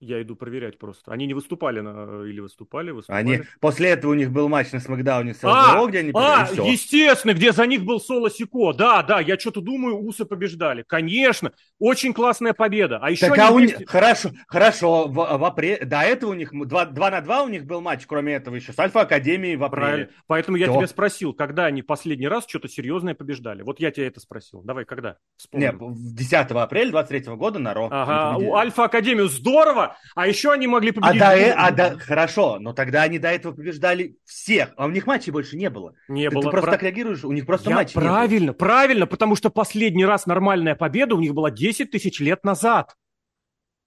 Я 0.00 0.22
иду 0.22 0.34
проверять 0.34 0.78
просто. 0.78 1.12
Они 1.12 1.26
не 1.26 1.34
выступали 1.34 1.80
на... 1.80 2.24
или 2.24 2.40
выступали, 2.40 2.90
выступали. 2.90 3.20
Они... 3.20 3.42
После 3.60 3.90
этого 3.90 4.12
у 4.12 4.14
них 4.14 4.30
был 4.30 4.48
матч 4.48 4.72
на 4.72 4.80
Смакдауне 4.80 5.34
с 5.34 5.40
А, 5.42 5.78
LWO, 5.78 5.88
где 5.90 5.98
они 5.98 6.10
а, 6.14 6.48
и 6.50 6.54
всё. 6.54 6.64
естественно, 6.64 7.34
где 7.34 7.52
за 7.52 7.66
них 7.66 7.84
был 7.84 8.00
Соло 8.00 8.30
Сико. 8.30 8.72
Да, 8.72 9.02
да, 9.02 9.20
я 9.20 9.38
что-то 9.38 9.60
думаю, 9.60 9.98
Усы 9.98 10.24
побеждали. 10.24 10.84
Конечно, 10.88 11.52
очень 11.78 12.14
классная 12.14 12.54
победа. 12.54 12.98
А 13.02 13.10
еще 13.10 13.26
Так 13.28 13.38
они 13.38 13.46
а 13.46 13.50
у 13.50 13.56
вместе- 13.58 13.84
хорошо, 13.86 14.30
хорошо, 14.48 15.06
в, 15.06 15.12
в 15.14 15.44
апреле, 15.44 15.84
до 15.84 16.00
этого 16.00 16.30
у 16.30 16.34
них 16.34 16.50
2, 16.52 16.86
на 17.10 17.20
2 17.20 17.42
у 17.42 17.48
них 17.48 17.66
был 17.66 17.82
матч, 17.82 18.06
кроме 18.06 18.34
этого 18.34 18.54
еще 18.54 18.72
с 18.72 18.78
Альфа 18.78 19.02
Академией 19.02 19.56
в 19.56 19.64
апреле. 19.64 19.86
Правильно. 19.86 20.10
Поэтому 20.26 20.56
я 20.56 20.66
Всё. 20.66 20.78
тебя 20.78 20.86
спросил, 20.86 21.34
когда 21.34 21.66
они 21.66 21.82
последний 21.82 22.28
раз 22.28 22.46
что-то 22.48 22.68
серьезное 22.68 23.14
побеждали. 23.14 23.60
Вот 23.62 23.80
я 23.80 23.90
тебя 23.90 24.06
это 24.06 24.20
спросил. 24.20 24.62
Давай, 24.62 24.86
когда? 24.86 25.18
Вспомни. 25.36 25.64
Не, 25.64 25.72
в 25.72 26.14
10 26.14 26.32
апреля 26.52 26.90
23 26.90 27.34
года 27.36 27.58
на 27.58 27.74
Ро. 27.74 27.88
Ага, 27.90 28.38
у 28.38 28.54
Альфа 28.54 28.84
Академию 28.84 29.28
здорово, 29.28 29.89
а 30.14 30.26
еще 30.26 30.52
они 30.52 30.66
могли 30.66 30.90
А 30.90 30.92
победить... 30.94 31.20
до, 31.20 31.36
э- 31.36 31.52
а 31.56 31.70
до- 31.70 31.98
хорошо, 31.98 32.58
но 32.60 32.72
тогда 32.72 33.02
они 33.02 33.18
до 33.18 33.28
этого 33.28 33.52
побеждали 33.52 34.16
всех, 34.24 34.70
а 34.76 34.86
у 34.86 34.90
них 34.90 35.06
матчей 35.06 35.32
больше 35.32 35.56
не 35.56 35.70
было. 35.70 35.94
Не 36.08 36.28
ты, 36.28 36.34
было. 36.34 36.44
ты 36.44 36.50
просто 36.50 36.66
Про- 36.66 36.72
так 36.72 36.82
реагируешь, 36.82 37.24
у 37.24 37.32
них 37.32 37.46
просто 37.46 37.70
Я- 37.70 37.76
матчей 37.76 37.96
не 37.98 38.00
было. 38.04 38.12
правильно, 38.14 38.52
правильно, 38.52 39.06
потому 39.06 39.36
что 39.36 39.50
последний 39.50 40.04
раз 40.04 40.26
нормальная 40.26 40.74
победа 40.74 41.14
у 41.14 41.20
них 41.20 41.34
была 41.34 41.50
10 41.50 41.90
тысяч 41.90 42.20
лет 42.20 42.44
назад. 42.44 42.94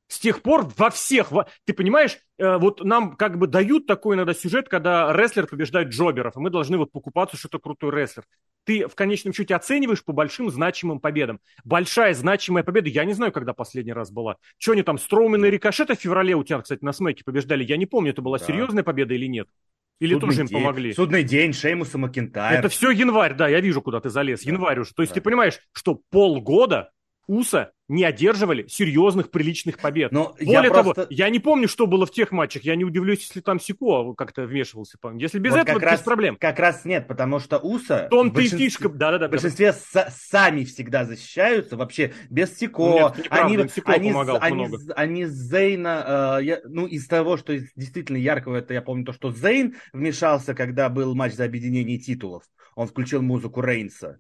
С 0.07 0.19
тех 0.19 0.41
пор 0.43 0.69
во 0.77 0.89
всех, 0.89 1.31
во- 1.31 1.47
ты 1.65 1.73
понимаешь, 1.73 2.17
э, 2.37 2.57
вот 2.57 2.83
нам 2.83 3.15
как 3.15 3.37
бы 3.39 3.47
дают 3.47 3.87
такой 3.87 4.15
иногда 4.15 4.33
сюжет, 4.33 4.69
когда 4.69 5.11
рестлер 5.13 5.47
побеждает 5.47 5.89
джоберов, 5.89 6.35
и 6.35 6.39
мы 6.39 6.49
должны 6.49 6.77
вот 6.77 6.91
покупаться, 6.91 7.35
что 7.37 7.47
это 7.47 7.57
крутой 7.57 7.91
рестлер. 7.91 8.23
Ты 8.65 8.87
в 8.87 8.95
конечном 8.95 9.33
счете 9.33 9.55
оцениваешь 9.55 10.03
по 10.05 10.13
большим 10.13 10.49
значимым 10.51 10.99
победам. 10.99 11.39
Большая 11.63 12.13
значимая 12.13 12.63
победа, 12.63 12.89
я 12.89 13.05
не 13.05 13.13
знаю, 13.13 13.31
когда 13.31 13.53
последний 13.53 13.93
раз 13.93 14.11
была. 14.11 14.37
Что 14.57 14.73
они 14.73 14.83
там, 14.83 14.97
Строумен 14.97 15.43
и 15.45 15.49
Рикошета 15.49 15.95
в 15.95 15.99
феврале 15.99 16.35
у 16.35 16.43
тебя, 16.43 16.61
кстати, 16.61 16.83
на 16.83 16.93
смеке 16.93 17.23
побеждали, 17.25 17.63
я 17.63 17.75
не 17.77 17.85
помню, 17.85 18.11
это 18.11 18.21
была 18.21 18.37
Да. 18.37 18.45
серьезная 18.45 18.83
победа 18.83 19.15
или 19.15 19.25
нет. 19.25 19.47
Или 19.99 20.13
Судный 20.13 20.27
тоже 20.29 20.41
им 20.41 20.47
день- 20.47 20.57
помогли. 20.59 20.93
Судный 20.93 21.23
день, 21.23 21.53
Шеймуса 21.53 21.97
Макентайр. 21.97 22.59
Это 22.59 22.69
все 22.69 22.91
январь, 22.91 23.33
да, 23.35 23.47
я 23.47 23.59
вижу, 23.61 23.81
куда 23.81 23.99
ты 23.99 24.09
залез. 24.09 24.43
Да. 24.43 24.51
Январь 24.51 24.79
уже. 24.79 24.93
То 24.93 25.01
есть 25.01 25.11
Да. 25.11 25.15
ты 25.15 25.21
понимаешь, 25.21 25.59
что 25.71 25.99
полгода 26.11 26.91
УСА 27.27 27.72
не 27.93 28.03
одерживали 28.03 28.65
серьезных 28.67 29.29
приличных 29.29 29.77
побед. 29.77 30.11
Но 30.11 30.35
я 30.39 30.45
Более 30.59 30.71
того, 30.71 30.93
просто- 30.93 31.13
я 31.13 31.29
не 31.29 31.39
помню, 31.39 31.67
что 31.67 31.85
было 31.85 32.05
в 32.05 32.11
тех 32.11 32.31
матчах. 32.31 32.63
Я 32.63 32.75
не 32.75 32.83
удивлюсь, 32.83 33.19
если 33.21 33.39
там 33.41 33.59
Сико 33.59 34.13
как-то 34.15 34.45
вмешивался. 34.45 34.97
Если 35.15 35.37
без 35.39 35.51
Вот 35.51 35.59
этого, 35.59 35.79
как 35.79 35.83
без 35.89 35.91
раз- 35.91 36.01
проблем. 36.01 36.37
Как 36.39 36.59
раз 36.59 36.85
нет, 36.85 37.07
потому 37.07 37.39
что 37.39 37.57
Уса... 37.59 38.07
В 38.07 38.09
том 38.09 38.29
ты 38.29 38.35
большинстве- 38.35 38.57
фишка. 38.57 38.89
Да-да-да. 38.89 39.27
В 39.27 39.31
большинстве 39.31 39.69
са- 39.73 40.09
сами 40.11 40.63
всегда 40.63 41.05
защищаются, 41.05 41.77
вообще 41.77 42.13
без 42.29 42.57
Сико. 42.57 43.13
Нет, 43.15 43.27
они, 43.29 43.67
Сико 43.69 43.93
они, 43.93 44.11
помогал 44.11 44.37
они, 44.41 44.55
много. 44.55 44.77
они 44.95 45.25
Зейна, 45.25 46.39
э, 46.39 46.43
я- 46.45 46.61
ну, 46.65 46.87
из 46.87 47.07
того, 47.07 47.37
что 47.37 47.53
из- 47.53 47.71
действительно 47.75 48.17
яркого, 48.17 48.57
это 48.57 48.73
я 48.73 48.81
помню 48.81 49.05
то, 49.05 49.13
что 49.13 49.31
Зейн 49.31 49.75
вмешался, 49.93 50.53
когда 50.55 50.89
был 50.89 51.13
матч 51.15 51.33
за 51.33 51.45
объединение 51.45 51.99
титулов. 51.99 52.43
Он 52.75 52.87
включил 52.87 53.21
музыку 53.21 53.61
Рейнса. 53.61 54.19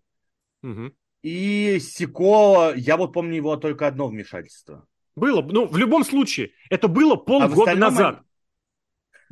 Мгм. 0.61 0.93
И 1.23 1.79
Сико, 1.79 2.73
я 2.75 2.97
вот 2.97 3.13
помню 3.13 3.35
его 3.37 3.55
только 3.57 3.87
одно 3.87 4.07
вмешательство. 4.07 4.85
Было. 5.15 5.41
Ну, 5.41 5.65
в 5.67 5.77
любом 5.77 6.03
случае, 6.03 6.51
это 6.69 6.87
было 6.87 7.13
А 7.13 7.17
полгода 7.17 7.53
остальном 7.61 7.89
назад. 7.91 8.15
они- 8.15 8.25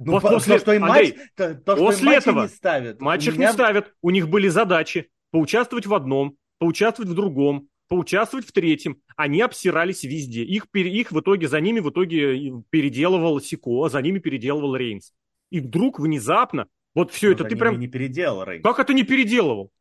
Ну, 0.05 0.19
после- 0.19 0.55
то, 0.55 0.59
что 0.61 0.73
им 0.73 0.85
Андрей, 0.85 1.11
матч, 1.11 1.29
то, 1.35 1.55
то, 1.55 1.75
что 1.75 1.81
им 1.83 1.85
после 1.91 2.15
этого 2.15 2.41
не 2.43 2.47
ставят. 2.47 3.01
Матч 3.01 3.27
их 3.27 3.35
меня- 3.37 3.47
не 3.47 3.53
ставят. 3.53 3.93
У 4.01 4.09
них 4.09 4.29
были 4.29 4.47
задачи 4.47 5.09
поучаствовать 5.31 5.85
в 5.85 5.93
одном, 5.93 6.37
поучаствовать 6.59 7.11
в 7.11 7.13
другом, 7.13 7.67
поучаствовать 7.87 8.47
в 8.47 8.51
третьем. 8.51 8.97
Они 9.17 9.41
обсирались 9.41 10.03
везде. 10.03 10.43
Их, 10.43 10.69
пере- 10.71 10.91
их 10.91 11.11
в 11.11 11.19
итоге, 11.19 11.47
за 11.47 11.59
ними 11.59 11.81
в 11.81 11.89
итоге 11.89 12.53
переделывал 12.69 13.39
Сико, 13.41 13.89
за 13.89 14.01
ними 14.01 14.19
переделывал 14.19 14.75
Рейнс. 14.75 15.13
И 15.49 15.59
вдруг 15.59 15.99
внезапно, 15.99 16.67
вот 16.95 17.11
все 17.11 17.27
Ну, 17.27 17.33
это 17.33 17.43
ты 17.43 17.55
прям... 17.57 17.77
не 17.79 17.87
переделал 17.87 18.43
Рейнс. 18.45 18.63
Как 18.63 18.79
это 18.79 18.93
не 18.93 19.03
переделывал? 19.03 19.71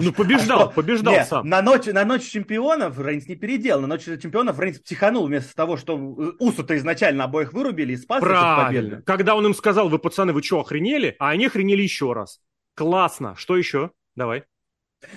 Ну, 0.00 0.12
побеждал, 0.12 0.62
А 0.62 0.66
побеждал 0.68 1.14
Не, 1.14 1.24
сам. 1.24 1.48
На 1.48 1.62
ночь, 1.62 1.86
на 1.86 2.04
ночь 2.04 2.28
чемпионов 2.28 2.98
Рейнс 2.98 3.26
не 3.26 3.36
переделал. 3.36 3.82
На 3.82 3.88
ночь 3.88 4.04
чемпионов 4.04 4.58
Рейнс 4.58 4.78
психанул 4.78 5.26
вместо 5.26 5.54
того, 5.54 5.76
что 5.76 5.96
э, 5.96 6.32
Усу-то 6.38 6.76
изначально 6.76 7.24
обоих 7.24 7.52
вырубили 7.52 7.92
и 7.92 7.96
спас 7.96 8.20
Правильно. 8.20 9.02
Когда 9.02 9.34
он 9.34 9.46
им 9.46 9.54
сказал, 9.54 9.88
вы, 9.88 9.98
пацаны, 9.98 10.32
вы 10.32 10.42
что, 10.42 10.60
охренели? 10.60 11.16
А 11.18 11.30
они 11.30 11.46
охренели 11.46 11.82
еще 11.82 12.12
раз. 12.12 12.40
Классно. 12.74 13.34
Что 13.36 13.56
еще? 13.56 13.90
Давай. 14.14 14.44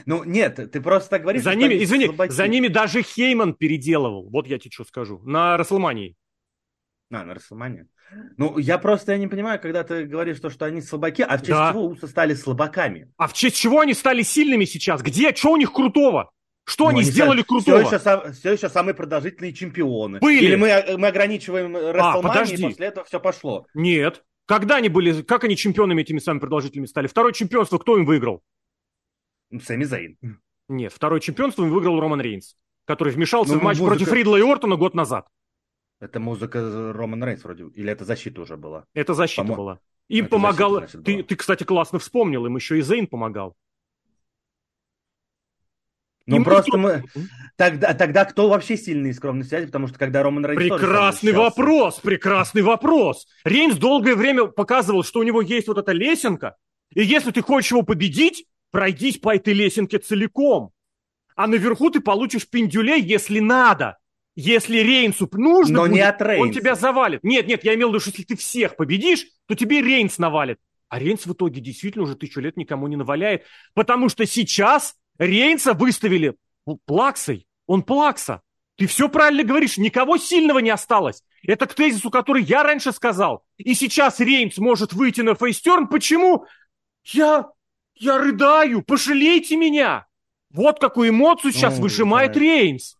Ну, 0.05 0.23
нет, 0.23 0.71
ты 0.71 0.81
просто 0.81 1.11
так 1.11 1.23
говоришь. 1.23 1.43
За 1.43 1.55
ними, 1.55 1.83
извини, 1.83 2.05
слабаки. 2.05 2.31
за 2.31 2.47
ними 2.47 2.67
даже 2.67 3.01
Хейман 3.01 3.53
переделывал. 3.53 4.29
Вот 4.29 4.47
я 4.47 4.59
тебе 4.59 4.71
что 4.71 4.83
скажу. 4.83 5.19
На 5.23 5.57
Расселмании. 5.57 6.15
А, 7.11 7.23
на 7.25 7.33
Расселмане. 7.33 7.87
Ну, 8.37 8.57
я 8.57 8.77
просто 8.77 9.11
я 9.13 9.17
не 9.17 9.27
понимаю, 9.27 9.59
когда 9.59 9.83
ты 9.83 10.05
говоришь 10.05 10.39
то, 10.39 10.49
что 10.49 10.65
они 10.65 10.81
слабаки, 10.81 11.21
а 11.23 11.37
в 11.37 11.41
честь 11.41 11.51
Да. 11.51 11.71
чего 11.71 11.85
Усы 11.87 12.07
стали 12.07 12.33
слабаками? 12.33 13.11
А 13.17 13.27
в 13.27 13.33
честь 13.33 13.57
чего 13.57 13.79
они 13.81 13.93
стали 13.93 14.21
сильными 14.21 14.65
сейчас? 14.65 15.01
Где? 15.01 15.33
Что 15.35 15.51
у 15.51 15.57
них 15.57 15.71
крутого? 15.73 16.31
Что 16.63 16.85
Ну, 16.85 16.89
они 16.91 17.01
они 17.01 17.09
сделали 17.11 17.39
все, 17.39 17.45
крутого? 17.47 17.77
еще, 17.79 17.95
са- 17.99 18.31
все 18.33 18.53
еще 18.53 18.69
самые 18.69 18.93
продолжительные 18.93 19.53
чемпионы. 19.53 20.19
Были. 20.19 20.45
Или 20.45 20.55
мы, 20.55 20.67
э, 20.67 20.97
мы 20.97 21.07
ограничиваем 21.07 21.75
Расселмани, 21.75 22.21
подожди. 22.27 22.63
и 22.63 22.67
после 22.69 22.85
этого 22.87 23.05
все 23.05 23.19
пошло. 23.19 23.65
Нет. 23.73 24.23
Когда 24.45 24.75
они 24.77 24.89
были, 24.89 25.21
как 25.21 25.43
они 25.43 25.55
чемпионами 25.57 26.01
этими 26.01 26.19
самыми 26.19 26.39
продолжительными 26.41 26.85
стали? 26.87 27.07
Второе 27.07 27.33
чемпионство 27.33 27.77
кто 27.77 27.97
им 27.97 28.05
выиграл? 28.05 28.41
Сами 29.63 29.83
Зейн. 29.83 30.17
Нет, 30.69 30.93
второе 30.93 31.19
чемпионство 31.19 31.63
им 31.63 31.71
выиграл 31.71 31.99
Роман 31.99 32.21
Рейнс, 32.21 32.55
который 32.85 33.11
вмешался 33.13 33.53
Ну, 33.53 33.59
в 33.59 33.63
матч 33.63 33.77
музыка- 33.79 33.97
против 33.97 34.13
Ридла 34.13 34.37
и 34.37 34.41
Ортона 34.41 34.75
год 34.77 34.93
назад. 34.93 35.27
Это 36.01 36.19
музыка 36.19 36.91
Роман 36.93 37.23
Рейнс 37.23 37.43
вроде. 37.43 37.65
Или 37.75 37.91
это 37.91 38.05
защита 38.05 38.41
уже 38.41 38.57
была? 38.57 38.85
Это 38.95 39.13
защита 39.13 39.43
Помо- 39.43 39.55
была. 39.55 39.79
Им 40.09 40.25
Это 40.25 40.31
помогал... 40.31 40.71
защита, 40.73 40.91
значит, 40.91 41.05
ты, 41.05 41.13
была. 41.13 41.23
ты, 41.23 41.35
кстати, 41.35 41.63
классно 41.63 41.99
вспомнил, 41.99 42.45
им 42.47 42.55
еще 42.55 42.79
и 42.79 42.81
Зейн 42.81 43.05
помогал. 43.05 43.55
Ну, 46.25 46.37
Им 46.37 46.43
просто 46.43 46.77
мы... 46.77 47.03
Тогда, 47.55 47.93
тогда 47.93 48.25
кто 48.25 48.49
вообще 48.49 48.77
сильный 48.77 49.11
из 49.11 49.17
скромной 49.17 49.43
связи? 49.43 49.67
Потому 49.67 49.87
что 49.87 49.99
когда 49.99 50.23
Роман 50.23 50.45
Рейнс 50.45 50.61
Прекрасный 50.61 51.33
вопрос, 51.33 51.99
прекрасный 51.99 52.61
вопрос. 52.63 53.27
Рейнс 53.43 53.77
долгое 53.77 54.15
время 54.15 54.45
показывал, 54.45 55.03
что 55.03 55.19
у 55.19 55.23
него 55.23 55.41
есть 55.41 55.67
вот 55.67 55.77
эта 55.77 55.91
лесенка, 55.91 56.55
и 56.93 57.03
если 57.03 57.31
ты 57.31 57.41
хочешь 57.41 57.71
его 57.71 57.83
победить, 57.83 58.45
пройдись 58.71 59.17
по 59.17 59.35
этой 59.35 59.53
лесенке 59.53 59.99
целиком. 59.99 60.71
А 61.35 61.47
наверху 61.47 61.89
ты 61.91 62.01
получишь 62.01 62.49
пиндюлей, 62.49 63.01
если 63.01 63.39
надо. 63.39 63.97
Если 64.35 64.77
Рейнсу 64.77 65.29
нужно 65.33 65.79
Но 65.79 65.87
не 65.87 65.93
будет, 65.99 66.05
от 66.05 66.21
Рейнса. 66.21 66.41
он 66.43 66.51
тебя 66.53 66.75
завалит. 66.75 67.23
Нет, 67.23 67.47
нет, 67.47 67.63
я 67.63 67.75
имел 67.75 67.89
в 67.89 67.91
виду, 67.91 67.99
что 67.99 68.11
если 68.11 68.23
ты 68.23 68.37
всех 68.37 68.75
победишь, 68.77 69.25
то 69.47 69.55
тебе 69.55 69.81
Рейнс 69.81 70.17
навалит. 70.17 70.57
А 70.87 70.99
Рейнс 70.99 71.25
в 71.25 71.33
итоге 71.33 71.59
действительно 71.61 72.03
уже 72.05 72.15
тысячу 72.15 72.39
лет 72.39 72.57
никому 72.57 72.87
не 72.87 72.95
наваляет, 72.95 73.43
потому 73.73 74.09
что 74.09 74.25
сейчас 74.25 74.95
Рейнса 75.17 75.73
выставили 75.73 76.35
плаксой. 76.85 77.45
Он 77.67 77.83
плакса. 77.83 78.41
Ты 78.77 78.87
все 78.87 79.09
правильно 79.09 79.43
говоришь, 79.43 79.77
никого 79.77 80.17
сильного 80.17 80.59
не 80.59 80.69
осталось. 80.69 81.23
Это 81.45 81.65
к 81.67 81.73
тезису, 81.73 82.09
который 82.09 82.43
я 82.43 82.63
раньше 82.63 82.91
сказал. 82.91 83.43
И 83.57 83.73
сейчас 83.73 84.19
Рейнс 84.19 84.57
может 84.57 84.93
выйти 84.93 85.21
на 85.21 85.35
фейстерн. 85.35 85.87
Почему? 85.87 86.45
Я, 87.03 87.49
я 87.95 88.17
рыдаю, 88.17 88.81
пожалейте 88.81 89.55
меня. 89.57 90.07
Вот 90.49 90.79
какую 90.79 91.09
эмоцию 91.09 91.51
сейчас 91.51 91.77
Ну, 91.77 91.83
выжимает 91.83 92.33
да. 92.33 92.39
Рейнс. 92.39 92.97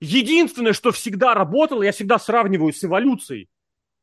Единственное, 0.00 0.72
что 0.72 0.92
всегда 0.92 1.34
работало, 1.34 1.82
я 1.82 1.92
всегда 1.92 2.18
сравниваю 2.18 2.72
с 2.72 2.82
эволюцией. 2.84 3.48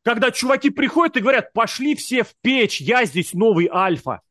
Когда 0.04 0.32
чуваки 0.32 0.70
приходят 0.70 1.18
и 1.18 1.22
говорят, 1.22 1.54
пошли 1.54 1.96
все 1.96 2.24
в 2.24 2.34
печь, 2.42 2.80
я 2.80 3.06
здесь 3.06 3.34
новый 3.34 3.68
альфа. 3.72 4.22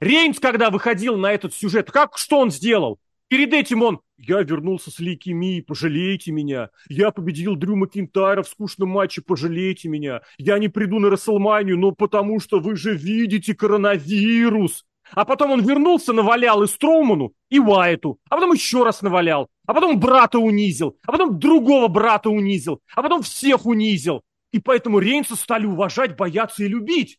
Рейнс, 0.00 0.38
когда 0.38 0.70
выходил 0.70 1.16
на 1.16 1.32
этот 1.32 1.54
сюжет, 1.54 1.90
как, 1.90 2.16
что 2.16 2.38
он 2.38 2.50
сделал? 2.50 2.98
Перед 3.28 3.52
этим 3.52 3.82
он, 3.82 4.00
я 4.18 4.40
вернулся 4.42 4.90
с 4.90 5.00
лейкемией, 5.00 5.62
пожалейте 5.62 6.30
меня. 6.30 6.70
Я 6.88 7.10
победил 7.10 7.56
Дрю 7.56 7.74
Макинтайра 7.74 8.42
в 8.42 8.48
скучном 8.48 8.88
матче, 8.88 9.20
пожалейте 9.20 9.88
меня. 9.88 10.22
Я 10.38 10.58
не 10.58 10.68
приду 10.68 11.00
на 11.00 11.10
Расселманию, 11.10 11.76
но 11.76 11.90
потому 11.90 12.38
что 12.38 12.60
вы 12.60 12.76
же 12.76 12.94
видите 12.94 13.54
коронавирус. 13.54 14.84
А 15.12 15.24
потом 15.24 15.52
он 15.52 15.62
вернулся, 15.62 16.12
навалял 16.12 16.62
и 16.62 16.66
Строуману, 16.66 17.32
и 17.48 17.58
Уайту. 17.58 18.18
А 18.28 18.36
потом 18.36 18.52
еще 18.52 18.82
раз 18.82 19.02
навалял. 19.02 19.48
А 19.66 19.74
потом 19.74 20.00
брата 20.00 20.38
унизил. 20.38 20.96
А 21.06 21.12
потом 21.12 21.38
другого 21.38 21.88
брата 21.88 22.30
унизил. 22.30 22.80
А 22.94 23.02
потом 23.02 23.22
всех 23.22 23.66
унизил. 23.66 24.22
И 24.52 24.58
поэтому 24.58 24.98
Рейнса 24.98 25.36
стали 25.36 25.66
уважать, 25.66 26.16
бояться 26.16 26.64
и 26.64 26.68
любить. 26.68 27.18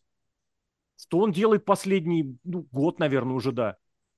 Что 1.00 1.18
он 1.18 1.32
делает 1.32 1.64
последний 1.64 2.36
ну, 2.44 2.66
год, 2.72 2.98
наверное, 2.98 3.34
уже, 3.34 3.52
да. 3.52 3.76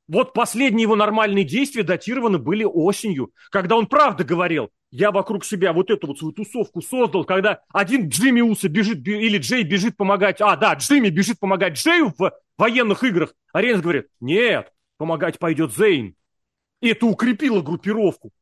Вот 0.08 0.32
последние 0.32 0.82
его 0.82 0.96
нормальные 0.96 1.44
действия 1.44 1.82
датированы 1.84 2.38
были 2.38 2.64
осенью, 2.64 3.30
когда 3.50 3.76
он 3.76 3.86
правда 3.86 4.24
говорил, 4.24 4.70
я 4.90 5.10
вокруг 5.10 5.44
себя 5.44 5.72
вот 5.72 5.90
эту 5.90 6.08
вот 6.08 6.18
свою 6.18 6.32
тусовку 6.32 6.82
создал, 6.82 7.24
когда 7.24 7.62
один 7.72 8.08
Джимми 8.08 8.40
Уса 8.40 8.68
бежит, 8.68 9.00
бе- 9.00 9.24
или 9.24 9.38
Джей 9.38 9.62
бежит 9.62 9.96
помогать, 9.96 10.40
а, 10.40 10.56
да, 10.56 10.74
Джимми 10.74 11.10
бежит 11.10 11.38
помогать 11.38 11.74
Джею 11.74 12.12
в 12.16 12.32
военных 12.58 13.04
играх, 13.04 13.34
а 13.52 13.60
Рейнс 13.60 13.80
говорит, 13.80 14.08
нет, 14.20 14.72
помогать 14.98 15.38
пойдет 15.38 15.74
Зейн. 15.74 16.14
И 16.80 16.88
это 16.88 17.06
укрепило 17.06 17.60
группировку. 17.62 18.32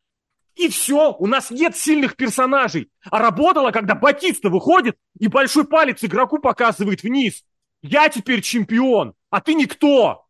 И 0.57 0.69
все, 0.69 1.13
у 1.13 1.27
нас 1.27 1.51
нет 1.51 1.77
сильных 1.77 2.17
персонажей. 2.17 2.91
А 3.11 3.21
работало, 3.21 3.71
когда 3.71 3.95
Батиста 3.95 4.49
выходит 4.49 4.97
и 5.19 5.29
большой 5.29 5.65
палец 5.65 6.03
игроку 6.03 6.39
показывает 6.39 7.03
вниз. 7.05 7.45
Я 7.81 8.09
теперь 8.09 8.43
чемпион, 8.43 9.15
а 9.31 9.41
ты 9.41 9.55
никто. 9.55 10.27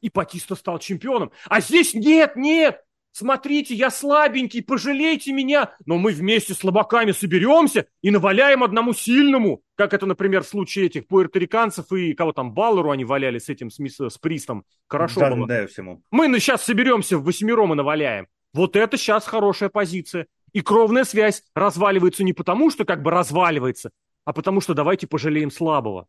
И 0.00 0.10
Батиста 0.10 0.54
стал 0.54 0.78
чемпионом. 0.78 1.32
А 1.48 1.60
здесь 1.60 1.92
нет, 1.94 2.36
нет. 2.36 2.80
Смотрите, 3.16 3.76
я 3.76 3.90
слабенький, 3.90 4.60
пожалейте 4.60 5.32
меня. 5.32 5.72
Но 5.86 5.98
мы 5.98 6.10
вместе 6.10 6.52
с 6.52 6.58
слабаками 6.58 7.12
соберемся 7.12 7.86
и 8.02 8.10
наваляем 8.10 8.64
одному 8.64 8.92
сильному. 8.92 9.62
Как 9.76 9.94
это, 9.94 10.04
например, 10.04 10.42
в 10.42 10.48
случае 10.48 10.86
этих 10.86 11.06
пуэрториканцев 11.06 11.92
и 11.92 12.14
кого 12.14 12.32
там, 12.32 12.52
Баллеру 12.52 12.90
они 12.90 13.04
валяли 13.04 13.38
с 13.38 13.48
этим, 13.48 13.70
с, 13.70 13.78
с 13.78 14.18
Пристом. 14.18 14.64
Хорошо 14.88 15.20
да, 15.20 15.30
было. 15.30 15.46
Да, 15.46 15.68
всему. 15.68 16.02
Мы 16.10 16.26
сейчас 16.40 16.64
соберемся 16.64 17.16
в 17.16 17.22
восьмером 17.22 17.72
и 17.72 17.76
наваляем. 17.76 18.26
Вот 18.52 18.74
это 18.74 18.96
сейчас 18.96 19.26
хорошая 19.26 19.68
позиция. 19.68 20.26
И 20.52 20.60
кровная 20.60 21.04
связь 21.04 21.44
разваливается 21.54 22.24
не 22.24 22.32
потому, 22.32 22.68
что 22.72 22.84
как 22.84 23.00
бы 23.04 23.12
разваливается, 23.12 23.92
а 24.24 24.32
потому 24.32 24.60
что 24.60 24.74
давайте 24.74 25.06
пожалеем 25.06 25.52
слабого. 25.52 26.08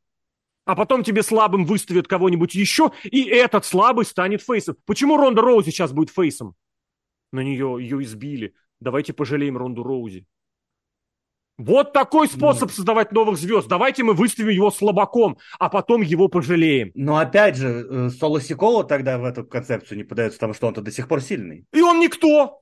А 0.66 0.76
потом 0.76 1.04
тебе 1.04 1.22
слабым 1.22 1.66
выставят 1.66 2.08
кого-нибудь 2.08 2.56
еще, 2.56 2.92
и 3.04 3.26
этот 3.26 3.64
слабый 3.64 4.06
станет 4.06 4.42
фейсом. 4.42 4.76
Почему 4.88 5.18
Ронда 5.18 5.44
Роузи 5.44 5.70
сейчас 5.70 5.92
будет 5.92 6.10
фейсом? 6.10 6.56
На 7.36 7.42
нее 7.42 7.78
ее 7.82 8.02
избили. 8.02 8.54
Давайте 8.80 9.12
пожалеем 9.12 9.58
Ронду 9.58 9.84
Роузи. 9.84 10.26
Вот 11.58 11.92
такой 11.92 12.28
способ 12.28 12.70
ну, 12.70 12.76
создавать 12.76 13.12
новых 13.12 13.38
звезд. 13.38 13.68
Давайте 13.68 14.04
мы 14.04 14.14
выставим 14.14 14.50
его 14.50 14.72
слабаком, 14.72 15.38
а 15.60 15.70
потом 15.70 16.02
его 16.02 16.30
пожалеем. 16.30 16.92
Но 16.96 17.18
опять 17.18 17.58
же, 17.58 17.68
э, 17.90 18.10
Соло 18.10 18.40
Сикола 18.40 18.86
тогда 18.86 19.18
в 19.18 19.26
эту 19.26 19.46
концепцию 19.46 19.98
не 19.98 20.04
подается, 20.06 20.38
потому 20.38 20.54
что 20.54 20.68
он-то 20.68 20.82
до 20.82 20.92
сих 20.92 21.10
пор 21.10 21.22
сильный. 21.22 21.66
И 21.74 21.82
он 21.82 22.00
никто. 22.00 22.62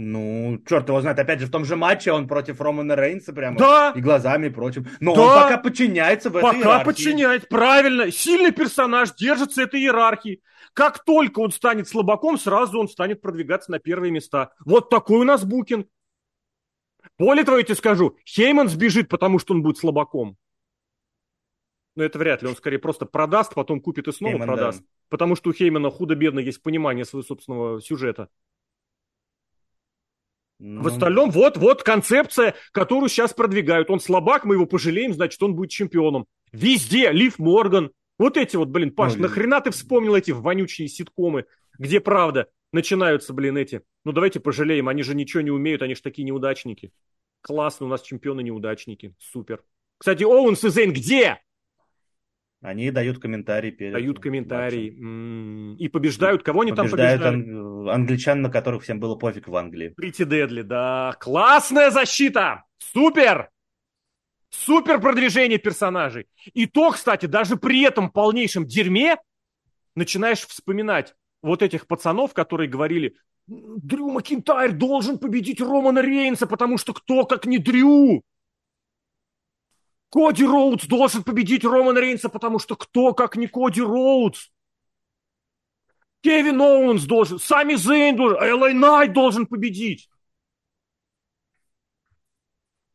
Ну, 0.00 0.62
черт 0.64 0.88
его 0.88 1.00
знает, 1.00 1.18
опять 1.18 1.40
же, 1.40 1.46
в 1.46 1.50
том 1.50 1.64
же 1.64 1.74
матче 1.74 2.12
он 2.12 2.28
против 2.28 2.60
Романа 2.60 2.94
Рейнса 2.94 3.32
прямо. 3.32 3.58
Да. 3.58 3.92
И 3.96 4.00
глазами 4.00 4.48
против. 4.48 4.86
Но 5.00 5.12
да. 5.12 5.20
он 5.20 5.42
пока 5.42 5.58
подчиняется 5.58 6.30
в 6.30 6.36
этой 6.36 6.42
пока 6.42 6.56
иерархии. 6.56 6.78
Пока 6.78 6.84
подчиняется, 6.84 7.48
правильно. 7.48 8.12
Сильный 8.12 8.52
персонаж 8.52 9.12
держится 9.16 9.62
этой 9.62 9.80
иерархии. 9.80 10.40
Как 10.72 11.04
только 11.04 11.40
он 11.40 11.50
станет 11.50 11.88
слабаком, 11.88 12.38
сразу 12.38 12.78
он 12.78 12.88
станет 12.88 13.20
продвигаться 13.20 13.72
на 13.72 13.80
первые 13.80 14.12
места. 14.12 14.52
Вот 14.64 14.88
такой 14.88 15.18
у 15.18 15.24
нас 15.24 15.44
букинг. 15.44 15.88
Более 17.18 17.44
того, 17.44 17.58
я 17.58 17.64
тебе 17.64 17.74
скажу, 17.74 18.16
Хейман 18.24 18.68
сбежит, 18.68 19.08
потому 19.08 19.40
что 19.40 19.52
он 19.52 19.64
будет 19.64 19.78
слабаком. 19.78 20.36
Но 21.96 22.04
это 22.04 22.20
вряд 22.20 22.42
ли. 22.42 22.48
Он 22.48 22.54
скорее 22.54 22.78
просто 22.78 23.04
продаст, 23.04 23.52
потом 23.52 23.80
купит 23.80 24.06
и 24.06 24.12
снова 24.12 24.34
Хейман, 24.34 24.46
продаст. 24.46 24.78
Да. 24.78 24.86
Потому 25.08 25.34
что 25.34 25.50
у 25.50 25.52
Хеймана 25.52 25.90
худо-бедно 25.90 26.38
есть 26.38 26.62
понимание 26.62 27.04
своего 27.04 27.26
собственного 27.26 27.80
сюжета. 27.80 28.28
Ну... 30.58 30.82
В 30.82 30.88
остальном, 30.88 31.30
вот, 31.30 31.56
вот 31.56 31.82
концепция, 31.82 32.54
которую 32.72 33.08
сейчас 33.08 33.32
продвигают. 33.32 33.90
Он 33.90 34.00
слабак, 34.00 34.44
мы 34.44 34.56
его 34.56 34.66
пожалеем, 34.66 35.14
значит, 35.14 35.42
он 35.42 35.54
будет 35.54 35.70
чемпионом. 35.70 36.26
Везде. 36.52 37.10
Лив 37.12 37.38
Морган. 37.38 37.90
Вот 38.18 38.36
эти 38.36 38.56
вот, 38.56 38.68
блин, 38.68 38.90
Паш, 38.90 39.14
ну, 39.14 39.22
нахрена 39.22 39.60
ты 39.60 39.70
вспомнил 39.70 40.16
эти 40.16 40.32
вонючие 40.32 40.88
ситкомы, 40.88 41.44
где, 41.78 42.00
правда, 42.00 42.48
начинаются, 42.72 43.32
блин, 43.32 43.56
эти. 43.56 43.82
Ну, 44.04 44.10
давайте 44.10 44.40
пожалеем, 44.40 44.88
они 44.88 45.04
же 45.04 45.14
ничего 45.14 45.40
не 45.40 45.52
умеют, 45.52 45.82
они 45.82 45.94
же 45.94 46.02
такие 46.02 46.24
неудачники. 46.24 46.92
Классно, 47.42 47.86
у 47.86 47.88
нас 47.88 48.02
чемпионы-неудачники. 48.02 49.14
Супер. 49.20 49.62
Кстати, 49.98 50.24
Оуэнс 50.24 50.64
и 50.64 50.68
Зейн 50.68 50.92
где? 50.92 51.40
Они 52.60 52.90
дают 52.90 53.20
комментарии 53.20 53.70
перед 53.70 53.92
Дают 53.92 54.18
комментарии. 54.18 54.90
М-м-м. 54.98 55.76
И 55.76 55.88
побеждают. 55.88 56.42
Кого 56.42 56.62
они 56.62 56.72
побеждают 56.72 57.22
там 57.22 57.34
побеждают? 57.34 57.86
Ан- 57.86 57.88
англичан, 57.88 58.42
на 58.42 58.50
которых 58.50 58.82
всем 58.82 58.98
было 58.98 59.14
пофиг 59.14 59.46
в 59.46 59.54
Англии. 59.54 59.90
Прити 59.90 60.24
Дедли, 60.24 60.62
да. 60.62 61.14
Классная 61.20 61.90
защита! 61.90 62.64
Супер! 62.78 63.50
Супер 64.50 65.00
продвижение 65.00 65.58
персонажей. 65.58 66.26
И 66.54 66.66
то, 66.66 66.90
кстати, 66.90 67.26
даже 67.26 67.56
при 67.56 67.82
этом 67.82 68.10
полнейшем 68.10 68.66
дерьме 68.66 69.18
начинаешь 69.94 70.40
вспоминать 70.40 71.14
вот 71.42 71.62
этих 71.62 71.86
пацанов, 71.86 72.32
которые 72.34 72.68
говорили, 72.68 73.14
Дрю 73.46 74.10
Макинтайр 74.10 74.72
должен 74.72 75.18
победить 75.18 75.60
Романа 75.60 76.00
Рейнса, 76.02 76.46
потому 76.46 76.76
что 76.76 76.92
кто, 76.92 77.24
как 77.24 77.46
не 77.46 77.58
Дрю? 77.58 78.22
Коди 80.10 80.44
Роудс 80.44 80.86
должен 80.86 81.22
победить 81.22 81.64
Романа 81.64 81.98
Рейнса, 81.98 82.28
потому 82.28 82.58
что 82.58 82.76
кто, 82.76 83.12
как 83.12 83.36
не 83.36 83.46
Коди 83.46 83.82
Роудс? 83.82 84.48
Кевин 86.20 86.60
Оуэнс 86.60 87.04
должен, 87.04 87.38
Сами 87.38 87.74
Зейн 87.74 88.16
должен, 88.16 88.38
Элай 88.38 88.74
Найт 88.74 89.12
должен 89.12 89.46
победить. 89.46 90.08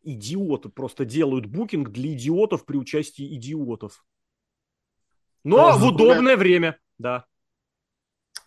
Идиоты 0.01 0.67
просто 0.67 1.05
делают 1.05 1.45
букинг 1.45 1.89
для 1.89 2.13
идиотов 2.13 2.65
при 2.65 2.77
участии 2.77 3.35
идиотов. 3.35 4.05
Но 5.45 5.69
а, 5.69 5.77
в 5.77 5.85
удобное 5.85 6.35
время, 6.35 6.77
да. 6.97 7.25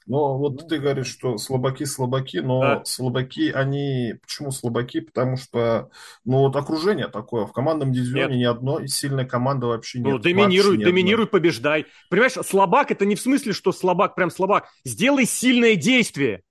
Но 0.06 0.38
вот 0.38 0.62
ну, 0.62 0.68
ты 0.68 0.78
говоришь, 0.78 1.08
что 1.08 1.36
слабаки 1.36 1.84
слабаки, 1.84 2.38
но 2.38 2.60
да. 2.60 2.84
слабаки, 2.84 3.50
они... 3.50 4.14
Почему 4.22 4.52
слабаки? 4.52 5.00
Потому 5.00 5.36
что, 5.36 5.90
ну, 6.24 6.38
вот 6.38 6.54
окружение 6.54 7.08
такое. 7.08 7.44
В 7.44 7.52
командном 7.52 7.92
дивизионе 7.92 8.36
нет. 8.36 8.38
ни 8.38 8.44
одной 8.44 8.88
сильной 8.88 9.26
команды 9.26 9.66
вообще 9.66 9.98
ну, 9.98 10.04
нет. 10.04 10.14
Ну, 10.14 10.22
доминируй, 10.22 10.78
доминируй, 10.78 11.26
побеждай. 11.26 11.86
Понимаешь, 12.08 12.34
слабак 12.46 12.92
это 12.92 13.04
не 13.04 13.16
в 13.16 13.20
смысле, 13.20 13.52
что 13.52 13.72
слабак 13.72 14.14
прям 14.14 14.30
слабак. 14.30 14.68
Сделай 14.84 15.26
сильное 15.26 15.74
действие. 15.74 16.42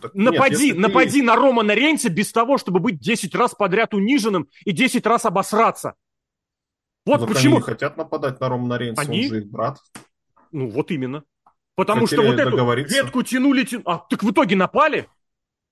Так 0.00 0.12
напади, 0.14 0.72
нет, 0.72 0.78
напади 0.78 1.20
ты... 1.20 1.22
на 1.22 1.36
Романа 1.36 1.72
Рейнса 1.72 2.08
без 2.10 2.32
того, 2.32 2.58
чтобы 2.58 2.80
быть 2.80 2.98
10 2.98 3.32
раз 3.36 3.54
подряд 3.54 3.94
униженным 3.94 4.48
и 4.64 4.72
10 4.72 5.06
раз 5.06 5.24
обосраться. 5.24 5.94
Вот 7.06 7.20
так 7.20 7.28
почему. 7.28 7.56
Они 7.56 7.62
хотят 7.62 7.96
нападать 7.96 8.40
на 8.40 8.48
Романа 8.48 8.76
Рейнса, 8.76 9.02
они... 9.02 9.24
он 9.24 9.28
же 9.28 9.38
их 9.38 9.46
брат. 9.46 9.78
Ну, 10.54 10.68
вот 10.68 10.90
именно. 10.92 11.24
Потому 11.74 12.02
Хотели 12.02 12.20
что 12.20 12.30
вот 12.30 12.40
эту 12.40 12.94
ветку 12.94 13.22
тянули, 13.24 13.64
тянули. 13.64 13.84
А, 13.86 13.98
так 13.98 14.22
в 14.22 14.30
итоге 14.30 14.54
напали? 14.54 15.08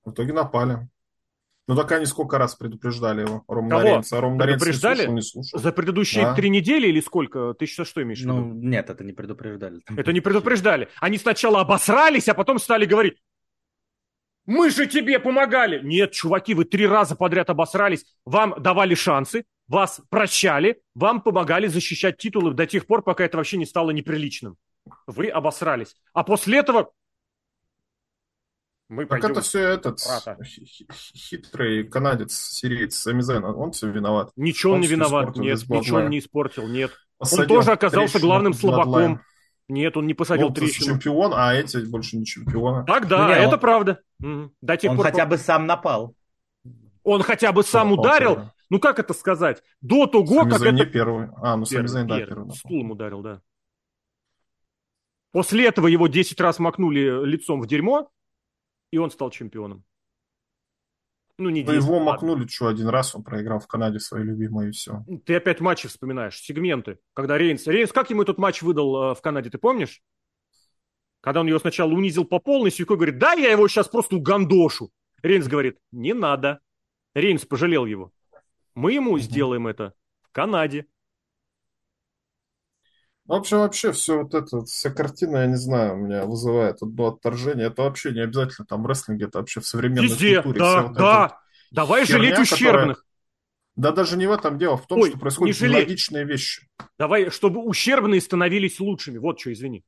В 0.04 0.10
итоге 0.10 0.32
напали. 0.32 0.88
Ну 1.68 1.76
так 1.76 1.92
они 1.92 2.06
сколько 2.06 2.38
раз 2.38 2.56
предупреждали 2.56 3.20
его, 3.20 3.44
Ромнаренца. 3.46 4.20
Кого? 4.20 4.36
предупреждали? 4.36 5.02
Не 5.02 5.04
слушал, 5.04 5.14
не 5.14 5.22
слушал. 5.22 5.60
За 5.60 5.70
предыдущие 5.70 6.24
да. 6.24 6.34
три 6.34 6.50
недели 6.50 6.88
или 6.88 7.00
сколько? 7.00 7.54
Ты 7.54 7.66
сейчас 7.66 7.86
что 7.86 8.02
имеешь 8.02 8.18
в 8.18 8.22
виду? 8.22 8.34
Ну, 8.34 8.54
нет, 8.54 8.90
это 8.90 9.04
не 9.04 9.12
предупреждали. 9.12 9.80
Это 9.96 10.12
не 10.12 10.20
предупреждали. 10.20 10.88
Они 10.98 11.18
сначала 11.18 11.60
обосрались, 11.60 12.28
а 12.28 12.34
потом 12.34 12.58
стали 12.58 12.84
говорить, 12.84 13.22
мы 14.44 14.70
же 14.70 14.88
тебе 14.88 15.20
помогали. 15.20 15.80
Нет, 15.84 16.10
чуваки, 16.10 16.54
вы 16.54 16.64
три 16.64 16.86
раза 16.86 17.14
подряд 17.14 17.48
обосрались, 17.48 18.04
вам 18.24 18.60
давали 18.60 18.96
шансы, 18.96 19.44
вас 19.68 20.00
прощали, 20.10 20.82
вам 20.96 21.20
помогали 21.20 21.68
защищать 21.68 22.16
титулы 22.16 22.52
до 22.54 22.66
тех 22.66 22.86
пор, 22.86 23.02
пока 23.02 23.24
это 23.24 23.36
вообще 23.36 23.56
не 23.56 23.66
стало 23.66 23.92
неприличным. 23.92 24.56
Вы 25.06 25.28
обосрались. 25.28 25.96
А 26.12 26.24
после 26.24 26.58
этого 26.58 26.92
мы 28.92 29.06
так 29.06 29.24
это 29.24 29.40
все 29.40 29.60
этот 29.60 30.00
брата. 30.06 30.36
хитрый 30.44 31.84
канадец, 31.84 32.34
сириец 32.34 32.94
Самизен, 32.96 33.42
он 33.42 33.72
все 33.72 33.90
виноват. 33.90 34.32
Ничего 34.36 34.74
он, 34.74 34.80
не 34.80 34.86
виноват, 34.86 35.34
нет, 35.36 35.66
ничего 35.66 35.98
он 35.98 36.10
не 36.10 36.18
испортил, 36.18 36.68
нет. 36.68 36.90
Посадил 37.16 37.42
он 37.42 37.48
тоже 37.48 37.72
оказался 37.72 38.20
главным 38.20 38.52
слабаком. 38.52 39.22
Нет, 39.68 39.96
он 39.96 40.06
не 40.06 40.12
посадил 40.12 40.48
вот 40.48 40.56
трещину. 40.56 40.94
чемпион, 40.94 41.32
а 41.34 41.54
эти 41.54 41.78
больше 41.78 42.18
не 42.18 42.26
чемпионы. 42.26 42.84
Так, 42.84 43.08
да, 43.08 43.28
ну, 43.28 43.32
это 43.32 43.54
он... 43.54 43.60
правда. 43.60 44.00
До 44.18 44.76
тех 44.76 44.90
он 44.90 44.98
пор... 44.98 45.06
хотя 45.06 45.24
бы 45.24 45.38
сам 45.38 45.66
напал. 45.66 46.14
Он 47.02 47.22
хотя 47.22 47.52
бы 47.52 47.62
сам 47.62 47.90
напал, 47.90 48.04
ударил. 48.04 48.34
Первый. 48.34 48.50
Ну, 48.68 48.78
как 48.78 48.98
это 48.98 49.14
сказать? 49.14 49.62
До 49.80 50.06
того, 50.06 50.42
Самизен 50.42 50.50
как 50.50 50.72
не 50.72 50.82
это... 50.82 50.90
первый. 50.90 51.28
А, 51.36 51.56
ну, 51.56 51.64
Самизен, 51.64 52.06
да, 52.06 52.18
первый. 52.18 52.54
Стулом 52.54 52.90
ударил, 52.90 53.22
да. 53.22 53.40
После 55.32 55.66
этого 55.66 55.86
его 55.86 56.06
10 56.06 56.40
раз 56.40 56.58
макнули 56.58 57.24
лицом 57.26 57.60
в 57.60 57.66
дерьмо, 57.66 58.10
и 58.90 58.98
он 58.98 59.10
стал 59.10 59.30
чемпионом. 59.30 59.84
Ну, 61.38 61.48
не 61.48 61.62
10, 61.62 61.82
его 61.82 61.98
макнули, 61.98 62.46
что 62.46 62.68
один 62.68 62.88
раз 62.88 63.14
он 63.14 63.24
проиграл 63.24 63.58
в 63.58 63.66
Канаде 63.66 63.98
свои 63.98 64.22
любимые, 64.22 64.68
и 64.68 64.72
все. 64.72 65.04
Ты 65.24 65.36
опять 65.36 65.60
матчи 65.60 65.88
вспоминаешь, 65.88 66.38
сегменты. 66.38 66.98
Когда 67.14 67.38
Рейнс... 67.38 67.66
Рейнс, 67.66 67.90
как 67.90 68.10
ему 68.10 68.22
этот 68.22 68.38
матч 68.38 68.60
выдал 68.62 69.12
э, 69.12 69.14
в 69.14 69.22
Канаде, 69.22 69.48
ты 69.48 69.56
помнишь? 69.56 70.02
Когда 71.22 71.40
он 71.40 71.46
его 71.46 71.58
сначала 71.58 71.90
унизил 71.90 72.24
по 72.24 72.38
полной, 72.38 72.70
Сюко 72.70 72.96
говорит, 72.96 73.18
да, 73.18 73.32
я 73.32 73.50
его 73.50 73.66
сейчас 73.68 73.88
просто 73.88 74.16
угандошу. 74.16 74.90
Рейнс 75.22 75.46
говорит, 75.46 75.78
не 75.90 76.12
надо. 76.12 76.60
Рейнс 77.14 77.46
пожалел 77.46 77.86
его. 77.86 78.12
Мы 78.74 78.92
ему 78.92 79.18
сделаем 79.18 79.66
это 79.66 79.94
в 80.20 80.30
Канаде. 80.32 80.86
В 83.32 83.34
общем, 83.34 83.60
вообще 83.60 83.92
все 83.92 84.24
вот 84.24 84.34
это, 84.34 84.62
вся 84.66 84.90
картина, 84.90 85.38
я 85.38 85.46
не 85.46 85.56
знаю, 85.56 85.96
меня 85.96 86.26
вызывает 86.26 86.82
одно 86.82 87.06
отторжение. 87.06 87.68
Это 87.68 87.84
вообще 87.84 88.12
не 88.12 88.20
обязательно 88.20 88.66
там 88.66 88.86
рестлинг, 88.86 89.22
это 89.22 89.38
вообще 89.38 89.62
в 89.62 89.66
современной 89.66 90.02
Везде, 90.06 90.42
культуре. 90.42 90.58
да, 90.58 90.82
вот 90.82 90.92
да. 90.92 91.40
Давай 91.70 92.04
херня, 92.04 92.34
жалеть 92.34 92.38
ущербных. 92.40 92.98
Которая... 92.98 93.06
Да 93.76 93.92
даже 93.92 94.18
не 94.18 94.26
в 94.26 94.32
этом 94.32 94.58
дело, 94.58 94.76
в 94.76 94.86
том, 94.86 95.00
Ой, 95.00 95.08
что 95.08 95.18
происходят 95.18 95.58
логичные 95.62 96.26
вещи. 96.26 96.68
Давай, 96.98 97.30
чтобы 97.30 97.64
ущербные 97.64 98.20
становились 98.20 98.78
лучшими. 98.78 99.16
Вот 99.16 99.40
что, 99.40 99.50
извини. 99.50 99.82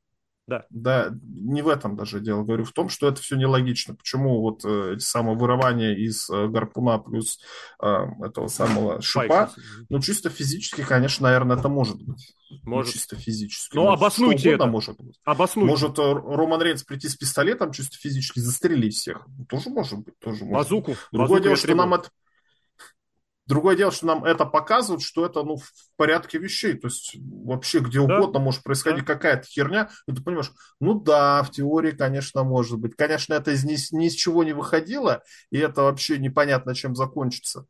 Да. 0.47 0.65
Да, 0.69 1.11
не 1.23 1.63
в 1.63 1.67
этом 1.67 1.95
даже 1.95 2.19
дело. 2.19 2.43
Говорю 2.43 2.65
в 2.65 2.71
том, 2.71 2.89
что 2.89 3.07
это 3.07 3.19
все 3.19 3.35
нелогично. 3.35 3.95
Почему 3.95 4.41
вот 4.41 4.63
э, 4.63 4.93
эти 4.93 5.03
самые 5.03 5.35
вырывания 5.37 5.95
из 5.95 6.29
э, 6.29 6.47
гарпуна 6.47 6.99
плюс 6.99 7.39
э, 7.81 8.05
этого 8.23 8.47
самого 8.47 9.01
шипа, 9.01 9.51
ну, 9.89 9.99
чисто 9.99 10.29
физически, 10.29 10.83
конечно, 10.83 11.23
наверное, 11.23 11.57
это 11.57 11.67
может 11.67 11.99
быть. 12.01 12.35
Ну, 12.51 12.59
может. 12.63 12.93
Ну, 12.93 12.99
чисто 12.99 13.15
физически. 13.15 13.75
Ну, 13.75 13.89
обоснуйте 13.89 14.51
это. 14.51 14.67
может 14.67 14.97
быть. 15.01 15.19
Обоснуйте. 15.23 15.71
Может 15.71 15.97
э, 15.97 16.13
Роман 16.13 16.61
Рейнс 16.61 16.83
прийти 16.83 17.09
с 17.09 17.15
пистолетом, 17.15 17.71
чисто 17.71 17.97
физически 17.97 18.39
застрелить 18.39 18.93
всех. 18.93 19.25
Тоже 19.49 19.69
может 19.69 19.99
быть. 19.99 20.19
Тоже 20.19 20.45
может 20.45 20.53
Базуку. 20.53 20.95
Другое 21.11 21.39
Базуку 21.39 21.43
дело, 21.43 21.55
что 21.55 21.75
нам 21.75 21.93
это 21.95 22.09
Другое 23.45 23.75
дело, 23.75 23.91
что 23.91 24.07
нам 24.07 24.23
это 24.23 24.45
показывают, 24.45 25.03
что 25.03 25.25
это 25.25 25.43
ну, 25.43 25.57
в 25.57 25.69
порядке 25.97 26.39
вещей. 26.39 26.73
То 26.73 26.87
есть 26.87 27.15
вообще 27.43 27.79
где 27.79 27.99
да. 27.99 28.17
угодно 28.17 28.39
может 28.39 28.63
происходить 28.63 29.05
да. 29.05 29.13
какая-то 29.13 29.47
херня. 29.47 29.89
И 30.07 30.13
ты 30.13 30.23
понимаешь, 30.23 30.51
ну 30.79 30.99
да, 30.99 31.43
в 31.43 31.51
теории, 31.51 31.91
конечно, 31.91 32.43
может 32.43 32.79
быть. 32.79 32.95
Конечно, 32.95 33.35
это 33.35 33.51
из, 33.51 33.63
ни, 33.63 33.77
ни 33.95 34.07
из 34.07 34.13
чего 34.13 34.43
не 34.43 34.53
выходило, 34.53 35.23
и 35.51 35.59
это 35.59 35.83
вообще 35.83 36.17
непонятно, 36.17 36.73
чем 36.73 36.95
закончится. 36.95 37.67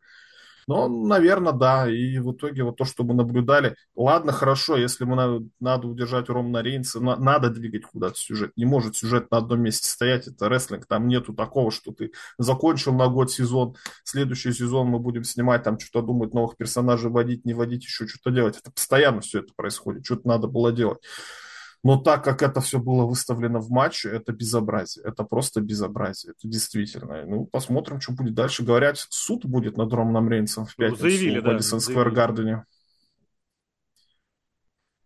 Но, 0.67 0.87
наверное, 0.87 1.53
да. 1.53 1.89
И 1.89 2.17
в 2.17 2.31
итоге 2.31 2.63
вот 2.63 2.77
то, 2.77 2.85
что 2.85 3.03
мы 3.03 3.13
наблюдали. 3.13 3.75
Ладно, 3.95 4.31
хорошо, 4.31 4.77
если 4.77 5.03
мы 5.03 5.15
надо, 5.15 5.45
надо 5.59 5.87
удержать 5.87 6.27
Романа 6.29 6.63
Рейнса, 6.63 6.99
на, 6.99 7.15
надо 7.17 7.49
двигать 7.49 7.83
куда-то 7.83 8.17
сюжет. 8.17 8.51
Не 8.55 8.65
может 8.65 8.95
сюжет 8.95 9.29
на 9.29 9.37
одном 9.37 9.61
месте 9.61 9.87
стоять. 9.87 10.27
Это 10.27 10.49
рестлинг. 10.49 10.87
Там 10.87 11.07
нету 11.07 11.33
такого, 11.33 11.69
что 11.69 11.91
ты 11.91 12.11
закончил 12.39 12.93
на 12.93 13.07
год 13.07 13.31
сезон, 13.31 13.75
следующий 14.03 14.51
сезон 14.53 14.87
мы 14.87 14.99
будем 14.99 15.23
снимать, 15.23 15.63
там 15.63 15.79
что-то 15.79 16.05
думать, 16.05 16.33
новых 16.33 16.57
персонажей 16.57 17.11
вводить, 17.11 17.45
не 17.45 17.53
вводить, 17.53 17.83
еще 17.83 18.07
что-то 18.07 18.31
делать. 18.31 18.57
Это 18.57 18.71
постоянно 18.71 19.21
все 19.21 19.39
это 19.39 19.53
происходит. 19.55 20.05
Что-то 20.05 20.27
надо 20.27 20.47
было 20.47 20.71
делать. 20.71 20.99
Но 21.85 21.97
так 21.97 22.23
как 22.23 22.41
это 22.41 22.61
все 22.61 22.79
было 22.79 23.05
выставлено 23.05 23.59
в 23.59 23.69
матче, 23.69 24.09
это 24.09 24.33
безобразие. 24.33 25.05
Это 25.05 25.23
просто 25.23 25.61
безобразие. 25.61 26.31
Это 26.31 26.47
действительно. 26.47 27.23
Ну, 27.27 27.45
посмотрим, 27.45 28.01
что 28.01 28.11
будет 28.13 28.33
дальше. 28.33 28.63
Говорят, 28.63 28.97
суд 28.97 29.45
будет 29.45 29.77
над 29.77 29.93
Романом 29.93 30.27
Рейнсом 30.27 30.65
в 30.65 30.73
ну, 30.79 30.83
пятницу 30.83 31.03
заявили, 31.03 31.39
в 31.41 31.43
Мэдисон 31.43 31.79
Сквер 31.79 32.09
Гардене. 32.09 32.65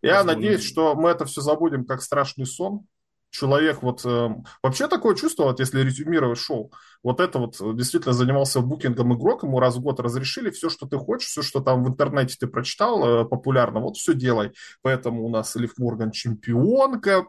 Я 0.01 0.19
Возможно. 0.19 0.33
надеюсь, 0.39 0.63
что 0.63 0.95
мы 0.95 1.09
это 1.09 1.25
все 1.25 1.41
забудем 1.41 1.83
как 1.83 2.01
страшный 2.01 2.45
сон, 2.45 2.85
человек 3.29 3.81
вот... 3.81 4.05
Э, 4.05 4.29
вообще 4.63 4.87
такое 4.87 5.15
чувство, 5.15 5.43
вот 5.43 5.59
если 5.59 5.81
резюмировать 5.81 6.39
шоу, 6.39 6.71
вот 7.03 7.19
это 7.19 7.39
вот 7.39 7.59
э, 7.61 7.73
действительно 7.73 8.13
занимался 8.13 8.61
букингом 8.61 9.15
игрок, 9.15 9.43
ему 9.43 9.59
раз 9.59 9.75
в 9.75 9.81
год 9.81 9.99
разрешили 9.99 10.49
все, 10.49 10.69
что 10.69 10.87
ты 10.87 10.97
хочешь, 10.97 11.29
все, 11.29 11.41
что 11.41 11.59
там 11.59 11.83
в 11.83 11.89
интернете 11.89 12.35
ты 12.39 12.47
прочитал 12.47 13.23
э, 13.23 13.25
популярно, 13.25 13.79
вот 13.79 13.97
все 13.97 14.13
делай. 14.13 14.51
Поэтому 14.81 15.25
у 15.25 15.29
нас 15.29 15.55
Лив 15.55 15.77
Морган 15.77 16.11
чемпионка, 16.11 17.25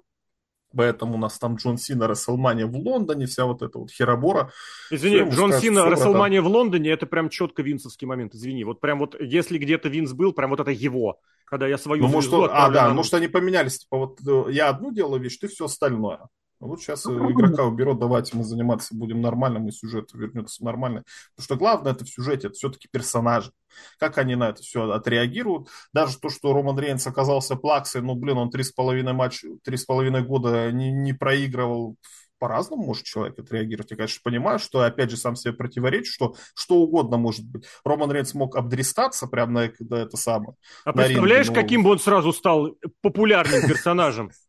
Поэтому 0.74 1.14
у 1.14 1.18
нас 1.18 1.38
там 1.38 1.56
Джон 1.56 1.78
Сина, 1.78 2.06
Расселмания 2.06 2.66
в 2.66 2.76
Лондоне, 2.76 3.26
вся 3.26 3.44
вот 3.44 3.62
эта 3.62 3.78
вот 3.78 3.90
херобора. 3.90 4.52
Извини, 4.90 5.24
Все, 5.24 5.36
Джон 5.36 5.52
Сина, 5.54 5.84
Расселмания 5.86 6.40
в 6.40 6.46
Лондоне, 6.46 6.90
это 6.90 7.06
прям 7.06 7.28
четко 7.28 7.62
винсовский 7.62 8.06
момент, 8.06 8.34
извини. 8.34 8.64
Вот 8.64 8.80
прям 8.80 9.00
вот, 9.00 9.16
если 9.20 9.58
где-то 9.58 9.88
Винс 9.88 10.12
был, 10.12 10.32
прям 10.32 10.50
вот 10.50 10.60
это 10.60 10.70
его, 10.70 11.18
когда 11.44 11.66
я 11.66 11.76
свою 11.78 12.02
ну, 12.02 12.08
может, 12.08 12.32
А, 12.32 12.70
да, 12.70 12.88
может, 12.90 13.12
они 13.14 13.26
поменялись, 13.26 13.80
типа 13.80 13.96
вот 13.96 14.20
э, 14.26 14.52
я 14.52 14.68
одну 14.68 14.92
делаю 14.92 15.20
вещь, 15.20 15.38
ты 15.38 15.48
все 15.48 15.64
остальное. 15.64 16.28
Вот 16.60 16.80
сейчас 16.80 17.06
ну, 17.06 17.30
игрока 17.30 17.64
уберет, 17.64 17.98
давайте 17.98 18.36
мы 18.36 18.44
заниматься 18.44 18.94
будем 18.94 19.22
нормальным, 19.22 19.68
и 19.68 19.72
сюжет 19.72 20.10
вернется 20.12 20.62
нормально. 20.62 21.04
Потому 21.34 21.44
что 21.44 21.56
главное 21.56 21.92
это 21.92 22.04
в 22.04 22.10
сюжете, 22.10 22.48
это 22.48 22.56
все-таки 22.56 22.86
персонажи. 22.90 23.52
Как 23.98 24.18
они 24.18 24.34
на 24.34 24.50
это 24.50 24.62
все 24.62 24.90
отреагируют. 24.90 25.68
Даже 25.94 26.18
то, 26.18 26.28
что 26.28 26.52
Роман 26.52 26.78
Рейнс 26.78 27.06
оказался 27.06 27.56
плаксой, 27.56 28.02
ну, 28.02 28.14
блин, 28.14 28.36
он 28.36 28.50
три 28.50 28.62
с 28.62 28.72
половиной 28.72 29.14
матч, 29.14 29.42
три 29.64 29.78
с 29.78 29.86
половиной 29.86 30.22
года 30.22 30.70
не, 30.70 30.92
не 30.92 31.14
проигрывал 31.14 31.96
по-разному 32.40 32.82
может 32.82 33.04
человек 33.04 33.38
отреагировать. 33.38 33.90
Я, 33.92 33.96
конечно, 33.98 34.20
понимаю, 34.24 34.58
что, 34.58 34.80
опять 34.80 35.10
же, 35.10 35.16
сам 35.16 35.36
себе 35.36 35.52
противоречу, 35.52 36.12
что 36.12 36.34
что 36.54 36.76
угодно 36.76 37.16
может 37.16 37.44
быть. 37.44 37.64
Роман 37.84 38.10
Рейнс 38.10 38.34
мог 38.34 38.56
обдрестаться 38.56 39.26
прямо 39.28 39.52
на, 39.52 39.72
на 39.78 39.94
это 39.96 40.16
самое. 40.16 40.54
А 40.84 40.92
представляешь, 40.92 41.46
ринге, 41.46 41.60
но... 41.60 41.62
каким 41.62 41.82
бы 41.84 41.90
он 41.90 41.98
сразу 41.98 42.32
стал 42.32 42.76
популярным 43.00 43.66
персонажем? 43.68 44.30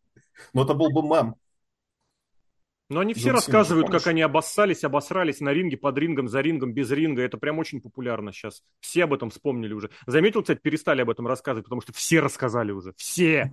Ну, 0.53 0.63
это 0.63 0.73
был 0.73 0.89
бы 0.89 1.03
мем. 1.03 1.35
Но 2.91 2.99
они 2.99 3.13
все 3.13 3.31
рассказывают, 3.31 3.89
как 3.89 4.05
они 4.07 4.21
обоссались, 4.21 4.83
обосрались 4.83 5.39
на 5.39 5.53
ринге, 5.53 5.77
под 5.77 5.97
рингом, 5.97 6.27
за 6.27 6.41
рингом, 6.41 6.73
без 6.73 6.91
ринга. 6.91 7.21
Это 7.21 7.37
прям 7.37 7.57
очень 7.57 7.79
популярно 7.79 8.33
сейчас. 8.33 8.63
Все 8.81 9.05
об 9.05 9.13
этом 9.13 9.29
вспомнили 9.29 9.71
уже. 9.71 9.89
Заметил, 10.07 10.41
кстати, 10.41 10.59
перестали 10.59 11.01
об 11.01 11.09
этом 11.09 11.25
рассказывать, 11.25 11.63
потому 11.63 11.79
что 11.79 11.93
все 11.93 12.19
рассказали 12.19 12.73
уже. 12.73 12.91
Все. 12.97 13.49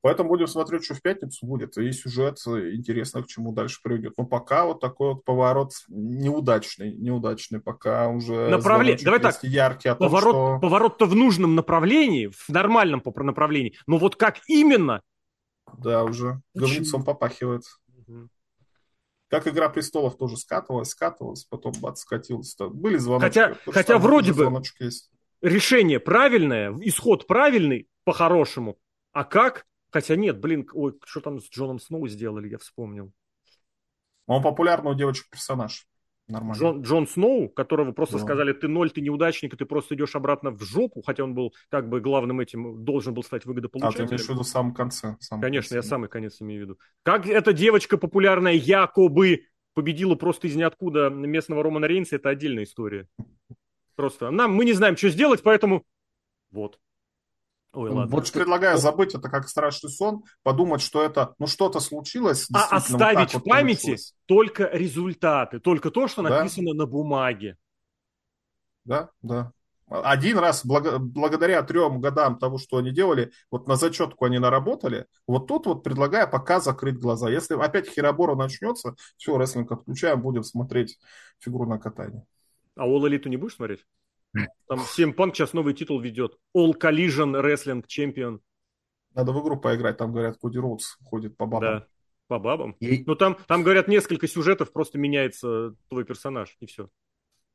Поэтому 0.00 0.28
будем 0.28 0.46
смотреть, 0.46 0.84
что 0.84 0.94
в 0.94 1.02
пятницу 1.02 1.44
будет. 1.44 1.76
И 1.76 1.90
сюжет 1.90 2.38
интересно, 2.46 3.24
к 3.24 3.26
чему 3.26 3.52
дальше 3.52 3.80
приведет. 3.82 4.14
Но 4.16 4.24
пока 4.24 4.64
вот 4.64 4.80
такой 4.80 5.14
вот 5.14 5.24
поворот 5.24 5.72
неудачный. 5.88 6.94
Неудачный. 6.94 7.60
Пока 7.60 8.08
уже 8.08 8.48
Направление. 8.48 9.04
Давай 9.04 9.18
так. 9.18 9.42
яркий 9.42 9.88
о 9.88 9.96
том, 9.96 10.08
поворот, 10.08 10.34
что... 10.34 10.58
Поворот-то 10.60 11.06
в 11.06 11.16
нужном 11.16 11.56
направлении, 11.56 12.28
в 12.28 12.48
нормальном 12.48 13.02
направлении. 13.04 13.74
Но 13.88 13.98
вот 13.98 14.14
как 14.14 14.36
именно? 14.46 15.02
Да, 15.78 16.04
уже 16.04 16.40
говнецом 16.54 17.04
попахивает. 17.04 17.64
Как 19.28 19.46
«Игра 19.46 19.68
престолов» 19.68 20.16
тоже 20.16 20.36
скатывалась, 20.36 20.90
скатывалась, 20.90 21.44
потом 21.44 21.72
бац, 21.80 22.00
скатилась. 22.00 22.56
Были 22.58 22.96
звоночки. 22.96 23.38
Хотя, 23.38 23.56
хотя 23.66 23.98
вроде 23.98 24.32
бы 24.32 24.50
есть. 24.80 25.10
решение 25.40 26.00
правильное, 26.00 26.76
исход 26.80 27.28
правильный, 27.28 27.88
по-хорошему. 28.04 28.76
А 29.12 29.24
как? 29.24 29.66
Хотя 29.90 30.16
нет, 30.16 30.40
блин, 30.40 30.68
ой, 30.72 30.98
что 31.04 31.20
там 31.20 31.40
с 31.40 31.48
Джоном 31.48 31.78
Сноу 31.78 32.08
сделали, 32.08 32.48
я 32.48 32.58
вспомнил. 32.58 33.12
Он 34.26 34.42
популярный 34.42 34.92
у 34.92 34.94
девочек 34.94 35.28
персонаж. 35.30 35.86
Нормально. 36.30 36.60
Джон, 36.60 36.82
Джон 36.82 37.08
Сноу, 37.08 37.48
которого 37.48 37.92
просто 37.92 38.18
да. 38.18 38.24
сказали, 38.24 38.52
ты 38.52 38.68
ноль, 38.68 38.90
ты 38.90 39.00
неудачник, 39.00 39.56
ты 39.56 39.64
просто 39.64 39.94
идешь 39.94 40.14
обратно 40.14 40.50
в 40.50 40.62
жопу, 40.62 41.02
хотя 41.02 41.24
он 41.24 41.34
был 41.34 41.54
как 41.68 41.88
бы 41.88 42.00
главным 42.00 42.40
этим, 42.40 42.84
должен 42.84 43.14
был 43.14 43.22
стать 43.22 43.44
выгодополучателем. 43.44 44.04
А, 44.04 44.08
ты 44.08 44.14
имеешь 44.14 44.26
в 44.26 44.30
виду 44.30 44.42
в 44.42 44.46
самом 44.46 44.72
конце? 44.72 45.16
Самом 45.20 45.42
Конечно, 45.42 45.74
конце. 45.74 45.76
я 45.76 45.82
самый 45.82 46.08
конец 46.08 46.40
имею 46.40 46.60
в 46.60 46.64
виду. 46.64 46.78
Как 47.02 47.26
эта 47.26 47.52
девочка 47.52 47.96
популярная 47.98 48.54
якобы 48.54 49.46
победила 49.74 50.14
просто 50.14 50.46
из 50.46 50.56
ниоткуда 50.56 51.10
местного 51.10 51.62
Романа 51.62 51.86
Рейнса, 51.86 52.16
это 52.16 52.28
отдельная 52.28 52.64
история. 52.64 53.08
Просто 53.96 54.30
нам, 54.30 54.54
мы 54.54 54.64
не 54.64 54.72
знаем, 54.72 54.96
что 54.96 55.08
сделать, 55.08 55.42
поэтому 55.42 55.84
вот. 56.50 56.78
Ой, 57.72 57.90
ладно. 57.90 58.16
Вот 58.16 58.30
предлагаю 58.32 58.78
забыть 58.78 59.14
это 59.14 59.28
как 59.28 59.48
страшный 59.48 59.90
сон, 59.90 60.24
подумать, 60.42 60.80
что 60.80 61.02
это, 61.02 61.34
ну, 61.38 61.46
что-то 61.46 61.78
случилось. 61.78 62.48
А 62.52 62.76
оставить 62.76 63.32
вот 63.34 63.42
в 63.42 63.48
памяти 63.48 63.80
получилось. 63.80 64.14
только 64.26 64.68
результаты, 64.72 65.60
только 65.60 65.90
то, 65.90 66.08
что 66.08 66.22
да? 66.22 66.30
написано 66.30 66.74
на 66.74 66.86
бумаге. 66.86 67.56
Да, 68.84 69.10
да. 69.22 69.52
Один 69.90 70.38
раз, 70.38 70.64
благо, 70.64 70.98
благодаря 70.98 71.62
трем 71.62 72.00
годам 72.00 72.38
того, 72.38 72.58
что 72.58 72.76
они 72.76 72.92
делали, 72.92 73.32
вот 73.50 73.66
на 73.66 73.74
зачетку 73.74 74.24
они 74.24 74.38
наработали, 74.38 75.06
вот 75.26 75.48
тут 75.48 75.66
вот 75.66 75.82
предлагаю 75.82 76.30
пока 76.30 76.60
закрыть 76.60 76.98
глаза. 76.98 77.28
Если 77.28 77.54
опять 77.54 77.88
Хиробора 77.88 78.36
начнется, 78.36 78.94
все, 79.16 79.36
рестлинг 79.36 79.72
отключаем, 79.72 80.22
будем 80.22 80.44
смотреть 80.44 80.98
фигуру 81.40 81.68
на 81.68 81.78
катание. 81.78 82.24
А 82.76 82.86
All 82.86 83.00
Elite 83.00 83.28
не 83.28 83.36
будешь 83.36 83.56
смотреть? 83.56 83.84
Там 84.32 84.80
CM 84.80 85.14
Punk 85.14 85.34
сейчас 85.34 85.52
новый 85.52 85.74
титул 85.74 86.00
ведет. 86.00 86.38
All 86.56 86.72
Collision 86.78 87.40
Wrestling 87.42 87.84
Champion. 87.86 88.40
Надо 89.14 89.32
в 89.32 89.42
игру 89.42 89.56
поиграть, 89.58 89.96
там, 89.96 90.12
говорят, 90.12 90.38
Коди 90.40 90.58
Роудс 90.58 90.96
ходит 91.04 91.36
по 91.36 91.46
бабам. 91.46 91.80
Да, 91.80 91.86
по 92.28 92.38
бабам. 92.38 92.72
И... 92.78 93.02
Ну, 93.04 93.16
там, 93.16 93.36
там, 93.48 93.64
говорят, 93.64 93.88
несколько 93.88 94.28
сюжетов, 94.28 94.72
просто 94.72 94.98
меняется 94.98 95.74
твой 95.88 96.04
персонаж, 96.04 96.56
и 96.60 96.66
все. 96.66 96.88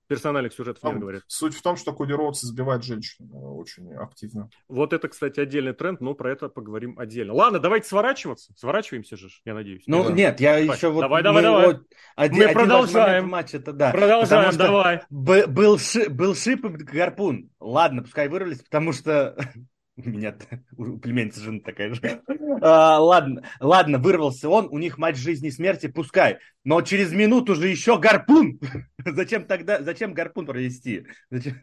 Персональных 0.08 0.54
сюжетов 0.54 0.82
Там, 0.82 0.94
нет, 0.94 1.02
говорят. 1.02 1.24
Суть 1.28 1.56
в 1.56 1.62
том, 1.62 1.78
что 1.78 1.94
Коди 1.94 2.14
Роудс 2.14 2.44
избивает 2.44 2.84
женщин 2.84 3.30
э, 3.32 3.36
очень 3.36 3.92
активно. 3.94 4.50
Вот 4.68 4.94
это, 4.94 5.08
кстати, 5.08 5.40
отдельный 5.40 5.74
тренд, 5.74 6.02
но 6.02 6.14
про 6.14 6.32
это 6.32 6.50
поговорим 6.50 7.00
отдельно. 7.00 7.34
Ладно, 7.34 7.60
давайте 7.60 7.88
сворачиваться. 7.88 8.54
Сворачиваемся 8.56 9.18
же, 9.18 9.30
я 9.46 9.54
надеюсь. 9.54 9.84
Ну, 9.88 10.04
да. 10.04 10.12
нет, 10.12 10.40
я 10.40 10.60
давай. 10.60 10.76
еще 10.76 10.90
вот... 10.90 11.02
Давай, 11.02 11.24
давай, 11.24 11.44
давай. 11.44 11.66
Вот, 11.68 11.84
один, 12.16 12.48
Мы 12.48 12.54
продолжаем. 12.54 13.30
Матч, 13.30 13.54
это, 13.56 13.74
да, 13.74 13.92
продолжаем, 13.92 14.56
давай. 14.56 15.02
Был, 15.10 15.80
ши, 15.80 16.10
был 16.10 16.36
шип 16.36 16.66
и 16.66 16.70
гарпун. 16.70 17.50
Ладно, 17.60 18.04
пускай 18.04 18.28
вырвались, 18.28 18.62
потому 18.62 18.94
что 18.94 19.36
У 20.06 20.10
меня 20.10 20.36
у 20.78 20.98
племянницы 20.98 21.40
жена 21.40 21.60
такая 21.64 21.94
же. 21.94 22.22
А, 22.62 23.00
ладно, 23.00 23.44
ладно, 23.62 23.98
вырвался 23.98 24.50
он, 24.50 24.68
у 24.70 24.78
них 24.78 24.98
матч 24.98 25.16
жизни 25.16 25.48
и 25.48 25.52
смерти, 25.52 25.88
пускай. 25.88 26.40
Но 26.66 26.82
через 26.82 27.14
минуту 27.14 27.56
же 27.56 27.70
еще 27.70 27.98
гарпун. 27.98 28.60
зачем 29.06 29.46
тогда, 29.46 29.82
зачем 29.82 30.14
гарпун 30.14 30.46
провести? 30.46 31.06
Зачем, 31.30 31.62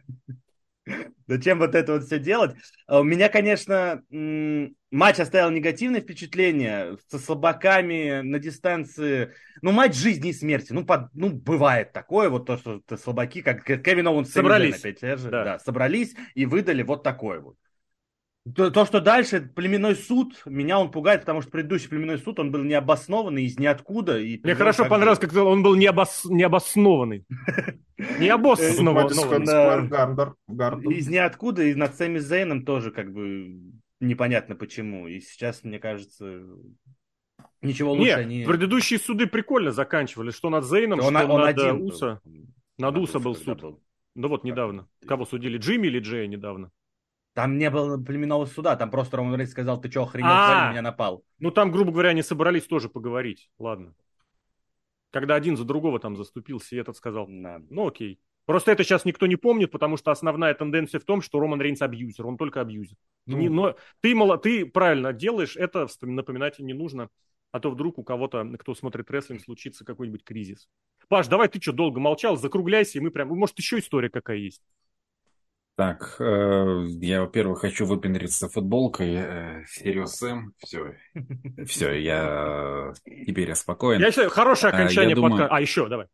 зачем 1.27 1.59
вот 1.59 1.75
это 1.75 1.93
вот 1.93 2.05
все 2.05 2.17
делать? 2.17 2.55
А 2.87 3.01
у 3.01 3.03
меня, 3.03 3.29
конечно, 3.29 4.01
матч 4.09 5.19
оставил 5.19 5.51
негативное 5.51 6.01
впечатление 6.01 6.97
со 7.09 7.19
слабаками 7.19 8.21
на 8.21 8.39
дистанции. 8.39 9.31
Ну, 9.61 9.71
матч 9.71 9.95
жизни 9.95 10.31
и 10.31 10.33
смерти. 10.33 10.73
Ну, 10.73 10.83
под, 10.85 11.13
ну 11.13 11.29
бывает 11.29 11.93
такое, 11.93 12.29
вот 12.29 12.47
то, 12.47 12.57
что 12.57 12.81
слабаки, 12.97 13.43
как 13.43 13.63
Кевин 13.63 14.07
Оуэнс 14.07 14.31
собрались. 14.31 14.79
Опять, 14.79 15.01
да. 15.01 15.43
да, 15.43 15.59
собрались 15.59 16.15
и 16.33 16.47
выдали 16.47 16.81
вот 16.81 17.03
такое 17.03 17.39
вот. 17.39 17.57
То, 18.55 18.69
то, 18.71 18.85
что 18.85 18.99
дальше 18.99 19.39
племенной 19.55 19.95
суд, 19.95 20.41
меня 20.45 20.77
он 20.77 20.91
пугает, 20.91 21.21
потому 21.21 21.41
что 21.41 21.49
предыдущий 21.49 21.87
племенной 21.87 22.17
суд, 22.17 22.39
он 22.39 22.51
был 22.51 22.61
необоснованный, 22.63 23.45
из 23.45 23.57
ниоткуда. 23.57 24.19
И 24.19 24.37
Мне 24.43 24.53
хорошо 24.53 24.83
понравилось, 24.83 25.19
как 25.19 25.33
он 25.33 25.63
был 25.63 25.75
необос... 25.75 26.25
необоснованный. 26.25 27.25
Необоснованный. 28.19 29.07
Из 30.97 31.07
ниоткуда, 31.07 31.63
и 31.63 31.73
над 31.73 31.95
Сэмми 31.95 32.19
Зейном 32.19 32.65
тоже 32.65 32.91
как 32.91 33.13
бы 33.13 33.61
непонятно 34.01 34.55
почему. 34.55 35.07
И 35.07 35.21
сейчас, 35.21 35.63
мне 35.63 35.79
кажется, 35.79 36.43
ничего 37.61 37.93
лучше 37.93 38.03
Нет, 38.03 38.27
не... 38.27 38.43
предыдущие 38.45 38.99
суды 38.99 39.25
прикольно 39.25 39.71
заканчивали, 39.71 40.31
что 40.31 40.49
над 40.49 40.65
Зейном, 40.65 40.99
он, 40.99 41.15
что 41.15 41.27
он 41.27 41.41
над 41.41 41.49
один 41.49 41.81
Уса. 41.81 42.19
Был. 42.25 42.45
Над 42.77 42.97
Уса 42.97 43.19
был 43.19 43.35
суд. 43.35 43.61
Был. 43.61 43.81
Да 44.15 44.27
вот 44.27 44.43
недавно. 44.43 44.89
Кого 45.07 45.25
судили, 45.25 45.57
Джимми 45.57 45.87
или 45.87 45.99
Джея 45.99 46.27
недавно? 46.27 46.71
Там 47.33 47.57
не 47.57 47.69
было 47.71 47.97
племенного 47.97 48.45
суда, 48.45 48.75
там 48.75 48.91
просто 48.91 49.17
Роман 49.17 49.35
Рейнс 49.35 49.51
сказал, 49.51 49.81
ты 49.81 49.89
что, 49.89 50.03
охренел, 50.03 50.29
а, 50.29 50.69
меня 50.69 50.83
напал. 50.83 51.23
Ну 51.39 51.49
там, 51.49 51.71
грубо 51.71 51.91
говоря, 51.91 52.09
они 52.09 52.21
собрались 52.21 52.65
тоже 52.65 52.89
поговорить, 52.89 53.49
ладно. 53.57 53.95
Когда 55.09 55.35
один 55.35 55.57
за 55.57 55.63
другого 55.63 55.99
там 55.99 56.15
заступился, 56.15 56.75
и 56.75 56.79
этот 56.79 56.95
сказал, 56.95 57.27
ну 57.27 57.87
окей. 57.87 58.19
Просто 58.45 58.71
это 58.71 58.83
сейчас 58.83 59.05
никто 59.05 59.25
не 59.25 59.35
помнит, 59.35 59.71
потому 59.71 59.95
что 59.97 60.11
основная 60.11 60.53
тенденция 60.53 60.99
в 60.99 61.05
том, 61.05 61.21
что 61.21 61.39
Роман 61.39 61.61
Рейнс 61.61 61.81
абьюзер, 61.81 62.27
он 62.27 62.37
только 62.37 62.61
абьюзер. 62.61 62.97
Ну. 63.25 63.37
Не, 63.37 63.49
но 63.49 63.77
ты, 64.01 64.13
мало, 64.13 64.37
ты 64.37 64.65
правильно 64.65 65.13
делаешь, 65.13 65.55
это 65.55 65.87
напоминать 66.01 66.59
не 66.59 66.73
нужно, 66.73 67.09
а 67.51 67.59
то 67.59 67.71
вдруг 67.71 67.97
у 67.99 68.03
кого-то, 68.03 68.43
кто 68.59 68.75
смотрит 68.75 69.09
рестлинг, 69.09 69.41
случится 69.41 69.85
какой-нибудь 69.85 70.23
кризис. 70.23 70.67
Паш, 71.07 71.27
давай 71.27 71.47
ты 71.47 71.61
что, 71.61 71.71
долго 71.71 71.99
молчал, 71.99 72.35
закругляйся, 72.35 72.97
и 72.97 73.01
мы 73.01 73.11
прям, 73.11 73.29
может, 73.29 73.57
еще 73.57 73.79
история 73.79 74.09
какая 74.09 74.37
есть. 74.37 74.61
Так, 75.75 76.17
э, 76.19 76.85
я, 77.01 77.21
во-первых, 77.21 77.61
хочу 77.61 77.85
выпендриться 77.85 78.47
футболкой. 78.47 79.15
Э, 79.15 79.63
Сириус 79.67 80.15
Сэм, 80.17 80.53
все, 80.59 80.95
все, 81.65 81.93
я 81.93 82.93
теперь 83.25 83.49
я 83.49 83.55
спокоен. 83.55 83.99
Я 83.99 84.11
считаю, 84.11 84.29
хорошее 84.29 84.71
а, 84.71 84.75
окончание 84.75 85.15
подкаста. 85.15 85.47
А, 85.49 85.59
еще, 85.59 85.87
давай. 85.89 86.07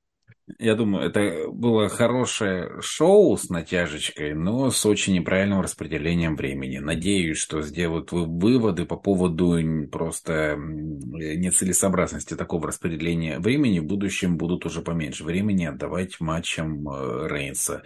Я 0.58 0.76
думаю, 0.76 1.06
это 1.08 1.50
было 1.52 1.90
хорошее 1.90 2.82
шоу 2.82 3.38
с 3.38 3.50
натяжечкой, 3.50 4.34
но 4.34 4.72
с 4.72 4.86
очень 4.86 5.14
неправильным 5.14 5.62
распределением 5.62 6.36
времени. 6.36 6.80
Надеюсь, 6.80 7.38
что 7.38 7.62
сделают 7.62 8.12
выводы 8.12 8.86
по 8.86 8.96
поводу 8.96 9.58
просто 9.92 10.56
нецелесообразности 10.58 12.36
такого 12.36 12.68
распределения 12.68 13.40
времени. 13.40 13.80
В 13.80 13.86
будущем 13.86 14.38
будут 14.38 14.66
уже 14.66 14.82
поменьше 14.82 15.24
времени 15.24 15.66
отдавать 15.66 16.20
матчам 16.20 16.88
э, 16.90 17.28
Рейнса. 17.28 17.84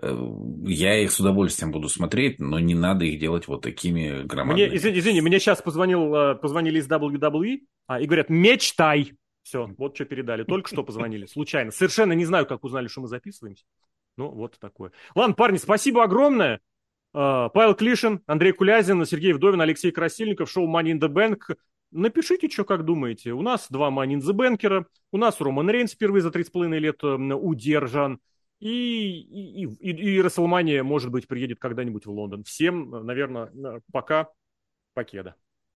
Э, 0.00 0.16
я 0.64 0.98
их 0.98 1.12
с 1.12 1.20
удовольствием 1.20 1.70
буду 1.70 1.88
смотреть, 1.88 2.40
но 2.40 2.58
не 2.58 2.74
надо 2.74 3.04
их 3.04 3.20
делать 3.20 3.46
вот 3.48 3.62
такими 3.62 4.22
громадными. 4.24 4.68
Мне, 4.68 4.76
извини, 4.76 4.98
извини, 4.98 5.20
мне 5.20 5.38
сейчас 5.38 5.62
позвонил, 5.62 6.14
э, 6.14 6.34
позвонили 6.36 6.78
из 6.78 6.88
WWE 6.88 7.60
а, 7.86 8.00
и 8.00 8.06
говорят, 8.06 8.30
мечтай. 8.30 9.12
Все, 9.50 9.68
вот 9.78 9.96
что 9.96 10.04
передали. 10.04 10.44
Только 10.44 10.68
что 10.68 10.84
позвонили, 10.84 11.26
случайно. 11.26 11.72
Совершенно 11.72 12.12
не 12.12 12.24
знаю, 12.24 12.46
как 12.46 12.62
узнали, 12.62 12.86
что 12.86 13.00
мы 13.00 13.08
записываемся. 13.08 13.64
Ну, 14.16 14.30
вот 14.30 14.56
такое. 14.60 14.92
Ладно, 15.16 15.34
парни, 15.34 15.56
спасибо 15.56 16.04
огромное. 16.04 16.60
А, 17.12 17.48
Павел 17.48 17.74
Клишин, 17.74 18.22
Андрей 18.26 18.52
Кулязин, 18.52 19.04
Сергей 19.04 19.32
Вдовин, 19.32 19.60
Алексей 19.60 19.90
Красильников, 19.90 20.48
шоу 20.48 20.72
Money 20.72 20.92
in 20.92 21.00
the 21.00 21.08
Bank. 21.08 21.56
Напишите, 21.90 22.48
что 22.48 22.64
как 22.64 22.84
думаете. 22.84 23.32
У 23.32 23.42
нас 23.42 23.66
два 23.70 23.90
Money 23.90 24.18
in 24.18 24.20
the 24.20 24.32
Banker, 24.32 24.84
у 25.10 25.16
нас 25.16 25.40
Роман 25.40 25.68
Рейнс 25.68 25.94
впервые 25.94 26.22
за 26.22 26.28
3,5 26.28 26.78
лет 26.78 27.02
удержан. 27.02 28.20
И, 28.60 28.68
и, 28.68 29.64
и, 29.64 30.14
и 30.14 30.22
Расселмания, 30.22 30.84
может 30.84 31.10
быть, 31.10 31.26
приедет 31.26 31.58
когда-нибудь 31.58 32.06
в 32.06 32.10
Лондон. 32.12 32.44
Всем, 32.44 33.04
наверное, 33.04 33.50
пока. 33.90 34.28
Покеда. 34.94 35.34